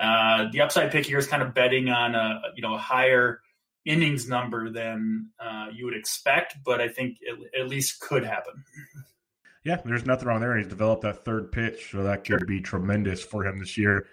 uh, 0.00 0.46
the 0.52 0.60
upside 0.60 0.90
pick 0.90 1.06
here 1.06 1.18
is 1.18 1.26
kind 1.26 1.42
of 1.42 1.54
betting 1.54 1.88
on 1.88 2.14
a 2.14 2.40
you 2.54 2.62
know 2.62 2.74
a 2.74 2.78
higher 2.78 3.40
innings 3.84 4.28
number 4.28 4.70
than 4.70 5.30
uh, 5.40 5.66
you 5.72 5.84
would 5.86 5.96
expect, 5.96 6.56
but 6.64 6.80
I 6.80 6.88
think 6.88 7.18
it 7.20 7.38
at 7.58 7.68
least 7.68 8.00
could 8.00 8.24
happen. 8.24 8.62
Yeah, 9.64 9.80
there's 9.84 10.06
nothing 10.06 10.28
wrong 10.28 10.40
there. 10.40 10.56
He's 10.56 10.66
developed 10.66 11.02
that 11.02 11.24
third 11.24 11.50
pitch, 11.50 11.90
so 11.90 12.02
that 12.02 12.24
could 12.24 12.46
be 12.46 12.60
tremendous 12.60 13.22
for 13.22 13.44
him 13.44 13.58
this 13.58 13.76
year. 13.76 14.06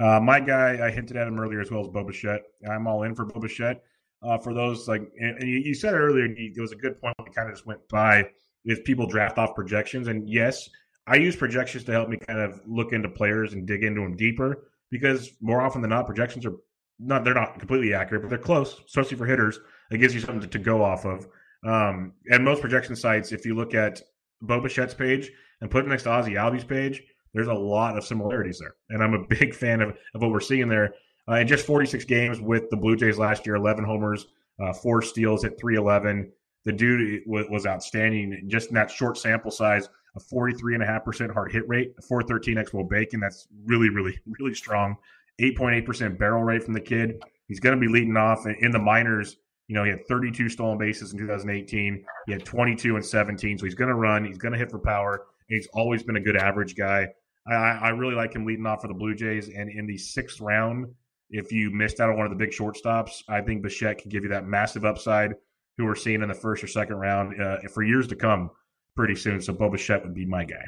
Uh, 0.00 0.20
my 0.20 0.40
guy, 0.40 0.84
I 0.84 0.90
hinted 0.90 1.16
at 1.16 1.28
him 1.28 1.38
earlier 1.38 1.60
as 1.60 1.70
well 1.70 1.80
as 1.82 1.88
Bo 1.88 2.04
Bichette. 2.04 2.42
I'm 2.68 2.86
all 2.86 3.02
in 3.02 3.14
for 3.14 3.24
Bo 3.24 3.40
Bichette. 3.40 3.82
Uh, 4.22 4.38
for 4.38 4.52
those 4.52 4.88
like, 4.88 5.02
and 5.20 5.40
you 5.42 5.74
said 5.74 5.94
earlier, 5.94 6.24
it 6.24 6.60
was 6.60 6.72
a 6.72 6.76
good 6.76 7.00
point. 7.00 7.14
We 7.24 7.30
kind 7.30 7.48
of 7.48 7.54
just 7.54 7.66
went 7.66 7.86
by 7.88 8.28
is 8.64 8.80
people 8.80 9.06
draft 9.06 9.38
off 9.38 9.54
projections, 9.54 10.08
and 10.08 10.28
yes, 10.28 10.68
I 11.06 11.16
use 11.16 11.36
projections 11.36 11.84
to 11.84 11.92
help 11.92 12.08
me 12.08 12.16
kind 12.16 12.40
of 12.40 12.60
look 12.66 12.92
into 12.92 13.08
players 13.08 13.52
and 13.52 13.66
dig 13.66 13.84
into 13.84 14.00
them 14.00 14.16
deeper 14.16 14.67
because 14.90 15.32
more 15.40 15.60
often 15.60 15.80
than 15.82 15.90
not, 15.90 16.06
projections 16.06 16.46
are 16.46 16.54
not 16.98 17.24
they're 17.24 17.34
not 17.34 17.58
completely 17.58 17.94
accurate, 17.94 18.22
but 18.22 18.28
they're 18.28 18.38
close, 18.38 18.80
especially 18.86 19.16
for 19.16 19.26
hitters. 19.26 19.60
It 19.90 19.98
gives 19.98 20.14
you 20.14 20.20
something 20.20 20.40
to, 20.40 20.46
to 20.48 20.58
go 20.58 20.82
off 20.82 21.04
of. 21.04 21.26
Um, 21.64 22.12
and 22.30 22.44
most 22.44 22.60
projection 22.60 22.96
sites, 22.96 23.32
if 23.32 23.44
you 23.44 23.54
look 23.54 23.74
at 23.74 24.00
Bo 24.42 24.60
Bichette's 24.60 24.94
page 24.94 25.30
and 25.60 25.70
put 25.70 25.84
it 25.84 25.88
next 25.88 26.04
to 26.04 26.10
Ozzie 26.10 26.34
Albies' 26.34 26.66
page, 26.66 27.02
there's 27.34 27.48
a 27.48 27.54
lot 27.54 27.96
of 27.96 28.04
similarities 28.04 28.58
there. 28.58 28.74
And 28.90 29.02
I'm 29.02 29.14
a 29.14 29.26
big 29.28 29.54
fan 29.54 29.80
of, 29.80 29.90
of 29.90 30.22
what 30.22 30.30
we're 30.30 30.40
seeing 30.40 30.68
there. 30.68 30.94
Uh, 31.28 31.36
in 31.36 31.46
just 31.46 31.66
46 31.66 32.04
games 32.04 32.40
with 32.40 32.70
the 32.70 32.76
Blue 32.76 32.96
Jays 32.96 33.18
last 33.18 33.44
year, 33.46 33.56
11 33.56 33.84
homers, 33.84 34.26
uh, 34.60 34.72
four 34.72 35.02
steals 35.02 35.44
at 35.44 35.58
311. 35.60 36.32
The 36.64 36.72
dude 36.72 37.22
was, 37.26 37.46
was 37.50 37.66
outstanding 37.66 38.46
just 38.48 38.68
in 38.68 38.74
that 38.74 38.90
short 38.90 39.18
sample 39.18 39.50
size 39.50 39.88
a 40.18 40.34
43.5% 40.34 41.32
hard 41.32 41.52
hit 41.52 41.68
rate, 41.68 41.92
a 41.98 42.02
413 42.02 42.56
xwOBAcon. 42.56 43.20
That's 43.20 43.46
really, 43.64 43.88
really, 43.88 44.18
really 44.38 44.54
strong. 44.54 44.96
8.8% 45.40 46.18
barrel 46.18 46.42
rate 46.42 46.64
from 46.64 46.74
the 46.74 46.80
kid. 46.80 47.22
He's 47.46 47.60
going 47.60 47.78
to 47.78 47.80
be 47.80 47.90
leading 47.90 48.16
off 48.16 48.44
in 48.46 48.70
the 48.70 48.78
minors. 48.78 49.36
You 49.68 49.76
know, 49.76 49.84
he 49.84 49.90
had 49.90 50.06
32 50.08 50.48
stolen 50.48 50.78
bases 50.78 51.12
in 51.12 51.18
2018. 51.18 52.04
He 52.26 52.32
had 52.32 52.44
22 52.44 52.96
and 52.96 53.04
17. 53.04 53.58
So 53.58 53.64
he's 53.64 53.74
going 53.74 53.88
to 53.88 53.94
run. 53.94 54.24
He's 54.24 54.38
going 54.38 54.52
to 54.52 54.58
hit 54.58 54.70
for 54.70 54.78
power. 54.78 55.26
he's 55.48 55.68
always 55.72 56.02
been 56.02 56.16
a 56.16 56.20
good 56.20 56.36
average 56.36 56.74
guy. 56.74 57.08
I, 57.46 57.54
I 57.54 57.88
really 57.90 58.14
like 58.14 58.34
him 58.34 58.44
leading 58.44 58.66
off 58.66 58.82
for 58.82 58.88
the 58.88 58.94
Blue 58.94 59.14
Jays. 59.14 59.48
And 59.48 59.70
in 59.70 59.86
the 59.86 59.96
sixth 59.96 60.40
round, 60.40 60.86
if 61.30 61.52
you 61.52 61.70
missed 61.70 62.00
out 62.00 62.10
on 62.10 62.16
one 62.16 62.26
of 62.26 62.30
the 62.30 62.44
big 62.44 62.50
shortstops, 62.50 63.22
I 63.28 63.40
think 63.42 63.62
Bichette 63.62 63.98
can 63.98 64.10
give 64.10 64.24
you 64.24 64.30
that 64.30 64.46
massive 64.46 64.84
upside 64.84 65.34
who 65.76 65.84
we're 65.84 65.94
seeing 65.94 66.22
in 66.22 66.28
the 66.28 66.34
first 66.34 66.64
or 66.64 66.66
second 66.66 66.96
round 66.96 67.40
uh, 67.40 67.58
for 67.72 67.82
years 67.82 68.08
to 68.08 68.16
come 68.16 68.50
pretty 68.98 69.14
soon. 69.14 69.40
So 69.40 69.52
Bo 69.52 69.70
Bichette 69.70 70.02
would 70.02 70.12
be 70.12 70.26
my 70.26 70.44
guy. 70.44 70.66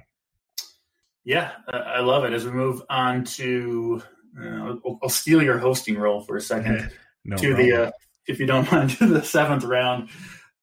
Yeah, 1.24 1.50
I 1.68 2.00
love 2.00 2.24
it. 2.24 2.32
As 2.32 2.44
we 2.44 2.52
move 2.52 2.80
on 2.88 3.24
to, 3.24 4.00
uh, 4.40 4.76
I'll 5.02 5.08
steal 5.08 5.42
your 5.42 5.58
hosting 5.58 5.98
role 5.98 6.20
for 6.20 6.36
a 6.36 6.40
second 6.40 6.92
no 7.24 7.36
to 7.36 7.48
problem. 7.48 7.68
the, 7.68 7.86
uh, 7.88 7.90
if 8.28 8.38
you 8.38 8.46
don't 8.46 8.70
mind, 8.72 8.90
to 8.90 9.06
the 9.06 9.22
seventh 9.22 9.64
round. 9.64 10.10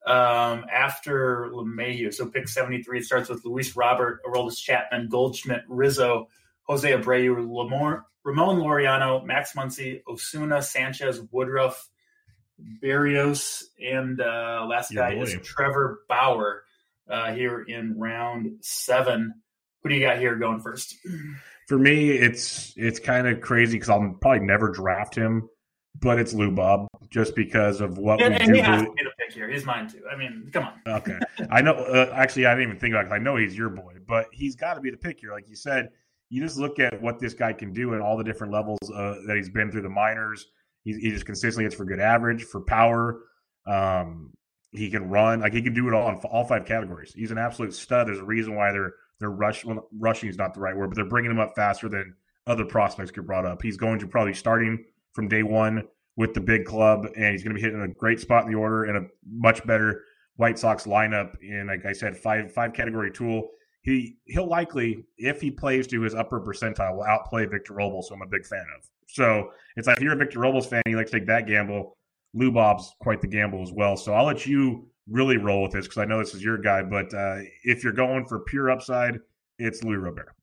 Um, 0.06 0.66
after 0.72 1.50
LeMahieu, 1.54 2.14
so 2.14 2.28
pick 2.28 2.48
73 2.48 3.02
starts 3.02 3.28
with 3.28 3.44
Luis 3.44 3.76
Robert, 3.76 4.22
Aroldis 4.24 4.58
Chapman, 4.58 5.10
Goldschmidt, 5.10 5.64
Rizzo, 5.68 6.30
Jose 6.64 6.90
Abreu, 6.90 7.46
Lamore, 7.46 8.04
Ramon 8.24 8.60
Laureano, 8.60 9.26
Max 9.26 9.52
Muncy, 9.52 10.02
Osuna, 10.08 10.62
Sanchez, 10.62 11.20
Woodruff, 11.32 11.90
Berrios, 12.82 13.64
and 13.84 14.22
uh, 14.22 14.66
last 14.70 14.96
guy 14.96 15.16
is 15.16 15.36
Trevor 15.44 16.00
Bauer 16.08 16.64
uh, 17.10 17.34
here 17.34 17.64
in 17.64 17.98
round 17.98 18.52
seven. 18.62 19.34
Who 19.84 19.90
do 19.90 19.96
you 19.96 20.02
got 20.02 20.18
here 20.18 20.36
going 20.36 20.60
first? 20.60 20.96
For 21.68 21.78
me, 21.78 22.12
it's 22.12 22.74
it's 22.78 23.00
kind 23.00 23.28
of 23.28 23.42
crazy 23.42 23.74
because 23.74 23.90
I'll 23.90 24.16
probably 24.22 24.46
never 24.46 24.70
draft 24.70 25.16
him, 25.16 25.50
but 26.00 26.20
it's 26.20 26.34
Lou 26.34 26.52
Bob 26.52 26.88
just 27.10 27.36
because 27.36 27.82
of 27.82 27.98
what 27.98 28.22
and, 28.22 28.34
we 28.34 28.40
and 28.40 28.48
do. 28.48 28.54
He 28.54 28.60
has 28.62 28.82
to 28.84 28.92
be 28.92 29.04
the 29.04 29.12
pick 29.20 29.34
here. 29.34 29.50
He's 29.50 29.66
mine 29.66 29.90
too. 29.90 30.02
I 30.12 30.16
mean, 30.16 30.50
come 30.52 30.66
on. 30.66 30.74
Okay, 30.88 31.18
I 31.52 31.62
know. 31.62 31.74
Uh, 31.74 32.12
actually, 32.14 32.46
I 32.46 32.56
didn't 32.56 32.70
even 32.70 32.80
think 32.80 32.94
about 32.94 33.06
it. 33.08 33.12
I 33.12 33.20
know 33.20 33.36
he's 33.36 33.58
your 33.58 33.70
boy, 33.70 33.96
but 34.08 34.28
he's 34.32 34.56
got 34.56 34.76
to 34.76 34.82
be 34.82 34.90
the 34.90 34.98
pick 34.98 35.20
here. 35.20 35.32
Like 35.32 35.50
you 35.50 35.56
said, 35.56 35.90
you 36.30 36.42
just 36.42 36.58
look 36.58 36.80
at 36.80 37.02
what 37.02 37.20
this 37.20 37.34
guy 37.34 37.54
can 37.54 37.74
do 37.74 37.94
at 37.94 38.02
all 38.02 38.18
the 38.18 38.24
different 38.24 38.52
levels 38.52 38.80
uh, 38.94 39.16
that 39.28 39.36
he's 39.36 39.50
been 39.50 39.72
through 39.72 39.84
the 39.84 39.90
minors. 39.90 40.48
He, 40.84 40.94
he 40.94 41.12
just 41.12 41.26
consistently 41.26 41.66
hits 41.66 41.76
for 41.76 41.86
good 41.86 42.00
average, 42.00 42.44
for 42.44 42.62
power. 42.62 43.22
Um, 43.66 44.34
he 44.72 44.90
can 44.90 45.10
run. 45.10 45.42
Like 45.42 45.54
he 45.54 45.62
can 45.62 45.74
do 45.74 45.88
it 45.88 45.94
all 45.94 46.10
in 46.10 46.16
all 46.16 46.46
five 46.46 46.66
categories. 46.66 47.14
He's 47.14 47.32
an 47.32 47.38
absolute 47.38 47.74
stud. 47.74 48.08
There's 48.08 48.20
a 48.20 48.26
reason 48.26 48.56
why 48.56 48.72
they're 48.72 48.94
they're 49.20 49.32
rush 49.32 49.66
well, 49.66 49.88
rushing 49.98 50.30
is 50.30 50.38
not 50.38 50.54
the 50.54 50.60
right 50.60 50.76
word, 50.76 50.90
but 50.90 50.96
they're 50.96 51.06
bringing 51.06 51.32
him 51.32 51.40
up 51.40 51.54
faster 51.56 51.90
than 51.90 52.16
other 52.46 52.66
prospects 52.66 53.12
get 53.12 53.26
brought 53.26 53.46
up. 53.46 53.62
He's 53.62 53.78
going 53.78 54.00
to 54.00 54.08
probably 54.08 54.34
starting 54.34 54.86
from 55.14 55.28
day 55.28 55.44
one 55.44 55.84
with 56.16 56.34
the 56.34 56.40
big 56.40 56.66
club, 56.66 57.06
and 57.16 57.32
he's 57.32 57.44
going 57.44 57.56
to 57.56 57.60
be 57.60 57.62
hitting 57.62 57.82
a 57.82 57.88
great 57.88 58.20
spot 58.20 58.46
in 58.46 58.52
the 58.52 58.58
order 58.58 58.86
and 58.86 58.98
a 58.98 59.08
much 59.30 59.66
better 59.66 60.04
White 60.36 60.58
Sox 60.60 60.86
lineup. 60.86 61.36
In 61.42 61.68
like 61.68 61.86
I 61.86 61.94
said, 61.94 62.16
five 62.16 62.52
five 62.54 62.74
category 62.74 63.12
tool. 63.12 63.50
He 63.82 64.18
he'll 64.26 64.48
likely, 64.48 65.06
if 65.18 65.40
he 65.40 65.50
plays 65.50 65.88
to 65.88 66.02
his 66.02 66.14
upper 66.14 66.42
percentile, 66.42 66.96
will 66.96 67.04
outplay 67.04 67.46
Victor 67.46 67.74
Robles, 67.74 68.10
who 68.10 68.16
I'm 68.16 68.22
a 68.22 68.28
big 68.28 68.46
fan 68.46 68.66
of. 68.78 68.90
So 69.08 69.52
it's 69.76 69.88
like 69.88 69.98
if 69.98 70.04
you're 70.04 70.14
a 70.14 70.18
Victor 70.18 70.40
Robles 70.40 70.68
fan, 70.68 70.82
you 70.86 70.98
like 70.98 71.08
to 71.08 71.20
take 71.20 71.28
that 71.28 71.48
gamble. 71.48 71.97
Lou 72.38 72.52
Bob's 72.52 72.96
quite 73.00 73.22
the 73.22 73.28
gamble 73.28 73.64
as 73.64 73.72
well. 73.72 73.98
So 73.98 74.14
I'll 74.14 74.26
let 74.26 74.46
you 74.46 74.88
really 75.10 75.38
roll 75.38 75.64
with 75.64 75.72
this 75.72 75.88
because 75.88 75.98
I 75.98 76.06
know 76.06 76.20
this 76.20 76.36
is 76.36 76.44
your 76.44 76.58
guy. 76.58 76.84
But 76.84 77.14
uh, 77.14 77.40
if 77.64 77.84
you're 77.84 77.94
going 77.94 78.26
for 78.26 78.40
pure 78.40 78.70
upside, 78.70 79.20
it's 79.58 79.84
Luis 79.84 80.00
Robert. 80.00 80.34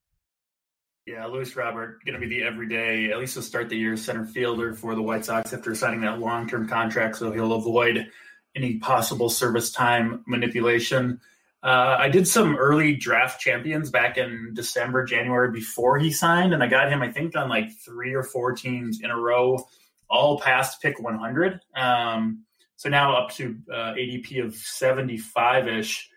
Yeah, 1.07 1.27
Luis 1.27 1.55
Robert 1.55 2.03
going 2.05 2.19
to 2.19 2.27
be 2.27 2.35
the 2.35 2.43
everyday, 2.43 3.11
at 3.11 3.19
least 3.19 3.35
to 3.35 3.43
start 3.43 3.69
the 3.69 3.77
year, 3.77 3.97
center 3.97 4.25
fielder 4.25 4.75
for 4.75 4.95
the 4.95 5.03
White 5.03 5.25
Sox 5.25 5.53
after 5.53 5.75
signing 5.75 6.01
that 6.01 6.19
long 6.19 6.49
term 6.49 6.67
contract. 6.67 7.17
So 7.17 7.31
he'll 7.31 7.53
avoid 7.53 8.09
any 8.57 8.79
possible 8.79 9.29
service 9.29 9.71
time 9.71 10.25
manipulation. 10.27 11.21
Uh, 11.63 11.97
I 11.99 12.09
did 12.09 12.27
some 12.27 12.57
early 12.57 12.95
draft 12.95 13.41
champions 13.41 13.91
back 13.91 14.19
in 14.19 14.51
December, 14.55 15.05
January 15.05 15.51
before 15.51 15.99
he 15.99 16.11
signed, 16.11 16.53
and 16.53 16.63
I 16.63 16.67
got 16.67 16.91
him, 16.91 17.03
I 17.03 17.11
think, 17.11 17.37
on 17.37 17.49
like 17.49 17.71
three 17.73 18.15
or 18.15 18.23
four 18.23 18.53
teams 18.53 19.01
in 19.01 19.11
a 19.11 19.17
row 19.17 19.67
all 20.15 20.41
past 20.41 20.81
pick 20.81 21.01
100. 21.01 21.61
Um, 21.77 22.45
so 22.77 22.89
now 22.89 23.17
up 23.17 23.33
to 23.33 23.57
uh, 23.71 23.95
ADP 23.95 24.45
of 24.45 24.55
75 24.55 25.69
ish. 25.69 26.09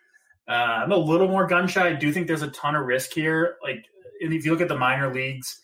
Uh, 0.48 0.52
I'm 0.52 0.92
a 0.92 0.98
little 0.98 1.28
more 1.28 1.48
gun 1.48 1.68
shy. 1.68 1.90
I 1.90 1.94
do 1.94 2.14
think 2.14 2.28
there's 2.28 2.44
a 2.44 2.52
ton 2.52 2.76
of 2.76 2.86
risk 2.86 3.12
here. 3.12 3.58
Like 3.62 3.86
if 4.20 4.46
you 4.46 4.52
look 4.52 4.62
at 4.62 4.68
the 4.68 4.78
minor 4.78 5.14
leagues, 5.14 5.62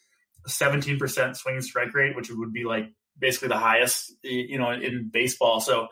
17% 0.48 1.38
swing 1.38 1.62
strike 1.62 1.94
rate, 1.94 2.16
which 2.16 2.30
would 2.30 2.52
be 2.52 2.66
like 2.66 2.92
basically 3.18 3.48
the 3.50 3.58
highest, 3.58 4.14
you 4.24 4.58
know, 4.58 4.72
in 4.72 5.10
baseball. 5.14 5.62
So 5.62 5.88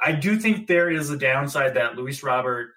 I 0.00 0.12
do 0.12 0.38
think 0.38 0.66
there 0.66 0.90
is 0.90 1.10
a 1.10 1.18
downside 1.18 1.74
that 1.74 1.96
Luis 1.96 2.22
Robert, 2.22 2.70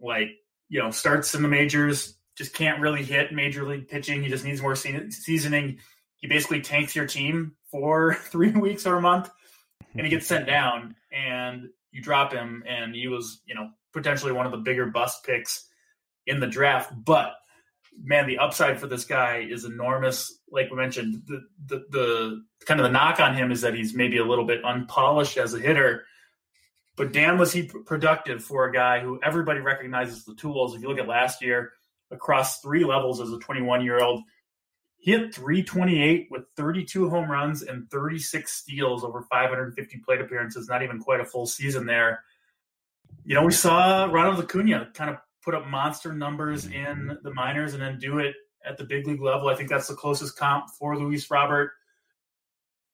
like 0.00 0.30
you 0.68 0.80
know, 0.80 0.90
starts 0.90 1.34
in 1.34 1.42
the 1.42 1.48
majors, 1.48 2.14
just 2.36 2.54
can't 2.54 2.80
really 2.80 3.02
hit 3.02 3.32
major 3.32 3.66
league 3.66 3.88
pitching. 3.88 4.22
He 4.22 4.28
just 4.28 4.44
needs 4.44 4.62
more 4.62 4.76
seasoning. 4.76 5.78
He 6.16 6.28
basically 6.28 6.60
tanks 6.60 6.94
your 6.94 7.06
team 7.06 7.56
for 7.70 8.14
three 8.20 8.52
weeks 8.52 8.86
or 8.86 8.96
a 8.96 9.00
month, 9.02 9.30
and 9.94 10.06
he 10.06 10.10
gets 10.10 10.26
sent 10.26 10.46
down, 10.58 10.94
and 11.12 11.68
you 11.90 12.02
drop 12.02 12.32
him, 12.32 12.64
and 12.68 12.94
he 12.94 13.08
was 13.08 13.40
you 13.46 13.54
know 13.54 13.70
potentially 13.92 14.32
one 14.32 14.46
of 14.46 14.52
the 14.52 14.58
bigger 14.58 14.86
bust 14.86 15.24
picks 15.24 15.68
in 16.26 16.40
the 16.40 16.46
draft, 16.46 16.92
but 17.04 17.34
man, 18.02 18.26
the 18.26 18.38
upside 18.38 18.78
for 18.78 18.86
this 18.86 19.04
guy 19.04 19.46
is 19.48 19.64
enormous. 19.64 20.40
Like 20.50 20.70
we 20.70 20.76
mentioned, 20.76 21.22
the, 21.26 21.42
the, 21.66 21.84
the 21.90 22.44
kind 22.64 22.80
of 22.80 22.84
the 22.84 22.92
knock 22.92 23.20
on 23.20 23.34
him 23.34 23.50
is 23.50 23.60
that 23.62 23.74
he's 23.74 23.94
maybe 23.94 24.18
a 24.18 24.24
little 24.24 24.44
bit 24.44 24.64
unpolished 24.64 25.36
as 25.36 25.54
a 25.54 25.58
hitter. 25.58 26.04
But 26.96 27.12
damn, 27.12 27.38
was 27.38 27.52
he 27.52 27.64
productive 27.64 28.42
for 28.42 28.66
a 28.66 28.72
guy 28.72 29.00
who 29.00 29.20
everybody 29.22 29.60
recognizes 29.60 30.24
the 30.24 30.34
tools. 30.34 30.74
If 30.74 30.82
you 30.82 30.88
look 30.88 30.98
at 30.98 31.08
last 31.08 31.42
year, 31.42 31.72
across 32.10 32.60
three 32.60 32.84
levels 32.84 33.20
as 33.20 33.30
a 33.32 33.38
21 33.38 33.84
year 33.84 34.02
old, 34.02 34.22
he 34.98 35.12
hit 35.12 35.34
328 35.34 36.28
with 36.30 36.42
32 36.56 37.08
home 37.08 37.30
runs 37.30 37.62
and 37.62 37.88
36 37.90 38.52
steals 38.52 39.04
over 39.04 39.22
550 39.22 39.98
plate 39.98 40.20
appearances. 40.20 40.68
Not 40.68 40.82
even 40.82 40.98
quite 40.98 41.20
a 41.20 41.24
full 41.24 41.46
season 41.46 41.86
there. 41.86 42.24
You 43.24 43.34
know, 43.34 43.44
we 43.44 43.52
saw 43.52 44.06
Ronald 44.06 44.42
Acuna 44.44 44.90
kind 44.94 45.10
of 45.10 45.16
put 45.44 45.54
up 45.54 45.66
monster 45.68 46.12
numbers 46.12 46.66
in 46.66 47.16
the 47.22 47.32
minors 47.32 47.74
and 47.74 47.82
then 47.82 47.98
do 47.98 48.18
it 48.18 48.34
at 48.66 48.76
the 48.76 48.84
big 48.84 49.06
league 49.06 49.22
level. 49.22 49.48
I 49.48 49.54
think 49.54 49.68
that's 49.68 49.86
the 49.86 49.94
closest 49.94 50.36
comp 50.36 50.70
for 50.78 50.98
Luis 50.98 51.30
Robert. 51.30 51.72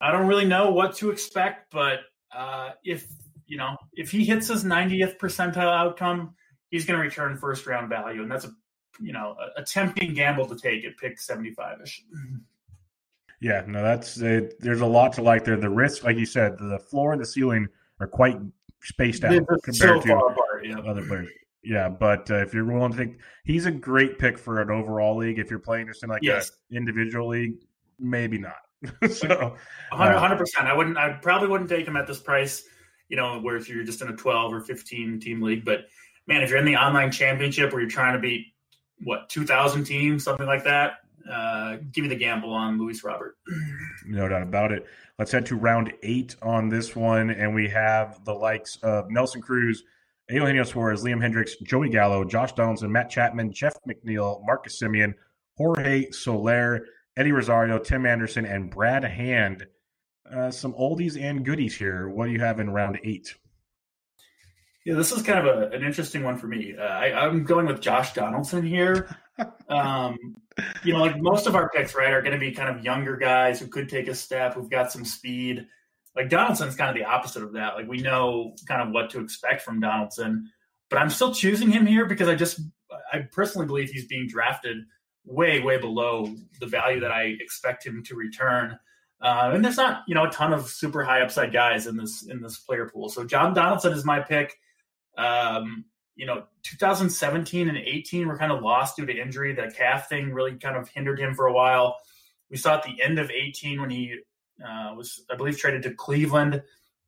I 0.00 0.12
don't 0.12 0.26
really 0.26 0.44
know 0.44 0.70
what 0.70 0.94
to 0.96 1.10
expect, 1.10 1.72
but 1.72 2.00
uh, 2.36 2.70
if 2.84 3.06
you 3.46 3.56
know 3.56 3.76
if 3.94 4.10
he 4.10 4.24
hits 4.24 4.48
his 4.48 4.64
90th 4.64 5.18
percentile 5.18 5.74
outcome, 5.74 6.34
he's 6.68 6.84
going 6.84 6.98
to 6.98 7.02
return 7.02 7.36
first 7.38 7.66
round 7.66 7.88
value, 7.88 8.22
and 8.22 8.30
that's 8.30 8.44
a 8.44 8.52
you 9.00 9.12
know 9.12 9.36
a, 9.40 9.60
a 9.60 9.64
tempting 9.64 10.14
gamble 10.14 10.46
to 10.46 10.56
take 10.56 10.84
at 10.84 10.96
pick 10.96 11.18
75 11.18 11.80
ish. 11.82 12.04
Yeah, 13.40 13.62
no, 13.66 13.82
that's 13.82 14.20
uh, 14.22 14.48
there's 14.60 14.80
a 14.80 14.86
lot 14.86 15.12
to 15.14 15.22
like 15.22 15.44
there. 15.44 15.56
The 15.56 15.68
risk, 15.68 16.04
like 16.04 16.16
you 16.16 16.26
said, 16.26 16.56
the 16.58 16.78
floor 16.78 17.12
and 17.12 17.20
the 17.20 17.26
ceiling 17.26 17.68
are 18.00 18.06
quite 18.06 18.38
spaced 18.82 19.24
out 19.24 19.44
compared 19.62 20.02
so 20.02 20.08
to 20.08 20.16
apart, 20.16 20.64
yeah. 20.64 20.78
other 20.78 21.04
players. 21.04 21.28
Yeah, 21.62 21.88
but 21.88 22.30
uh, 22.30 22.36
if 22.36 22.52
you're 22.52 22.64
willing 22.64 22.92
to 22.92 22.96
think 22.96 23.18
he's 23.44 23.66
a 23.66 23.70
great 23.70 24.18
pick 24.18 24.38
for 24.38 24.60
an 24.60 24.70
overall 24.70 25.16
league, 25.16 25.38
if 25.38 25.50
you're 25.50 25.58
playing 25.58 25.86
just 25.86 26.02
in 26.02 26.10
like 26.10 26.22
yes. 26.22 26.50
an 26.70 26.76
individual 26.76 27.28
league, 27.28 27.54
maybe 27.98 28.38
not. 28.38 28.56
so, 29.10 29.56
100 29.90 30.36
percent. 30.36 30.66
I 30.66 30.74
wouldn't. 30.74 30.98
I 30.98 31.14
probably 31.14 31.48
wouldn't 31.48 31.70
take 31.70 31.86
him 31.86 31.96
at 31.96 32.06
this 32.06 32.20
price. 32.20 32.64
You 33.08 33.16
know, 33.16 33.40
where 33.40 33.56
if 33.56 33.68
you're 33.68 33.84
just 33.84 34.02
in 34.02 34.08
a 34.08 34.16
12 34.16 34.52
or 34.52 34.60
15 34.60 35.20
team 35.20 35.42
league, 35.42 35.64
but 35.64 35.86
man, 36.26 36.42
if 36.42 36.50
you're 36.50 36.58
in 36.58 36.64
the 36.64 36.76
online 36.76 37.10
championship 37.10 37.72
where 37.72 37.80
you're 37.80 37.90
trying 37.90 38.14
to 38.14 38.18
beat 38.18 38.53
what 39.04 39.28
2,000 39.28 39.84
teams, 39.84 40.24
something 40.24 40.46
like 40.46 40.64
that, 40.64 41.00
uh, 41.30 41.76
give 41.92 42.02
me 42.02 42.08
the 42.08 42.16
gamble 42.16 42.52
on 42.52 42.78
Luis 42.78 43.04
Robert. 43.04 43.36
no 44.06 44.28
doubt 44.28 44.42
about 44.42 44.72
it. 44.72 44.86
Let's 45.18 45.30
head 45.30 45.46
to 45.46 45.56
round 45.56 45.92
eight 46.02 46.36
on 46.42 46.68
this 46.68 46.96
one, 46.96 47.30
and 47.30 47.54
we 47.54 47.68
have 47.68 48.24
the 48.24 48.34
likes 48.34 48.76
of 48.82 49.10
Nelson 49.10 49.40
Cruz 49.40 49.84
Eugenio 50.30 50.64
Suarez, 50.64 51.02
Liam 51.02 51.20
Hendriks, 51.20 51.60
Joey 51.62 51.90
Gallo, 51.90 52.24
Josh 52.24 52.52
Donaldson, 52.52 52.90
Matt 52.90 53.10
Chapman, 53.10 53.52
Jeff 53.52 53.76
McNeil, 53.86 54.40
Marcus 54.44 54.80
Semien, 54.80 55.14
Jorge 55.56 56.10
Soler, 56.10 56.86
Eddie 57.16 57.32
Rosario, 57.32 57.78
Tim 57.78 58.06
Anderson, 58.06 58.46
and 58.46 58.70
Brad 58.70 59.04
Hand. 59.04 59.66
Uh, 60.30 60.50
some 60.50 60.72
oldies 60.74 61.20
and 61.20 61.44
goodies 61.44 61.76
here. 61.76 62.08
What 62.08 62.26
do 62.26 62.32
you 62.32 62.40
have 62.40 62.58
in 62.58 62.70
round 62.70 62.98
eight? 63.04 63.34
Yeah, 64.84 64.94
this 64.94 65.12
is 65.12 65.22
kind 65.22 65.46
of 65.46 65.46
a, 65.46 65.74
an 65.74 65.82
interesting 65.82 66.22
one 66.24 66.36
for 66.36 66.46
me. 66.46 66.74
Uh, 66.78 66.82
I, 66.82 67.26
am 67.26 67.44
going 67.44 67.66
with 67.66 67.80
Josh 67.80 68.12
Donaldson 68.12 68.64
here. 68.64 69.16
um, 69.68 70.36
you 70.84 70.92
know, 70.92 71.00
like 71.00 71.18
most 71.18 71.46
of 71.46 71.56
our 71.56 71.70
picks, 71.70 71.94
right, 71.94 72.12
are 72.12 72.20
going 72.20 72.34
to 72.34 72.38
be 72.38 72.52
kind 72.52 72.74
of 72.74 72.84
younger 72.84 73.16
guys 73.16 73.58
who 73.58 73.66
could 73.66 73.88
take 73.88 74.08
a 74.08 74.14
step, 74.14 74.54
who've 74.54 74.70
got 74.70 74.92
some 74.92 75.04
speed. 75.04 75.66
Like 76.14 76.28
Donaldson's 76.28 76.76
kind 76.76 76.90
of 76.90 76.96
the 76.96 77.10
opposite 77.10 77.42
of 77.42 77.54
that. 77.54 77.76
Like 77.76 77.88
we 77.88 77.98
know 77.98 78.54
kind 78.68 78.82
of 78.82 78.90
what 78.90 79.10
to 79.10 79.20
expect 79.20 79.62
from 79.62 79.80
Donaldson, 79.80 80.50
but 80.90 80.98
I'm 80.98 81.10
still 81.10 81.34
choosing 81.34 81.70
him 81.70 81.86
here 81.86 82.04
because 82.06 82.28
I 82.28 82.34
just 82.34 82.60
I 83.12 83.20
personally 83.32 83.66
believe 83.66 83.90
he's 83.90 84.06
being 84.06 84.28
drafted 84.28 84.76
way 85.24 85.60
way 85.60 85.78
below 85.78 86.32
the 86.60 86.66
value 86.66 87.00
that 87.00 87.10
I 87.10 87.34
expect 87.40 87.84
him 87.84 88.02
to 88.04 88.14
return. 88.14 88.78
Uh, 89.20 89.52
and 89.54 89.64
there's 89.64 89.78
not 89.78 90.02
you 90.06 90.14
know 90.14 90.26
a 90.26 90.30
ton 90.30 90.52
of 90.52 90.68
super 90.68 91.02
high 91.02 91.22
upside 91.22 91.52
guys 91.52 91.86
in 91.86 91.96
this 91.96 92.26
in 92.28 92.42
this 92.42 92.58
player 92.58 92.88
pool. 92.88 93.08
So 93.08 93.24
John 93.24 93.54
Donaldson 93.54 93.92
is 93.92 94.04
my 94.04 94.20
pick. 94.20 94.54
Um, 95.16 95.84
you 96.16 96.26
know, 96.26 96.44
2017 96.62 97.68
and 97.68 97.76
18 97.76 98.28
were 98.28 98.38
kind 98.38 98.52
of 98.52 98.62
lost 98.62 98.96
due 98.96 99.06
to 99.06 99.12
injury. 99.12 99.54
The 99.54 99.72
calf 99.76 100.08
thing 100.08 100.32
really 100.32 100.54
kind 100.54 100.76
of 100.76 100.88
hindered 100.88 101.18
him 101.18 101.34
for 101.34 101.46
a 101.46 101.52
while. 101.52 101.96
We 102.50 102.56
saw 102.56 102.76
at 102.76 102.84
the 102.84 103.02
end 103.02 103.18
of 103.18 103.30
18 103.30 103.80
when 103.80 103.90
he 103.90 104.18
uh, 104.64 104.94
was 104.96 105.24
I 105.30 105.36
believe 105.36 105.58
traded 105.58 105.82
to 105.84 105.94
Cleveland. 105.94 106.62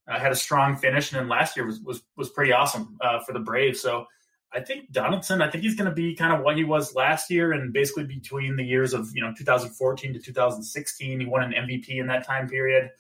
Uh, 0.08 0.20
had 0.20 0.30
a 0.30 0.36
strong 0.36 0.76
finish, 0.76 1.12
and 1.12 1.20
then 1.20 1.28
last 1.28 1.56
year 1.56 1.66
was 1.66 1.80
was 1.80 2.02
was 2.16 2.30
pretty 2.30 2.52
awesome 2.52 2.96
uh, 3.00 3.20
for 3.20 3.32
the 3.32 3.40
Braves. 3.40 3.80
So 3.80 4.06
I 4.52 4.60
think 4.60 4.92
Donaldson, 4.92 5.42
I 5.42 5.50
think 5.50 5.64
he's 5.64 5.74
going 5.74 5.88
to 5.88 5.94
be 5.94 6.14
kind 6.14 6.32
of 6.32 6.42
what 6.42 6.56
he 6.56 6.64
was 6.64 6.94
last 6.94 7.30
year, 7.30 7.52
and 7.52 7.72
basically 7.72 8.04
between 8.04 8.56
the 8.56 8.64
years 8.64 8.94
of 8.94 9.10
you 9.14 9.22
know 9.22 9.32
2014 9.36 10.12
to 10.12 10.18
2016, 10.18 11.20
he 11.20 11.26
won 11.26 11.42
an 11.42 11.52
MVP 11.52 11.90
in 11.90 12.06
that 12.06 12.26
time 12.26 12.48
period. 12.48 12.90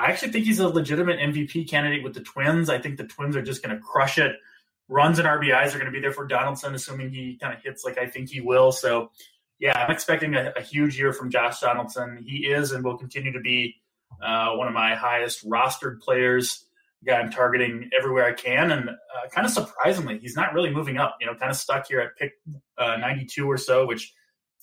I 0.00 0.06
actually 0.06 0.32
think 0.32 0.46
he's 0.46 0.60
a 0.60 0.68
legitimate 0.68 1.18
MVP 1.18 1.68
candidate 1.68 2.02
with 2.02 2.14
the 2.14 2.22
Twins. 2.22 2.70
I 2.70 2.78
think 2.78 2.96
the 2.96 3.04
Twins 3.04 3.36
are 3.36 3.42
just 3.42 3.62
going 3.62 3.76
to 3.76 3.82
crush 3.82 4.16
it. 4.16 4.34
Runs 4.88 5.18
and 5.18 5.28
RBIs 5.28 5.68
are 5.74 5.78
going 5.78 5.84
to 5.84 5.92
be 5.92 6.00
there 6.00 6.12
for 6.12 6.26
Donaldson, 6.26 6.74
assuming 6.74 7.10
he 7.10 7.36
kind 7.36 7.52
of 7.52 7.62
hits 7.62 7.84
like 7.84 7.98
I 7.98 8.06
think 8.06 8.30
he 8.30 8.40
will. 8.40 8.72
So 8.72 9.10
yeah, 9.58 9.78
I'm 9.78 9.90
expecting 9.90 10.34
a, 10.34 10.54
a, 10.56 10.62
huge 10.62 10.98
year 10.98 11.12
from 11.12 11.30
Josh 11.30 11.60
Donaldson. 11.60 12.24
He 12.26 12.46
is 12.46 12.72
and 12.72 12.82
will 12.82 12.96
continue 12.96 13.30
to 13.32 13.40
be 13.40 13.76
uh, 14.22 14.54
one 14.54 14.66
of 14.66 14.72
my 14.72 14.94
highest 14.94 15.46
rostered 15.46 16.00
players. 16.00 16.64
Guy 17.04 17.18
I'm 17.18 17.30
targeting 17.30 17.90
everywhere 17.96 18.24
I 18.24 18.32
can, 18.32 18.72
and 18.72 18.88
uh, 18.90 19.28
kind 19.30 19.46
of 19.46 19.52
surprisingly, 19.52 20.18
he's 20.18 20.36
not 20.36 20.52
really 20.52 20.70
moving 20.70 20.98
up. 20.98 21.16
You 21.20 21.26
know, 21.26 21.34
kind 21.34 21.50
of 21.50 21.56
stuck 21.56 21.86
here 21.88 22.00
at 22.00 22.16
pick 22.16 22.32
uh, 22.76 22.96
92 22.96 23.50
or 23.50 23.56
so, 23.56 23.86
which 23.86 24.12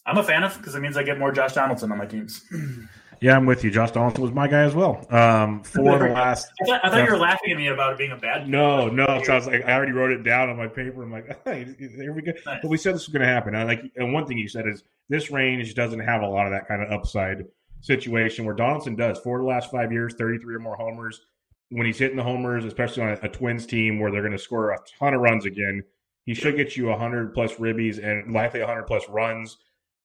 I'm 0.05 0.17
a 0.17 0.23
fan 0.23 0.43
of 0.43 0.55
because 0.57 0.75
it 0.75 0.81
means 0.81 0.97
I 0.97 1.03
get 1.03 1.17
more 1.17 1.31
Josh 1.31 1.53
Donaldson 1.53 1.91
on 1.91 1.97
my 1.97 2.05
teams. 2.05 2.43
Yeah, 3.19 3.35
I'm 3.35 3.45
with 3.45 3.63
you. 3.63 3.71
Josh 3.71 3.91
Donaldson 3.91 4.21
was 4.21 4.31
my 4.31 4.47
guy 4.47 4.61
as 4.61 4.75
well. 4.75 5.05
Um, 5.09 5.63
for 5.63 5.97
the 5.97 6.13
last, 6.13 6.47
I 6.61 6.65
thought, 6.65 6.81
I 6.83 6.89
thought 6.89 7.05
you 7.05 7.11
were 7.11 7.17
laughing 7.17 7.51
at 7.51 7.57
me 7.57 7.67
about 7.67 7.93
it 7.93 7.97
being 7.97 8.11
a 8.11 8.17
bad. 8.17 8.47
No, 8.47 8.87
no. 8.89 9.21
So 9.23 9.33
I 9.33 9.35
was 9.35 9.47
like, 9.47 9.65
I 9.65 9.73
already 9.73 9.91
wrote 9.91 10.11
it 10.11 10.23
down 10.23 10.49
on 10.49 10.57
my 10.57 10.67
paper. 10.67 11.03
I'm 11.03 11.11
like, 11.11 11.39
hey, 11.45 11.75
here 11.77 12.13
we 12.13 12.21
go. 12.21 12.33
Nice. 12.45 12.59
But 12.61 12.69
we 12.69 12.77
said 12.77 12.95
this 12.95 13.07
was 13.07 13.13
going 13.13 13.25
to 13.25 13.33
happen. 13.33 13.55
I 13.55 13.63
like, 13.63 13.91
and 13.95 14.13
one 14.13 14.25
thing 14.25 14.37
you 14.37 14.47
said 14.47 14.67
is 14.67 14.83
this 15.09 15.31
range 15.31 15.73
doesn't 15.73 15.99
have 15.99 16.21
a 16.21 16.27
lot 16.27 16.45
of 16.45 16.51
that 16.51 16.67
kind 16.67 16.83
of 16.83 16.91
upside 16.91 17.45
situation 17.81 18.45
where 18.45 18.55
Donaldson 18.55 18.95
does. 18.95 19.19
For 19.19 19.39
the 19.39 19.45
last 19.45 19.71
five 19.71 19.91
years, 19.91 20.13
33 20.17 20.55
or 20.55 20.59
more 20.59 20.75
homers. 20.75 21.21
When 21.69 21.85
he's 21.85 21.97
hitting 21.97 22.15
the 22.15 22.23
homers, 22.23 22.63
especially 22.63 23.03
on 23.03 23.09
a, 23.09 23.19
a 23.23 23.29
Twins 23.29 23.65
team 23.65 23.99
where 23.99 24.09
they're 24.09 24.21
going 24.21 24.31
to 24.31 24.37
score 24.37 24.71
a 24.71 24.77
ton 24.97 25.13
of 25.13 25.21
runs 25.21 25.45
again, 25.45 25.83
he 26.25 26.33
should 26.33 26.55
get 26.55 26.77
you 26.77 26.87
100 26.87 27.33
plus 27.33 27.53
ribbies 27.55 28.01
and 28.03 28.33
likely 28.33 28.59
100 28.59 28.83
plus 28.83 29.07
runs. 29.09 29.57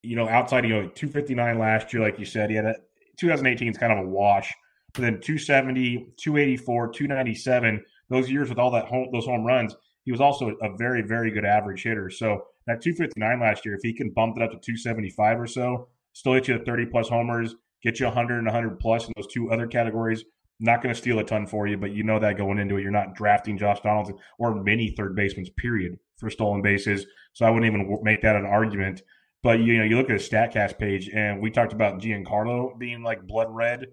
You 0.03 0.17
know, 0.17 0.29
outside, 0.29 0.65
you 0.65 0.71
know, 0.71 0.89
259 0.89 1.59
last 1.59 1.93
year, 1.93 2.03
like 2.03 2.19
you 2.19 2.25
said, 2.25 2.51
he 2.51 2.57
had 2.57 2.65
a 2.65 2.75
2018 3.23 3.69
is 3.69 3.79
kind 3.79 3.93
of 3.93 4.05
a 4.05 4.09
wash. 4.09 4.53
But 4.95 5.03
then 5.03 5.21
270, 5.21 6.13
284, 6.19 6.93
297, 6.93 7.83
those 8.11 8.31
years 8.31 8.49
with 8.49 8.59
all 8.59 8.71
that 8.73 8.87
home, 8.87 9.09
those 9.13 9.25
home 9.25 9.45
runs, 9.45 9.75
he 10.05 10.13
was 10.13 10.21
also 10.21 10.55
a 10.61 10.77
very, 10.77 11.03
very 11.03 11.31
good 11.31 11.45
average 11.45 11.83
hitter. 11.83 12.11
So 12.11 12.43
that 12.67 12.83
259 12.83 13.41
last 13.41 13.65
year, 13.65 13.75
if 13.75 13.81
he 13.83 13.95
can 13.95 14.11
bump 14.11 14.37
it 14.37 14.43
up 14.43 14.51
to 14.51 14.59
275 14.59 15.41
or 15.41 15.47
so, 15.47 15.89
still 16.13 16.35
get 16.35 16.49
you 16.49 16.59
to 16.59 16.65
30 16.65 16.87
plus 16.87 17.09
homers, 17.09 17.55
get 17.83 18.01
you 18.01 18.07
100 18.07 18.39
and 18.39 18.47
100 18.47 18.79
plus 18.81 19.07
in 19.07 19.13
those 19.17 19.33
two 19.33 19.51
other 19.51 19.67
categories. 19.67 20.25
Not 20.61 20.83
going 20.83 20.95
to 20.95 21.01
steal 21.01 21.19
a 21.19 21.25
ton 21.25 21.47
for 21.47 21.67
you, 21.67 21.77
but 21.77 21.93
you 21.93 22.03
know 22.03 22.19
that 22.19 22.37
going 22.37 22.59
into 22.59 22.77
it, 22.77 22.83
you're 22.83 22.91
not 22.91 23.15
drafting 23.15 23.57
Josh 23.57 23.81
Donaldson 23.81 24.17
or 24.39 24.63
many 24.63 24.91
third 24.91 25.17
basemen, 25.17 25.47
period, 25.57 25.99
for 26.19 26.31
stolen 26.31 26.63
bases. 26.63 27.07
So 27.33 27.47
I 27.47 27.51
wouldn't 27.51 27.73
even 27.73 27.99
make 28.03 28.23
that 28.23 28.37
an 28.37 28.45
argument. 28.45 29.03
But 29.43 29.61
you 29.61 29.79
know, 29.79 29.85
you 29.85 29.97
look 29.97 30.09
at 30.09 30.21
his 30.21 30.29
Statcast 30.29 30.79
page, 30.79 31.09
and 31.09 31.41
we 31.41 31.51
talked 31.51 31.73
about 31.73 32.01
Giancarlo 32.01 32.79
being 32.79 33.03
like 33.03 33.27
blood 33.27 33.49
red. 33.51 33.89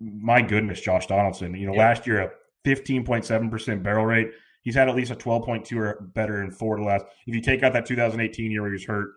My 0.00 0.40
goodness, 0.40 0.80
Josh 0.80 1.06
Donaldson. 1.06 1.54
You 1.54 1.66
know, 1.66 1.74
yeah. 1.74 1.80
last 1.80 2.06
year 2.06 2.22
a 2.22 2.30
fifteen 2.64 3.04
point 3.04 3.24
seven 3.24 3.50
percent 3.50 3.82
barrel 3.82 4.06
rate. 4.06 4.30
He's 4.62 4.74
had 4.74 4.88
at 4.88 4.94
least 4.94 5.10
a 5.10 5.16
twelve 5.16 5.44
point 5.44 5.64
two 5.64 5.78
or 5.80 6.00
better 6.14 6.42
in 6.42 6.50
four 6.50 6.76
to 6.76 6.84
last. 6.84 7.04
If 7.26 7.34
you 7.34 7.40
take 7.40 7.62
out 7.62 7.72
that 7.72 7.86
2018 7.86 8.50
year 8.50 8.62
where 8.62 8.70
he 8.70 8.74
was 8.74 8.84
hurt, 8.84 9.14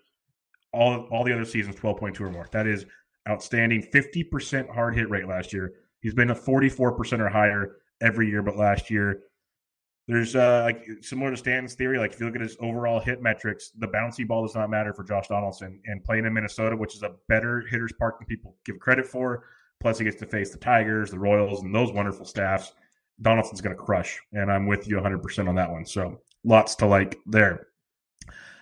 all 0.73 1.07
all 1.11 1.23
the 1.23 1.33
other 1.33 1.45
seasons 1.45 1.75
twelve 1.75 1.97
point 1.97 2.15
two 2.15 2.23
or 2.23 2.31
more. 2.31 2.47
That 2.51 2.65
is 2.65 2.85
outstanding. 3.29 3.83
Fifty 3.83 4.23
percent 4.23 4.69
hard 4.69 4.95
hit 4.95 5.09
rate 5.09 5.27
last 5.27 5.53
year. 5.53 5.73
He's 6.01 6.13
been 6.15 6.31
a 6.31 6.35
forty 6.35 6.69
four 6.69 6.93
percent 6.93 7.21
or 7.21 7.29
higher 7.29 7.77
every 8.01 8.29
year, 8.29 8.41
but 8.41 8.57
last 8.57 8.89
year 8.89 9.21
there's 10.07 10.35
uh, 10.35 10.61
like 10.63 10.85
similar 11.01 11.31
to 11.31 11.37
Stanton's 11.37 11.75
theory. 11.75 11.99
Like 11.99 12.13
if 12.13 12.19
you 12.19 12.25
look 12.25 12.35
at 12.35 12.41
his 12.41 12.55
overall 12.61 12.99
hit 12.99 13.21
metrics, 13.21 13.71
the 13.77 13.87
bouncy 13.87 14.25
ball 14.25 14.45
does 14.45 14.55
not 14.55 14.69
matter 14.69 14.93
for 14.93 15.03
Josh 15.03 15.27
Donaldson. 15.27 15.81
And 15.85 16.03
playing 16.03 16.25
in 16.25 16.33
Minnesota, 16.33 16.77
which 16.77 16.95
is 16.95 17.03
a 17.03 17.15
better 17.27 17.61
hitters 17.69 17.91
park 17.99 18.19
than 18.19 18.27
people 18.27 18.55
give 18.65 18.79
credit 18.79 19.05
for, 19.05 19.43
plus 19.81 19.97
he 19.97 20.05
gets 20.05 20.17
to 20.17 20.25
face 20.25 20.51
the 20.51 20.57
Tigers, 20.57 21.11
the 21.11 21.19
Royals, 21.19 21.61
and 21.61 21.75
those 21.75 21.91
wonderful 21.91 22.25
staffs. 22.25 22.73
Donaldson's 23.21 23.61
going 23.61 23.75
to 23.75 23.81
crush, 23.81 24.19
and 24.31 24.51
I'm 24.51 24.67
with 24.67 24.87
you 24.87 24.95
100% 24.97 25.49
on 25.49 25.55
that 25.55 25.71
one. 25.71 25.85
So 25.85 26.21
lots 26.43 26.75
to 26.75 26.85
like 26.85 27.17
there. 27.25 27.67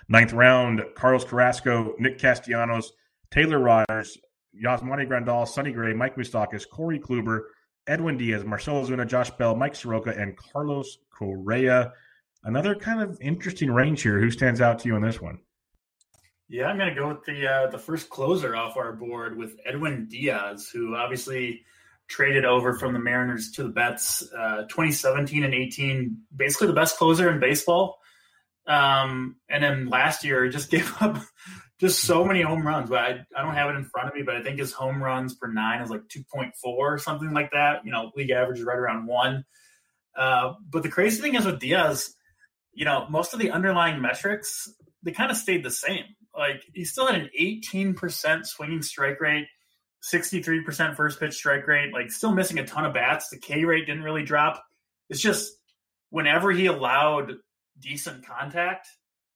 Ninth 0.07 0.33
round, 0.33 0.83
Carlos 0.95 1.25
Carrasco, 1.25 1.93
Nick 1.99 2.17
Castellanos, 2.17 2.93
Taylor 3.31 3.59
Rogers, 3.59 4.17
Yasmani 4.63 5.07
Grandal, 5.07 5.47
Sonny 5.47 5.71
Gray, 5.71 5.93
Mike 5.93 6.15
Moustakas, 6.15 6.67
Corey 6.67 6.99
Kluber, 6.99 7.41
Edwin 7.87 8.17
Diaz, 8.17 8.43
Marcell 8.43 8.83
Ozuna, 8.83 9.07
Josh 9.07 9.31
Bell, 9.31 9.55
Mike 9.55 9.75
Soroka, 9.75 10.09
and 10.09 10.35
Carlos 10.37 10.97
Correa. 11.09 11.93
Another 12.43 12.75
kind 12.75 13.01
of 13.01 13.17
interesting 13.21 13.71
range 13.71 14.01
here. 14.01 14.19
Who 14.19 14.31
stands 14.31 14.61
out 14.61 14.79
to 14.79 14.87
you 14.87 14.95
in 14.95 15.01
this 15.01 15.21
one? 15.21 15.39
Yeah, 16.47 16.65
I'm 16.65 16.77
going 16.77 16.93
to 16.93 16.99
go 16.99 17.09
with 17.09 17.23
the 17.25 17.47
uh, 17.47 17.67
the 17.71 17.79
first 17.79 18.09
closer 18.09 18.55
off 18.55 18.77
our 18.77 18.93
board 18.93 19.37
with 19.37 19.57
Edwin 19.65 20.07
Diaz, 20.07 20.69
who 20.71 20.95
obviously 20.95 21.63
traded 22.07 22.45
over 22.45 22.77
from 22.77 22.93
the 22.93 22.99
Mariners 22.99 23.51
to 23.53 23.63
the 23.63 23.73
Mets, 23.73 24.23
uh, 24.37 24.63
2017 24.69 25.43
and 25.43 25.53
18, 25.53 26.17
basically 26.35 26.67
the 26.67 26.73
best 26.73 26.97
closer 26.97 27.31
in 27.31 27.39
baseball. 27.39 27.99
Um, 28.67 29.37
and 29.49 29.63
then 29.63 29.89
last 29.89 30.23
year, 30.23 30.47
just 30.49 30.69
gave 30.71 30.93
up 31.01 31.17
just 31.79 32.01
so 32.01 32.23
many 32.23 32.41
home 32.41 32.65
runs. 32.65 32.89
But 32.89 32.99
I, 32.99 33.25
I 33.35 33.43
don't 33.43 33.55
have 33.55 33.69
it 33.69 33.77
in 33.77 33.85
front 33.85 34.09
of 34.09 34.15
me, 34.15 34.23
but 34.23 34.35
I 34.35 34.43
think 34.43 34.59
his 34.59 34.73
home 34.73 35.01
runs 35.01 35.35
per 35.35 35.51
nine 35.51 35.81
is 35.81 35.89
like 35.89 36.03
2.4 36.07 36.51
or 36.63 36.97
something 36.97 37.31
like 37.31 37.51
that. 37.51 37.85
You 37.85 37.91
know, 37.91 38.11
league 38.15 38.31
average 38.31 38.59
is 38.59 38.65
right 38.65 38.77
around 38.77 39.07
one. 39.07 39.45
Uh, 40.15 40.53
but 40.69 40.83
the 40.83 40.89
crazy 40.89 41.21
thing 41.21 41.35
is 41.35 41.45
with 41.45 41.59
Diaz, 41.59 42.13
you 42.73 42.85
know, 42.85 43.05
most 43.09 43.33
of 43.33 43.39
the 43.39 43.51
underlying 43.51 44.01
metrics 44.01 44.69
they 45.05 45.11
kind 45.11 45.31
of 45.31 45.37
stayed 45.37 45.63
the 45.63 45.71
same. 45.71 46.03
Like 46.37 46.63
he 46.73 46.83
still 46.83 47.05
had 47.05 47.15
an 47.15 47.29
18% 47.39 48.45
swinging 48.45 48.81
strike 48.81 49.21
rate, 49.21 49.45
63% 50.11 50.95
first 50.97 51.19
pitch 51.19 51.35
strike 51.35 51.65
rate, 51.67 51.93
like 51.93 52.11
still 52.11 52.33
missing 52.33 52.59
a 52.59 52.65
ton 52.65 52.85
of 52.85 52.93
bats. 52.93 53.29
The 53.29 53.37
K 53.37 53.63
rate 53.63 53.85
didn't 53.85 54.03
really 54.03 54.23
drop. 54.23 54.61
It's 55.09 55.21
just 55.21 55.53
whenever 56.09 56.51
he 56.51 56.65
allowed 56.65 57.33
decent 57.79 58.25
contact, 58.25 58.87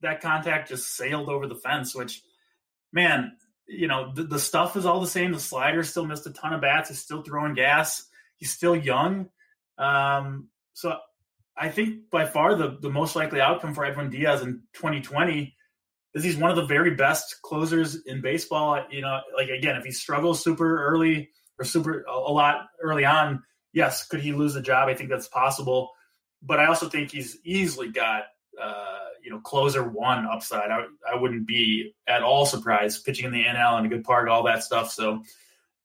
that 0.02 0.22
contact 0.22 0.70
just 0.70 0.96
sailed 0.96 1.30
over 1.30 1.48
the 1.48 1.56
fence, 1.56 1.96
which, 1.96 2.22
man, 2.92 3.34
you 3.68 3.88
know, 3.88 4.12
the, 4.14 4.24
the 4.24 4.40
stuff 4.40 4.76
is 4.76 4.86
all 4.86 5.00
the 5.00 5.08
same. 5.08 5.32
The 5.32 5.40
slider 5.40 5.84
still 5.84 6.06
missed 6.06 6.26
a 6.26 6.32
ton 6.32 6.54
of 6.54 6.62
bats. 6.62 6.90
He's 6.90 7.00
still 7.00 7.22
throwing 7.22 7.54
gas. 7.54 8.08
He's 8.38 8.52
still 8.52 8.76
young. 8.76 9.30
Um, 9.78 10.50
so 10.74 10.98
I 11.56 11.70
think 11.70 12.10
by 12.10 12.26
far 12.26 12.56
the, 12.56 12.78
the 12.82 12.90
most 12.90 13.16
likely 13.16 13.42
outcome 13.42 13.74
for 13.74 13.86
Edwin 13.86 14.10
Diaz 14.10 14.42
in 14.42 14.64
2020 14.74 15.56
is 16.16 16.24
he's 16.24 16.38
one 16.38 16.50
of 16.50 16.56
the 16.56 16.66
very 16.66 16.96
best 16.96 17.42
closers 17.44 17.96
in 18.06 18.22
baseball. 18.22 18.84
You 18.90 19.02
know, 19.02 19.20
like 19.36 19.50
again, 19.50 19.76
if 19.76 19.84
he 19.84 19.92
struggles 19.92 20.44
super 20.44 20.86
early 20.86 21.30
or 21.60 21.66
super 21.66 22.04
a 22.04 22.32
lot 22.32 22.68
early 22.82 23.06
on, 23.06 23.44
yes, 23.74 24.08
could 24.08 24.22
he 24.22 24.34
lose 24.34 24.54
the 24.54 24.62
job? 24.62 24.90
I 24.90 24.96
think 24.96 25.10
that's 25.10 25.28
possible. 25.28 25.92
But 26.42 26.60
I 26.60 26.68
also 26.68 26.90
think 26.90 27.12
he's 27.12 27.38
easily 27.44 27.90
got 27.90 28.24
uh, 28.60 29.00
you 29.30 29.36
know 29.36 29.42
closer 29.42 29.88
one 29.88 30.26
upside. 30.26 30.72
I, 30.72 30.86
I 31.08 31.16
wouldn't 31.16 31.46
be 31.46 31.94
at 32.08 32.24
all 32.24 32.48
surprised 32.48 33.06
pitching 33.06 33.26
in 33.26 33.32
the 33.32 33.44
NL 33.44 33.78
and 33.78 33.86
a 33.86 33.90
good 33.90 34.04
park, 34.04 34.28
all 34.28 34.44
that 34.44 34.64
stuff. 34.64 34.92
So 34.92 35.24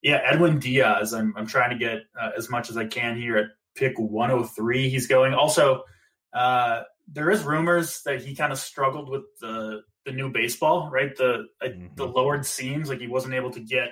yeah, 0.00 0.22
Edwin 0.24 0.58
Diaz. 0.58 1.12
I'm 1.12 1.34
I'm 1.36 1.46
trying 1.46 1.70
to 1.70 1.76
get 1.76 2.04
uh, 2.18 2.30
as 2.36 2.48
much 2.48 2.70
as 2.70 2.78
I 2.78 2.86
can 2.86 3.18
here 3.18 3.36
at 3.36 3.46
pick 3.74 3.98
103. 3.98 4.88
He's 4.88 5.06
going 5.06 5.34
also. 5.34 5.82
Uh, 6.32 6.84
there 7.06 7.30
is 7.30 7.42
rumors 7.42 8.00
that 8.06 8.22
he 8.22 8.34
kind 8.34 8.50
of 8.50 8.58
struggled 8.58 9.10
with 9.10 9.24
the 9.42 9.82
the 10.06 10.12
new 10.12 10.30
baseball, 10.30 10.88
right? 10.90 11.14
The 11.14 11.46
mm-hmm. 11.62 11.88
the 11.96 12.06
lowered 12.06 12.46
seams, 12.46 12.88
like 12.88 13.00
he 13.00 13.08
wasn't 13.08 13.34
able 13.34 13.50
to 13.50 13.60
get 13.60 13.90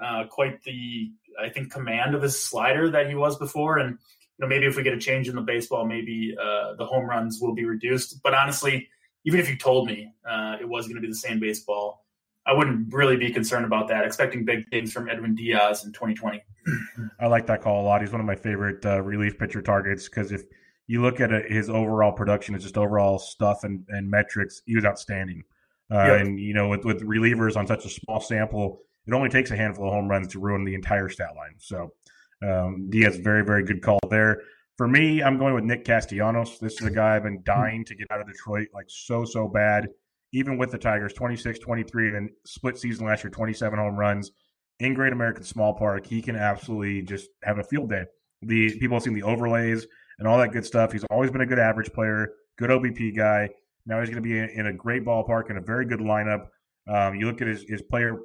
uh, 0.00 0.24
quite 0.30 0.62
the 0.62 1.12
I 1.38 1.50
think 1.50 1.70
command 1.70 2.14
of 2.14 2.22
his 2.22 2.42
slider 2.42 2.90
that 2.92 3.06
he 3.06 3.14
was 3.14 3.36
before, 3.36 3.76
and 3.76 3.98
you 4.38 4.44
know 4.44 4.48
maybe 4.48 4.66
if 4.66 4.76
we 4.76 4.82
get 4.82 4.94
a 4.94 4.98
change 4.98 5.28
in 5.28 5.34
the 5.34 5.42
baseball, 5.42 5.84
maybe 5.84 6.34
uh, 6.40 6.74
the 6.74 6.86
home 6.86 7.06
runs 7.06 7.40
will 7.40 7.54
be 7.54 7.64
reduced. 7.64 8.22
But 8.22 8.34
honestly, 8.34 8.88
even 9.24 9.40
if 9.40 9.48
you 9.48 9.56
told 9.56 9.86
me 9.88 10.12
uh, 10.28 10.56
it 10.60 10.68
was 10.68 10.86
going 10.86 10.96
to 10.96 11.00
be 11.00 11.08
the 11.08 11.14
same 11.14 11.40
baseball, 11.40 12.04
I 12.46 12.52
wouldn't 12.52 12.92
really 12.94 13.16
be 13.16 13.30
concerned 13.30 13.66
about 13.66 13.88
that. 13.88 14.04
Expecting 14.04 14.44
big 14.44 14.68
things 14.70 14.92
from 14.92 15.08
Edwin 15.08 15.34
Diaz 15.34 15.84
in 15.84 15.92
2020. 15.92 16.42
I 17.20 17.26
like 17.26 17.46
that 17.46 17.60
call 17.60 17.82
a 17.82 17.84
lot. 17.84 18.00
He's 18.00 18.12
one 18.12 18.20
of 18.20 18.26
my 18.26 18.36
favorite 18.36 18.84
uh, 18.86 19.02
relief 19.02 19.38
pitcher 19.38 19.60
targets 19.60 20.08
because 20.08 20.32
if 20.32 20.44
you 20.86 21.02
look 21.02 21.20
at 21.20 21.30
his 21.50 21.68
overall 21.68 22.12
production, 22.12 22.54
it's 22.54 22.64
just 22.64 22.78
overall 22.78 23.18
stuff 23.18 23.64
and, 23.64 23.84
and 23.88 24.10
metrics. 24.10 24.62
He 24.66 24.74
was 24.76 24.84
outstanding. 24.84 25.42
Uh, 25.90 26.04
yep. 26.04 26.20
And 26.20 26.40
you 26.40 26.54
know, 26.54 26.68
with 26.68 26.84
with 26.84 27.02
relievers 27.02 27.56
on 27.56 27.66
such 27.66 27.84
a 27.84 27.88
small 27.88 28.20
sample, 28.20 28.80
it 29.06 29.14
only 29.14 29.28
takes 29.30 29.50
a 29.50 29.56
handful 29.56 29.86
of 29.86 29.92
home 29.92 30.08
runs 30.08 30.28
to 30.28 30.38
ruin 30.38 30.64
the 30.64 30.74
entire 30.74 31.08
stat 31.08 31.30
line. 31.36 31.54
So 31.58 31.92
um, 32.42 32.88
Diaz, 32.90 33.16
very 33.18 33.44
very 33.44 33.64
good 33.64 33.82
call 33.82 34.00
there. 34.10 34.42
For 34.76 34.86
me, 34.86 35.22
I'm 35.22 35.38
going 35.38 35.54
with 35.54 35.64
Nick 35.64 35.84
Castellanos. 35.84 36.58
This 36.60 36.80
is 36.80 36.86
a 36.86 36.90
guy 36.90 37.16
I've 37.16 37.24
been 37.24 37.42
dying 37.44 37.84
to 37.86 37.96
get 37.96 38.06
out 38.10 38.20
of 38.20 38.28
Detroit 38.28 38.68
like 38.72 38.86
so 38.88 39.24
so 39.24 39.48
bad. 39.48 39.88
Even 40.32 40.58
with 40.58 40.70
the 40.70 40.78
Tigers, 40.78 41.14
26, 41.14 41.58
23, 41.58 42.16
and 42.16 42.30
split 42.44 42.76
season 42.76 43.06
last 43.06 43.24
year, 43.24 43.30
27 43.30 43.78
home 43.78 43.96
runs 43.96 44.30
in 44.80 44.94
Great 44.94 45.12
American 45.12 45.42
Small 45.42 45.74
Park. 45.74 46.06
He 46.06 46.22
can 46.22 46.36
absolutely 46.36 47.02
just 47.02 47.28
have 47.42 47.58
a 47.58 47.64
field 47.64 47.90
day. 47.90 48.04
The 48.42 48.78
people 48.78 48.96
have 48.96 49.02
seen 49.02 49.14
the 49.14 49.22
overlays 49.22 49.86
and 50.18 50.28
all 50.28 50.38
that 50.38 50.52
good 50.52 50.64
stuff. 50.64 50.92
He's 50.92 51.04
always 51.04 51.30
been 51.30 51.40
a 51.40 51.46
good 51.46 51.58
average 51.58 51.92
player, 51.92 52.32
good 52.56 52.70
OBP 52.70 53.16
guy. 53.16 53.48
Now 53.86 54.00
he's 54.00 54.10
going 54.10 54.22
to 54.22 54.28
be 54.28 54.38
in, 54.38 54.66
a 54.66 54.72
great 54.72 55.04
ballpark 55.04 55.48
and 55.48 55.58
a 55.58 55.62
very 55.62 55.86
good 55.86 56.00
lineup. 56.00 56.46
Um, 56.88 57.14
you 57.14 57.26
look 57.26 57.42
at 57.42 57.48
his, 57.48 57.64
his 57.68 57.82
player, 57.82 58.18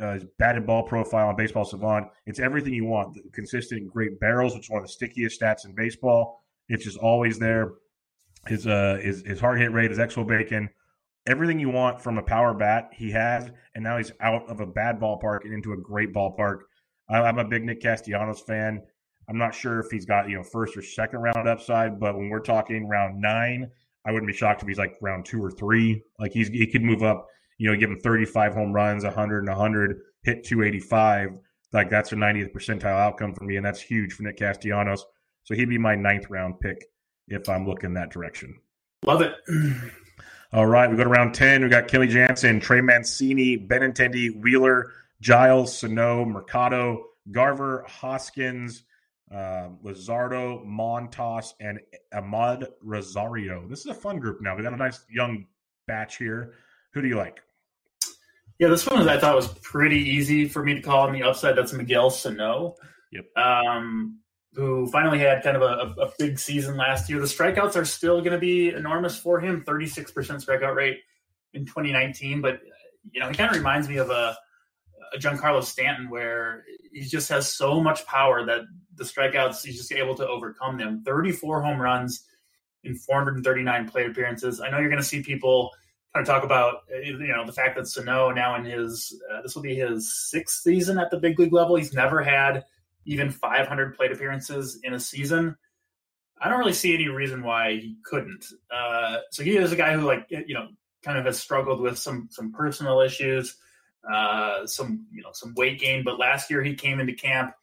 uh, 0.00 0.14
his 0.14 0.24
batted 0.38 0.66
ball 0.66 0.82
profile 0.82 1.28
on 1.28 1.36
Baseball 1.36 1.64
Savant. 1.64 2.08
It's 2.26 2.40
everything 2.40 2.74
you 2.74 2.84
want. 2.84 3.14
The 3.14 3.22
consistent, 3.32 3.92
great 3.92 4.18
barrels, 4.18 4.54
which 4.54 4.64
is 4.64 4.70
one 4.70 4.82
of 4.82 4.86
the 4.86 4.92
stickiest 4.92 5.40
stats 5.40 5.64
in 5.64 5.74
baseball. 5.74 6.44
It's 6.68 6.84
just 6.84 6.98
always 6.98 7.38
there. 7.38 7.74
His 8.46 8.66
uh, 8.66 8.98
his, 9.02 9.22
his 9.22 9.40
hard 9.40 9.60
hit 9.60 9.72
rate, 9.72 9.90
his 9.90 9.98
xwOBAcon, 9.98 10.68
everything 11.26 11.58
you 11.60 11.68
want 11.68 12.00
from 12.00 12.18
a 12.18 12.22
power 12.22 12.54
bat, 12.54 12.90
he 12.92 13.10
has. 13.12 13.50
And 13.74 13.84
now 13.84 13.98
he's 13.98 14.12
out 14.20 14.48
of 14.48 14.60
a 14.60 14.66
bad 14.66 14.98
ballpark 14.98 15.44
and 15.44 15.52
into 15.52 15.72
a 15.72 15.76
great 15.76 16.12
ballpark. 16.12 16.60
I'm 17.08 17.38
a 17.38 17.44
big 17.44 17.64
Nick 17.64 17.80
Castellanos 17.80 18.40
fan. 18.40 18.82
I'm 19.28 19.38
not 19.38 19.54
sure 19.54 19.78
if 19.80 19.90
he's 19.90 20.06
got, 20.06 20.28
you 20.28 20.36
know, 20.36 20.42
first 20.42 20.76
or 20.76 20.82
second 20.82 21.20
round 21.20 21.48
upside, 21.48 22.00
but 22.00 22.16
when 22.16 22.28
we're 22.30 22.40
talking 22.40 22.88
round 22.88 23.20
nine, 23.20 23.70
I 24.06 24.12
wouldn't 24.12 24.26
be 24.26 24.36
shocked 24.36 24.62
if 24.62 24.68
he's 24.68 24.78
like 24.78 24.96
round 25.02 25.26
two 25.26 25.42
or 25.42 25.50
three. 25.50 26.02
Like 26.18 26.32
he's 26.32 26.48
he 26.48 26.66
could 26.66 26.82
move 26.82 27.02
up, 27.02 27.26
you 27.58 27.70
know, 27.70 27.76
give 27.76 27.90
him 27.90 28.00
35 28.00 28.54
home 28.54 28.72
runs, 28.72 29.04
100 29.04 29.40
and 29.40 29.48
100, 29.48 30.00
hit 30.22 30.44
285. 30.44 31.30
Like 31.72 31.90
that's 31.90 32.12
a 32.12 32.16
90th 32.16 32.52
percentile 32.52 32.98
outcome 32.98 33.34
for 33.34 33.44
me, 33.44 33.56
and 33.56 33.66
that's 33.66 33.80
huge 33.80 34.12
for 34.12 34.22
Nick 34.22 34.38
Castellanos. 34.38 35.04
So 35.44 35.54
he'd 35.54 35.68
be 35.68 35.78
my 35.78 35.94
ninth 35.94 36.30
round 36.30 36.60
pick 36.60 36.86
if 37.28 37.48
I'm 37.48 37.66
looking 37.66 37.94
that 37.94 38.10
direction. 38.10 38.58
Love 39.04 39.22
it. 39.22 39.34
All 40.52 40.66
right, 40.66 40.90
we 40.90 40.96
go 40.96 41.04
to 41.04 41.10
round 41.10 41.34
10. 41.34 41.62
We 41.62 41.68
got 41.68 41.88
Kenley 41.88 42.08
Jansen, 42.08 42.58
Trey 42.58 42.80
Mancini, 42.80 43.58
Benintendi, 43.58 44.40
Wheeler, 44.40 44.92
Giles, 45.20 45.78
Sano, 45.78 46.24
Mercado, 46.24 47.04
Garver, 47.30 47.84
Hoskins, 47.86 48.84
uh, 49.30 49.68
Luzardo, 49.84 50.64
Montas, 50.66 51.52
and 51.60 51.78
Amed 52.14 52.66
Rosario. 52.82 53.66
This 53.68 53.80
is 53.80 53.86
a 53.86 53.94
fun 53.94 54.18
group 54.18 54.40
now. 54.40 54.56
We 54.56 54.62
got 54.62 54.72
a 54.72 54.76
nice 54.76 55.04
young 55.10 55.44
batch 55.86 56.16
here. 56.16 56.54
Who 56.94 57.02
do 57.02 57.08
you 57.08 57.16
like? 57.16 57.40
Yeah, 58.58 58.68
this 58.68 58.86
one 58.86 59.08
I 59.08 59.18
thought 59.18 59.36
was 59.36 59.48
pretty 59.62 59.98
easy 59.98 60.48
for 60.48 60.64
me 60.64 60.74
to 60.74 60.80
call 60.80 61.06
on 61.06 61.12
the 61.12 61.22
upside. 61.22 61.56
That's 61.56 61.72
Miguel 61.72 62.10
Sano. 62.10 62.74
Yep. 63.12 63.36
Um, 63.36 64.18
who 64.54 64.88
finally 64.88 65.20
had 65.20 65.42
kind 65.42 65.56
of 65.56 65.62
a, 65.62 66.00
a, 66.00 66.10
big 66.18 66.38
season 66.38 66.76
last 66.76 67.08
year. 67.08 67.20
The 67.20 67.26
strikeouts 67.26 67.76
are 67.76 67.84
still 67.84 68.20
going 68.20 68.32
to 68.32 68.38
be 68.38 68.70
enormous 68.70 69.16
for 69.16 69.38
him 69.38 69.62
36% 69.64 70.12
strikeout 70.12 70.74
rate 70.74 70.98
in 71.54 71.64
2019. 71.64 72.40
But, 72.40 72.60
you 73.12 73.20
know, 73.20 73.28
he 73.28 73.34
kind 73.34 73.50
of 73.50 73.56
reminds 73.56 73.88
me 73.88 73.98
of 73.98 74.10
a, 74.10 74.36
a 75.14 75.18
Giancarlo 75.18 75.62
Stanton 75.62 76.10
where 76.10 76.64
he 76.92 77.02
just 77.02 77.28
has 77.28 77.54
so 77.54 77.80
much 77.80 78.04
power 78.06 78.44
that 78.46 78.62
the 78.96 79.04
strikeouts, 79.04 79.64
he's 79.64 79.76
just 79.76 79.92
able 79.92 80.16
to 80.16 80.26
overcome 80.26 80.76
them. 80.76 81.04
34 81.06 81.62
home 81.62 81.80
runs 81.80 82.24
in 82.82 82.96
439 82.96 83.88
plate 83.88 84.10
appearances. 84.10 84.60
I 84.60 84.70
know 84.70 84.78
you're 84.78 84.90
going 84.90 85.02
to 85.02 85.08
see 85.08 85.22
people 85.22 85.70
of 86.14 86.26
talk 86.26 86.42
about, 86.42 86.82
you 87.02 87.18
know, 87.18 87.44
the 87.44 87.52
fact 87.52 87.76
that 87.76 87.86
Sano 87.86 88.30
now 88.30 88.56
in 88.56 88.64
his, 88.64 89.20
uh, 89.32 89.42
this 89.42 89.54
will 89.54 89.62
be 89.62 89.74
his 89.74 90.30
sixth 90.30 90.62
season 90.62 90.98
at 90.98 91.10
the 91.10 91.18
big 91.18 91.38
league 91.38 91.52
level. 91.52 91.76
He's 91.76 91.92
never 91.92 92.22
had 92.22 92.64
even 93.04 93.30
500 93.30 93.96
plate 93.96 94.12
appearances 94.12 94.80
in 94.82 94.94
a 94.94 95.00
season. 95.00 95.56
I 96.40 96.48
don't 96.48 96.58
really 96.58 96.72
see 96.72 96.94
any 96.94 97.08
reason 97.08 97.42
why 97.42 97.72
he 97.72 97.96
couldn't. 98.04 98.44
Uh, 98.70 99.18
so 99.30 99.42
he 99.42 99.56
is 99.56 99.72
a 99.72 99.76
guy 99.76 99.94
who, 99.94 100.02
like, 100.02 100.26
you 100.30 100.54
know, 100.54 100.68
kind 101.02 101.18
of 101.18 101.24
has 101.24 101.38
struggled 101.38 101.80
with 101.80 101.98
some 101.98 102.28
some 102.30 102.52
personal 102.52 103.00
issues, 103.00 103.56
uh, 104.10 104.66
some 104.66 105.06
you 105.12 105.22
know 105.22 105.30
some 105.32 105.54
weight 105.56 105.80
gain. 105.80 106.04
But 106.04 106.18
last 106.18 106.50
year 106.50 106.62
he 106.62 106.74
came 106.74 107.00
into 107.00 107.12
camp 107.12 107.54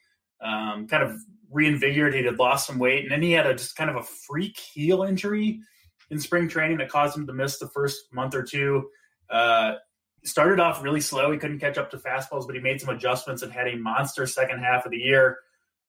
um, 0.41 0.87
kind 0.87 1.03
of 1.03 1.17
reinvigorated. 1.51 2.19
He 2.21 2.25
had 2.25 2.39
lost 2.39 2.67
some 2.67 2.79
weight, 2.79 3.03
and 3.03 3.11
then 3.11 3.21
he 3.21 3.31
had 3.31 3.45
a 3.45 3.53
just 3.53 3.75
kind 3.75 3.89
of 3.89 3.95
a 3.97 4.03
freak 4.03 4.57
heel 4.57 5.03
injury 5.03 5.61
in 6.09 6.19
spring 6.19 6.47
training 6.47 6.77
that 6.77 6.89
caused 6.89 7.17
him 7.17 7.27
to 7.27 7.33
miss 7.33 7.59
the 7.59 7.67
first 7.67 8.13
month 8.13 8.35
or 8.35 8.43
two. 8.43 8.89
Uh, 9.29 9.75
started 10.23 10.59
off 10.59 10.83
really 10.83 11.01
slow. 11.01 11.31
He 11.31 11.37
couldn't 11.37 11.59
catch 11.59 11.77
up 11.77 11.91
to 11.91 11.97
fastballs, 11.97 12.45
but 12.45 12.55
he 12.55 12.61
made 12.61 12.81
some 12.81 12.89
adjustments 12.89 13.41
and 13.41 13.51
had 13.51 13.67
a 13.67 13.75
monster 13.75 14.25
second 14.25 14.59
half 14.59 14.85
of 14.85 14.91
the 14.91 14.97
year. 14.97 15.37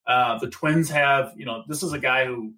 Uh, 0.06 0.38
the 0.38 0.48
Twins 0.48 0.90
have, 0.90 1.32
you 1.36 1.44
know, 1.44 1.64
this 1.66 1.82
is 1.82 1.92
a 1.92 1.98
guy 1.98 2.26
who 2.26 2.54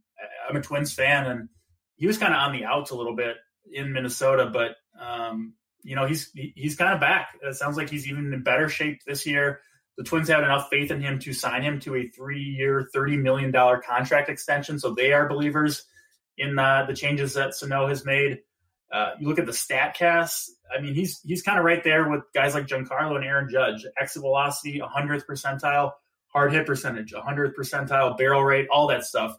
I'm 0.49 0.57
a 0.57 0.61
Twins 0.61 0.93
fan, 0.93 1.27
and 1.27 1.49
he 1.97 2.07
was 2.07 2.19
kind 2.19 2.33
of 2.33 2.41
on 2.41 2.53
the 2.53 2.65
outs 2.65 2.91
a 2.91 2.97
little 2.97 3.15
bit 3.15 3.37
in 3.71 3.93
Minnesota, 3.93 4.51
but 4.53 4.77
um, 4.99 5.55
you 5.83 5.95
know 5.95 6.07
he's 6.07 6.31
he's 6.35 6.77
kind 6.77 6.95
of 6.95 7.01
back. 7.01 7.39
It 7.43 7.55
sounds 7.55 7.77
like 7.77 7.91
he's 7.91 8.09
even 8.09 8.33
in 8.33 8.43
better 8.43 8.69
shape 8.69 9.01
this 9.07 9.27
year. 9.27 9.61
The 9.97 10.05
Twins 10.05 10.29
had 10.29 10.45
enough 10.45 10.69
faith 10.71 10.91
in 10.91 11.01
him 11.01 11.19
to 11.21 11.33
sign 11.33 11.63
him 11.63 11.81
to 11.81 11.97
a 11.97 12.09
three-year, 12.09 12.89
thirty 12.93 13.17
million 13.17 13.51
dollar 13.51 13.79
contract 13.79 14.29
extension, 14.29 14.79
so 14.79 14.95
they 14.95 15.13
are 15.13 15.29
believers 15.29 15.85
in 16.39 16.59
uh, 16.59 16.85
the 16.87 16.95
changes 16.95 17.35
that 17.35 17.55
Sano 17.55 17.89
has 17.89 18.05
made. 18.05 18.39
Uh, 18.91 19.11
you 19.21 19.29
look 19.29 19.39
at 19.39 19.47
the 19.47 19.53
Statcast. 19.53 20.49
I 20.75 20.81
mean, 20.81 20.95
he's 20.95 21.21
he's 21.21 21.43
kind 21.43 21.59
of 21.59 21.65
right 21.65 21.83
there 21.85 22.09
with 22.09 22.23
guys 22.35 22.55
like 22.55 22.67
Giancarlo 22.67 23.17
and 23.17 23.25
Aaron 23.25 23.49
Judge. 23.51 23.85
Exit 24.01 24.23
velocity, 24.23 24.81
100th 24.81 25.27
percentile, 25.27 25.93
hard 26.29 26.53
hit 26.53 26.67
percentage, 26.67 27.13
100th 27.13 27.55
percentile, 27.55 28.17
barrel 28.17 28.43
rate, 28.43 28.69
all 28.71 28.87
that 28.89 29.05
stuff. 29.05 29.37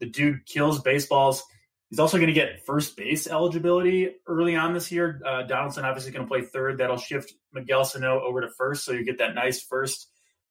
The 0.00 0.06
dude 0.06 0.46
kills 0.46 0.80
baseballs. 0.80 1.42
He's 1.90 2.00
also 2.00 2.16
going 2.16 2.28
to 2.28 2.32
get 2.32 2.64
first 2.66 2.96
base 2.96 3.26
eligibility 3.26 4.10
early 4.26 4.56
on 4.56 4.74
this 4.74 4.90
year. 4.90 5.20
Uh, 5.24 5.42
Donaldson 5.42 5.84
obviously 5.84 6.10
going 6.10 6.26
to 6.26 6.28
play 6.28 6.42
third. 6.42 6.78
That'll 6.78 6.96
shift 6.96 7.32
Miguel 7.52 7.84
Sano 7.84 8.20
over 8.20 8.40
to 8.40 8.48
first, 8.48 8.84
so 8.84 8.92
you 8.92 9.04
get 9.04 9.18
that 9.18 9.34
nice 9.34 9.62
first 9.62 10.08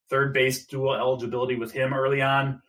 third 0.10 0.34
base 0.34 0.66
dual 0.66 0.94
eligibility 0.94 1.56
with 1.56 1.72
him 1.72 1.94
early 1.94 2.22
on. 2.22 2.62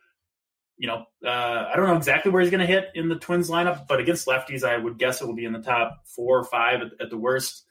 You 0.77 0.87
know, 0.87 1.05
uh, 1.25 1.69
I 1.71 1.73
don't 1.75 1.87
know 1.87 1.97
exactly 1.97 2.31
where 2.31 2.41
he's 2.41 2.51
going 2.51 2.61
to 2.61 2.67
hit 2.67 2.89
in 2.93 3.09
the 3.09 3.15
Twins 3.15 3.49
lineup, 3.49 3.87
but 3.87 3.99
against 3.99 4.27
lefties, 4.27 4.63
I 4.63 4.77
would 4.77 4.99
guess 4.99 5.21
it 5.21 5.25
will 5.27 5.35
be 5.35 5.45
in 5.45 5.53
the 5.53 5.61
top 5.61 6.03
four 6.05 6.37
or 6.37 6.43
five 6.43 6.81
at, 6.81 6.91
at 7.01 7.09
the 7.09 7.17
worst. 7.17 7.63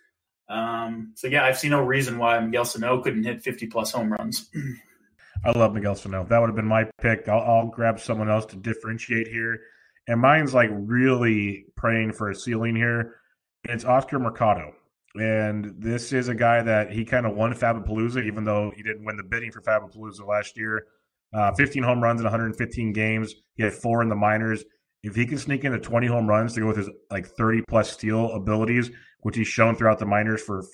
Um, 0.49 1.13
so 1.15 1.27
yeah, 1.27 1.45
I 1.45 1.53
see 1.53 1.69
no 1.69 1.81
reason 1.81 2.19
why 2.19 2.39
Miguel 2.41 2.65
Sano 2.65 3.03
couldn't 3.03 3.25
hit 3.25 3.43
50 3.43 3.67
plus 3.67 3.93
home 3.93 4.13
runs. 4.13 4.51
I 5.45 5.57
love 5.57 5.75
Miguel 5.75 5.95
Sano. 5.95 6.25
That 6.25 6.41
would 6.41 6.49
have 6.49 6.57
been 6.57 6.67
my 6.67 6.89
pick. 7.01 7.29
I'll, 7.29 7.41
I'll 7.41 7.67
grab 7.67 8.01
someone 8.01 8.29
else 8.29 8.47
to 8.47 8.57
differentiate 8.57 9.29
here. 9.29 9.61
And 10.09 10.21
mine's 10.21 10.55
like 10.55 10.71
really 10.73 11.67
praying 11.77 12.13
for 12.13 12.31
a 12.31 12.35
ceiling 12.35 12.77
here. 12.77 13.17
It's 13.65 13.85
Oscar 13.85 14.19
Mercado. 14.19 14.73
And 15.15 15.75
this 15.79 16.13
is 16.13 16.29
a 16.29 16.35
guy 16.35 16.63
that 16.63 16.93
he 16.93 17.05
kind 17.05 17.27
of 17.27 17.35
won 17.35 17.55
Fabapalooza, 17.55 18.25
even 18.25 18.45
though 18.45 18.73
he 18.77 18.83
didn't 18.83 19.05
win 19.05 19.17
the 19.17 19.23
bidding 19.23 19.51
for 19.51 19.63
Fabapalooza 19.63 20.27
last 20.27 20.57
year. 20.57 20.87
Uh, 21.35 21.53
15 21.53 21.83
home 21.83 22.03
runs 22.03 22.21
in 22.21 22.25
115 22.25 22.93
games. 22.93 23.35
He 23.55 23.63
had 23.63 23.73
four 23.73 24.03
in 24.03 24.09
the 24.09 24.15
minors. 24.15 24.65
If 25.03 25.15
he 25.15 25.27
can 25.27 25.39
sneak 25.39 25.65
into 25.65 25.79
20 25.79 26.07
home 26.07 26.27
runs 26.27 26.55
to 26.55 26.61
go 26.61 26.67
with 26.67 26.79
his 26.79 26.91
like 27.11 27.27
30 27.27 27.63
plus 27.69 27.91
steal 27.91 28.33
abilities, 28.33 28.91
which 29.21 29.37
he's 29.37 29.49
shown 29.49 29.77
throughout 29.77 29.99
the 29.99 30.07
minors 30.07 30.43
for 30.43 30.65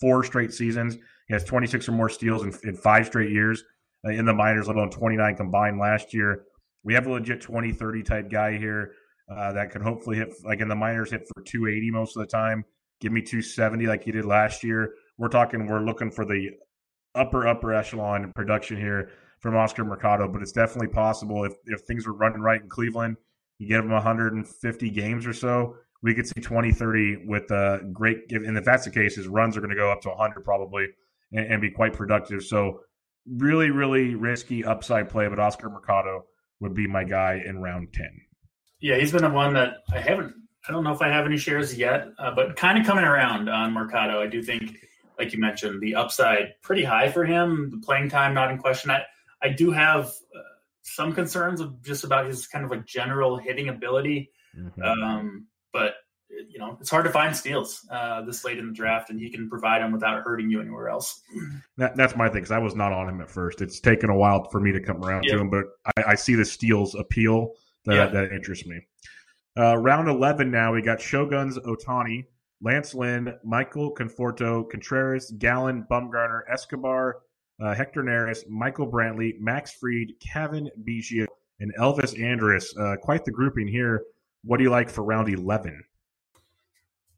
four 0.00 0.22
straight 0.24 0.52
seasons, 0.52 0.96
he 1.28 1.34
has 1.34 1.44
26 1.44 1.88
or 1.88 1.92
more 1.92 2.08
steals 2.08 2.42
in, 2.42 2.54
in 2.64 2.76
five 2.76 3.06
straight 3.06 3.30
years 3.30 3.64
uh, 4.06 4.10
in 4.10 4.24
the 4.24 4.34
minors, 4.34 4.68
let 4.68 4.76
alone 4.76 4.90
29 4.90 5.36
combined 5.36 5.78
last 5.78 6.14
year. 6.14 6.44
We 6.84 6.94
have 6.94 7.06
a 7.06 7.10
legit 7.10 7.40
20 7.40 7.72
30 7.72 8.02
type 8.02 8.30
guy 8.30 8.56
here 8.56 8.92
uh, 9.34 9.52
that 9.52 9.70
could 9.70 9.82
hopefully 9.82 10.16
hit, 10.16 10.32
like 10.44 10.60
in 10.60 10.68
the 10.68 10.76
minors, 10.76 11.10
hit 11.10 11.26
for 11.34 11.42
280 11.42 11.90
most 11.90 12.16
of 12.16 12.20
the 12.20 12.28
time. 12.28 12.64
Give 13.00 13.12
me 13.12 13.22
270 13.22 13.86
like 13.86 14.04
he 14.04 14.12
did 14.12 14.24
last 14.24 14.62
year. 14.62 14.94
We're 15.18 15.28
talking, 15.28 15.66
we're 15.66 15.84
looking 15.84 16.10
for 16.10 16.24
the 16.24 16.50
upper, 17.14 17.48
upper 17.48 17.74
echelon 17.74 18.32
production 18.34 18.76
here 18.76 19.10
from 19.38 19.56
Oscar 19.56 19.84
Mercado, 19.84 20.28
but 20.28 20.42
it's 20.42 20.52
definitely 20.52 20.88
possible 20.88 21.44
if, 21.44 21.52
if 21.66 21.82
things 21.82 22.06
were 22.06 22.14
running 22.14 22.40
right 22.40 22.62
in 22.62 22.68
Cleveland, 22.68 23.16
you 23.58 23.68
give 23.68 23.84
him 23.84 23.90
150 23.90 24.90
games 24.90 25.26
or 25.26 25.32
so, 25.32 25.76
we 26.02 26.14
could 26.14 26.26
see 26.26 26.40
20, 26.40 26.72
30 26.72 27.26
with 27.26 27.50
a 27.50 27.80
great, 27.92 28.30
and 28.30 28.56
if 28.56 28.64
that's 28.64 28.84
the 28.84 28.90
case, 28.90 29.16
his 29.16 29.28
runs 29.28 29.56
are 29.56 29.60
going 29.60 29.70
to 29.70 29.76
go 29.76 29.90
up 29.90 30.00
to 30.02 30.08
100 30.08 30.44
probably 30.44 30.88
and, 31.32 31.46
and 31.46 31.60
be 31.60 31.70
quite 31.70 31.92
productive. 31.92 32.42
So 32.42 32.80
really, 33.26 33.70
really 33.70 34.14
risky 34.14 34.64
upside 34.64 35.08
play, 35.08 35.28
but 35.28 35.38
Oscar 35.38 35.70
Mercado 35.70 36.24
would 36.60 36.74
be 36.74 36.86
my 36.86 37.04
guy 37.04 37.42
in 37.44 37.60
round 37.60 37.92
10. 37.92 38.06
Yeah, 38.80 38.96
he's 38.96 39.12
been 39.12 39.22
the 39.22 39.30
one 39.30 39.54
that 39.54 39.78
I 39.92 39.98
haven't, 39.98 40.34
I 40.68 40.72
don't 40.72 40.84
know 40.84 40.92
if 40.92 41.02
I 41.02 41.08
have 41.08 41.26
any 41.26 41.38
shares 41.38 41.76
yet, 41.76 42.08
uh, 42.18 42.34
but 42.34 42.56
kind 42.56 42.78
of 42.78 42.86
coming 42.86 43.04
around 43.04 43.48
on 43.48 43.72
Mercado. 43.72 44.20
I 44.20 44.26
do 44.26 44.42
think, 44.42 44.76
like 45.18 45.32
you 45.32 45.40
mentioned, 45.40 45.80
the 45.80 45.94
upside 45.94 46.60
pretty 46.62 46.84
high 46.84 47.10
for 47.10 47.24
him, 47.24 47.70
the 47.70 47.78
playing 47.78 48.10
time 48.10 48.34
not 48.34 48.50
in 48.50 48.58
question. 48.58 48.90
I, 48.90 49.02
I 49.46 49.50
do 49.50 49.70
have 49.70 50.06
uh, 50.06 50.40
some 50.82 51.12
concerns 51.12 51.60
of 51.60 51.80
just 51.82 52.02
about 52.02 52.26
his 52.26 52.48
kind 52.48 52.64
of 52.64 52.70
like 52.70 52.84
general 52.84 53.36
hitting 53.36 53.68
ability. 53.68 54.32
Mm-hmm. 54.58 54.82
Um, 54.82 55.46
but 55.72 55.94
you 56.28 56.58
know, 56.58 56.76
it's 56.80 56.90
hard 56.90 57.04
to 57.04 57.12
find 57.12 57.36
steals 57.36 57.86
uh, 57.90 58.22
this 58.22 58.44
late 58.44 58.58
in 58.58 58.66
the 58.66 58.72
draft, 58.72 59.10
and 59.10 59.20
he 59.20 59.30
can 59.30 59.48
provide 59.48 59.82
them 59.82 59.92
without 59.92 60.22
hurting 60.22 60.50
you 60.50 60.60
anywhere 60.60 60.88
else. 60.88 61.22
That, 61.78 61.94
that's 61.94 62.16
my 62.16 62.28
thing 62.28 62.40
because 62.40 62.52
I 62.52 62.58
was 62.58 62.74
not 62.74 62.94
on 62.94 63.06
him 63.06 63.20
at 63.20 63.30
first. 63.30 63.60
It's 63.60 63.80
taken 63.80 64.08
a 64.08 64.16
while 64.16 64.48
for 64.48 64.58
me 64.58 64.72
to 64.72 64.80
come 64.80 65.04
around 65.04 65.24
yep. 65.24 65.34
to 65.34 65.40
him, 65.42 65.50
but 65.50 65.66
I, 65.98 66.12
I, 66.12 66.14
see 66.14 66.34
the 66.34 66.44
steals 66.46 66.94
appeal 66.94 67.52
that, 67.84 67.94
yep. 67.94 68.12
that 68.12 68.32
interests 68.32 68.66
me. 68.66 68.80
Uh, 69.58 69.76
round 69.76 70.08
11 70.08 70.50
now, 70.50 70.72
we 70.72 70.80
got 70.80 71.00
Shohei 71.00 71.52
Otani, 71.66 72.24
Lance 72.62 72.94
Lynn, 72.94 73.34
Michael 73.44 73.94
Conforto, 73.94 74.66
Contreras, 74.70 75.30
Gallen, 75.32 75.84
Bumgarner, 75.90 76.40
Escobar, 76.50 77.18
uh, 77.60 77.74
Hector 77.74 78.02
Neris, 78.02 78.48
Michael 78.48 78.90
Brantley, 78.90 79.38
Max 79.40 79.72
Fried, 79.72 80.12
Cavan 80.20 80.70
Biggio, 80.84 81.26
and 81.60 81.74
Elvis 81.76 82.20
Andrus. 82.20 82.74
Uh, 82.76 82.96
quite 83.00 83.24
the 83.24 83.30
grouping 83.30 83.66
here. 83.68 84.02
What 84.44 84.58
do 84.58 84.64
you 84.64 84.70
like 84.70 84.90
for 84.90 85.02
round 85.02 85.28
11? 85.28 85.82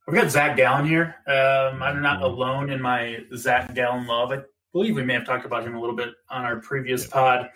We've 0.07 0.17
got 0.17 0.31
Zach 0.31 0.57
Gallen 0.57 0.87
here. 0.87 1.17
Um, 1.27 1.83
I'm 1.83 2.01
not 2.01 2.23
alone 2.23 2.71
in 2.71 2.81
my 2.81 3.19
Zach 3.37 3.75
Gallen 3.75 4.07
love. 4.07 4.33
I 4.33 4.41
believe 4.73 4.97
we 4.97 5.05
may 5.05 5.15
have 5.15 5.27
talked 5.27 5.45
about 5.45 5.65
him 5.65 5.75
a 5.75 5.81
little 5.81 5.97
bit 5.97 6.11
on 6.31 6.45
our 6.45 6.61
previous 6.61 7.07
pod. 7.07 7.51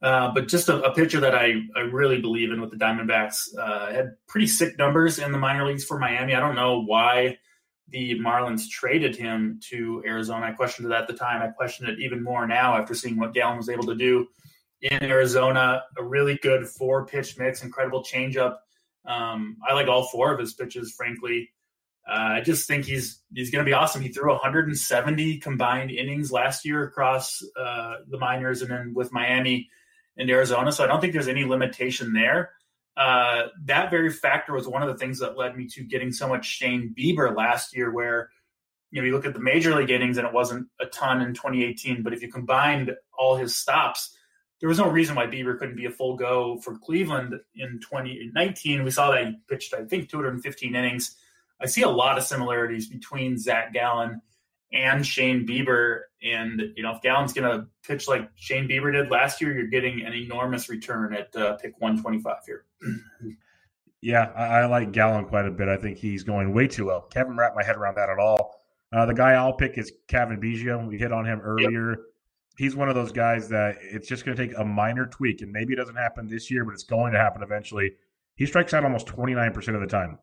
Uh, 0.00 0.32
but 0.32 0.46
just 0.46 0.68
a, 0.68 0.80
a, 0.84 0.94
pitcher 0.94 1.18
that 1.18 1.34
I, 1.34 1.54
I 1.74 1.80
really 1.80 2.20
believe 2.20 2.52
in 2.52 2.60
with 2.60 2.70
the 2.70 2.76
Diamondbacks. 2.76 3.48
Uh, 3.58 3.92
had 3.92 4.12
pretty 4.28 4.46
sick 4.46 4.78
numbers 4.78 5.18
in 5.18 5.32
the 5.32 5.38
minor 5.38 5.66
leagues 5.66 5.84
for 5.84 5.98
Miami. 5.98 6.36
I 6.36 6.40
don't 6.40 6.54
know 6.54 6.84
why 6.84 7.36
the 7.90 8.18
Marlins 8.18 8.68
traded 8.68 9.16
him 9.16 9.60
to 9.70 10.02
Arizona. 10.06 10.46
I 10.46 10.52
questioned 10.52 10.90
it 10.90 10.94
at 10.94 11.06
the 11.06 11.14
time. 11.14 11.42
I 11.42 11.48
question 11.48 11.88
it 11.88 11.98
even 11.98 12.22
more 12.22 12.46
now 12.46 12.76
after 12.76 12.94
seeing 12.94 13.18
what 13.18 13.34
Gallen 13.34 13.56
was 13.56 13.68
able 13.68 13.86
to 13.86 13.94
do 13.94 14.26
in 14.82 15.02
Arizona. 15.02 15.82
A 15.98 16.04
really 16.04 16.38
good 16.42 16.66
four 16.68 17.06
pitch 17.06 17.38
mix, 17.38 17.62
incredible 17.62 18.02
changeup. 18.02 18.56
Um, 19.06 19.56
I 19.66 19.72
like 19.74 19.88
all 19.88 20.08
four 20.08 20.32
of 20.32 20.38
his 20.38 20.54
pitches, 20.54 20.92
frankly. 20.92 21.50
Uh, 22.08 22.36
I 22.36 22.40
just 22.40 22.66
think 22.66 22.84
he's 22.84 23.20
he's 23.34 23.50
going 23.50 23.64
to 23.64 23.68
be 23.68 23.74
awesome. 23.74 24.02
He 24.02 24.08
threw 24.08 24.30
170 24.30 25.38
combined 25.38 25.90
innings 25.90 26.32
last 26.32 26.64
year 26.64 26.84
across 26.84 27.42
uh, 27.58 27.96
the 28.08 28.18
minors 28.18 28.62
and 28.62 28.70
then 28.70 28.92
with 28.94 29.12
Miami 29.12 29.68
and 30.16 30.30
Arizona. 30.30 30.72
So 30.72 30.84
I 30.84 30.86
don't 30.86 31.00
think 31.00 31.12
there's 31.12 31.28
any 31.28 31.44
limitation 31.44 32.12
there. 32.12 32.52
Uh, 32.98 33.48
that 33.64 33.90
very 33.90 34.10
factor 34.10 34.52
was 34.52 34.66
one 34.66 34.82
of 34.82 34.88
the 34.88 34.96
things 34.96 35.20
that 35.20 35.38
led 35.38 35.56
me 35.56 35.66
to 35.68 35.84
getting 35.84 36.12
so 36.12 36.28
much 36.28 36.44
Shane 36.44 36.94
Bieber 36.98 37.34
last 37.34 37.74
year, 37.74 37.90
where 37.92 38.30
you 38.90 39.00
know 39.00 39.06
you 39.06 39.14
look 39.14 39.26
at 39.26 39.34
the 39.34 39.40
major 39.40 39.74
league 39.74 39.90
innings 39.90 40.18
and 40.18 40.26
it 40.26 40.32
wasn't 40.32 40.66
a 40.80 40.86
ton 40.86 41.20
in 41.22 41.32
2018, 41.32 42.02
but 42.02 42.12
if 42.12 42.22
you 42.22 42.30
combined 42.30 42.94
all 43.16 43.36
his 43.36 43.56
stops, 43.56 44.16
there 44.60 44.68
was 44.68 44.78
no 44.78 44.90
reason 44.90 45.14
why 45.14 45.26
Bieber 45.26 45.58
couldn't 45.58 45.76
be 45.76 45.86
a 45.86 45.90
full 45.90 46.16
go 46.16 46.58
for 46.58 46.76
Cleveland 46.76 47.34
in 47.54 47.78
2019. 47.80 48.82
We 48.82 48.90
saw 48.90 49.12
that 49.12 49.26
he 49.26 49.38
pitched, 49.48 49.72
I 49.72 49.84
think, 49.84 50.10
215 50.10 50.74
innings 50.74 51.16
I 51.60 51.66
see 51.66 51.82
a 51.82 51.88
lot 51.88 52.18
of 52.18 52.24
similarities 52.24 52.88
between 52.88 53.38
Zach 53.38 53.72
Gallen 53.72 54.20
and 54.72 55.06
Shane 55.06 55.46
Bieber. 55.46 56.02
And, 56.22 56.72
you 56.76 56.82
know, 56.82 56.92
if 56.94 57.02
Gallen's 57.02 57.32
going 57.32 57.48
to 57.48 57.66
pitch 57.86 58.08
like 58.08 58.28
Shane 58.34 58.68
Bieber 58.68 58.92
did 58.92 59.10
last 59.10 59.40
year, 59.40 59.56
you're 59.56 59.68
getting 59.68 60.04
an 60.04 60.14
enormous 60.14 60.68
return 60.68 61.14
at 61.14 61.34
uh, 61.36 61.56
pick 61.56 61.80
125 61.80 62.36
here. 62.46 62.64
Yeah, 64.00 64.30
I, 64.36 64.60
I, 64.60 64.66
like 64.66 64.92
Gallen 64.92 65.24
quite 65.24 65.46
a 65.46 65.50
bit. 65.50 65.68
I 65.68 65.76
think 65.76 65.98
he's 65.98 66.22
going 66.22 66.54
way 66.54 66.68
too 66.68 66.86
low. 66.86 67.06
Haven't 67.14 67.36
wrapped 67.36 67.56
my 67.56 67.64
head 67.64 67.76
around 67.76 67.96
that 67.96 68.08
at 68.08 68.18
all. 68.18 68.60
Uh, 68.92 69.06
the 69.06 69.14
guy 69.14 69.32
I'll 69.32 69.54
pick 69.54 69.76
is 69.76 69.92
Cavan 70.06 70.40
Biggio. 70.40 70.86
We 70.86 70.98
hit 70.98 71.12
on 71.12 71.24
him 71.24 71.40
earlier. 71.40 71.90
Yep. 71.90 71.98
He's 72.56 72.76
one 72.76 72.88
of 72.88 72.94
those 72.94 73.12
guys 73.12 73.48
that 73.48 73.76
it's 73.80 74.08
just 74.08 74.24
going 74.24 74.36
to 74.36 74.46
take 74.46 74.56
a 74.56 74.64
minor 74.64 75.06
tweak, 75.06 75.42
and 75.42 75.52
maybe 75.52 75.72
it 75.72 75.76
doesn't 75.76 75.96
happen 75.96 76.26
this 76.26 76.50
year, 76.50 76.64
but 76.64 76.74
it's 76.74 76.84
going 76.84 77.12
to 77.12 77.18
happen 77.18 77.42
eventually. 77.42 77.92
He 78.36 78.46
strikes 78.46 78.72
out 78.72 78.84
almost 78.84 79.06
29% 79.08 79.74
of 79.74 79.80
the 79.80 79.86
time. 79.86 80.18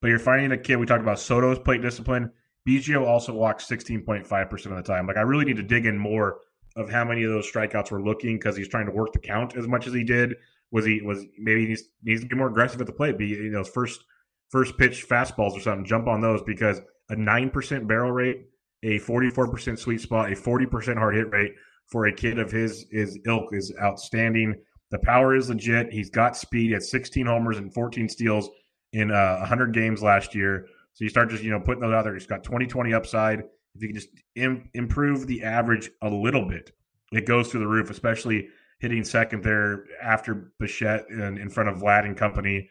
But 0.00 0.08
you're 0.08 0.18
finding 0.18 0.52
a 0.52 0.58
kid. 0.58 0.76
We 0.76 0.86
talked 0.86 1.02
about 1.02 1.20
Soto's 1.20 1.58
plate 1.58 1.82
discipline. 1.82 2.32
Biggio 2.68 3.06
also 3.06 3.32
walks 3.32 3.66
16.5% 3.66 4.66
of 4.66 4.76
the 4.76 4.82
time. 4.82 5.06
Like 5.06 5.16
I 5.16 5.22
really 5.22 5.44
need 5.44 5.56
to 5.56 5.62
dig 5.62 5.86
in 5.86 5.98
more 5.98 6.38
of 6.76 6.90
how 6.90 7.04
many 7.04 7.24
of 7.24 7.30
those 7.30 7.50
strikeouts 7.50 7.90
were 7.90 8.02
looking 8.02 8.36
because 8.36 8.56
he's 8.56 8.68
trying 8.68 8.86
to 8.86 8.92
work 8.92 9.12
the 9.12 9.18
count 9.18 9.56
as 9.56 9.66
much 9.66 9.86
as 9.86 9.94
he 9.94 10.04
did. 10.04 10.34
Was 10.70 10.84
he 10.84 11.00
was 11.02 11.24
maybe 11.38 11.62
he 11.62 11.66
needs, 11.68 11.82
needs 12.04 12.20
to 12.20 12.28
be 12.28 12.36
more 12.36 12.48
aggressive 12.48 12.80
at 12.80 12.86
the 12.86 12.92
plate? 12.92 13.18
Be 13.18 13.26
you 13.26 13.50
know 13.50 13.64
first 13.64 14.04
first 14.50 14.78
pitch 14.78 15.08
fastballs 15.08 15.52
or 15.52 15.60
something. 15.60 15.84
Jump 15.84 16.06
on 16.06 16.20
those 16.20 16.42
because 16.42 16.80
a 17.08 17.16
nine 17.16 17.50
percent 17.50 17.88
barrel 17.88 18.12
rate, 18.12 18.46
a 18.84 18.98
forty 18.98 19.30
four 19.30 19.48
percent 19.50 19.80
sweet 19.80 20.00
spot, 20.00 20.32
a 20.32 20.36
forty 20.36 20.66
percent 20.66 20.98
hard 20.98 21.16
hit 21.16 21.30
rate 21.32 21.54
for 21.86 22.06
a 22.06 22.12
kid 22.12 22.38
of 22.38 22.52
his 22.52 22.86
his 22.92 23.18
ilk 23.26 23.52
is 23.52 23.72
outstanding. 23.82 24.54
The 24.90 24.98
power 25.00 25.34
is 25.34 25.48
legit. 25.48 25.92
He's 25.92 26.10
got 26.10 26.36
speed. 26.36 26.72
At 26.72 26.82
16 26.82 27.26
homers 27.26 27.58
and 27.58 27.72
14 27.72 28.08
steals 28.08 28.48
in 28.92 29.10
uh, 29.12 29.36
100 29.38 29.72
games 29.72 30.02
last 30.02 30.34
year. 30.34 30.66
So 31.00 31.04
you 31.04 31.08
start 31.08 31.30
just 31.30 31.42
you 31.42 31.50
know 31.50 31.60
putting 31.60 31.80
those 31.80 31.94
out 31.94 32.04
there. 32.04 32.12
He's 32.12 32.26
got 32.26 32.44
20-20 32.44 32.94
upside. 32.94 33.38
If 33.74 33.80
you 33.80 33.88
can 33.88 33.94
just 33.94 34.10
Im- 34.34 34.68
improve 34.74 35.26
the 35.26 35.44
average 35.44 35.90
a 36.02 36.10
little 36.10 36.46
bit, 36.46 36.72
it 37.10 37.24
goes 37.24 37.48
through 37.48 37.60
the 37.60 37.66
roof. 37.66 37.88
Especially 37.88 38.48
hitting 38.80 39.02
second 39.02 39.42
there 39.42 39.86
after 40.02 40.52
Bichette 40.58 41.08
and 41.08 41.38
in 41.38 41.48
front 41.48 41.70
of 41.70 41.78
Vlad 41.78 42.04
and 42.04 42.18
company. 42.18 42.68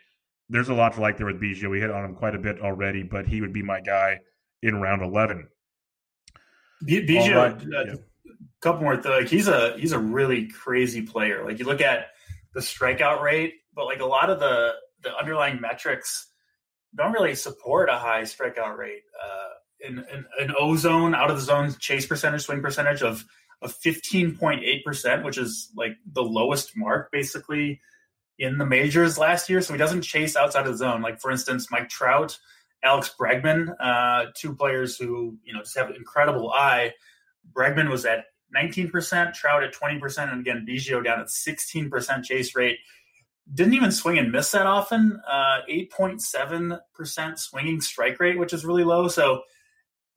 There's 0.48 0.70
a 0.70 0.76
lot 0.76 0.94
to 0.94 1.02
like 1.02 1.18
there 1.18 1.26
with 1.26 1.42
Biggio. 1.42 1.72
We 1.72 1.80
hit 1.80 1.90
on 1.90 2.06
him 2.06 2.14
quite 2.14 2.36
a 2.36 2.40
bit 2.40 2.62
already, 2.62 3.02
but 3.02 3.26
he 3.26 3.42
would 3.42 3.54
be 3.54 3.64
my 3.64 3.82
guy 3.82 4.20
in 4.62 4.80
round 4.80 5.02
11. 5.02 5.48
Biggio, 6.84 7.36
right. 7.36 7.54
uh, 7.54 7.84
yeah. 7.84 7.96
couple 8.62 8.84
more. 8.84 8.96
Th- 8.96 9.06
like 9.06 9.28
he's 9.28 9.48
a 9.48 9.76
he's 9.76 9.92
a 9.92 10.00
really 10.00 10.50
crazy 10.50 11.02
player. 11.02 11.44
Like 11.44 11.58
you 11.58 11.66
look 11.66 11.82
at 11.82 12.10
the 12.54 12.60
strikeout 12.60 13.24
rate, 13.24 13.56
but 13.74 13.86
like 13.86 14.02
a 14.02 14.06
lot 14.06 14.30
of 14.30 14.40
the 14.40 14.74
the 15.02 15.16
underlying 15.18 15.60
metrics 15.60 16.29
don't 16.95 17.11
really 17.11 17.36
support 17.36 17.90
a 17.90 17.98
high 17.98 18.24
strikeout 18.24 18.78
rate. 18.78 19.03
Uh, 19.24 19.49
an 20.40 20.53
O 20.60 20.76
zone, 20.76 21.16
out 21.16 21.32
of 21.32 21.38
the 21.38 21.44
zone 21.44 21.74
chase 21.80 22.06
percentage, 22.06 22.41
swing 22.41 22.61
percentage 22.61 23.02
of 23.02 23.26
of 23.61 23.78
15.8%, 23.80 25.24
which 25.26 25.38
is 25.38 25.70
like 25.76 25.98
the 26.14 26.24
lowest 26.24 26.78
mark 26.78 27.11
basically 27.11 27.82
in 28.38 28.57
the 28.57 28.66
majors 28.66 29.18
last 29.18 29.49
year. 29.49 29.61
So 29.61 29.74
he 29.74 29.78
doesn't 29.78 30.02
chase 30.02 30.36
outside 30.36 30.66
of 30.66 30.72
the 30.72 30.78
zone. 30.78 31.02
Like 31.02 31.20
for 31.20 31.30
instance, 31.30 31.70
Mike 31.70 31.90
Trout, 31.90 32.40
Alex 32.84 33.14
Bregman, 33.20 33.76
uh, 33.80 34.28
two 34.34 34.56
players 34.56 34.98
who, 34.98 35.38
you 35.44 35.53
know, 35.53 35.60
just 35.60 35.78
have 35.78 35.91
incredible 35.91 36.52
eye. 36.52 36.94
Bregman 37.53 37.90
was 37.90 38.06
at 38.06 38.26
19%, 38.56 39.34
Trout 39.34 39.64
at 39.64 39.74
20%, 39.74 40.32
and 40.32 40.40
again, 40.40 40.66
Biggio 40.68 41.03
down 41.03 41.20
at 41.20 41.28
16% 41.28 42.24
chase 42.24 42.56
rate. 42.56 42.78
Didn't 43.54 43.74
even 43.74 43.92
swing 43.92 44.20
and 44.20 44.32
miss 44.32 44.52
that 44.52 44.68
often. 44.68 45.22
Uh, 45.28 45.62
8.7% 45.70 47.40
swinging 47.40 47.82
strike 47.82 48.20
rate, 48.20 48.38
which 48.38 48.54
is 48.54 48.64
really 48.64 48.84
low. 48.84 49.08
So 49.08 49.42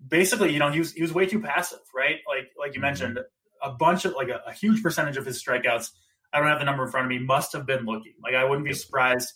basically, 0.06 0.52
you 0.52 0.58
know, 0.58 0.70
he 0.70 0.78
was 0.78 0.92
he 0.92 1.02
was 1.02 1.12
way 1.12 1.26
too 1.26 1.40
passive, 1.40 1.80
right? 1.94 2.16
Like 2.26 2.50
like 2.58 2.74
you 2.74 2.74
mm-hmm. 2.74 2.82
mentioned, 2.82 3.20
a 3.62 3.70
bunch 3.70 4.04
of 4.04 4.14
like 4.14 4.28
a, 4.28 4.40
a, 4.46 4.52
huge 4.52 4.82
percentage 4.82 5.16
of 5.16 5.24
his 5.24 5.42
strikeouts. 5.42 5.90
I 6.32 6.38
don't 6.38 6.48
have 6.48 6.58
the 6.58 6.64
number 6.64 6.84
in 6.84 6.90
front 6.90 7.06
of 7.06 7.10
me. 7.10 7.18
Must 7.18 7.52
have 7.52 7.66
been 7.66 7.84
looking. 7.84 8.14
Like 8.22 8.34
I 8.34 8.44
wouldn't 8.44 8.66
be 8.66 8.74
surprised 8.74 9.32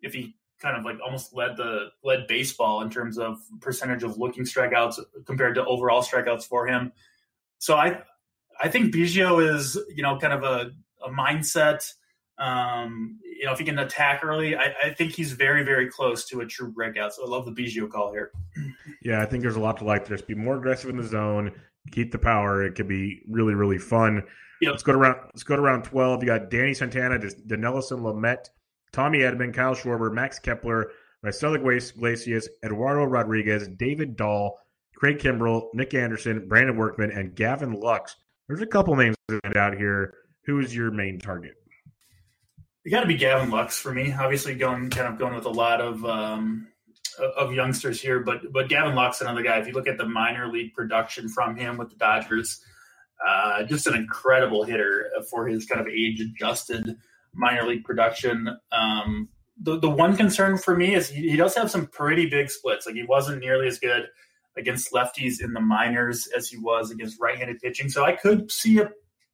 if 0.00 0.12
he 0.12 0.36
kind 0.60 0.76
of 0.76 0.84
like 0.84 0.96
almost 1.04 1.34
led 1.34 1.56
the 1.56 1.88
led 2.02 2.26
baseball 2.26 2.82
in 2.82 2.90
terms 2.90 3.18
of 3.18 3.38
percentage 3.60 4.02
of 4.02 4.18
looking 4.18 4.44
strikeouts 4.44 4.98
compared 5.26 5.54
to 5.56 5.64
overall 5.64 6.02
strikeouts 6.02 6.44
for 6.44 6.66
him. 6.66 6.92
So 7.58 7.76
I 7.76 8.02
I 8.60 8.68
think 8.68 8.94
Biggio 8.94 9.54
is 9.54 9.78
you 9.94 10.02
know 10.02 10.18
kind 10.18 10.32
of 10.32 10.42
a, 10.42 10.70
a 11.04 11.10
mindset 11.10 11.90
um, 12.38 13.18
you 13.22 13.46
know, 13.46 13.52
if 13.52 13.58
he 13.58 13.64
can 13.64 13.78
attack 13.78 14.24
early, 14.24 14.56
I, 14.56 14.74
I, 14.82 14.90
think 14.90 15.12
he's 15.12 15.32
very, 15.32 15.62
very 15.62 15.88
close 15.88 16.24
to 16.26 16.40
a 16.40 16.46
true 16.46 16.68
breakout. 16.68 17.14
So 17.14 17.24
I 17.24 17.28
love 17.28 17.44
the 17.44 17.52
Biggio 17.52 17.88
call 17.88 18.12
here. 18.12 18.32
Yeah, 19.02 19.20
I 19.20 19.26
think 19.26 19.42
there's 19.42 19.56
a 19.56 19.60
lot 19.60 19.76
to 19.78 19.84
like. 19.84 20.08
Just 20.08 20.26
be 20.26 20.34
more 20.34 20.56
aggressive 20.56 20.88
in 20.88 20.96
the 20.96 21.04
zone, 21.04 21.52
keep 21.90 22.10
the 22.10 22.18
power. 22.18 22.62
It 22.62 22.74
could 22.74 22.88
be 22.88 23.20
really, 23.28 23.52
really 23.52 23.76
fun. 23.76 24.22
Yep. 24.62 24.70
Let's 24.70 24.82
go 24.82 24.92
to 24.92 24.98
round. 24.98 25.18
Let's 25.26 25.42
go 25.42 25.56
to 25.56 25.60
round 25.60 25.84
twelve. 25.84 26.22
You 26.22 26.28
got 26.28 26.48
Danny 26.48 26.72
Santana, 26.72 27.18
Dinelson 27.18 28.00
Lamet, 28.00 28.48
Tommy 28.92 29.18
Edman, 29.18 29.52
Kyle 29.52 29.74
Schwarber, 29.74 30.10
Max 30.10 30.38
Kepler, 30.38 30.90
Marcelo 31.22 31.56
Iglesias, 31.56 32.48
Eduardo 32.64 33.04
Rodriguez, 33.04 33.68
David 33.68 34.16
Dahl, 34.16 34.58
Craig 34.96 35.18
Kimbrel, 35.18 35.68
Nick 35.74 35.92
Anderson, 35.92 36.48
Brandon 36.48 36.78
Workman, 36.78 37.10
and 37.10 37.34
Gavin 37.34 37.72
Lux. 37.72 38.16
There's 38.48 38.62
a 38.62 38.66
couple 38.66 38.96
names 38.96 39.16
out 39.54 39.76
here. 39.76 40.14
Who 40.46 40.60
is 40.60 40.74
your 40.74 40.90
main 40.90 41.18
target? 41.18 41.56
It 42.84 42.90
got 42.90 43.00
to 43.00 43.06
be 43.06 43.16
Gavin 43.16 43.50
Lux 43.50 43.78
for 43.78 43.92
me. 43.92 44.12
Obviously, 44.12 44.54
going 44.54 44.90
kind 44.90 45.08
of 45.08 45.18
going 45.18 45.34
with 45.34 45.46
a 45.46 45.50
lot 45.50 45.80
of 45.80 46.04
um, 46.04 46.68
of 47.36 47.52
youngsters 47.52 48.00
here, 48.00 48.20
but 48.20 48.52
but 48.52 48.68
Gavin 48.68 48.94
Lux, 48.94 49.20
another 49.20 49.42
guy. 49.42 49.58
If 49.58 49.66
you 49.66 49.72
look 49.72 49.88
at 49.88 49.98
the 49.98 50.06
minor 50.06 50.48
league 50.48 50.74
production 50.74 51.28
from 51.28 51.56
him 51.56 51.78
with 51.78 51.90
the 51.90 51.96
Dodgers, 51.96 52.60
uh, 53.26 53.62
just 53.64 53.86
an 53.86 53.94
incredible 53.94 54.64
hitter 54.64 55.10
for 55.30 55.46
his 55.46 55.64
kind 55.66 55.80
of 55.80 55.86
age 55.88 56.20
adjusted 56.20 56.96
minor 57.32 57.66
league 57.66 57.84
production. 57.84 58.56
Um, 58.70 59.28
the 59.60 59.78
the 59.78 59.90
one 59.90 60.16
concern 60.16 60.58
for 60.58 60.76
me 60.76 60.94
is 60.94 61.08
he, 61.08 61.30
he 61.30 61.36
does 61.36 61.54
have 61.54 61.70
some 61.70 61.86
pretty 61.86 62.26
big 62.26 62.50
splits. 62.50 62.86
Like 62.86 62.96
he 62.96 63.04
wasn't 63.04 63.40
nearly 63.40 63.66
as 63.66 63.78
good 63.78 64.08
against 64.56 64.92
lefties 64.92 65.42
in 65.42 65.52
the 65.52 65.60
minors 65.60 66.28
as 66.36 66.48
he 66.48 66.56
was 66.56 66.90
against 66.90 67.20
right-handed 67.20 67.60
pitching. 67.60 67.88
So 67.88 68.04
I 68.04 68.12
could 68.12 68.50
see 68.50 68.78
a 68.78 68.90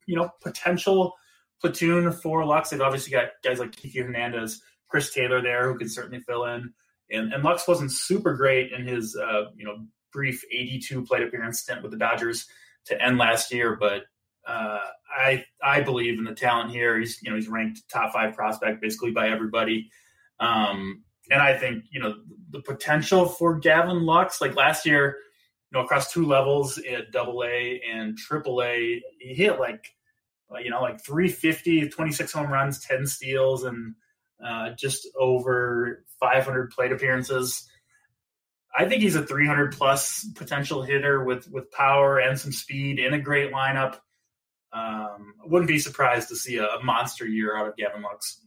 you 0.06 0.16
know 0.16 0.31
potential 0.40 1.14
platoon 1.60 2.12
for 2.12 2.44
Lux. 2.44 2.70
They've 2.70 2.80
obviously 2.80 3.12
got 3.12 3.28
guys 3.44 3.58
like 3.58 3.72
Kiki 3.72 4.00
Hernandez, 4.00 4.62
Chris 4.88 5.12
Taylor 5.12 5.42
there 5.42 5.70
who 5.70 5.78
can 5.78 5.88
certainly 5.88 6.20
fill 6.20 6.44
in. 6.44 6.72
And, 7.10 7.32
and 7.32 7.42
Lux 7.42 7.66
wasn't 7.66 7.92
super 7.92 8.34
great 8.36 8.72
in 8.72 8.86
his 8.86 9.16
uh, 9.16 9.50
you 9.56 9.64
know 9.64 9.78
brief 10.12 10.42
82 10.50 11.04
plate 11.04 11.22
appearance 11.22 11.60
stint 11.60 11.82
with 11.82 11.92
the 11.92 11.98
Dodgers 11.98 12.46
to 12.86 13.02
end 13.02 13.18
last 13.18 13.52
year, 13.52 13.76
but 13.78 14.04
uh, 14.46 14.80
I 15.16 15.44
I 15.62 15.80
believe 15.80 16.18
in 16.18 16.24
the 16.24 16.34
talent 16.34 16.70
here. 16.70 16.98
He's 16.98 17.20
you 17.22 17.30
know 17.30 17.36
he's 17.36 17.48
ranked 17.48 17.82
top 17.88 18.12
five 18.12 18.34
prospect 18.34 18.80
basically 18.80 19.10
by 19.10 19.28
everybody, 19.28 19.90
um, 20.38 21.04
and 21.30 21.42
I 21.42 21.56
think 21.56 21.84
you 21.90 22.00
know 22.00 22.14
the 22.50 22.62
potential 22.62 23.26
for 23.26 23.58
Gavin 23.58 24.02
Lux 24.02 24.40
like 24.40 24.56
last 24.56 24.86
year, 24.86 25.16
you 25.70 25.78
know 25.78 25.84
across 25.84 26.12
two 26.12 26.26
levels 26.26 26.78
at 26.78 27.12
Double 27.12 27.44
A 27.44 27.80
and 27.88 28.16
Triple 28.16 28.62
A, 28.62 29.02
he 29.18 29.34
hit 29.34 29.60
like 29.60 29.84
you 30.59 30.70
know, 30.70 30.82
like 30.82 31.02
350, 31.05 31.89
26 31.89 32.32
home 32.32 32.51
runs, 32.51 32.81
10 32.81 33.06
steals, 33.06 33.64
and 33.64 33.94
uh, 34.44 34.70
just 34.77 35.09
over 35.18 36.05
500 36.18 36.70
plate 36.70 36.93
appearances. 36.93 37.68
I 38.77 38.89
think 38.89 39.02
he's 39.02 39.16
a 39.16 39.27
300 39.27 39.77
plus 39.77 40.27
potential 40.36 40.82
hitter 40.82 41.24
with 41.24 41.51
with 41.51 41.70
power 41.72 42.18
and 42.18 42.39
some 42.39 42.52
speed 42.52 42.98
in 42.98 43.14
a 43.14 43.20
great 43.20 43.52
lineup. 43.52 43.98
Um, 44.72 45.35
wouldn't 45.44 45.68
be 45.68 45.81
surprised 45.81 46.28
to 46.28 46.36
see 46.36 46.59
a, 46.59 46.64
a, 46.64 46.85
monster 46.85 47.27
year 47.27 47.56
out 47.56 47.66
of 47.66 47.77
Gavin 47.77 48.02
Lux. 48.02 48.40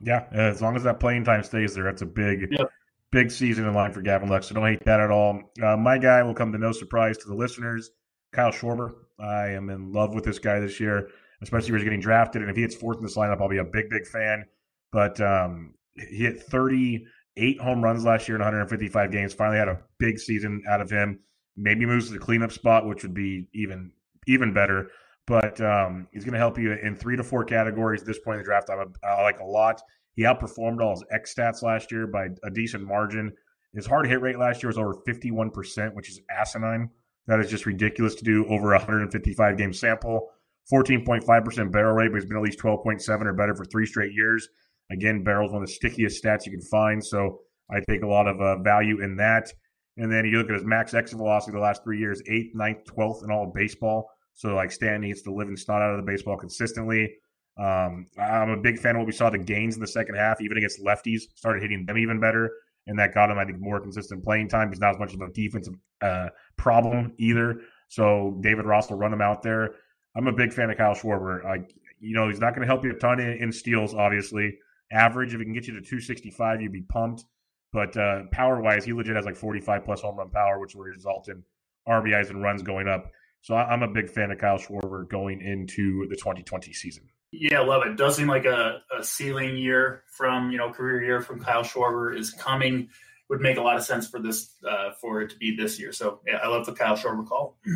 Yeah, 0.00 0.28
as 0.30 0.62
long 0.62 0.76
as 0.76 0.84
that 0.84 1.00
playing 1.00 1.24
time 1.24 1.42
stays 1.42 1.74
there, 1.74 1.82
that's 1.82 2.02
a 2.02 2.06
big, 2.06 2.46
yep. 2.52 2.70
big 3.10 3.32
season 3.32 3.66
in 3.66 3.74
line 3.74 3.92
for 3.92 4.00
Gavin 4.00 4.28
Lux. 4.28 4.46
So 4.46 4.54
don't 4.54 4.64
hate 4.64 4.84
that 4.84 5.00
at 5.00 5.10
all. 5.10 5.42
Uh, 5.60 5.76
my 5.76 5.98
guy 5.98 6.22
will 6.22 6.34
come 6.34 6.52
to 6.52 6.58
no 6.58 6.70
surprise 6.70 7.18
to 7.18 7.28
the 7.28 7.34
listeners. 7.34 7.90
Kyle 8.32 8.52
Schwarber. 8.52 8.92
I 9.18 9.48
am 9.48 9.68
in 9.68 9.90
love 9.90 10.14
with 10.14 10.22
this 10.22 10.38
guy 10.38 10.60
this 10.60 10.78
year 10.78 11.08
especially 11.42 11.72
when 11.72 11.80
he's 11.80 11.84
getting 11.84 12.00
drafted. 12.00 12.42
And 12.42 12.50
if 12.50 12.56
he 12.56 12.62
hits 12.62 12.74
fourth 12.74 12.98
in 12.98 13.02
this 13.02 13.16
lineup, 13.16 13.40
I'll 13.40 13.48
be 13.48 13.58
a 13.58 13.64
big, 13.64 13.90
big 13.90 14.06
fan. 14.06 14.44
But 14.92 15.20
um, 15.20 15.74
he 15.94 16.18
hit 16.18 16.42
38 16.42 17.60
home 17.60 17.82
runs 17.82 18.04
last 18.04 18.28
year 18.28 18.36
in 18.36 18.40
155 18.40 19.10
games. 19.10 19.34
Finally 19.34 19.58
had 19.58 19.68
a 19.68 19.80
big 19.98 20.18
season 20.18 20.62
out 20.68 20.80
of 20.80 20.90
him. 20.90 21.20
Maybe 21.56 21.86
moves 21.86 22.06
to 22.06 22.12
the 22.12 22.18
cleanup 22.18 22.52
spot, 22.52 22.86
which 22.86 23.02
would 23.02 23.14
be 23.14 23.48
even 23.52 23.92
even 24.26 24.52
better. 24.52 24.90
But 25.26 25.60
um, 25.60 26.08
he's 26.12 26.24
going 26.24 26.32
to 26.32 26.38
help 26.38 26.58
you 26.58 26.72
in 26.72 26.96
three 26.96 27.16
to 27.16 27.22
four 27.22 27.44
categories 27.44 28.00
at 28.00 28.06
this 28.06 28.18
point 28.18 28.36
in 28.36 28.42
the 28.42 28.44
draft. 28.44 28.70
I'm 28.70 28.78
a, 28.78 29.06
I 29.06 29.22
like 29.22 29.40
a 29.40 29.44
lot. 29.44 29.80
He 30.14 30.22
outperformed 30.22 30.80
all 30.80 30.92
his 30.92 31.04
X 31.12 31.34
stats 31.34 31.62
last 31.62 31.92
year 31.92 32.06
by 32.06 32.28
a 32.42 32.50
decent 32.50 32.84
margin. 32.84 33.32
His 33.74 33.86
hard 33.86 34.06
hit 34.06 34.20
rate 34.20 34.38
last 34.38 34.62
year 34.62 34.68
was 34.68 34.78
over 34.78 34.94
51%, 35.06 35.94
which 35.94 36.08
is 36.08 36.20
asinine. 36.30 36.90
That 37.26 37.40
is 37.40 37.50
just 37.50 37.66
ridiculous 37.66 38.14
to 38.16 38.24
do 38.24 38.46
over 38.46 38.72
a 38.72 38.78
155 38.78 39.58
game 39.58 39.72
sample. 39.72 40.30
14.5% 40.72 41.72
barrel 41.72 41.94
rate, 41.94 42.10
but 42.12 42.20
he's 42.20 42.28
been 42.28 42.36
at 42.36 42.42
least 42.42 42.58
12.7 42.58 43.22
or 43.22 43.32
better 43.32 43.54
for 43.54 43.64
three 43.64 43.86
straight 43.86 44.12
years. 44.12 44.48
Again, 44.90 45.22
barrel's 45.22 45.52
one 45.52 45.62
of 45.62 45.68
the 45.68 45.74
stickiest 45.74 46.22
stats 46.22 46.46
you 46.46 46.52
can 46.52 46.62
find, 46.62 47.04
so 47.04 47.40
I 47.70 47.80
take 47.88 48.02
a 48.02 48.06
lot 48.06 48.26
of 48.26 48.40
uh, 48.40 48.62
value 48.62 49.02
in 49.02 49.16
that. 49.16 49.52
And 49.96 50.10
then 50.12 50.24
you 50.24 50.38
look 50.38 50.48
at 50.48 50.54
his 50.54 50.64
max 50.64 50.94
exit 50.94 51.18
velocity 51.18 51.52
the 51.52 51.60
last 51.60 51.82
three 51.82 51.98
years, 51.98 52.22
eighth, 52.28 52.54
ninth, 52.54 52.84
twelfth 52.84 53.24
in 53.24 53.30
all 53.30 53.44
of 53.44 53.54
baseball. 53.54 54.08
So 54.34 54.54
like 54.54 54.70
Stan 54.70 55.00
needs 55.00 55.22
to 55.22 55.32
live 55.32 55.48
and 55.48 55.58
snot 55.58 55.82
out 55.82 55.90
of 55.90 55.96
the 55.96 56.10
baseball 56.10 56.36
consistently. 56.36 57.12
Um, 57.58 58.06
I'm 58.16 58.50
a 58.50 58.56
big 58.56 58.78
fan 58.78 58.94
of 58.94 59.00
what 59.00 59.06
we 59.06 59.12
saw 59.12 59.30
the 59.30 59.38
gains 59.38 59.74
in 59.74 59.80
the 59.80 59.88
second 59.88 60.14
half, 60.14 60.40
even 60.40 60.56
against 60.56 60.80
lefties, 60.80 61.22
started 61.34 61.60
hitting 61.60 61.84
them 61.84 61.98
even 61.98 62.20
better. 62.20 62.52
And 62.86 62.98
that 63.00 63.12
got 63.12 63.30
him, 63.30 63.38
I 63.38 63.44
think, 63.44 63.58
more 63.58 63.80
consistent 63.80 64.24
playing 64.24 64.48
time. 64.48 64.70
He's 64.70 64.78
not 64.78 64.94
as 64.94 64.98
much 64.98 65.12
of 65.12 65.20
a 65.20 65.28
defensive 65.32 65.74
uh, 66.00 66.28
problem 66.56 67.12
either. 67.18 67.60
So 67.88 68.38
David 68.40 68.64
Ross 68.64 68.88
will 68.88 68.98
run 68.98 69.12
him 69.12 69.20
out 69.20 69.42
there. 69.42 69.74
I'm 70.16 70.26
a 70.26 70.32
big 70.32 70.52
fan 70.52 70.70
of 70.70 70.76
Kyle 70.76 70.94
Schwarber. 70.94 71.44
I, 71.44 71.64
you 72.00 72.14
know, 72.14 72.28
he's 72.28 72.40
not 72.40 72.54
going 72.54 72.66
to 72.66 72.66
help 72.66 72.84
you 72.84 72.92
a 72.92 72.94
ton 72.94 73.20
in, 73.20 73.42
in, 73.42 73.52
steals, 73.52 73.94
obviously. 73.94 74.58
Average, 74.90 75.34
if 75.34 75.40
he 75.40 75.44
can 75.44 75.54
get 75.54 75.66
you 75.66 75.74
to 75.74 75.80
265, 75.80 76.62
you'd 76.62 76.72
be 76.72 76.82
pumped. 76.82 77.24
But 77.72 77.96
uh, 77.96 78.22
power 78.32 78.60
wise, 78.60 78.84
he 78.84 78.92
legit 78.92 79.16
has 79.16 79.26
like 79.26 79.36
45 79.36 79.84
plus 79.84 80.00
home 80.00 80.16
run 80.16 80.30
power, 80.30 80.58
which 80.58 80.74
will 80.74 80.84
result 80.84 81.28
in 81.28 81.42
RBIs 81.86 82.30
and 82.30 82.42
runs 82.42 82.62
going 82.62 82.88
up. 82.88 83.10
So 83.42 83.54
I'm 83.54 83.82
a 83.82 83.88
big 83.88 84.10
fan 84.10 84.30
of 84.30 84.38
Kyle 84.38 84.58
Schwarber 84.58 85.08
going 85.08 85.40
into 85.40 86.06
the 86.08 86.16
2020 86.16 86.72
season. 86.72 87.04
Yeah, 87.30 87.60
I 87.60 87.64
love 87.64 87.82
it. 87.86 87.96
Does 87.96 88.16
seem 88.16 88.26
like 88.26 88.46
a, 88.46 88.80
a 88.98 89.04
ceiling 89.04 89.56
year 89.56 90.02
from 90.10 90.50
you 90.50 90.58
know 90.58 90.70
career 90.70 91.02
year 91.02 91.20
from 91.20 91.40
Kyle 91.40 91.62
Schwarber 91.62 92.16
is 92.16 92.30
coming. 92.30 92.88
Would 93.28 93.40
make 93.40 93.58
a 93.58 93.60
lot 93.60 93.76
of 93.76 93.84
sense 93.84 94.08
for 94.08 94.18
this 94.18 94.54
uh, 94.68 94.92
for 95.00 95.20
it 95.20 95.30
to 95.30 95.36
be 95.36 95.54
this 95.54 95.78
year. 95.78 95.92
So 95.92 96.20
yeah, 96.26 96.38
I 96.42 96.48
love 96.48 96.64
the 96.64 96.72
Kyle 96.72 96.96
Schwarber 96.96 97.26
call. 97.26 97.58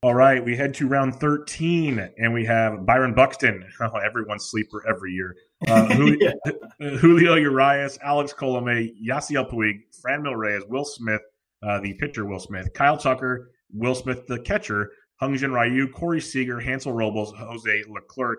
All 0.00 0.14
right, 0.14 0.44
we 0.44 0.54
head 0.54 0.74
to 0.74 0.86
round 0.86 1.16
13, 1.16 2.10
and 2.18 2.32
we 2.32 2.44
have 2.44 2.86
Byron 2.86 3.14
Buxton, 3.14 3.68
oh, 3.80 3.96
everyone's 3.96 4.44
sleeper 4.44 4.84
every 4.88 5.12
year. 5.12 5.34
Uh, 5.66 5.86
Julio, 5.92 6.32
yeah. 6.80 6.90
Julio 6.98 7.34
Urias, 7.34 7.98
Alex 8.02 8.32
Colome, 8.32 8.92
Yasiel 9.04 9.50
Puig, 9.50 9.80
Franmil 10.00 10.36
Reyes, 10.36 10.62
Will 10.68 10.84
Smith, 10.84 11.22
uh, 11.66 11.80
the 11.80 11.94
pitcher 11.94 12.24
Will 12.24 12.38
Smith, 12.38 12.72
Kyle 12.74 12.96
Tucker, 12.96 13.50
Will 13.72 13.96
Smith, 13.96 14.24
the 14.28 14.38
catcher, 14.38 14.92
Hyun-Jin 15.20 15.52
Ryu, 15.52 15.88
Corey 15.90 16.20
Seager, 16.20 16.60
Hansel 16.60 16.92
Robles, 16.92 17.32
Jose 17.36 17.84
Leclerc, 17.88 18.38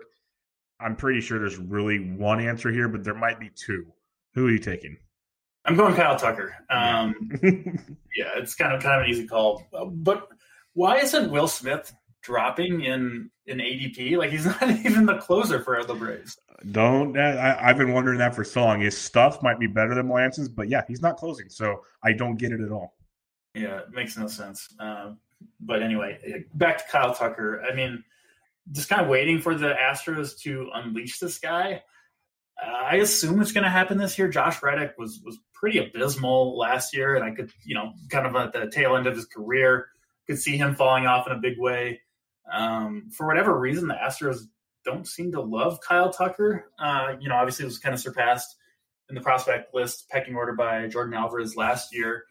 I'm 0.80 0.96
pretty 0.96 1.20
sure 1.20 1.38
there's 1.38 1.58
really 1.58 1.98
one 1.98 2.40
answer 2.40 2.72
here, 2.72 2.88
but 2.88 3.04
there 3.04 3.14
might 3.14 3.38
be 3.38 3.50
two. 3.54 3.84
Who 4.34 4.46
are 4.46 4.50
you 4.50 4.58
taking? 4.58 4.96
I'm 5.66 5.76
going 5.76 5.94
Kyle 5.94 6.18
Tucker. 6.18 6.54
Um, 6.70 7.14
yeah, 8.16 8.30
it's 8.36 8.54
kind 8.54 8.72
of 8.72 8.82
kind 8.82 8.98
of 8.98 9.04
an 9.04 9.10
easy 9.10 9.26
call. 9.26 9.66
But 9.92 10.26
why 10.74 10.98
isn't 10.98 11.30
Will 11.30 11.48
Smith 11.48 11.92
dropping 12.22 12.82
in 12.82 13.30
in 13.46 13.58
ADP? 13.58 14.16
Like 14.16 14.30
he's 14.30 14.46
not 14.60 14.62
even 14.62 15.06
the 15.06 15.18
closer 15.18 15.60
for 15.60 15.82
the 15.84 15.94
Braves. 15.94 16.38
Don't. 16.70 17.18
I, 17.18 17.68
have 17.68 17.78
been 17.78 17.92
wondering 17.92 18.18
that 18.18 18.34
for 18.34 18.44
so 18.44 18.62
long. 18.62 18.80
His 18.80 18.96
stuff 18.96 19.42
might 19.42 19.58
be 19.58 19.66
better 19.66 19.94
than 19.94 20.08
Melancon's, 20.08 20.48
but 20.48 20.68
yeah, 20.68 20.82
he's 20.86 21.00
not 21.00 21.16
closing, 21.16 21.48
so 21.48 21.82
I 22.02 22.12
don't 22.12 22.36
get 22.36 22.52
it 22.52 22.60
at 22.60 22.70
all. 22.70 22.94
Yeah, 23.54 23.78
it 23.78 23.90
makes 23.92 24.16
no 24.16 24.26
sense. 24.26 24.68
Uh, 24.78 25.12
but 25.60 25.82
anyway, 25.82 26.44
back 26.54 26.78
to 26.78 26.84
Kyle 26.90 27.14
Tucker. 27.14 27.62
I 27.62 27.74
mean, 27.74 28.04
just 28.72 28.88
kind 28.88 29.00
of 29.00 29.08
waiting 29.08 29.40
for 29.40 29.54
the 29.54 29.72
Astros 29.72 30.38
to 30.42 30.70
unleash 30.74 31.18
this 31.18 31.38
guy. 31.38 31.82
Uh, 32.62 32.70
I 32.70 32.96
assume 32.96 33.40
it's 33.40 33.52
going 33.52 33.64
to 33.64 33.70
happen 33.70 33.96
this 33.96 34.18
year. 34.18 34.28
Josh 34.28 34.62
Reddick 34.62 34.94
was 34.98 35.20
was 35.24 35.38
pretty 35.54 35.78
abysmal 35.78 36.58
last 36.58 36.94
year, 36.94 37.16
and 37.16 37.24
I 37.24 37.30
could, 37.30 37.50
you 37.64 37.74
know, 37.74 37.92
kind 38.10 38.26
of 38.26 38.36
at 38.36 38.52
the 38.52 38.70
tail 38.70 38.96
end 38.96 39.06
of 39.06 39.16
his 39.16 39.26
career, 39.26 39.88
could 40.30 40.38
see 40.38 40.56
him 40.56 40.76
falling 40.76 41.06
off 41.06 41.26
in 41.26 41.32
a 41.32 41.38
big 41.38 41.58
way. 41.58 42.00
Um, 42.52 43.10
for 43.10 43.26
whatever 43.26 43.58
reason, 43.58 43.88
the 43.88 43.94
Astros 43.94 44.42
don't 44.84 45.06
seem 45.06 45.32
to 45.32 45.40
love 45.40 45.80
Kyle 45.80 46.12
Tucker. 46.12 46.70
Uh, 46.78 47.14
you 47.20 47.28
know, 47.28 47.34
obviously 47.34 47.64
it 47.64 47.66
was 47.66 47.78
kind 47.78 47.94
of 47.94 48.00
surpassed 48.00 48.56
in 49.08 49.16
the 49.16 49.20
prospect 49.20 49.74
list 49.74 50.08
pecking 50.08 50.36
order 50.36 50.52
by 50.52 50.86
Yordan 50.86 51.16
Alvarez 51.16 51.56
last 51.56 51.92
year. 51.92 52.24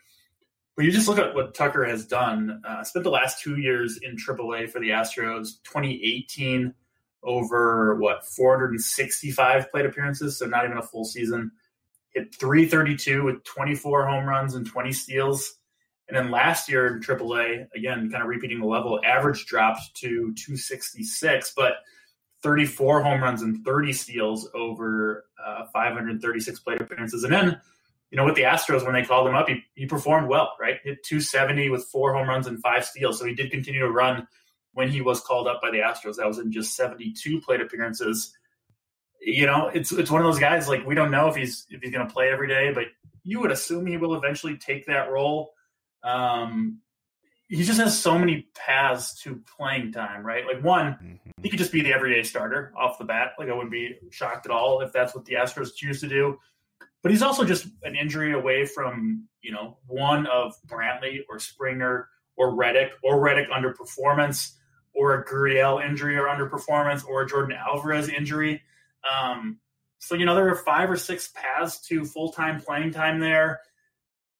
But 0.77 0.85
you 0.85 0.91
just 0.91 1.09
look 1.09 1.19
at 1.19 1.35
what 1.35 1.53
Tucker 1.53 1.83
has 1.83 2.05
done. 2.05 2.61
Uh, 2.65 2.85
spent 2.85 3.03
the 3.03 3.11
last 3.11 3.43
two 3.43 3.57
years 3.57 3.99
in 4.01 4.15
AAA 4.15 4.69
for 4.69 4.79
the 4.79 4.91
Astros. 4.91 5.61
2018 5.65 6.73
over 7.21 7.95
what 7.95 8.25
465 8.25 9.71
plate 9.71 9.85
appearances, 9.85 10.37
so 10.37 10.45
not 10.45 10.63
even 10.63 10.77
a 10.77 10.81
full 10.81 11.03
season. 11.03 11.51
Hit 12.11 12.33
332 12.33 13.25
with 13.25 13.43
24 13.43 14.07
home 14.07 14.23
runs 14.23 14.55
and 14.55 14.65
20 14.65 14.93
steals. 14.93 15.58
And 16.09 16.17
then 16.17 16.31
last 16.31 16.67
year 16.67 16.87
in 16.87 17.01
AAA, 17.01 17.67
again, 17.75 18.09
kind 18.09 18.23
of 18.23 18.27
repeating 18.27 18.59
the 18.59 18.65
level, 18.65 18.99
average 19.05 19.45
dropped 19.45 19.95
to 19.97 20.33
266, 20.33 21.53
but 21.55 21.73
34 22.41 23.03
home 23.03 23.21
runs 23.21 23.43
and 23.43 23.63
30 23.63 23.93
steals 23.93 24.49
over 24.55 25.25
uh, 25.43 25.65
536 25.71 26.59
plate 26.61 26.81
appearances. 26.81 27.23
And 27.23 27.31
then, 27.31 27.61
you 28.09 28.17
know, 28.17 28.25
with 28.25 28.35
the 28.35 28.41
Astros, 28.41 28.83
when 28.83 28.93
they 28.93 29.03
called 29.03 29.27
him 29.27 29.35
up, 29.35 29.47
he, 29.47 29.63
he 29.75 29.85
performed 29.85 30.29
well, 30.29 30.53
right? 30.59 30.77
Hit 30.83 31.03
270 31.03 31.69
with 31.69 31.85
four 31.85 32.13
home 32.13 32.27
runs 32.27 32.47
and 32.47 32.59
five 32.59 32.85
steals. 32.85 33.19
So 33.19 33.25
he 33.25 33.35
did 33.35 33.51
continue 33.51 33.81
to 33.81 33.91
run 33.91 34.27
when 34.73 34.89
he 34.89 35.01
was 35.01 35.21
called 35.21 35.47
up 35.47 35.61
by 35.61 35.69
the 35.69 35.79
Astros. 35.79 36.15
That 36.15 36.27
was 36.27 36.39
in 36.39 36.51
just 36.51 36.75
72 36.75 37.41
plate 37.41 37.61
appearances. 37.61 38.35
You 39.21 39.45
know, 39.45 39.67
it's 39.67 39.91
it's 39.91 40.09
one 40.09 40.21
of 40.21 40.25
those 40.25 40.39
guys 40.39 40.69
like 40.69 40.85
we 40.87 40.95
don't 40.95 41.11
know 41.11 41.27
if 41.27 41.35
he's 41.35 41.67
if 41.69 41.81
he's 41.81 41.91
going 41.91 42.07
to 42.07 42.13
play 42.13 42.31
every 42.31 42.47
day, 42.47 42.71
but 42.71 42.85
you 43.25 43.41
would 43.41 43.51
assume 43.51 43.85
he 43.85 43.97
will 43.97 44.15
eventually 44.15 44.57
take 44.57 44.85
that 44.85 45.11
role. 45.11 45.51
Um, 46.03 46.81
he 47.49 47.63
just 47.63 47.79
has 47.79 47.99
so 47.99 48.17
many 48.17 48.47
paths 48.55 49.19
to 49.23 49.41
playing 49.57 49.91
time, 49.91 50.23
right? 50.23 50.45
Like 50.45 50.63
one, 50.63 50.93
mm-hmm. 50.93 51.15
he 51.41 51.49
could 51.49 51.57
just 51.57 51.71
be 51.71 51.81
the 51.81 51.91
everyday 51.91 52.21
starter 52.21 52.71
off 52.77 52.99
the 52.99 53.05
bat. 53.05 53.31
Like 53.39 53.49
I 53.49 53.53
wouldn't 53.53 53.71
be 53.71 53.95
shocked 54.11 54.45
at 54.45 54.51
all 54.51 54.81
if 54.81 54.93
that's 54.93 55.15
what 55.15 55.25
the 55.25 55.33
Astros 55.33 55.73
choose 55.75 55.99
to 56.01 56.07
do. 56.07 56.37
But 57.01 57.11
he's 57.11 57.23
also 57.23 57.43
just 57.43 57.67
an 57.83 57.95
injury 57.95 58.33
away 58.33 58.65
from, 58.65 59.27
you 59.41 59.51
know, 59.51 59.77
one 59.87 60.27
of 60.27 60.53
Brantley 60.67 61.21
or 61.27 61.39
Springer 61.39 62.07
or 62.37 62.55
Reddick 62.55 62.91
or 63.03 63.19
Reddick 63.19 63.49
underperformance 63.49 64.51
or 64.93 65.15
a 65.15 65.25
Gurriel 65.25 65.83
injury 65.83 66.17
or 66.17 66.25
underperformance 66.25 67.03
or 67.05 67.23
a 67.23 67.29
Yordan 67.29 67.57
Alvarez 67.57 68.09
injury. 68.09 68.61
Um, 69.09 69.59
so, 69.97 70.13
you 70.13 70.25
know, 70.25 70.35
there 70.35 70.49
are 70.49 70.55
five 70.55 70.91
or 70.91 70.97
six 70.97 71.29
paths 71.33 71.79
to 71.87 72.05
full 72.05 72.31
time 72.31 72.61
playing 72.61 72.91
time 72.91 73.19
there 73.19 73.59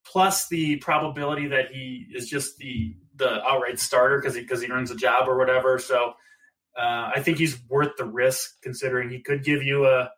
plus 0.05 0.47
the 0.47 0.77
probability 0.77 1.47
that 1.47 1.71
he 1.71 2.07
is 2.13 2.29
just 2.29 2.57
the 2.57 2.95
the 3.15 3.43
outright 3.43 3.79
starter 3.79 4.17
because 4.17 4.35
he 4.35 4.41
because 4.41 4.61
he 4.61 4.69
earns 4.69 4.91
a 4.91 4.95
job 4.95 5.27
or 5.27 5.37
whatever. 5.37 5.77
So 5.77 6.13
uh, 6.77 7.11
I 7.15 7.21
think 7.21 7.37
he's 7.37 7.61
worth 7.69 7.97
the 7.97 8.05
risk 8.05 8.61
considering 8.61 9.09
he 9.09 9.19
could 9.19 9.43
give 9.43 9.63
you 9.63 9.85
a. 9.85 10.09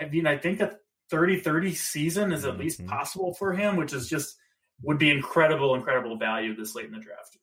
I 0.00 0.06
mean, 0.06 0.26
I 0.26 0.38
think 0.38 0.60
a 0.60 0.78
30-30 1.12 1.74
season 1.74 2.32
is 2.32 2.44
at 2.44 2.52
mm-hmm. 2.52 2.60
least 2.60 2.86
possible 2.86 3.34
for 3.34 3.52
him, 3.52 3.76
which 3.76 3.92
is 3.92 4.08
just 4.08 4.36
would 4.82 4.98
be 4.98 5.10
incredible, 5.10 5.74
incredible 5.74 6.16
value 6.16 6.54
this 6.56 6.74
late 6.74 6.86
in 6.86 6.92
the 6.92 6.98
draft. 6.98 7.36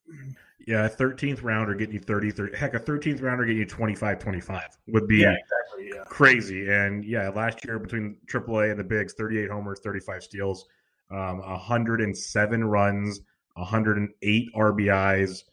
Yeah, 0.65 0.85
a 0.85 0.89
13th 0.89 1.43
rounder 1.43 1.75
getting 1.75 1.93
you 1.93 1.99
30, 1.99 2.31
30 2.31 2.57
heck, 2.57 2.73
a 2.73 2.79
13th 2.79 3.21
rounder 3.21 3.45
getting 3.45 3.59
you 3.59 3.65
25, 3.65 4.19
25 4.19 4.61
would 4.87 5.07
be 5.07 5.17
yeah, 5.17 5.33
exactly, 5.33 5.91
yeah. 5.95 6.03
crazy. 6.05 6.67
And 6.69 7.05
yeah, 7.05 7.29
last 7.29 7.63
year 7.63 7.77
between 7.77 8.17
AAA 8.27 8.71
and 8.71 8.79
the 8.79 8.83
Bigs, 8.83 9.13
38 9.13 9.49
homers, 9.49 9.79
35 9.81 10.23
steals 10.23 10.65
um, 11.11 11.39
107 11.39 12.63
runs, 12.63 13.21
108 13.55 14.49
RBIs. 14.55 15.43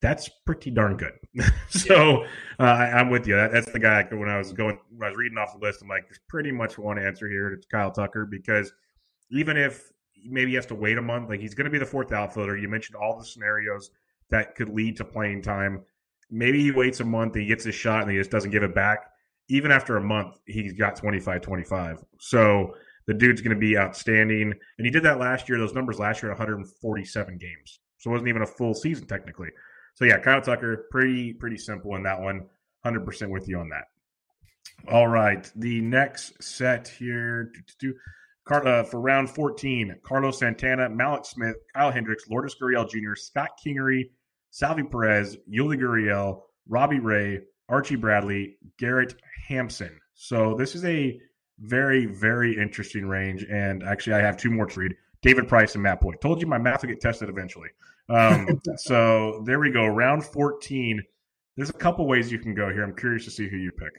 That's 0.00 0.28
pretty 0.44 0.70
darn 0.70 0.96
good. 0.96 1.12
so 1.68 2.24
uh, 2.58 2.62
I, 2.62 3.00
am 3.00 3.10
with 3.10 3.26
you. 3.26 3.36
That, 3.36 3.52
that's 3.52 3.70
the 3.70 3.78
guy 3.78 4.02
when 4.10 4.28
I 4.28 4.38
was 4.38 4.52
going, 4.52 4.78
when 4.90 5.06
I 5.06 5.10
was 5.10 5.16
reading 5.16 5.38
off 5.38 5.52
the 5.52 5.64
list, 5.64 5.80
I'm 5.82 5.88
like, 5.88 6.08
there's 6.08 6.18
pretty 6.28 6.50
much 6.50 6.76
one 6.76 6.98
answer 6.98 7.28
here. 7.28 7.52
It's 7.52 7.66
Kyle 7.66 7.92
Tucker 7.92 8.26
because 8.26 8.72
even 9.30 9.56
if 9.56 9.92
maybe 10.24 10.50
he 10.50 10.56
has 10.56 10.66
to 10.66 10.74
wait 10.74 10.98
a 10.98 11.02
month, 11.02 11.28
like 11.28 11.40
he's 11.40 11.54
going 11.54 11.66
to 11.66 11.70
be 11.70 11.78
the 11.78 11.86
fourth 11.86 12.12
outfielder. 12.12 12.56
You 12.56 12.68
mentioned 12.68 12.96
all 12.96 13.18
the 13.18 13.24
scenarios 13.24 13.90
that 14.30 14.54
could 14.54 14.68
lead 14.68 14.96
to 14.96 15.04
playing 15.04 15.42
time. 15.42 15.82
Maybe 16.30 16.60
he 16.62 16.70
waits 16.70 17.00
a 17.00 17.04
month, 17.04 17.34
he 17.34 17.46
gets 17.46 17.64
his 17.64 17.74
shot, 17.74 18.02
and 18.02 18.10
he 18.10 18.16
just 18.16 18.30
doesn't 18.30 18.50
give 18.50 18.62
it 18.62 18.74
back. 18.74 19.10
Even 19.48 19.70
after 19.70 19.96
a 19.96 20.00
month, 20.00 20.38
he's 20.46 20.72
got 20.72 20.96
25 20.96 21.42
25. 21.42 22.04
So 22.18 22.74
the 23.06 23.14
dude's 23.14 23.40
going 23.40 23.54
to 23.54 23.60
be 23.60 23.76
outstanding. 23.76 24.52
And 24.78 24.84
he 24.84 24.90
did 24.90 25.02
that 25.04 25.18
last 25.18 25.48
year. 25.48 25.58
Those 25.58 25.74
numbers 25.74 25.98
last 25.98 26.22
year, 26.22 26.30
147 26.30 27.38
games. 27.38 27.80
So 27.98 28.10
it 28.10 28.12
wasn't 28.12 28.28
even 28.28 28.42
a 28.42 28.46
full 28.46 28.74
season 28.74 29.06
technically. 29.06 29.48
So 29.94 30.04
yeah, 30.04 30.18
Kyle 30.18 30.40
Tucker, 30.40 30.86
pretty 30.90 31.32
pretty 31.34 31.58
simple 31.58 31.94
in 31.96 32.02
that 32.04 32.20
one. 32.20 32.46
100% 32.84 33.30
with 33.30 33.48
you 33.48 33.58
on 33.58 33.68
that. 33.68 33.84
All 34.88 35.06
right, 35.06 35.48
the 35.54 35.80
next 35.80 36.42
set 36.42 36.88
here 36.88 37.52
uh, 38.50 38.82
for 38.82 39.00
round 39.00 39.30
14: 39.30 39.96
Carlos 40.02 40.38
Santana, 40.38 40.88
Mallex 40.88 41.26
Smith, 41.26 41.56
Kyle 41.74 41.92
Hendricks, 41.92 42.28
Lourdes 42.28 42.56
Gurriel 42.60 42.88
Jr., 42.88 43.14
Scott 43.14 43.50
Kingery, 43.64 44.10
Salvy 44.50 44.82
Perez, 44.82 45.36
Yuli 45.48 45.78
Gurriel, 45.78 46.42
Robbie 46.68 47.00
Ray, 47.00 47.40
Archie 47.68 47.96
Bradley, 47.96 48.56
Garrett 48.78 49.14
Hampson. 49.46 49.98
So 50.14 50.54
this 50.54 50.74
is 50.74 50.84
a 50.84 51.20
very, 51.62 52.06
very 52.06 52.56
interesting 52.56 53.06
range. 53.06 53.44
And 53.44 53.82
actually, 53.82 54.14
I 54.14 54.20
have 54.20 54.36
two 54.36 54.50
more 54.50 54.66
to 54.66 54.80
read 54.80 54.94
David 55.22 55.48
Price 55.48 55.74
and 55.74 55.82
Matt 55.82 56.00
Boyd. 56.00 56.20
Told 56.20 56.40
you 56.40 56.46
my 56.46 56.58
math 56.58 56.82
would 56.82 56.88
get 56.88 57.00
tested 57.00 57.28
eventually. 57.28 57.68
Um, 58.08 58.60
so 58.76 59.42
there 59.46 59.60
we 59.60 59.70
go. 59.70 59.86
Round 59.86 60.24
14. 60.24 61.02
There's 61.56 61.70
a 61.70 61.74
couple 61.74 62.06
ways 62.06 62.32
you 62.32 62.38
can 62.38 62.54
go 62.54 62.70
here. 62.70 62.82
I'm 62.82 62.96
curious 62.96 63.24
to 63.24 63.30
see 63.30 63.48
who 63.48 63.56
you 63.56 63.70
pick. 63.72 63.92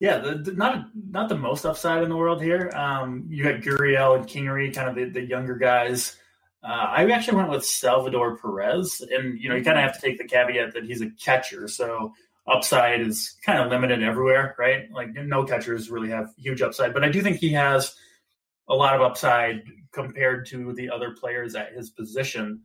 Yeah, 0.00 0.18
the, 0.18 0.34
the, 0.34 0.52
not 0.52 0.86
not 1.08 1.28
the 1.28 1.38
most 1.38 1.64
upside 1.64 2.02
in 2.02 2.08
the 2.08 2.16
world 2.16 2.42
here. 2.42 2.70
Um, 2.74 3.24
you 3.28 3.44
got 3.44 3.62
Gurriel 3.62 4.16
and 4.16 4.26
Kingery, 4.26 4.74
kind 4.74 4.88
of 4.88 4.96
the, 4.96 5.04
the 5.08 5.26
younger 5.26 5.54
guys. 5.54 6.16
Uh, 6.62 6.88
I 6.90 7.10
actually 7.10 7.36
went 7.36 7.50
with 7.50 7.64
Salvador 7.64 8.36
Perez, 8.36 9.00
and 9.10 9.38
you 9.38 9.48
know 9.48 9.54
you 9.54 9.64
kind 9.64 9.78
of 9.78 9.84
have 9.84 9.94
to 9.94 10.00
take 10.00 10.18
the 10.18 10.24
caveat 10.24 10.74
that 10.74 10.84
he's 10.84 11.00
a 11.00 11.10
catcher, 11.10 11.68
so 11.68 12.12
upside 12.46 13.00
is 13.00 13.36
kind 13.44 13.58
of 13.58 13.70
limited 13.70 14.02
everywhere, 14.02 14.54
right? 14.58 14.90
Like 14.92 15.14
no 15.14 15.44
catchers 15.44 15.90
really 15.90 16.10
have 16.10 16.32
huge 16.36 16.62
upside, 16.62 16.92
but 16.92 17.04
I 17.04 17.08
do 17.08 17.22
think 17.22 17.38
he 17.38 17.52
has 17.52 17.94
a 18.68 18.74
lot 18.74 18.94
of 18.94 19.02
upside 19.02 19.62
compared 19.92 20.46
to 20.46 20.72
the 20.72 20.90
other 20.90 21.14
players 21.18 21.54
at 21.54 21.72
his 21.72 21.90
position. 21.90 22.62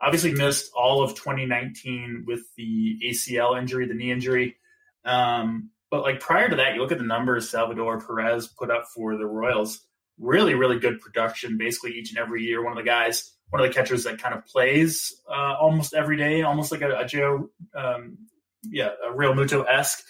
Obviously, 0.00 0.32
missed 0.32 0.70
all 0.74 1.02
of 1.02 1.14
2019 1.14 2.24
with 2.26 2.40
the 2.56 2.98
ACL 3.06 3.58
injury, 3.58 3.86
the 3.86 3.94
knee 3.94 4.10
injury. 4.10 4.56
Um, 5.04 5.70
but 5.90 6.02
like 6.02 6.20
prior 6.20 6.48
to 6.48 6.56
that, 6.56 6.74
you 6.74 6.80
look 6.80 6.92
at 6.92 6.98
the 6.98 7.04
numbers 7.04 7.50
Salvador 7.50 8.00
Perez 8.00 8.48
put 8.48 8.70
up 8.70 8.86
for 8.94 9.16
the 9.16 9.26
Royals. 9.26 9.80
Really, 10.18 10.54
really 10.54 10.78
good 10.78 11.00
production, 11.00 11.56
basically 11.56 11.92
each 11.92 12.10
and 12.10 12.18
every 12.18 12.42
year. 12.42 12.62
One 12.62 12.72
of 12.72 12.78
the 12.78 12.88
guys, 12.88 13.32
one 13.50 13.62
of 13.62 13.68
the 13.68 13.74
catchers 13.74 14.04
that 14.04 14.18
kind 14.18 14.34
of 14.34 14.44
plays 14.46 15.14
uh, 15.28 15.54
almost 15.60 15.94
every 15.94 16.16
day, 16.16 16.42
almost 16.42 16.72
like 16.72 16.82
a, 16.82 16.98
a 16.98 17.06
Joe 17.06 17.50
um, 17.74 18.18
yeah, 18.62 18.90
a 19.06 19.12
Realmuto 19.12 19.64
esque. 19.68 20.02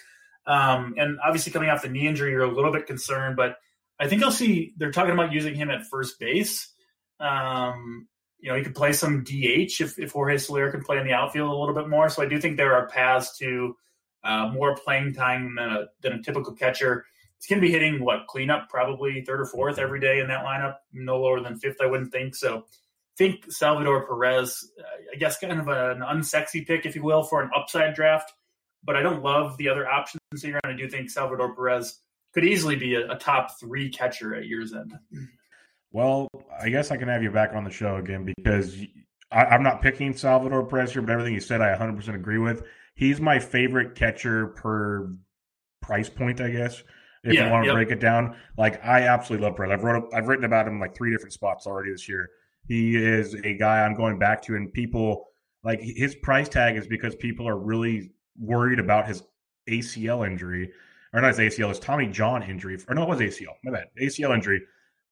Um, 0.45 0.95
and 0.97 1.17
obviously, 1.25 1.51
coming 1.51 1.69
off 1.69 1.83
the 1.83 1.89
knee 1.89 2.07
injury, 2.07 2.31
you're 2.31 2.43
a 2.43 2.53
little 2.53 2.71
bit 2.71 2.87
concerned, 2.87 3.35
but 3.35 3.57
I 3.99 4.07
think 4.07 4.23
I'll 4.23 4.31
see 4.31 4.73
they're 4.77 4.91
talking 4.91 5.13
about 5.13 5.31
using 5.31 5.55
him 5.55 5.69
at 5.69 5.85
first 5.85 6.19
base. 6.19 6.67
Um, 7.19 8.07
you 8.39 8.49
know, 8.49 8.57
he 8.57 8.63
could 8.63 8.75
play 8.75 8.91
some 8.91 9.23
DH 9.23 9.79
if, 9.79 9.97
if 9.97 10.11
Jorge 10.11 10.37
Soler 10.37 10.69
can 10.69 10.83
play 10.83 10.97
in 10.97 11.05
the 11.05 11.13
outfield 11.13 11.49
a 11.49 11.55
little 11.55 11.73
bit 11.73 11.87
more. 11.87 12.09
So 12.09 12.21
I 12.21 12.25
do 12.25 12.41
think 12.41 12.57
there 12.57 12.73
are 12.73 12.89
paths 12.89 13.37
to 13.37 13.77
uh, 14.23 14.49
more 14.49 14.75
playing 14.75 15.13
time 15.13 15.55
than 15.55 15.69
a, 15.69 15.85
than 16.01 16.13
a 16.13 16.21
typical 16.21 16.53
catcher. 16.53 17.05
He's 17.37 17.47
going 17.47 17.61
to 17.61 17.65
be 17.65 17.71
hitting 17.71 18.03
what 18.03 18.27
cleanup, 18.27 18.67
probably 18.69 19.21
third 19.21 19.39
or 19.39 19.45
fourth 19.45 19.79
every 19.79 20.01
day 20.01 20.19
in 20.19 20.27
that 20.27 20.43
lineup, 20.43 20.75
no 20.91 21.21
lower 21.21 21.39
than 21.39 21.57
fifth, 21.57 21.77
I 21.81 21.85
wouldn't 21.85 22.11
think. 22.11 22.35
So 22.35 22.65
think 23.17 23.49
Salvador 23.49 24.05
Perez, 24.05 24.69
uh, 24.77 24.83
I 25.13 25.17
guess, 25.17 25.39
kind 25.39 25.57
of 25.57 25.67
an 25.69 26.01
unsexy 26.01 26.67
pick, 26.67 26.85
if 26.85 26.95
you 26.95 27.03
will, 27.03 27.23
for 27.23 27.41
an 27.41 27.49
upside 27.55 27.93
draft 27.93 28.33
but 28.85 28.95
I 28.95 29.01
don't 29.01 29.23
love 29.23 29.57
the 29.57 29.69
other 29.69 29.87
options 29.87 30.21
here. 30.41 30.59
And 30.63 30.73
I 30.73 30.75
do 30.75 30.87
think 30.89 31.09
Salvador 31.09 31.55
Perez 31.55 31.99
could 32.33 32.43
easily 32.43 32.75
be 32.75 32.95
a, 32.95 33.11
a 33.11 33.15
top 33.15 33.59
three 33.59 33.89
catcher 33.89 34.35
at 34.35 34.45
year's 34.45 34.73
end. 34.73 34.93
Well, 35.91 36.27
I 36.59 36.69
guess 36.69 36.91
I 36.91 36.97
can 36.97 37.07
have 37.07 37.21
you 37.21 37.31
back 37.31 37.53
on 37.53 37.63
the 37.63 37.69
show 37.69 37.97
again 37.97 38.31
because 38.37 38.77
I, 39.31 39.53
am 39.53 39.63
not 39.63 39.81
picking 39.81 40.15
Salvador 40.15 40.65
Perez 40.65 40.91
here, 40.91 41.01
but 41.01 41.11
everything 41.11 41.33
you 41.33 41.39
said, 41.39 41.61
I 41.61 41.75
100% 41.75 42.15
agree 42.15 42.39
with. 42.39 42.63
He's 42.95 43.21
my 43.21 43.39
favorite 43.39 43.95
catcher 43.95 44.47
per 44.47 45.13
price 45.81 46.09
point, 46.09 46.41
I 46.41 46.49
guess. 46.49 46.83
If 47.23 47.33
yeah, 47.33 47.45
you 47.45 47.51
want 47.51 47.63
to 47.63 47.67
yep. 47.67 47.75
break 47.75 47.91
it 47.91 47.99
down, 48.01 48.35
like 48.57 48.83
I 48.83 49.03
absolutely 49.03 49.47
love 49.47 49.55
Perez. 49.55 49.71
I've 49.71 49.83
wrote, 49.83 50.09
I've 50.13 50.27
written 50.27 50.45
about 50.45 50.67
him 50.67 50.79
like 50.79 50.93
three 50.93 51.11
different 51.11 51.31
spots 51.31 51.65
already 51.65 51.91
this 51.91 52.09
year. 52.09 52.29
He 52.67 52.97
is 52.97 53.33
a 53.35 53.53
guy 53.53 53.81
I'm 53.81 53.95
going 53.95 54.19
back 54.19 54.41
to, 54.43 54.55
and 54.55 54.73
people 54.73 55.27
like 55.63 55.79
his 55.81 56.15
price 56.15 56.49
tag 56.49 56.75
is 56.75 56.87
because 56.87 57.15
people 57.15 57.47
are 57.47 57.57
really 57.57 58.11
worried 58.39 58.79
about 58.79 59.07
his 59.07 59.23
ACL 59.69 60.25
injury, 60.25 60.71
or 61.13 61.21
not 61.21 61.37
his 61.37 61.57
ACL, 61.57 61.69
his 61.69 61.79
Tommy 61.79 62.07
John 62.07 62.43
injury, 62.43 62.77
or 62.87 62.95
no, 62.95 63.03
it 63.03 63.09
was 63.09 63.19
ACL. 63.19 63.53
My 63.63 63.71
bad, 63.71 63.87
ACL 64.01 64.33
injury. 64.33 64.61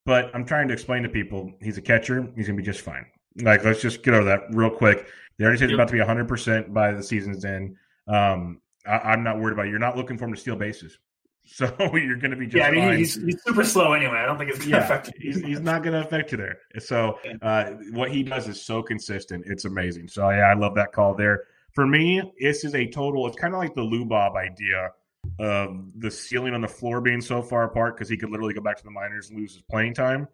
But 0.06 0.32
I'm 0.34 0.46
trying 0.46 0.68
to 0.68 0.74
explain 0.74 1.04
to 1.04 1.10
people 1.10 1.54
he's 1.62 1.78
a 1.78 1.82
catcher. 1.82 2.28
He's 2.36 2.48
gonna 2.48 2.58
be 2.58 2.64
just 2.64 2.82
fine. 2.82 3.06
Like, 3.42 3.64
let's 3.64 3.82
just 3.82 4.04
get 4.04 4.14
over 4.14 4.26
that 4.26 4.42
real 4.52 4.72
quick. 4.72 5.08
They 5.38 5.46
already 5.46 5.60
said 5.60 5.70
he's 5.70 5.76
about 5.76 5.88
to 5.88 5.94
be 5.94 6.00
100 6.00 6.28
percent 6.28 6.74
by 6.74 6.92
the 6.92 7.04
season's 7.04 7.46
end. 7.46 7.76
Um, 8.08 8.62
I, 8.86 9.14
am 9.14 9.24
not 9.24 9.40
worried 9.40 9.54
about 9.54 9.68
it. 9.68 9.70
You're 9.70 9.80
not 9.80 9.96
looking 9.96 10.18
for 10.18 10.26
him 10.26 10.34
to 10.34 10.40
steal 10.40 10.56
bases. 10.56 10.98
So 11.44 11.66
you're 11.96 12.18
going 12.18 12.32
to 12.32 12.38
be 12.38 12.46
just 12.46 12.58
yeah. 12.58 12.68
I 12.68 12.72
mean, 12.72 12.82
fine. 12.82 12.98
He's, 13.00 13.16
he's 13.16 13.44
super 13.44 13.64
slow 13.64 13.94
anyway. 13.94 14.20
I 14.20 14.28
don't 14.28 14.38
think 14.38 14.52
it's 14.52 14.60
going 14.60 14.72
to 14.72 14.78
yeah, 14.78 14.84
affect 14.84 15.08
you. 15.08 15.14
He's, 15.20 15.42
he's 15.42 15.60
not 15.60 15.82
going 15.82 16.00
to 16.00 16.06
affect 16.06 16.32
you 16.32 16.38
there. 16.38 16.60
So 16.80 17.20
uh, 17.42 17.72
what 17.92 18.12
he 18.12 18.22
does 18.22 18.48
is 18.48 18.62
so 18.62 18.84
consistent. 18.84 19.46
It's 19.48 19.66
amazing. 19.66 20.08
So 20.08 20.30
yeah, 20.30 20.44
I 20.44 20.54
love 20.54 20.76
that 20.76 20.94
call 20.94 21.16
there. 21.16 21.46
For 21.74 21.88
me, 21.88 22.22
this 22.40 22.64
is 22.64 22.76
a 22.76 22.88
total. 22.88 23.28
It's 23.28 23.38
kind 23.38 23.54
of 23.54 23.60
like 23.60 23.74
the 23.76 23.82
Lou 23.82 24.06
Bob 24.06 24.36
idea 24.36 24.92
of 25.40 25.86
the 25.98 26.12
ceiling 26.12 26.54
on 26.54 26.62
the 26.62 26.68
floor 26.68 27.02
being 27.02 27.22
so 27.22 27.42
far 27.42 27.64
apart 27.64 27.96
because 27.96 28.10
he 28.10 28.18
could 28.18 28.30
literally 28.30 28.54
go 28.54 28.62
back 28.62 28.78
to 28.78 28.84
the 28.84 28.92
minors 28.92 29.30
and 29.30 29.40
lose 29.40 29.54
his 29.54 29.62
playing 29.64 29.94
time. 29.94 30.28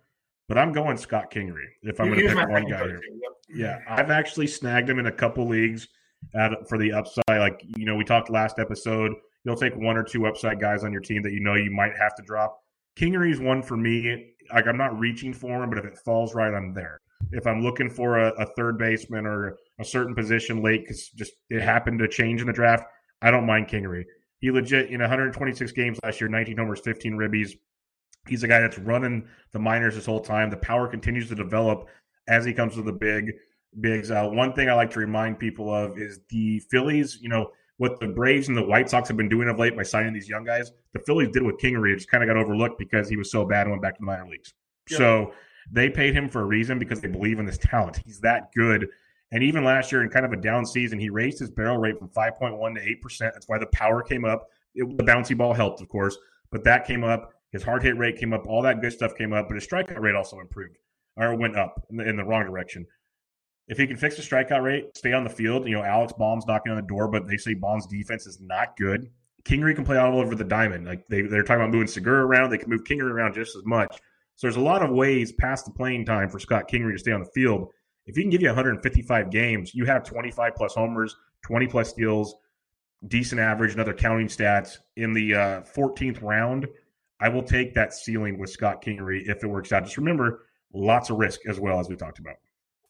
But 0.48 0.58
I'm 0.58 0.72
going 0.72 0.98
Scott 0.98 1.30
Kingery 1.30 1.66
if 1.84 2.00
I'm 2.00 2.08
going 2.08 2.26
to 2.26 2.36
pick 2.36 2.50
one 2.50 2.66
guy 2.66 2.84
here. 2.86 3.02
Yeah, 3.50 3.80
I've 3.88 4.12
actually 4.12 4.48
snagged 4.48 4.90
him 4.90 4.98
in 5.00 5.08
a 5.08 5.12
couple 5.12 5.48
leagues 5.48 5.88
at, 6.34 6.52
for 6.70 6.78
the 6.78 6.94
upside. 6.94 7.22
Like 7.28 7.62
you 7.76 7.86
know, 7.86 7.96
we 7.96 8.04
talked 8.04 8.30
last 8.30 8.58
episode. 8.60 9.14
You'll 9.44 9.58
take 9.58 9.76
one 9.76 9.98
or 9.98 10.04
two 10.04 10.26
upside 10.26 10.60
guys 10.60 10.84
on 10.84 10.92
your 10.92 11.02
team 11.02 11.22
that 11.24 11.34
you 11.34 11.42
know 11.42 11.56
you 11.56 11.72
might 11.72 11.98
have 11.98 12.16
to 12.16 12.24
drop. 12.24 12.62
Kingery's 12.98 13.40
one 13.40 13.62
for 13.62 13.78
me. 13.78 14.34
Like 14.54 14.68
I'm 14.68 14.78
not 14.78 14.98
reaching 14.98 15.34
for 15.34 15.64
him, 15.64 15.70
but 15.70 15.80
if 15.80 15.86
it 15.86 15.98
falls 15.98 16.34
right, 16.34 16.54
I'm 16.54 16.74
there. 16.74 17.02
If 17.32 17.48
I'm 17.48 17.62
looking 17.62 17.90
for 17.90 18.20
a, 18.20 18.30
a 18.34 18.46
third 18.46 18.78
baseman 18.78 19.26
or 19.26 19.58
a 19.80 19.86
certain 19.86 20.16
position 20.16 20.62
late 20.64 20.82
because 20.82 21.10
just 21.10 21.34
it 21.50 21.62
happened 21.62 22.00
to 22.00 22.08
change 22.08 22.42
in 22.42 22.48
the 22.48 22.54
draft, 22.54 22.86
I 23.22 23.32
don't 23.32 23.46
mind 23.46 23.68
Kingery. 23.68 24.06
He 24.40 24.52
legit 24.52 24.92
in 24.92 25.02
126 25.02 25.72
games 25.72 26.00
last 26.04 26.22
year, 26.22 26.30
19 26.30 26.58
homers, 26.58 26.80
15 26.82 27.14
ribbies. 27.14 27.54
He's 28.28 28.44
a 28.44 28.48
guy 28.48 28.60
that's 28.60 28.78
running 28.78 29.28
the 29.52 29.60
minors 29.60 29.96
this 29.96 30.06
whole 30.06 30.20
time. 30.20 30.50
The 30.50 30.58
power 30.58 30.88
continues 30.88 31.28
to 31.30 31.36
develop 31.36 31.88
as 32.28 32.46
he 32.46 32.54
comes 32.54 32.76
to 32.76 32.82
the 32.82 32.94
big 32.94 33.32
bigs. 33.80 34.12
Uh, 34.12 34.28
one 34.28 34.54
thing 34.54 34.70
I 34.70 34.74
like 34.74 34.92
to 34.92 35.00
remind 35.00 35.40
people 35.40 35.74
of 35.74 35.98
is 35.98 36.20
the 36.30 36.60
Phillies. 36.70 37.20
You 37.22 37.30
know 37.30 37.52
what 37.78 38.00
the 38.00 38.08
Braves 38.08 38.48
and 38.48 38.58
the 38.58 38.64
White 38.64 38.90
Sox 38.90 39.08
have 39.08 39.18
been 39.18 39.30
doing 39.30 39.48
of 39.50 39.60
late 39.60 39.76
by 39.76 39.84
signing 39.84 40.14
these 40.14 40.28
young 40.28 40.44
guys. 40.44 40.72
The 40.94 41.00
Phillies 41.00 41.30
did 41.30 41.44
with 41.44 41.58
Kingery. 41.58 41.94
It 41.94 41.98
just 41.98 42.10
kind 42.10 42.24
of 42.24 42.28
got 42.28 42.38
overlooked 42.38 42.80
because 42.80 43.08
he 43.08 43.18
was 43.18 43.32
so 43.32 43.46
bad 43.46 43.62
and 43.62 43.72
went 43.72 43.82
back 43.82 43.96
to 43.96 44.00
the 44.02 44.06
minor 44.06 44.28
leagues. 44.28 44.54
So 44.90 45.34
they 45.72 45.90
paid 45.90 46.14
him 46.14 46.30
for 46.30 46.42
a 46.42 46.46
reason 46.46 46.80
because 46.80 47.02
they 47.02 47.08
believe 47.08 47.40
in 47.40 47.46
this 47.46 47.58
talent. 47.58 48.00
He's 48.06 48.20
that 48.22 48.52
good. 48.56 48.88
And 49.32 49.44
even 49.44 49.64
last 49.64 49.92
year, 49.92 50.04
in 50.04 50.10
kind 50.10 50.26
of 50.26 50.32
a 50.32 50.38
down 50.38 50.66
season, 50.66 51.00
he 51.00 51.10
raised 51.10 51.40
his 51.40 51.50
barrel 51.50 51.78
rate 51.78 52.00
from 52.00 52.10
5.1 52.10 52.76
to 52.76 52.96
8%. 53.08 53.20
That's 53.20 53.48
why 53.50 53.58
the 53.58 53.68
power 53.68 54.02
came 54.02 54.24
up. 54.24 54.48
It, 54.74 54.98
the 54.98 55.04
bouncy 55.04 55.38
ball 55.38 55.54
helped, 55.54 55.82
of 55.82 55.90
course, 55.90 56.18
but 56.52 56.64
that 56.64 56.86
came 56.86 57.04
up. 57.04 57.34
His 57.52 57.64
hard 57.64 57.84
hit 57.84 57.98
rate 57.98 58.18
came 58.18 58.34
up. 58.34 58.46
All 58.48 58.62
that 58.62 58.82
good 58.82 58.94
stuff 58.94 59.16
came 59.16 59.34
up, 59.34 59.48
but 59.48 59.56
his 59.56 59.68
strikeout 59.68 60.00
rate 60.00 60.16
also 60.16 60.40
improved 60.40 60.78
or 61.18 61.36
went 61.36 61.58
up 61.58 61.82
in 61.90 61.98
the, 61.98 62.08
in 62.08 62.16
the 62.16 62.24
wrong 62.24 62.46
direction. 62.46 62.86
If 63.68 63.78
he 63.78 63.88
can 63.88 63.98
fix 63.98 64.16
the 64.16 64.22
strikeout 64.22 64.64
rate, 64.64 64.96
stay 64.96 65.12
on 65.12 65.24
the 65.24 65.30
field, 65.30 65.68
you 65.68 65.76
know, 65.76 65.84
Alex 65.84 66.14
Bohm's 66.14 66.46
knocking 66.46 66.72
on 66.72 66.78
the 66.78 66.88
door, 66.88 67.10
but 67.10 67.28
they 67.28 67.38
say 67.38 67.54
Bohm's 67.54 67.86
defense 67.88 68.26
is 68.26 68.40
not 68.40 68.78
good. 68.78 69.10
Kingery 69.44 69.76
can 69.76 69.84
play 69.84 69.98
all 69.98 70.20
over 70.20 70.36
the 70.36 70.44
diamond. 70.44 70.86
Like 70.86 71.06
they, 71.08 71.22
they're 71.22 71.44
talking 71.44 71.62
about 71.62 71.72
moving 71.72 71.88
Segura 71.88 72.26
around. 72.26 72.50
They 72.50 72.58
can 72.58 72.70
move 72.70 72.84
Kingery 72.84 73.12
around 73.12 73.34
just 73.34 73.56
as 73.56 73.66
much. 73.66 74.00
So 74.38 74.48
there's 74.48 74.56
a 74.56 74.62
lot 74.62 74.82
of 74.82 74.92
ways 74.92 75.34
past 75.34 75.66
the 75.66 75.72
playing 75.72 76.06
time 76.06 76.30
for 76.30 76.40
Scott 76.40 76.70
Kingery 76.70 76.94
to 76.94 77.00
stay 77.00 77.12
on 77.12 77.20
the 77.20 77.30
field 77.34 77.74
if 78.08 78.16
he 78.16 78.22
can 78.22 78.30
give 78.30 78.42
you 78.42 78.48
155 78.48 79.30
games, 79.30 79.76
you 79.76 79.86
have 79.86 80.04
25 80.04 80.56
plus 80.56 80.74
homers, 80.74 81.16
20 81.46 81.68
plus 81.68 81.90
steals, 81.90 82.36
decent 83.08 83.40
average, 83.40 83.74
and 83.74 83.82
other 83.82 83.94
counting 83.94 84.28
stats 84.28 84.78
in 84.96 85.14
the 85.14 85.36
uh, 85.36 85.62
14th 85.62 86.24
round. 86.24 86.68
I 87.20 87.30
will 87.30 87.44
take 87.44 87.74
that 87.74 87.94
ceiling 87.94 88.40
with 88.40 88.50
Scott 88.50 88.82
Kingery 88.82 89.28
if 89.28 89.44
it 89.44 89.48
works 89.48 89.74
out. 89.74 89.84
Just 89.84 89.98
remember, 89.98 90.46
lots 90.74 91.10
of 91.10 91.18
risk 91.18 91.42
as 91.48 91.60
well 91.60 91.80
as 91.80 91.90
we 91.90 91.96
talked 91.96 92.20
about. 92.20 92.36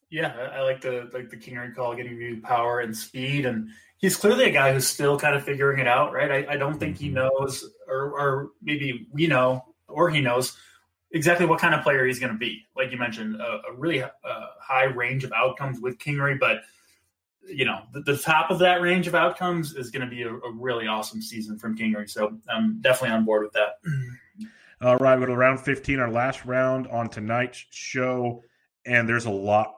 Yeah, 0.09 0.33
I 0.53 0.61
like 0.61 0.81
the 0.81 1.09
like 1.13 1.29
the 1.29 1.35
Kingery 1.35 1.75
call, 1.75 1.95
getting 1.95 2.15
you 2.15 2.39
power 2.41 2.79
and 2.79 2.95
speed, 2.95 3.45
and 3.45 3.69
he's 3.97 4.15
clearly 4.15 4.45
a 4.45 4.51
guy 4.51 4.71
who's 4.71 4.87
still 4.87 5.19
kind 5.19 5.35
of 5.35 5.43
figuring 5.43 5.79
it 5.79 5.87
out, 5.87 6.13
right? 6.13 6.31
I, 6.31 6.53
I 6.53 6.57
don't 6.57 6.79
think 6.79 6.95
mm-hmm. 6.95 7.03
he 7.05 7.09
knows, 7.09 7.69
or 7.89 8.11
or 8.11 8.49
maybe 8.61 9.07
we 9.11 9.27
know, 9.27 9.65
or 9.89 10.09
he 10.09 10.21
knows 10.21 10.55
exactly 11.17 11.45
what 11.45 11.59
kind 11.59 11.75
of 11.75 11.81
player 11.81 12.05
he's 12.05 12.19
going 12.19 12.31
to 12.31 12.37
be. 12.37 12.65
Like 12.75 12.91
you 12.91 12.97
mentioned, 12.97 13.41
a, 13.41 13.61
a 13.69 13.73
really 13.75 14.01
uh, 14.01 14.09
high 14.61 14.85
range 14.85 15.23
of 15.23 15.33
outcomes 15.33 15.81
with 15.81 15.97
Kingery, 15.97 16.39
but 16.39 16.61
you 17.49 17.65
know 17.65 17.81
the, 17.93 18.01
the, 18.01 18.17
top 18.17 18.51
of 18.51 18.59
that 18.59 18.81
range 18.81 19.07
of 19.07 19.15
outcomes 19.15 19.73
is 19.75 19.89
going 19.89 20.07
to 20.07 20.09
be 20.09 20.23
a, 20.23 20.33
a, 20.33 20.51
really 20.53 20.85
awesome 20.85 21.21
season 21.21 21.57
from 21.57 21.77
Kingery. 21.77 22.09
So 22.09 22.37
I'm 22.49 22.79
definitely 22.81 23.15
on 23.15 23.25
board 23.25 23.43
with 23.43 23.53
that. 23.53 23.79
All 24.81 24.97
right, 24.97 25.17
we 25.17 25.25
go 25.25 25.31
to 25.31 25.37
round 25.37 25.59
15, 25.59 25.99
our 25.99 26.11
last 26.11 26.45
round 26.45 26.87
on 26.87 27.09
tonight's 27.09 27.65
show, 27.71 28.43
and 28.85 29.09
there's 29.09 29.25
a 29.25 29.31
lot. 29.31 29.73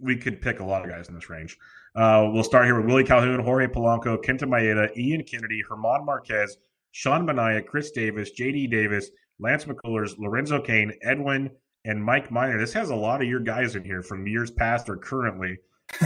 We 0.00 0.16
could 0.16 0.40
pick 0.40 0.60
a 0.60 0.64
lot 0.64 0.84
of 0.84 0.90
guys 0.90 1.08
in 1.08 1.14
this 1.14 1.28
range. 1.28 1.58
Uh, 1.96 2.28
we'll 2.32 2.44
start 2.44 2.66
here 2.66 2.76
with 2.76 2.86
Willie 2.86 3.04
Calhoun, 3.04 3.40
Jorge 3.40 3.66
Polanco, 3.66 4.16
Kenta 4.22 4.42
Maeda, 4.42 4.96
Ian 4.96 5.24
Kennedy, 5.24 5.62
German 5.68 6.04
Marquez, 6.04 6.56
Sean 6.90 7.26
Manaea, 7.26 7.64
Chris 7.64 7.90
Davis, 7.90 8.30
JD 8.38 8.70
Davis, 8.70 9.10
Lance 9.38 9.64
McCullers, 9.64 10.18
Lorenzo 10.18 10.60
Cain, 10.60 10.92
Edwin, 11.02 11.50
and 11.84 12.02
Mike 12.02 12.30
Minor. 12.30 12.58
This 12.58 12.72
has 12.72 12.90
a 12.90 12.94
lot 12.94 13.22
of 13.22 13.28
your 13.28 13.40
guys 13.40 13.76
in 13.76 13.84
here 13.84 14.02
from 14.02 14.26
years 14.26 14.50
past 14.50 14.88
or 14.88 14.96
currently. 14.96 15.58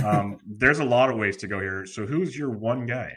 Um, 0.05 0.39
there's 0.47 0.81
a 0.81 0.85
lot 0.85 1.11
of 1.11 1.17
ways 1.17 1.37
to 1.39 1.47
go 1.47 1.61
here. 1.61 1.87
So 1.87 2.07
who's 2.07 2.37
your 2.37 2.51
one 2.51 2.87
guy? 2.87 3.17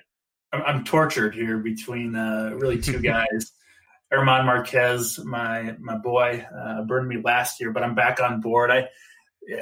I'm, 0.53 0.61
I'm 0.63 0.83
tortured 0.83 1.33
here 1.33 1.57
between 1.57 2.15
uh, 2.15 2.51
really 2.55 2.79
two 2.79 2.99
guys. 3.01 3.53
German 4.11 4.45
Marquez, 4.45 5.19
my 5.23 5.75
my 5.79 5.97
boy, 5.97 6.45
uh, 6.53 6.83
burned 6.83 7.07
me 7.07 7.21
last 7.23 7.61
year, 7.61 7.71
but 7.71 7.81
I'm 7.81 7.95
back 7.95 8.19
on 8.19 8.41
board. 8.41 8.69
I 8.69 8.89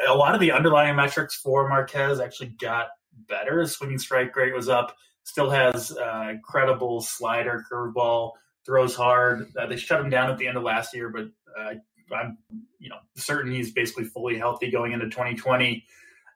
a 0.07 0.13
lot 0.13 0.33
of 0.33 0.41
the 0.41 0.51
underlying 0.51 0.95
metrics 0.95 1.35
for 1.35 1.69
Marquez 1.69 2.19
actually 2.19 2.55
got 2.59 2.87
better. 3.27 3.59
His 3.59 3.73
swinging 3.73 3.99
strike 3.99 4.35
rate 4.35 4.53
was 4.53 4.67
up. 4.67 4.95
Still 5.23 5.49
has 5.51 5.95
uh, 5.95 6.27
incredible 6.31 7.01
slider, 7.01 7.63
curveball, 7.71 8.31
throws 8.69 8.95
hard. 8.95 9.51
Uh, 9.57 9.65
they 9.65 9.77
shut 9.77 9.99
him 9.99 10.11
down 10.11 10.29
at 10.29 10.37
the 10.37 10.47
end 10.47 10.55
of 10.55 10.63
last 10.63 10.93
year, 10.93 11.09
but 11.09 11.25
uh, 11.59 11.73
I'm 12.15 12.37
you 12.77 12.89
know 12.89 12.97
certain 13.15 13.51
he's 13.51 13.71
basically 13.71 14.03
fully 14.03 14.37
healthy 14.37 14.69
going 14.69 14.91
into 14.91 15.05
2020. 15.05 15.83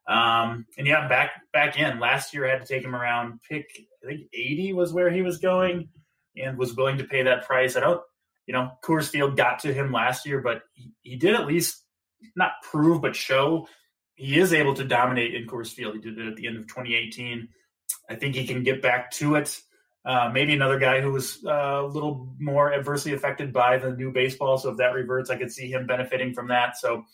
Um, 0.07 0.65
and 0.77 0.87
yeah, 0.87 1.07
back 1.07 1.43
back 1.53 1.77
in 1.77 1.99
last 1.99 2.33
year, 2.33 2.47
I 2.47 2.49
had 2.49 2.65
to 2.65 2.67
take 2.67 2.83
him 2.83 2.95
around 2.95 3.39
pick. 3.47 3.67
I 4.03 4.07
think 4.07 4.21
80 4.33 4.73
was 4.73 4.91
where 4.91 5.11
he 5.11 5.21
was 5.21 5.37
going, 5.37 5.89
and 6.35 6.57
was 6.57 6.75
willing 6.75 6.97
to 6.97 7.03
pay 7.03 7.21
that 7.21 7.45
price. 7.45 7.75
I 7.75 7.81
don't, 7.81 8.01
you 8.47 8.53
know, 8.53 8.71
Coors 8.83 9.09
Field 9.09 9.37
got 9.37 9.59
to 9.59 9.73
him 9.73 9.91
last 9.91 10.25
year, 10.25 10.41
but 10.41 10.63
he, 10.73 10.91
he 11.03 11.15
did 11.15 11.35
at 11.35 11.45
least 11.45 11.83
not 12.35 12.53
prove 12.63 13.01
but 13.01 13.15
show 13.15 13.67
he 14.15 14.39
is 14.39 14.53
able 14.53 14.73
to 14.73 14.83
dominate 14.83 15.35
in 15.35 15.47
Coors 15.47 15.71
Field. 15.71 15.95
He 15.95 16.01
did 16.01 16.17
it 16.17 16.27
at 16.27 16.35
the 16.35 16.47
end 16.47 16.57
of 16.57 16.67
2018. 16.67 17.47
I 18.09 18.15
think 18.15 18.35
he 18.35 18.47
can 18.47 18.63
get 18.63 18.81
back 18.81 19.11
to 19.11 19.35
it. 19.35 19.59
Uh, 20.05 20.29
maybe 20.33 20.53
another 20.53 20.77
guy 20.77 20.99
who 20.99 21.13
was 21.13 21.39
uh, 21.45 21.81
a 21.83 21.87
little 21.87 22.27
more 22.37 22.73
adversely 22.73 23.13
affected 23.13 23.53
by 23.53 23.77
the 23.77 23.91
new 23.91 24.11
baseball. 24.11 24.57
So 24.57 24.69
if 24.69 24.77
that 24.77 24.93
reverts, 24.93 25.29
I 25.29 25.37
could 25.37 25.51
see 25.51 25.71
him 25.71 25.87
benefiting 25.87 26.33
from 26.33 26.49
that. 26.49 26.77
So 26.77 27.05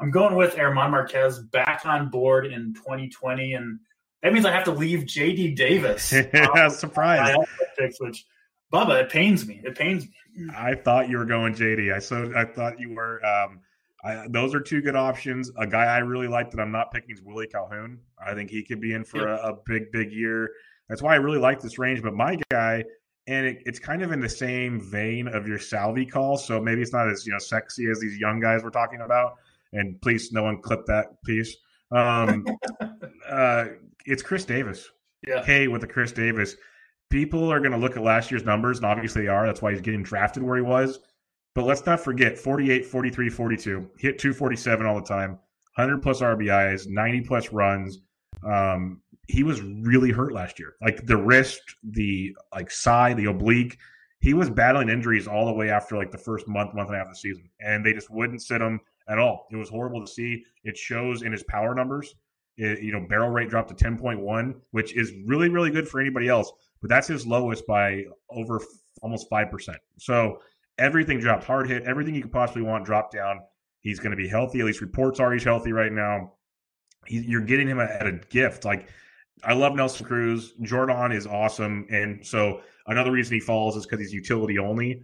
I'm 0.00 0.10
going 0.10 0.34
with 0.34 0.56
German 0.56 0.90
Marquez 0.90 1.38
back 1.38 1.86
on 1.86 2.10
board 2.10 2.46
in 2.46 2.74
2020, 2.74 3.54
and 3.54 3.78
that 4.22 4.34
means 4.34 4.44
I 4.44 4.52
have 4.52 4.64
to 4.64 4.72
leave 4.72 5.04
JD 5.04 5.56
Davis. 5.56 6.02
surprise. 6.78 7.36
Which 8.00 8.26
Bubba, 8.72 9.02
it 9.02 9.10
pains 9.10 9.46
me. 9.46 9.62
It 9.64 9.74
pains 9.74 10.04
me. 10.04 10.50
I 10.54 10.74
thought 10.74 11.08
you 11.08 11.16
were 11.16 11.24
going 11.24 11.54
JD. 11.54 11.94
I 11.94 11.98
so 11.98 12.32
I 12.36 12.44
thought 12.44 12.78
you 12.78 12.94
were. 12.94 13.24
Um, 13.24 13.60
I, 14.04 14.26
those 14.28 14.54
are 14.54 14.60
two 14.60 14.82
good 14.82 14.96
options. 14.96 15.50
A 15.56 15.66
guy 15.66 15.84
I 15.84 15.98
really 15.98 16.28
like 16.28 16.50
that 16.50 16.60
I'm 16.60 16.70
not 16.70 16.92
picking 16.92 17.12
is 17.12 17.22
Willie 17.22 17.46
Calhoun. 17.46 17.98
I 18.24 18.34
think 18.34 18.50
he 18.50 18.62
could 18.62 18.80
be 18.80 18.92
in 18.92 19.04
for 19.04 19.26
a, 19.26 19.48
a 19.48 19.56
big, 19.64 19.90
big 19.90 20.12
year. 20.12 20.50
That's 20.88 21.02
why 21.02 21.14
I 21.14 21.16
really 21.16 21.38
like 21.38 21.60
this 21.60 21.78
range. 21.78 22.02
But 22.02 22.14
my 22.14 22.38
guy, 22.50 22.84
and 23.26 23.46
it, 23.46 23.62
it's 23.66 23.78
kind 23.78 24.02
of 24.02 24.12
in 24.12 24.20
the 24.20 24.28
same 24.28 24.80
vein 24.80 25.28
of 25.28 25.46
your 25.48 25.58
Salvy 25.58 26.06
call, 26.06 26.36
so 26.36 26.60
maybe 26.60 26.82
it's 26.82 26.92
not 26.92 27.08
as 27.10 27.26
you 27.26 27.32
know 27.32 27.38
sexy 27.38 27.90
as 27.90 28.00
these 28.00 28.18
young 28.18 28.40
guys 28.40 28.62
we're 28.62 28.70
talking 28.70 29.00
about. 29.00 29.34
And 29.72 30.00
please, 30.00 30.32
no 30.32 30.44
one 30.44 30.62
clip 30.62 30.86
that 30.86 31.22
piece. 31.24 31.56
Um, 31.90 32.46
uh, 33.28 33.66
it's 34.04 34.22
Chris 34.22 34.44
Davis. 34.44 34.90
Yeah. 35.26 35.44
Hey, 35.44 35.68
with 35.68 35.80
the 35.80 35.86
Chris 35.86 36.12
Davis. 36.12 36.56
people 37.10 37.50
are 37.50 37.58
going 37.58 37.72
to 37.72 37.78
look 37.78 37.96
at 37.96 38.02
last 38.02 38.30
year's 38.30 38.44
numbers, 38.44 38.78
and 38.78 38.86
obviously 38.86 39.22
they 39.22 39.28
are. 39.28 39.46
That's 39.46 39.62
why 39.62 39.72
he's 39.72 39.80
getting 39.80 40.02
drafted 40.02 40.42
where 40.42 40.56
he 40.56 40.62
was. 40.62 41.00
But 41.54 41.64
let's 41.64 41.84
not 41.86 42.00
forget 42.00 42.38
48, 42.38 42.84
43, 42.84 43.30
42. 43.30 43.90
Hit 43.98 44.18
247 44.18 44.86
all 44.86 45.00
the 45.00 45.06
time, 45.06 45.38
100 45.76 46.02
plus 46.02 46.20
RBIs, 46.20 46.86
90 46.86 47.20
plus 47.22 47.52
runs. 47.52 48.00
Um, 48.44 49.00
he 49.28 49.42
was 49.42 49.60
really 49.60 50.10
hurt 50.10 50.32
last 50.32 50.58
year. 50.58 50.74
Like 50.80 51.06
the 51.06 51.16
wrist, 51.16 51.62
the 51.82 52.36
like 52.54 52.70
side, 52.70 53.16
the 53.16 53.26
oblique. 53.26 53.78
He 54.20 54.34
was 54.34 54.50
battling 54.50 54.88
injuries 54.88 55.26
all 55.26 55.46
the 55.46 55.52
way 55.52 55.70
after 55.70 55.96
like 55.96 56.10
the 56.10 56.18
first 56.18 56.48
month, 56.48 56.74
month 56.74 56.88
and 56.88 56.96
a 56.96 56.98
half 56.98 57.08
of 57.08 57.12
the 57.12 57.18
season, 57.18 57.48
and 57.60 57.84
they 57.84 57.92
just 57.92 58.10
wouldn't 58.10 58.42
sit 58.42 58.60
him 58.60 58.80
at 59.08 59.18
all. 59.18 59.46
It 59.52 59.56
was 59.56 59.68
horrible 59.68 60.00
to 60.00 60.10
see. 60.10 60.44
It 60.64 60.76
shows 60.76 61.22
in 61.22 61.32
his 61.32 61.44
power 61.44 61.74
numbers. 61.74 62.14
It, 62.56 62.80
you 62.82 62.92
know, 62.92 63.06
barrel 63.08 63.30
rate 63.30 63.50
dropped 63.50 63.76
to 63.76 63.84
10.1, 63.84 64.54
which 64.70 64.96
is 64.96 65.12
really, 65.26 65.48
really 65.48 65.70
good 65.70 65.86
for 65.86 66.00
anybody 66.00 66.28
else, 66.28 66.50
but 66.80 66.88
that's 66.88 67.06
his 67.06 67.26
lowest 67.26 67.66
by 67.66 68.04
over 68.30 68.60
almost 69.02 69.30
5%. 69.30 69.76
So 69.98 70.40
everything 70.78 71.20
dropped. 71.20 71.44
Hard 71.44 71.68
hit, 71.68 71.84
everything 71.84 72.14
you 72.14 72.22
could 72.22 72.32
possibly 72.32 72.62
want 72.62 72.84
dropped 72.84 73.12
down. 73.12 73.40
He's 73.80 74.00
going 74.00 74.10
to 74.10 74.16
be 74.16 74.28
healthy. 74.28 74.60
At 74.60 74.66
least 74.66 74.80
reports 74.80 75.20
are 75.20 75.32
he's 75.32 75.44
healthy 75.44 75.72
right 75.72 75.92
now. 75.92 76.32
He, 77.06 77.18
you're 77.18 77.42
getting 77.42 77.68
him 77.68 77.78
at 77.78 78.06
a 78.06 78.20
gift. 78.30 78.64
Like 78.64 78.88
I 79.44 79.54
love 79.54 79.74
Nelson 79.74 80.06
Cruz. 80.06 80.54
Yordan 80.60 81.14
is 81.14 81.26
awesome, 81.26 81.86
and 81.90 82.24
so 82.24 82.60
another 82.86 83.12
reason 83.12 83.34
he 83.34 83.40
falls 83.40 83.76
is 83.76 83.84
because 83.84 84.00
he's 84.00 84.12
utility 84.12 84.58
only. 84.58 85.02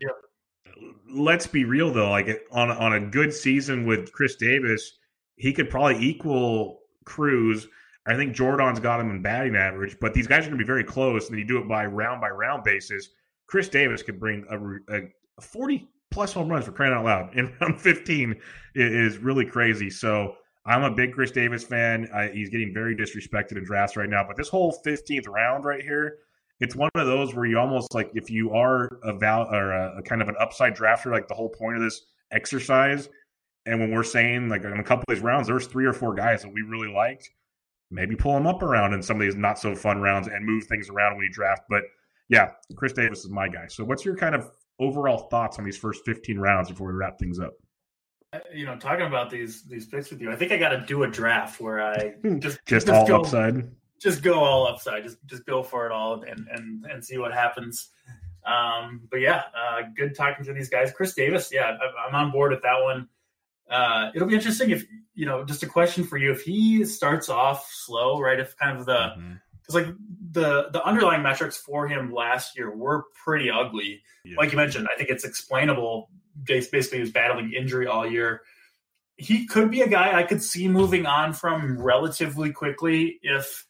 Let's 1.11 1.47
be 1.47 1.65
real 1.65 1.93
though. 1.93 2.11
Like 2.11 2.47
on 2.51 2.71
on 2.71 2.95
a 2.95 3.01
good 3.01 3.33
season 3.33 3.87
with 3.87 4.13
Chris 4.13 4.37
Davis, 4.37 4.99
he 5.37 5.53
could 5.53 5.71
probably 5.71 5.99
equal 6.05 6.81
Cruz. 7.05 7.69
I 8.07 8.17
think 8.17 8.35
Yordan's 8.35 8.81
got 8.81 9.01
him 9.01 9.11
in 9.11 9.23
batting 9.23 9.55
average, 9.55 9.97
but 10.01 10.13
these 10.13 10.27
guys 10.27 10.41
are 10.41 10.49
going 10.49 10.59
to 10.59 10.65
be 10.65 10.67
very 10.67 10.85
close, 10.85 11.27
and 11.27 11.35
then 11.35 11.39
you 11.39 11.47
do 11.47 11.59
it 11.59 11.69
by 11.69 11.87
round 11.87 12.21
by 12.21 12.31
round 12.31 12.65
basis. 12.65 13.11
Chris 13.47 13.69
Davis 13.69 14.03
could 14.03 14.19
bring 14.19 14.45
a, 14.51 14.97
a 14.97 15.41
40 15.41 15.89
plus 16.11 16.33
home 16.33 16.49
runs 16.49 16.65
for 16.65 16.73
crying 16.73 16.93
out 16.93 17.05
loud 17.05 17.35
in 17.37 17.55
round 17.61 17.81
15 17.81 18.35
is 18.75 19.19
really 19.19 19.47
crazy. 19.47 19.91
So 19.91 20.37
I'm 20.65 20.85
a 20.85 20.91
big 20.91 21.13
Chris 21.13 21.31
Davis 21.31 21.65
fan. 21.65 22.09
I, 22.15 22.29
he's 22.29 22.49
getting 22.49 22.73
very 22.73 22.95
disrespected 22.95 23.59
in 23.59 23.65
drafts 23.65 23.97
right 23.97 24.09
now. 24.09 24.25
But 24.27 24.37
this 24.37 24.49
whole 24.49 24.81
15th 24.85 25.29
round 25.29 25.65
right 25.65 25.83
here, 25.83 26.19
it's 26.61 26.77
one 26.77 26.91
of 26.95 27.07
those 27.07 27.35
where 27.35 27.47
you 27.47 27.59
almost 27.59 27.93
like 27.95 28.11
if 28.15 28.31
you 28.31 28.53
are 28.53 29.01
a 29.03 29.13
val 29.13 29.53
or 29.53 29.73
a, 29.73 29.99
a 29.99 30.03
kind 30.03 30.23
of 30.23 30.29
an 30.29 30.37
upside 30.39 30.77
drafter, 30.77 31.11
like 31.11 31.27
the 31.27 31.35
whole 31.35 31.49
point 31.49 31.77
of 31.77 31.83
this 31.83 32.03
exercise. 32.31 33.09
And 33.67 33.81
when 33.81 33.91
we're 33.91 34.05
saying 34.05 34.49
like 34.49 34.65
in 34.65 34.73
a 34.73 34.85
couple 34.85 35.05
of 35.09 35.15
these 35.15 35.23
rounds, 35.23 35.49
there's 35.49 35.67
three 35.67 35.85
or 35.85 35.93
four 35.93 36.15
guys 36.15 36.43
that 36.43 36.53
we 36.53 36.63
really 36.63 36.93
liked. 36.93 37.29
Maybe 37.91 38.15
pull 38.15 38.35
them 38.35 38.47
up 38.47 38.63
around 38.63 38.95
in 38.95 39.03
some 39.03 39.17
of 39.17 39.23
these 39.23 39.35
not 39.35 39.59
so 39.59 39.75
fun 39.75 40.01
rounds 40.01 40.29
and 40.29 40.47
move 40.47 40.65
things 40.65 40.89
around 40.89 41.17
when 41.17 41.25
you 41.25 41.33
draft. 41.33 41.63
But 41.69 41.83
yeah, 42.29 42.53
Chris 42.77 42.93
Davis 42.93 43.25
is 43.25 43.31
my 43.31 43.49
guy. 43.49 43.67
So 43.67 43.85
what's 43.85 44.05
your 44.05 44.17
kind 44.17 44.35
of 44.35 44.49
overall 44.79 45.29
thoughts 45.29 45.59
on 45.59 45.65
these 45.65 45.77
first 45.77 46.05
15 46.07 46.39
rounds 46.39 46.71
before 46.71 46.87
we 46.87 46.95
wrap 46.95 47.19
things 47.19 47.41
up? 47.41 47.53
Uh, 48.33 48.39
you 48.55 48.65
know, 48.65 48.77
talking 48.77 49.07
about 49.07 49.31
these 49.31 49.63
these 49.65 49.87
picks 49.87 50.11
with 50.11 50.21
you, 50.21 50.31
I 50.31 50.37
think 50.37 50.53
I 50.53 50.57
got 50.57 50.71
to 50.71 50.81
do 50.87 51.03
a 51.03 51.09
draft 51.09 51.61
where 51.61 51.83
I 51.83 52.15
just 52.39 52.61
just, 52.67 52.87
just 52.87 52.89
all 52.89 53.07
go, 53.07 53.21
upside. 53.21 53.71
Just 54.01 54.23
go 54.23 54.35
all 54.41 54.67
upside. 54.67 55.05
Just 55.05 55.19
just 55.27 55.47
go 55.47 55.63
for 55.63 55.87
it 55.87 55.93
all 55.93 56.23
and 56.23 56.47
and 56.51 56.85
and 56.87 57.05
see 57.05 57.19
what 57.19 57.33
happens. 57.33 57.91
Um, 58.45 59.03
but 59.11 59.21
yeah, 59.21 59.43
uh, 59.57 59.83
good 59.97 60.17
talking 60.17 60.45
to 60.47 60.53
these 60.53 60.69
guys. 60.69 60.93
Chris 60.93 61.15
Davis, 61.15 61.51
yeah, 61.53 61.77
I'm 62.09 62.15
on 62.15 62.33
board 62.33 62.53
with 62.53 62.63
that 62.63 62.83
one. 62.83 63.09
Uh, 63.71 64.11
it'll 64.15 64.29
be 64.29 64.35
interesting 64.35 64.71
if 64.71 64.85
you 65.15 65.27
know. 65.27 65.45
Just 65.45 65.63
a 65.63 65.67
question 65.67 66.05
for 66.05 66.17
you: 66.17 66.33
if 66.33 66.43
he 66.43 66.85
starts 66.85 67.29
off 67.29 67.71
slow, 67.71 68.21
right? 68.21 68.41
If 68.41 68.57
kind 68.57 68.79
of 68.79 68.87
the 68.87 68.93
mm-hmm 68.93 69.33
because 69.63 69.87
like 69.87 69.95
the 70.33 70.69
the 70.71 70.83
underlying 70.85 71.23
metrics 71.23 71.57
for 71.57 71.87
him 71.87 72.13
last 72.13 72.57
year 72.57 72.75
were 72.75 73.05
pretty 73.25 73.51
ugly. 73.51 74.03
Yeah. 74.25 74.37
Like 74.39 74.53
you 74.53 74.57
mentioned, 74.57 74.89
I 74.93 74.97
think 74.97 75.11
it's 75.11 75.25
explainable. 75.25 76.11
Basically, 76.45 77.01
was 77.01 77.11
battling 77.11 77.53
injury 77.53 77.87
all 77.87 78.07
year. 78.07 78.43
He 79.17 79.47
could 79.47 79.71
be 79.71 79.83
a 79.83 79.89
guy 79.89 80.19
I 80.19 80.23
could 80.23 80.43
see 80.43 80.69
moving 80.69 81.07
on 81.07 81.33
from 81.33 81.81
relatively 81.81 82.53
quickly 82.53 83.19
if 83.23 83.67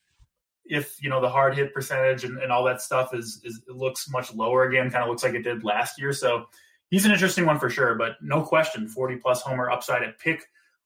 if 0.64 1.02
you 1.02 1.10
know 1.10 1.20
the 1.20 1.28
hard 1.28 1.56
hit 1.56 1.74
percentage 1.74 2.24
and, 2.24 2.38
and 2.38 2.52
all 2.52 2.64
that 2.64 2.80
stuff 2.80 3.12
is 3.14 3.40
is 3.44 3.60
looks 3.68 4.08
much 4.10 4.32
lower 4.34 4.64
again. 4.64 4.90
Kind 4.90 5.02
of 5.02 5.10
looks 5.10 5.22
like 5.22 5.34
it 5.34 5.42
did 5.42 5.64
last 5.64 6.00
year. 6.00 6.12
So 6.12 6.46
he's 6.90 7.04
an 7.04 7.12
interesting 7.12 7.46
one 7.46 7.58
for 7.58 7.68
sure. 7.68 7.94
But 7.96 8.12
no 8.22 8.42
question, 8.42 8.88
forty 8.88 9.16
plus 9.16 9.42
homer 9.42 9.70
upside 9.70 10.02
at 10.02 10.18
pick 10.18 10.44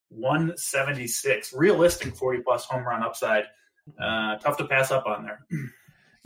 one 0.09 0.57
seventy 0.57 1.07
six, 1.07 1.53
realistic 1.53 2.17
forty 2.17 2.41
plus 2.41 2.65
home 2.65 2.85
run 2.85 3.03
upside 3.03 3.45
uh, 4.01 4.37
tough 4.37 4.57
to 4.59 4.65
pass 4.65 4.91
up 4.91 5.07
on 5.07 5.25
there. 5.25 5.47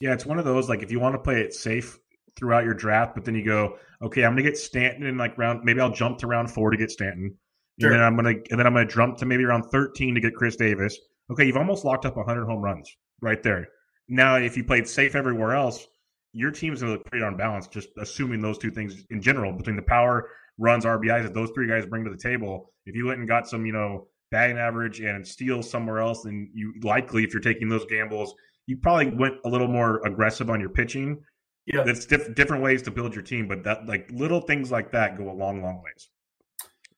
Yeah, 0.03 0.15
it's 0.15 0.25
one 0.25 0.39
of 0.39 0.47
those 0.47 0.67
like 0.67 0.83
if 0.83 0.91
you 0.91 0.99
want 0.99 1.15
to 1.15 1.19
play 1.19 1.43
it 1.43 1.53
safe 1.53 1.99
throughout 2.35 2.65
your 2.65 2.73
draft, 2.73 3.15
but 3.15 3.27
then 3.27 3.35
you 3.35 3.45
go, 3.45 3.77
okay, 4.03 4.25
I'm 4.25 4.33
gonna 4.33 4.43
get 4.43 4.59
Stanton 4.59 5.05
in 5.05 5.17
like 5.17 5.37
round. 5.39 5.61
Maybe 5.65 5.81
I'll 5.81 5.93
jump 5.93 6.19
to 6.19 6.27
round 6.27 6.51
four 6.51 6.71
to 6.71 6.77
get 6.77 6.91
Stanton, 6.91 7.37
sure. 7.81 7.91
and 7.91 7.99
then 7.99 8.05
I'm 8.05 8.17
gonna 8.17 8.35
and 8.51 8.59
then 8.59 8.67
I'm 8.67 8.75
gonna 8.75 8.87
jump 8.87 9.19
to 9.19 9.27
maybe 9.27 9.45
around 9.45 9.65
13 9.71 10.15
to 10.15 10.21
get 10.21 10.35
Chris 10.35 10.57
Davis. 10.57 10.99
Okay, 11.31 11.47
you've 11.47 11.57
almost 11.57 11.85
locked 11.85 12.07
up 12.07 12.17
100 12.17 12.47
home 12.47 12.63
runs 12.63 12.91
right 13.21 13.43
there. 13.43 13.69
Now, 14.09 14.37
if 14.37 14.57
you 14.57 14.65
played 14.65 14.89
safe 14.89 15.15
everywhere 15.15 15.55
else, 15.55 15.87
your 16.33 16.51
team's 16.51 16.81
gonna 16.81 16.93
look 16.93 17.05
pretty 17.05 17.25
unbalanced. 17.25 17.73
Just 17.73 17.89
assuming 17.99 18.41
those 18.41 18.59
two 18.59 18.71
things 18.71 19.05
in 19.11 19.21
general 19.21 19.53
between 19.53 19.77
the 19.77 19.83
power, 19.83 20.29
runs, 20.59 20.85
RBIs 20.85 21.25
that 21.25 21.35
those 21.35 21.51
three 21.51 21.69
guys 21.69 21.87
bring 21.87 22.05
to 22.05 22.11
the 22.11 22.17
table. 22.17 22.73
If 22.87 22.95
you 22.95 23.07
went 23.07 23.19
and 23.19 23.29
got 23.29 23.49
some, 23.49 23.67
you 23.67 23.73
know, 23.73 24.09
batting 24.31 24.59
average 24.59 25.01
and 25.01 25.27
steals 25.27 25.69
somewhere 25.69 25.99
else, 25.99 26.23
then 26.23 26.51
you 26.55 26.75
likely, 26.83 27.25
if 27.25 27.33
you're 27.33 27.43
taking 27.43 27.69
those 27.69 27.85
gambles, 27.87 28.35
you 28.67 28.77
probably 28.77 29.11
went 29.11 29.35
a 29.45 29.49
little 29.49 29.69
more 29.69 30.01
aggressive 30.07 30.51
on 30.51 30.61
your 30.61 30.71
pitching. 30.71 31.21
Yeah, 31.73 31.83
that's 31.85 32.07
diff- 32.07 32.35
different 32.35 32.63
ways 32.63 32.83
to 32.83 32.91
build 32.91 33.15
your 33.15 33.23
team, 33.23 33.47
but 33.47 33.65
that 33.65 33.87
like 33.87 34.11
little 34.11 34.41
things 34.41 34.71
like 34.71 34.91
that 34.93 35.17
go 35.17 35.31
a 35.31 35.33
long, 35.33 35.63
long 35.63 35.83
ways. 35.83 36.09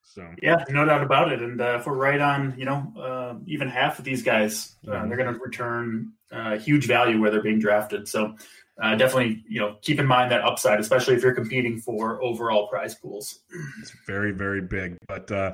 So 0.01 0.27
yeah, 0.41 0.63
no 0.69 0.85
doubt 0.85 1.03
about 1.03 1.31
it. 1.31 1.41
And 1.41 1.59
uh, 1.59 1.77
if 1.79 1.87
we're 1.87 1.95
right 1.95 2.21
on, 2.21 2.53
you 2.57 2.65
know, 2.65 2.93
uh, 2.99 3.35
even 3.47 3.67
half 3.67 3.97
of 3.97 4.05
these 4.05 4.21
guys, 4.21 4.75
uh, 4.87 4.91
mm-hmm. 4.91 5.07
they're 5.07 5.17
going 5.17 5.33
to 5.33 5.39
return 5.39 6.13
uh, 6.31 6.57
huge 6.57 6.85
value 6.85 7.19
where 7.19 7.31
they're 7.31 7.41
being 7.41 7.59
drafted. 7.59 8.07
So 8.07 8.35
uh, 8.81 8.95
definitely, 8.95 9.43
you 9.47 9.59
know, 9.59 9.77
keep 9.81 9.99
in 9.99 10.05
mind 10.05 10.31
that 10.31 10.41
upside, 10.41 10.79
especially 10.79 11.15
if 11.15 11.23
you're 11.23 11.33
competing 11.33 11.79
for 11.79 12.21
overall 12.23 12.67
prize 12.67 12.93
pools. 12.93 13.39
It's 13.81 13.91
very, 14.05 14.31
very 14.31 14.61
big. 14.61 14.97
But 15.07 15.31
uh, 15.31 15.53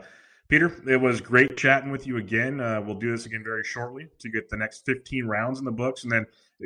Peter, 0.50 0.74
it 0.90 1.00
was 1.00 1.22
great 1.22 1.56
chatting 1.56 1.92
with 1.92 2.08
you 2.08 2.18
again. 2.18 2.60
Uh, 2.60 2.82
we'll 2.84 2.96
do 2.96 3.12
this 3.12 3.28
again 3.28 3.44
very 3.44 3.64
shortly 3.64 4.08
to 4.18 4.30
get 4.30 4.50
the 4.50 4.58
next 4.58 4.84
15 4.84 5.26
rounds 5.26 5.60
in 5.60 5.66
the 5.66 5.72
books, 5.72 6.04
and 6.04 6.12
then 6.12 6.26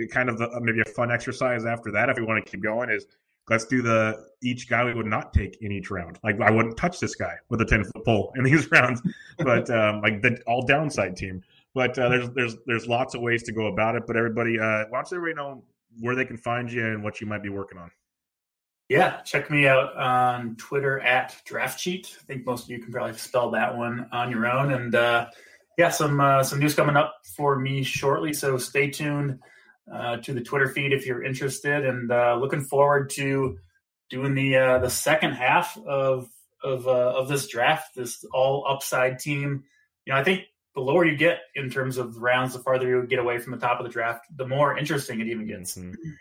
kind 0.10 0.30
of 0.30 0.38
the, 0.38 0.50
maybe 0.62 0.80
a 0.80 0.86
fun 0.86 1.12
exercise 1.12 1.66
after 1.66 1.92
that, 1.92 2.10
if 2.10 2.18
we 2.18 2.24
want 2.24 2.44
to 2.44 2.50
keep 2.50 2.64
going, 2.64 2.90
is 2.90 3.06
let's 3.50 3.66
do 3.66 3.82
the 3.82 4.26
each 4.42 4.70
guy 4.70 4.86
we 4.86 4.94
would 4.94 5.06
not 5.06 5.34
take 5.34 5.58
in 5.62 5.70
each 5.74 5.92
round. 5.92 6.18
Like 6.24 6.40
I 6.40 6.50
wouldn't 6.50 6.78
touch 6.78 7.02
this 7.02 7.14
guy 7.14 7.36
with 7.50 7.60
a 7.60 7.66
10 7.66 7.84
foot 7.84 8.06
pole 8.06 8.32
in 8.38 8.46
these 8.46 8.72
rounds, 8.72 9.02
but 9.40 9.70
um, 9.70 10.02
like 10.02 10.22
the 10.22 10.42
all 10.48 10.66
downside 10.66 11.18
team. 11.18 11.44
But 11.74 12.00
uh, 12.00 12.08
there's 12.08 12.30
there's 12.30 12.56
there's 12.66 12.88
lots 12.88 13.16
of 13.16 13.22
ways 13.22 13.44
to 13.44 13.52
go 13.52 13.68
about 13.68 13.96
it. 13.96 14.08
But 14.08 14.16
everybody, 14.16 14.60
uh, 14.60 14.86
why 14.90 15.00
don't 15.00 15.12
everybody 15.12 15.34
know 15.34 15.64
where 16.00 16.16
they 16.16 16.26
can 16.26 16.38
find 16.38 16.72
you 16.72 16.86
and 16.86 17.04
what 17.04 17.20
you 17.20 17.28
might 17.28 17.44
be 17.44 17.50
working 17.50 17.78
on? 17.78 17.92
Yeah, 18.94 19.22
check 19.22 19.50
me 19.50 19.68
out 19.68 19.98
on 19.98 20.56
Twitter 20.58 21.00
at 21.00 21.36
DraftCheat. 21.48 22.16
I 22.16 22.22
think 22.28 22.46
most 22.46 22.66
of 22.66 22.70
you 22.70 22.78
can 22.78 22.92
probably 22.92 23.18
spell 23.18 23.50
that 23.50 23.76
one 23.76 24.08
on 24.12 24.30
your 24.30 24.46
own. 24.46 24.72
And 24.72 24.94
uh, 24.94 25.32
yeah, 25.80 25.90
some 25.90 26.22
uh, 26.22 26.44
some 26.44 26.60
news 26.60 26.76
coming 26.76 26.96
up 26.96 27.16
for 27.36 27.58
me 27.58 27.82
shortly. 27.82 28.34
So 28.34 28.60
stay 28.60 28.92
tuned 28.92 29.40
uh, 29.92 30.18
to 30.18 30.34
the 30.34 30.42
Twitter 30.42 30.68
feed 30.68 30.94
if 30.94 31.08
you're 31.08 31.24
interested. 31.24 31.84
And 31.88 32.12
uh, 32.12 32.38
looking 32.40 32.62
forward 32.62 33.10
to 33.16 33.58
doing 34.12 34.36
the 34.36 34.58
uh, 34.58 34.78
the 34.78 34.92
second 34.92 35.32
half 35.32 35.76
of 35.88 36.30
of 36.64 36.88
uh, 36.88 37.18
of 37.18 37.28
this 37.28 37.48
draft. 37.48 37.96
This 37.96 38.24
all 38.32 38.64
upside 38.70 39.18
team. 39.18 39.64
You 40.06 40.14
know, 40.14 40.20
I 40.20 40.24
think 40.24 40.44
the 40.76 40.82
lower 40.82 41.04
you 41.04 41.18
get 41.18 41.40
in 41.56 41.72
terms 41.72 41.98
of 41.98 42.18
rounds, 42.18 42.54
the 42.54 42.60
farther 42.60 42.88
you 42.88 43.08
get 43.08 43.18
away 43.18 43.40
from 43.40 43.54
the 43.54 43.60
top 43.60 43.80
of 43.80 43.88
the 43.88 43.92
draft, 43.92 44.28
the 44.36 44.48
more 44.48 44.78
interesting 44.78 45.20
it 45.20 45.30
even 45.30 45.48
gets. 45.48 45.80
Mm-hmm 45.80 46.12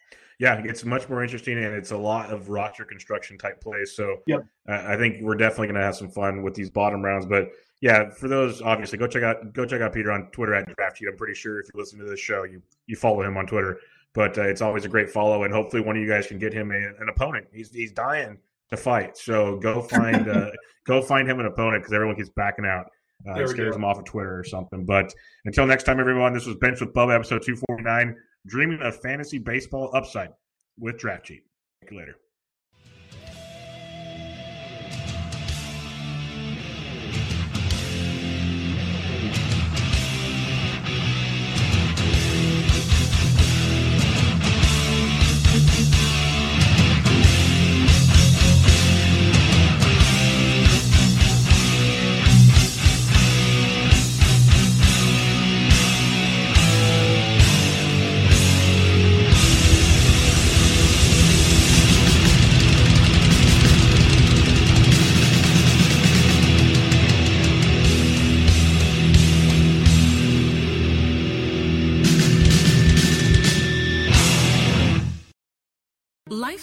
yeah, 0.42 0.60
it's 0.64 0.84
much 0.84 1.08
more 1.08 1.22
interesting, 1.22 1.56
and 1.56 1.72
it's 1.72 1.92
a 1.92 1.96
lot 1.96 2.32
of 2.32 2.48
roster 2.48 2.84
construction 2.84 3.38
type 3.38 3.60
plays. 3.60 3.94
So, 3.94 4.16
yep. 4.26 4.44
uh, 4.68 4.82
I 4.88 4.96
think 4.96 5.22
we're 5.22 5.36
definitely 5.36 5.68
going 5.68 5.76
to 5.76 5.84
have 5.84 5.94
some 5.94 6.08
fun 6.08 6.42
with 6.42 6.52
these 6.52 6.68
bottom 6.68 7.00
rounds. 7.00 7.26
But 7.26 7.50
yeah, 7.80 8.10
for 8.10 8.26
those, 8.26 8.60
obviously, 8.60 8.98
go 8.98 9.06
check 9.06 9.22
out 9.22 9.52
go 9.52 9.64
check 9.64 9.80
out 9.80 9.92
Peter 9.92 10.10
on 10.10 10.32
Twitter 10.32 10.56
at 10.56 10.66
Draft 10.76 11.00
I'm 11.08 11.16
pretty 11.16 11.34
sure 11.34 11.60
if 11.60 11.66
you 11.72 11.78
listen 11.78 12.00
to 12.00 12.04
this 12.04 12.18
show, 12.18 12.42
you 12.42 12.60
you 12.88 12.96
follow 12.96 13.22
him 13.22 13.36
on 13.36 13.46
Twitter. 13.46 13.78
But 14.14 14.36
uh, 14.36 14.42
it's 14.42 14.62
always 14.62 14.84
a 14.84 14.88
great 14.88 15.10
follow, 15.10 15.44
and 15.44 15.54
hopefully, 15.54 15.80
one 15.80 15.94
of 15.94 16.02
you 16.02 16.08
guys 16.08 16.26
can 16.26 16.40
get 16.40 16.52
him 16.52 16.72
a, 16.72 16.74
an 17.00 17.08
opponent. 17.08 17.46
He's 17.52 17.72
he's 17.72 17.92
dying 17.92 18.36
to 18.70 18.76
fight, 18.76 19.16
so 19.16 19.60
go 19.60 19.80
find 19.80 20.28
uh, 20.28 20.50
go 20.84 21.00
find 21.02 21.30
him 21.30 21.38
an 21.38 21.46
opponent 21.46 21.84
because 21.84 21.92
everyone 21.92 22.16
keeps 22.16 22.30
backing 22.30 22.66
out. 22.66 22.86
Uh, 23.24 23.46
scares 23.46 23.76
him 23.76 23.84
off 23.84 23.96
of 23.96 24.04
Twitter 24.04 24.36
or 24.36 24.42
something. 24.42 24.84
But 24.84 25.14
until 25.44 25.64
next 25.64 25.84
time, 25.84 26.00
everyone, 26.00 26.32
this 26.32 26.46
was 26.46 26.56
Benched 26.56 26.80
with 26.80 26.92
Bubba, 26.92 27.14
episode 27.14 27.42
249 27.42 28.16
dreaming 28.46 28.80
of 28.82 29.00
fantasy 29.00 29.38
baseball 29.38 29.90
upside 29.94 30.30
with 30.78 30.96
DraftCheat. 30.98 31.42
you 31.90 32.14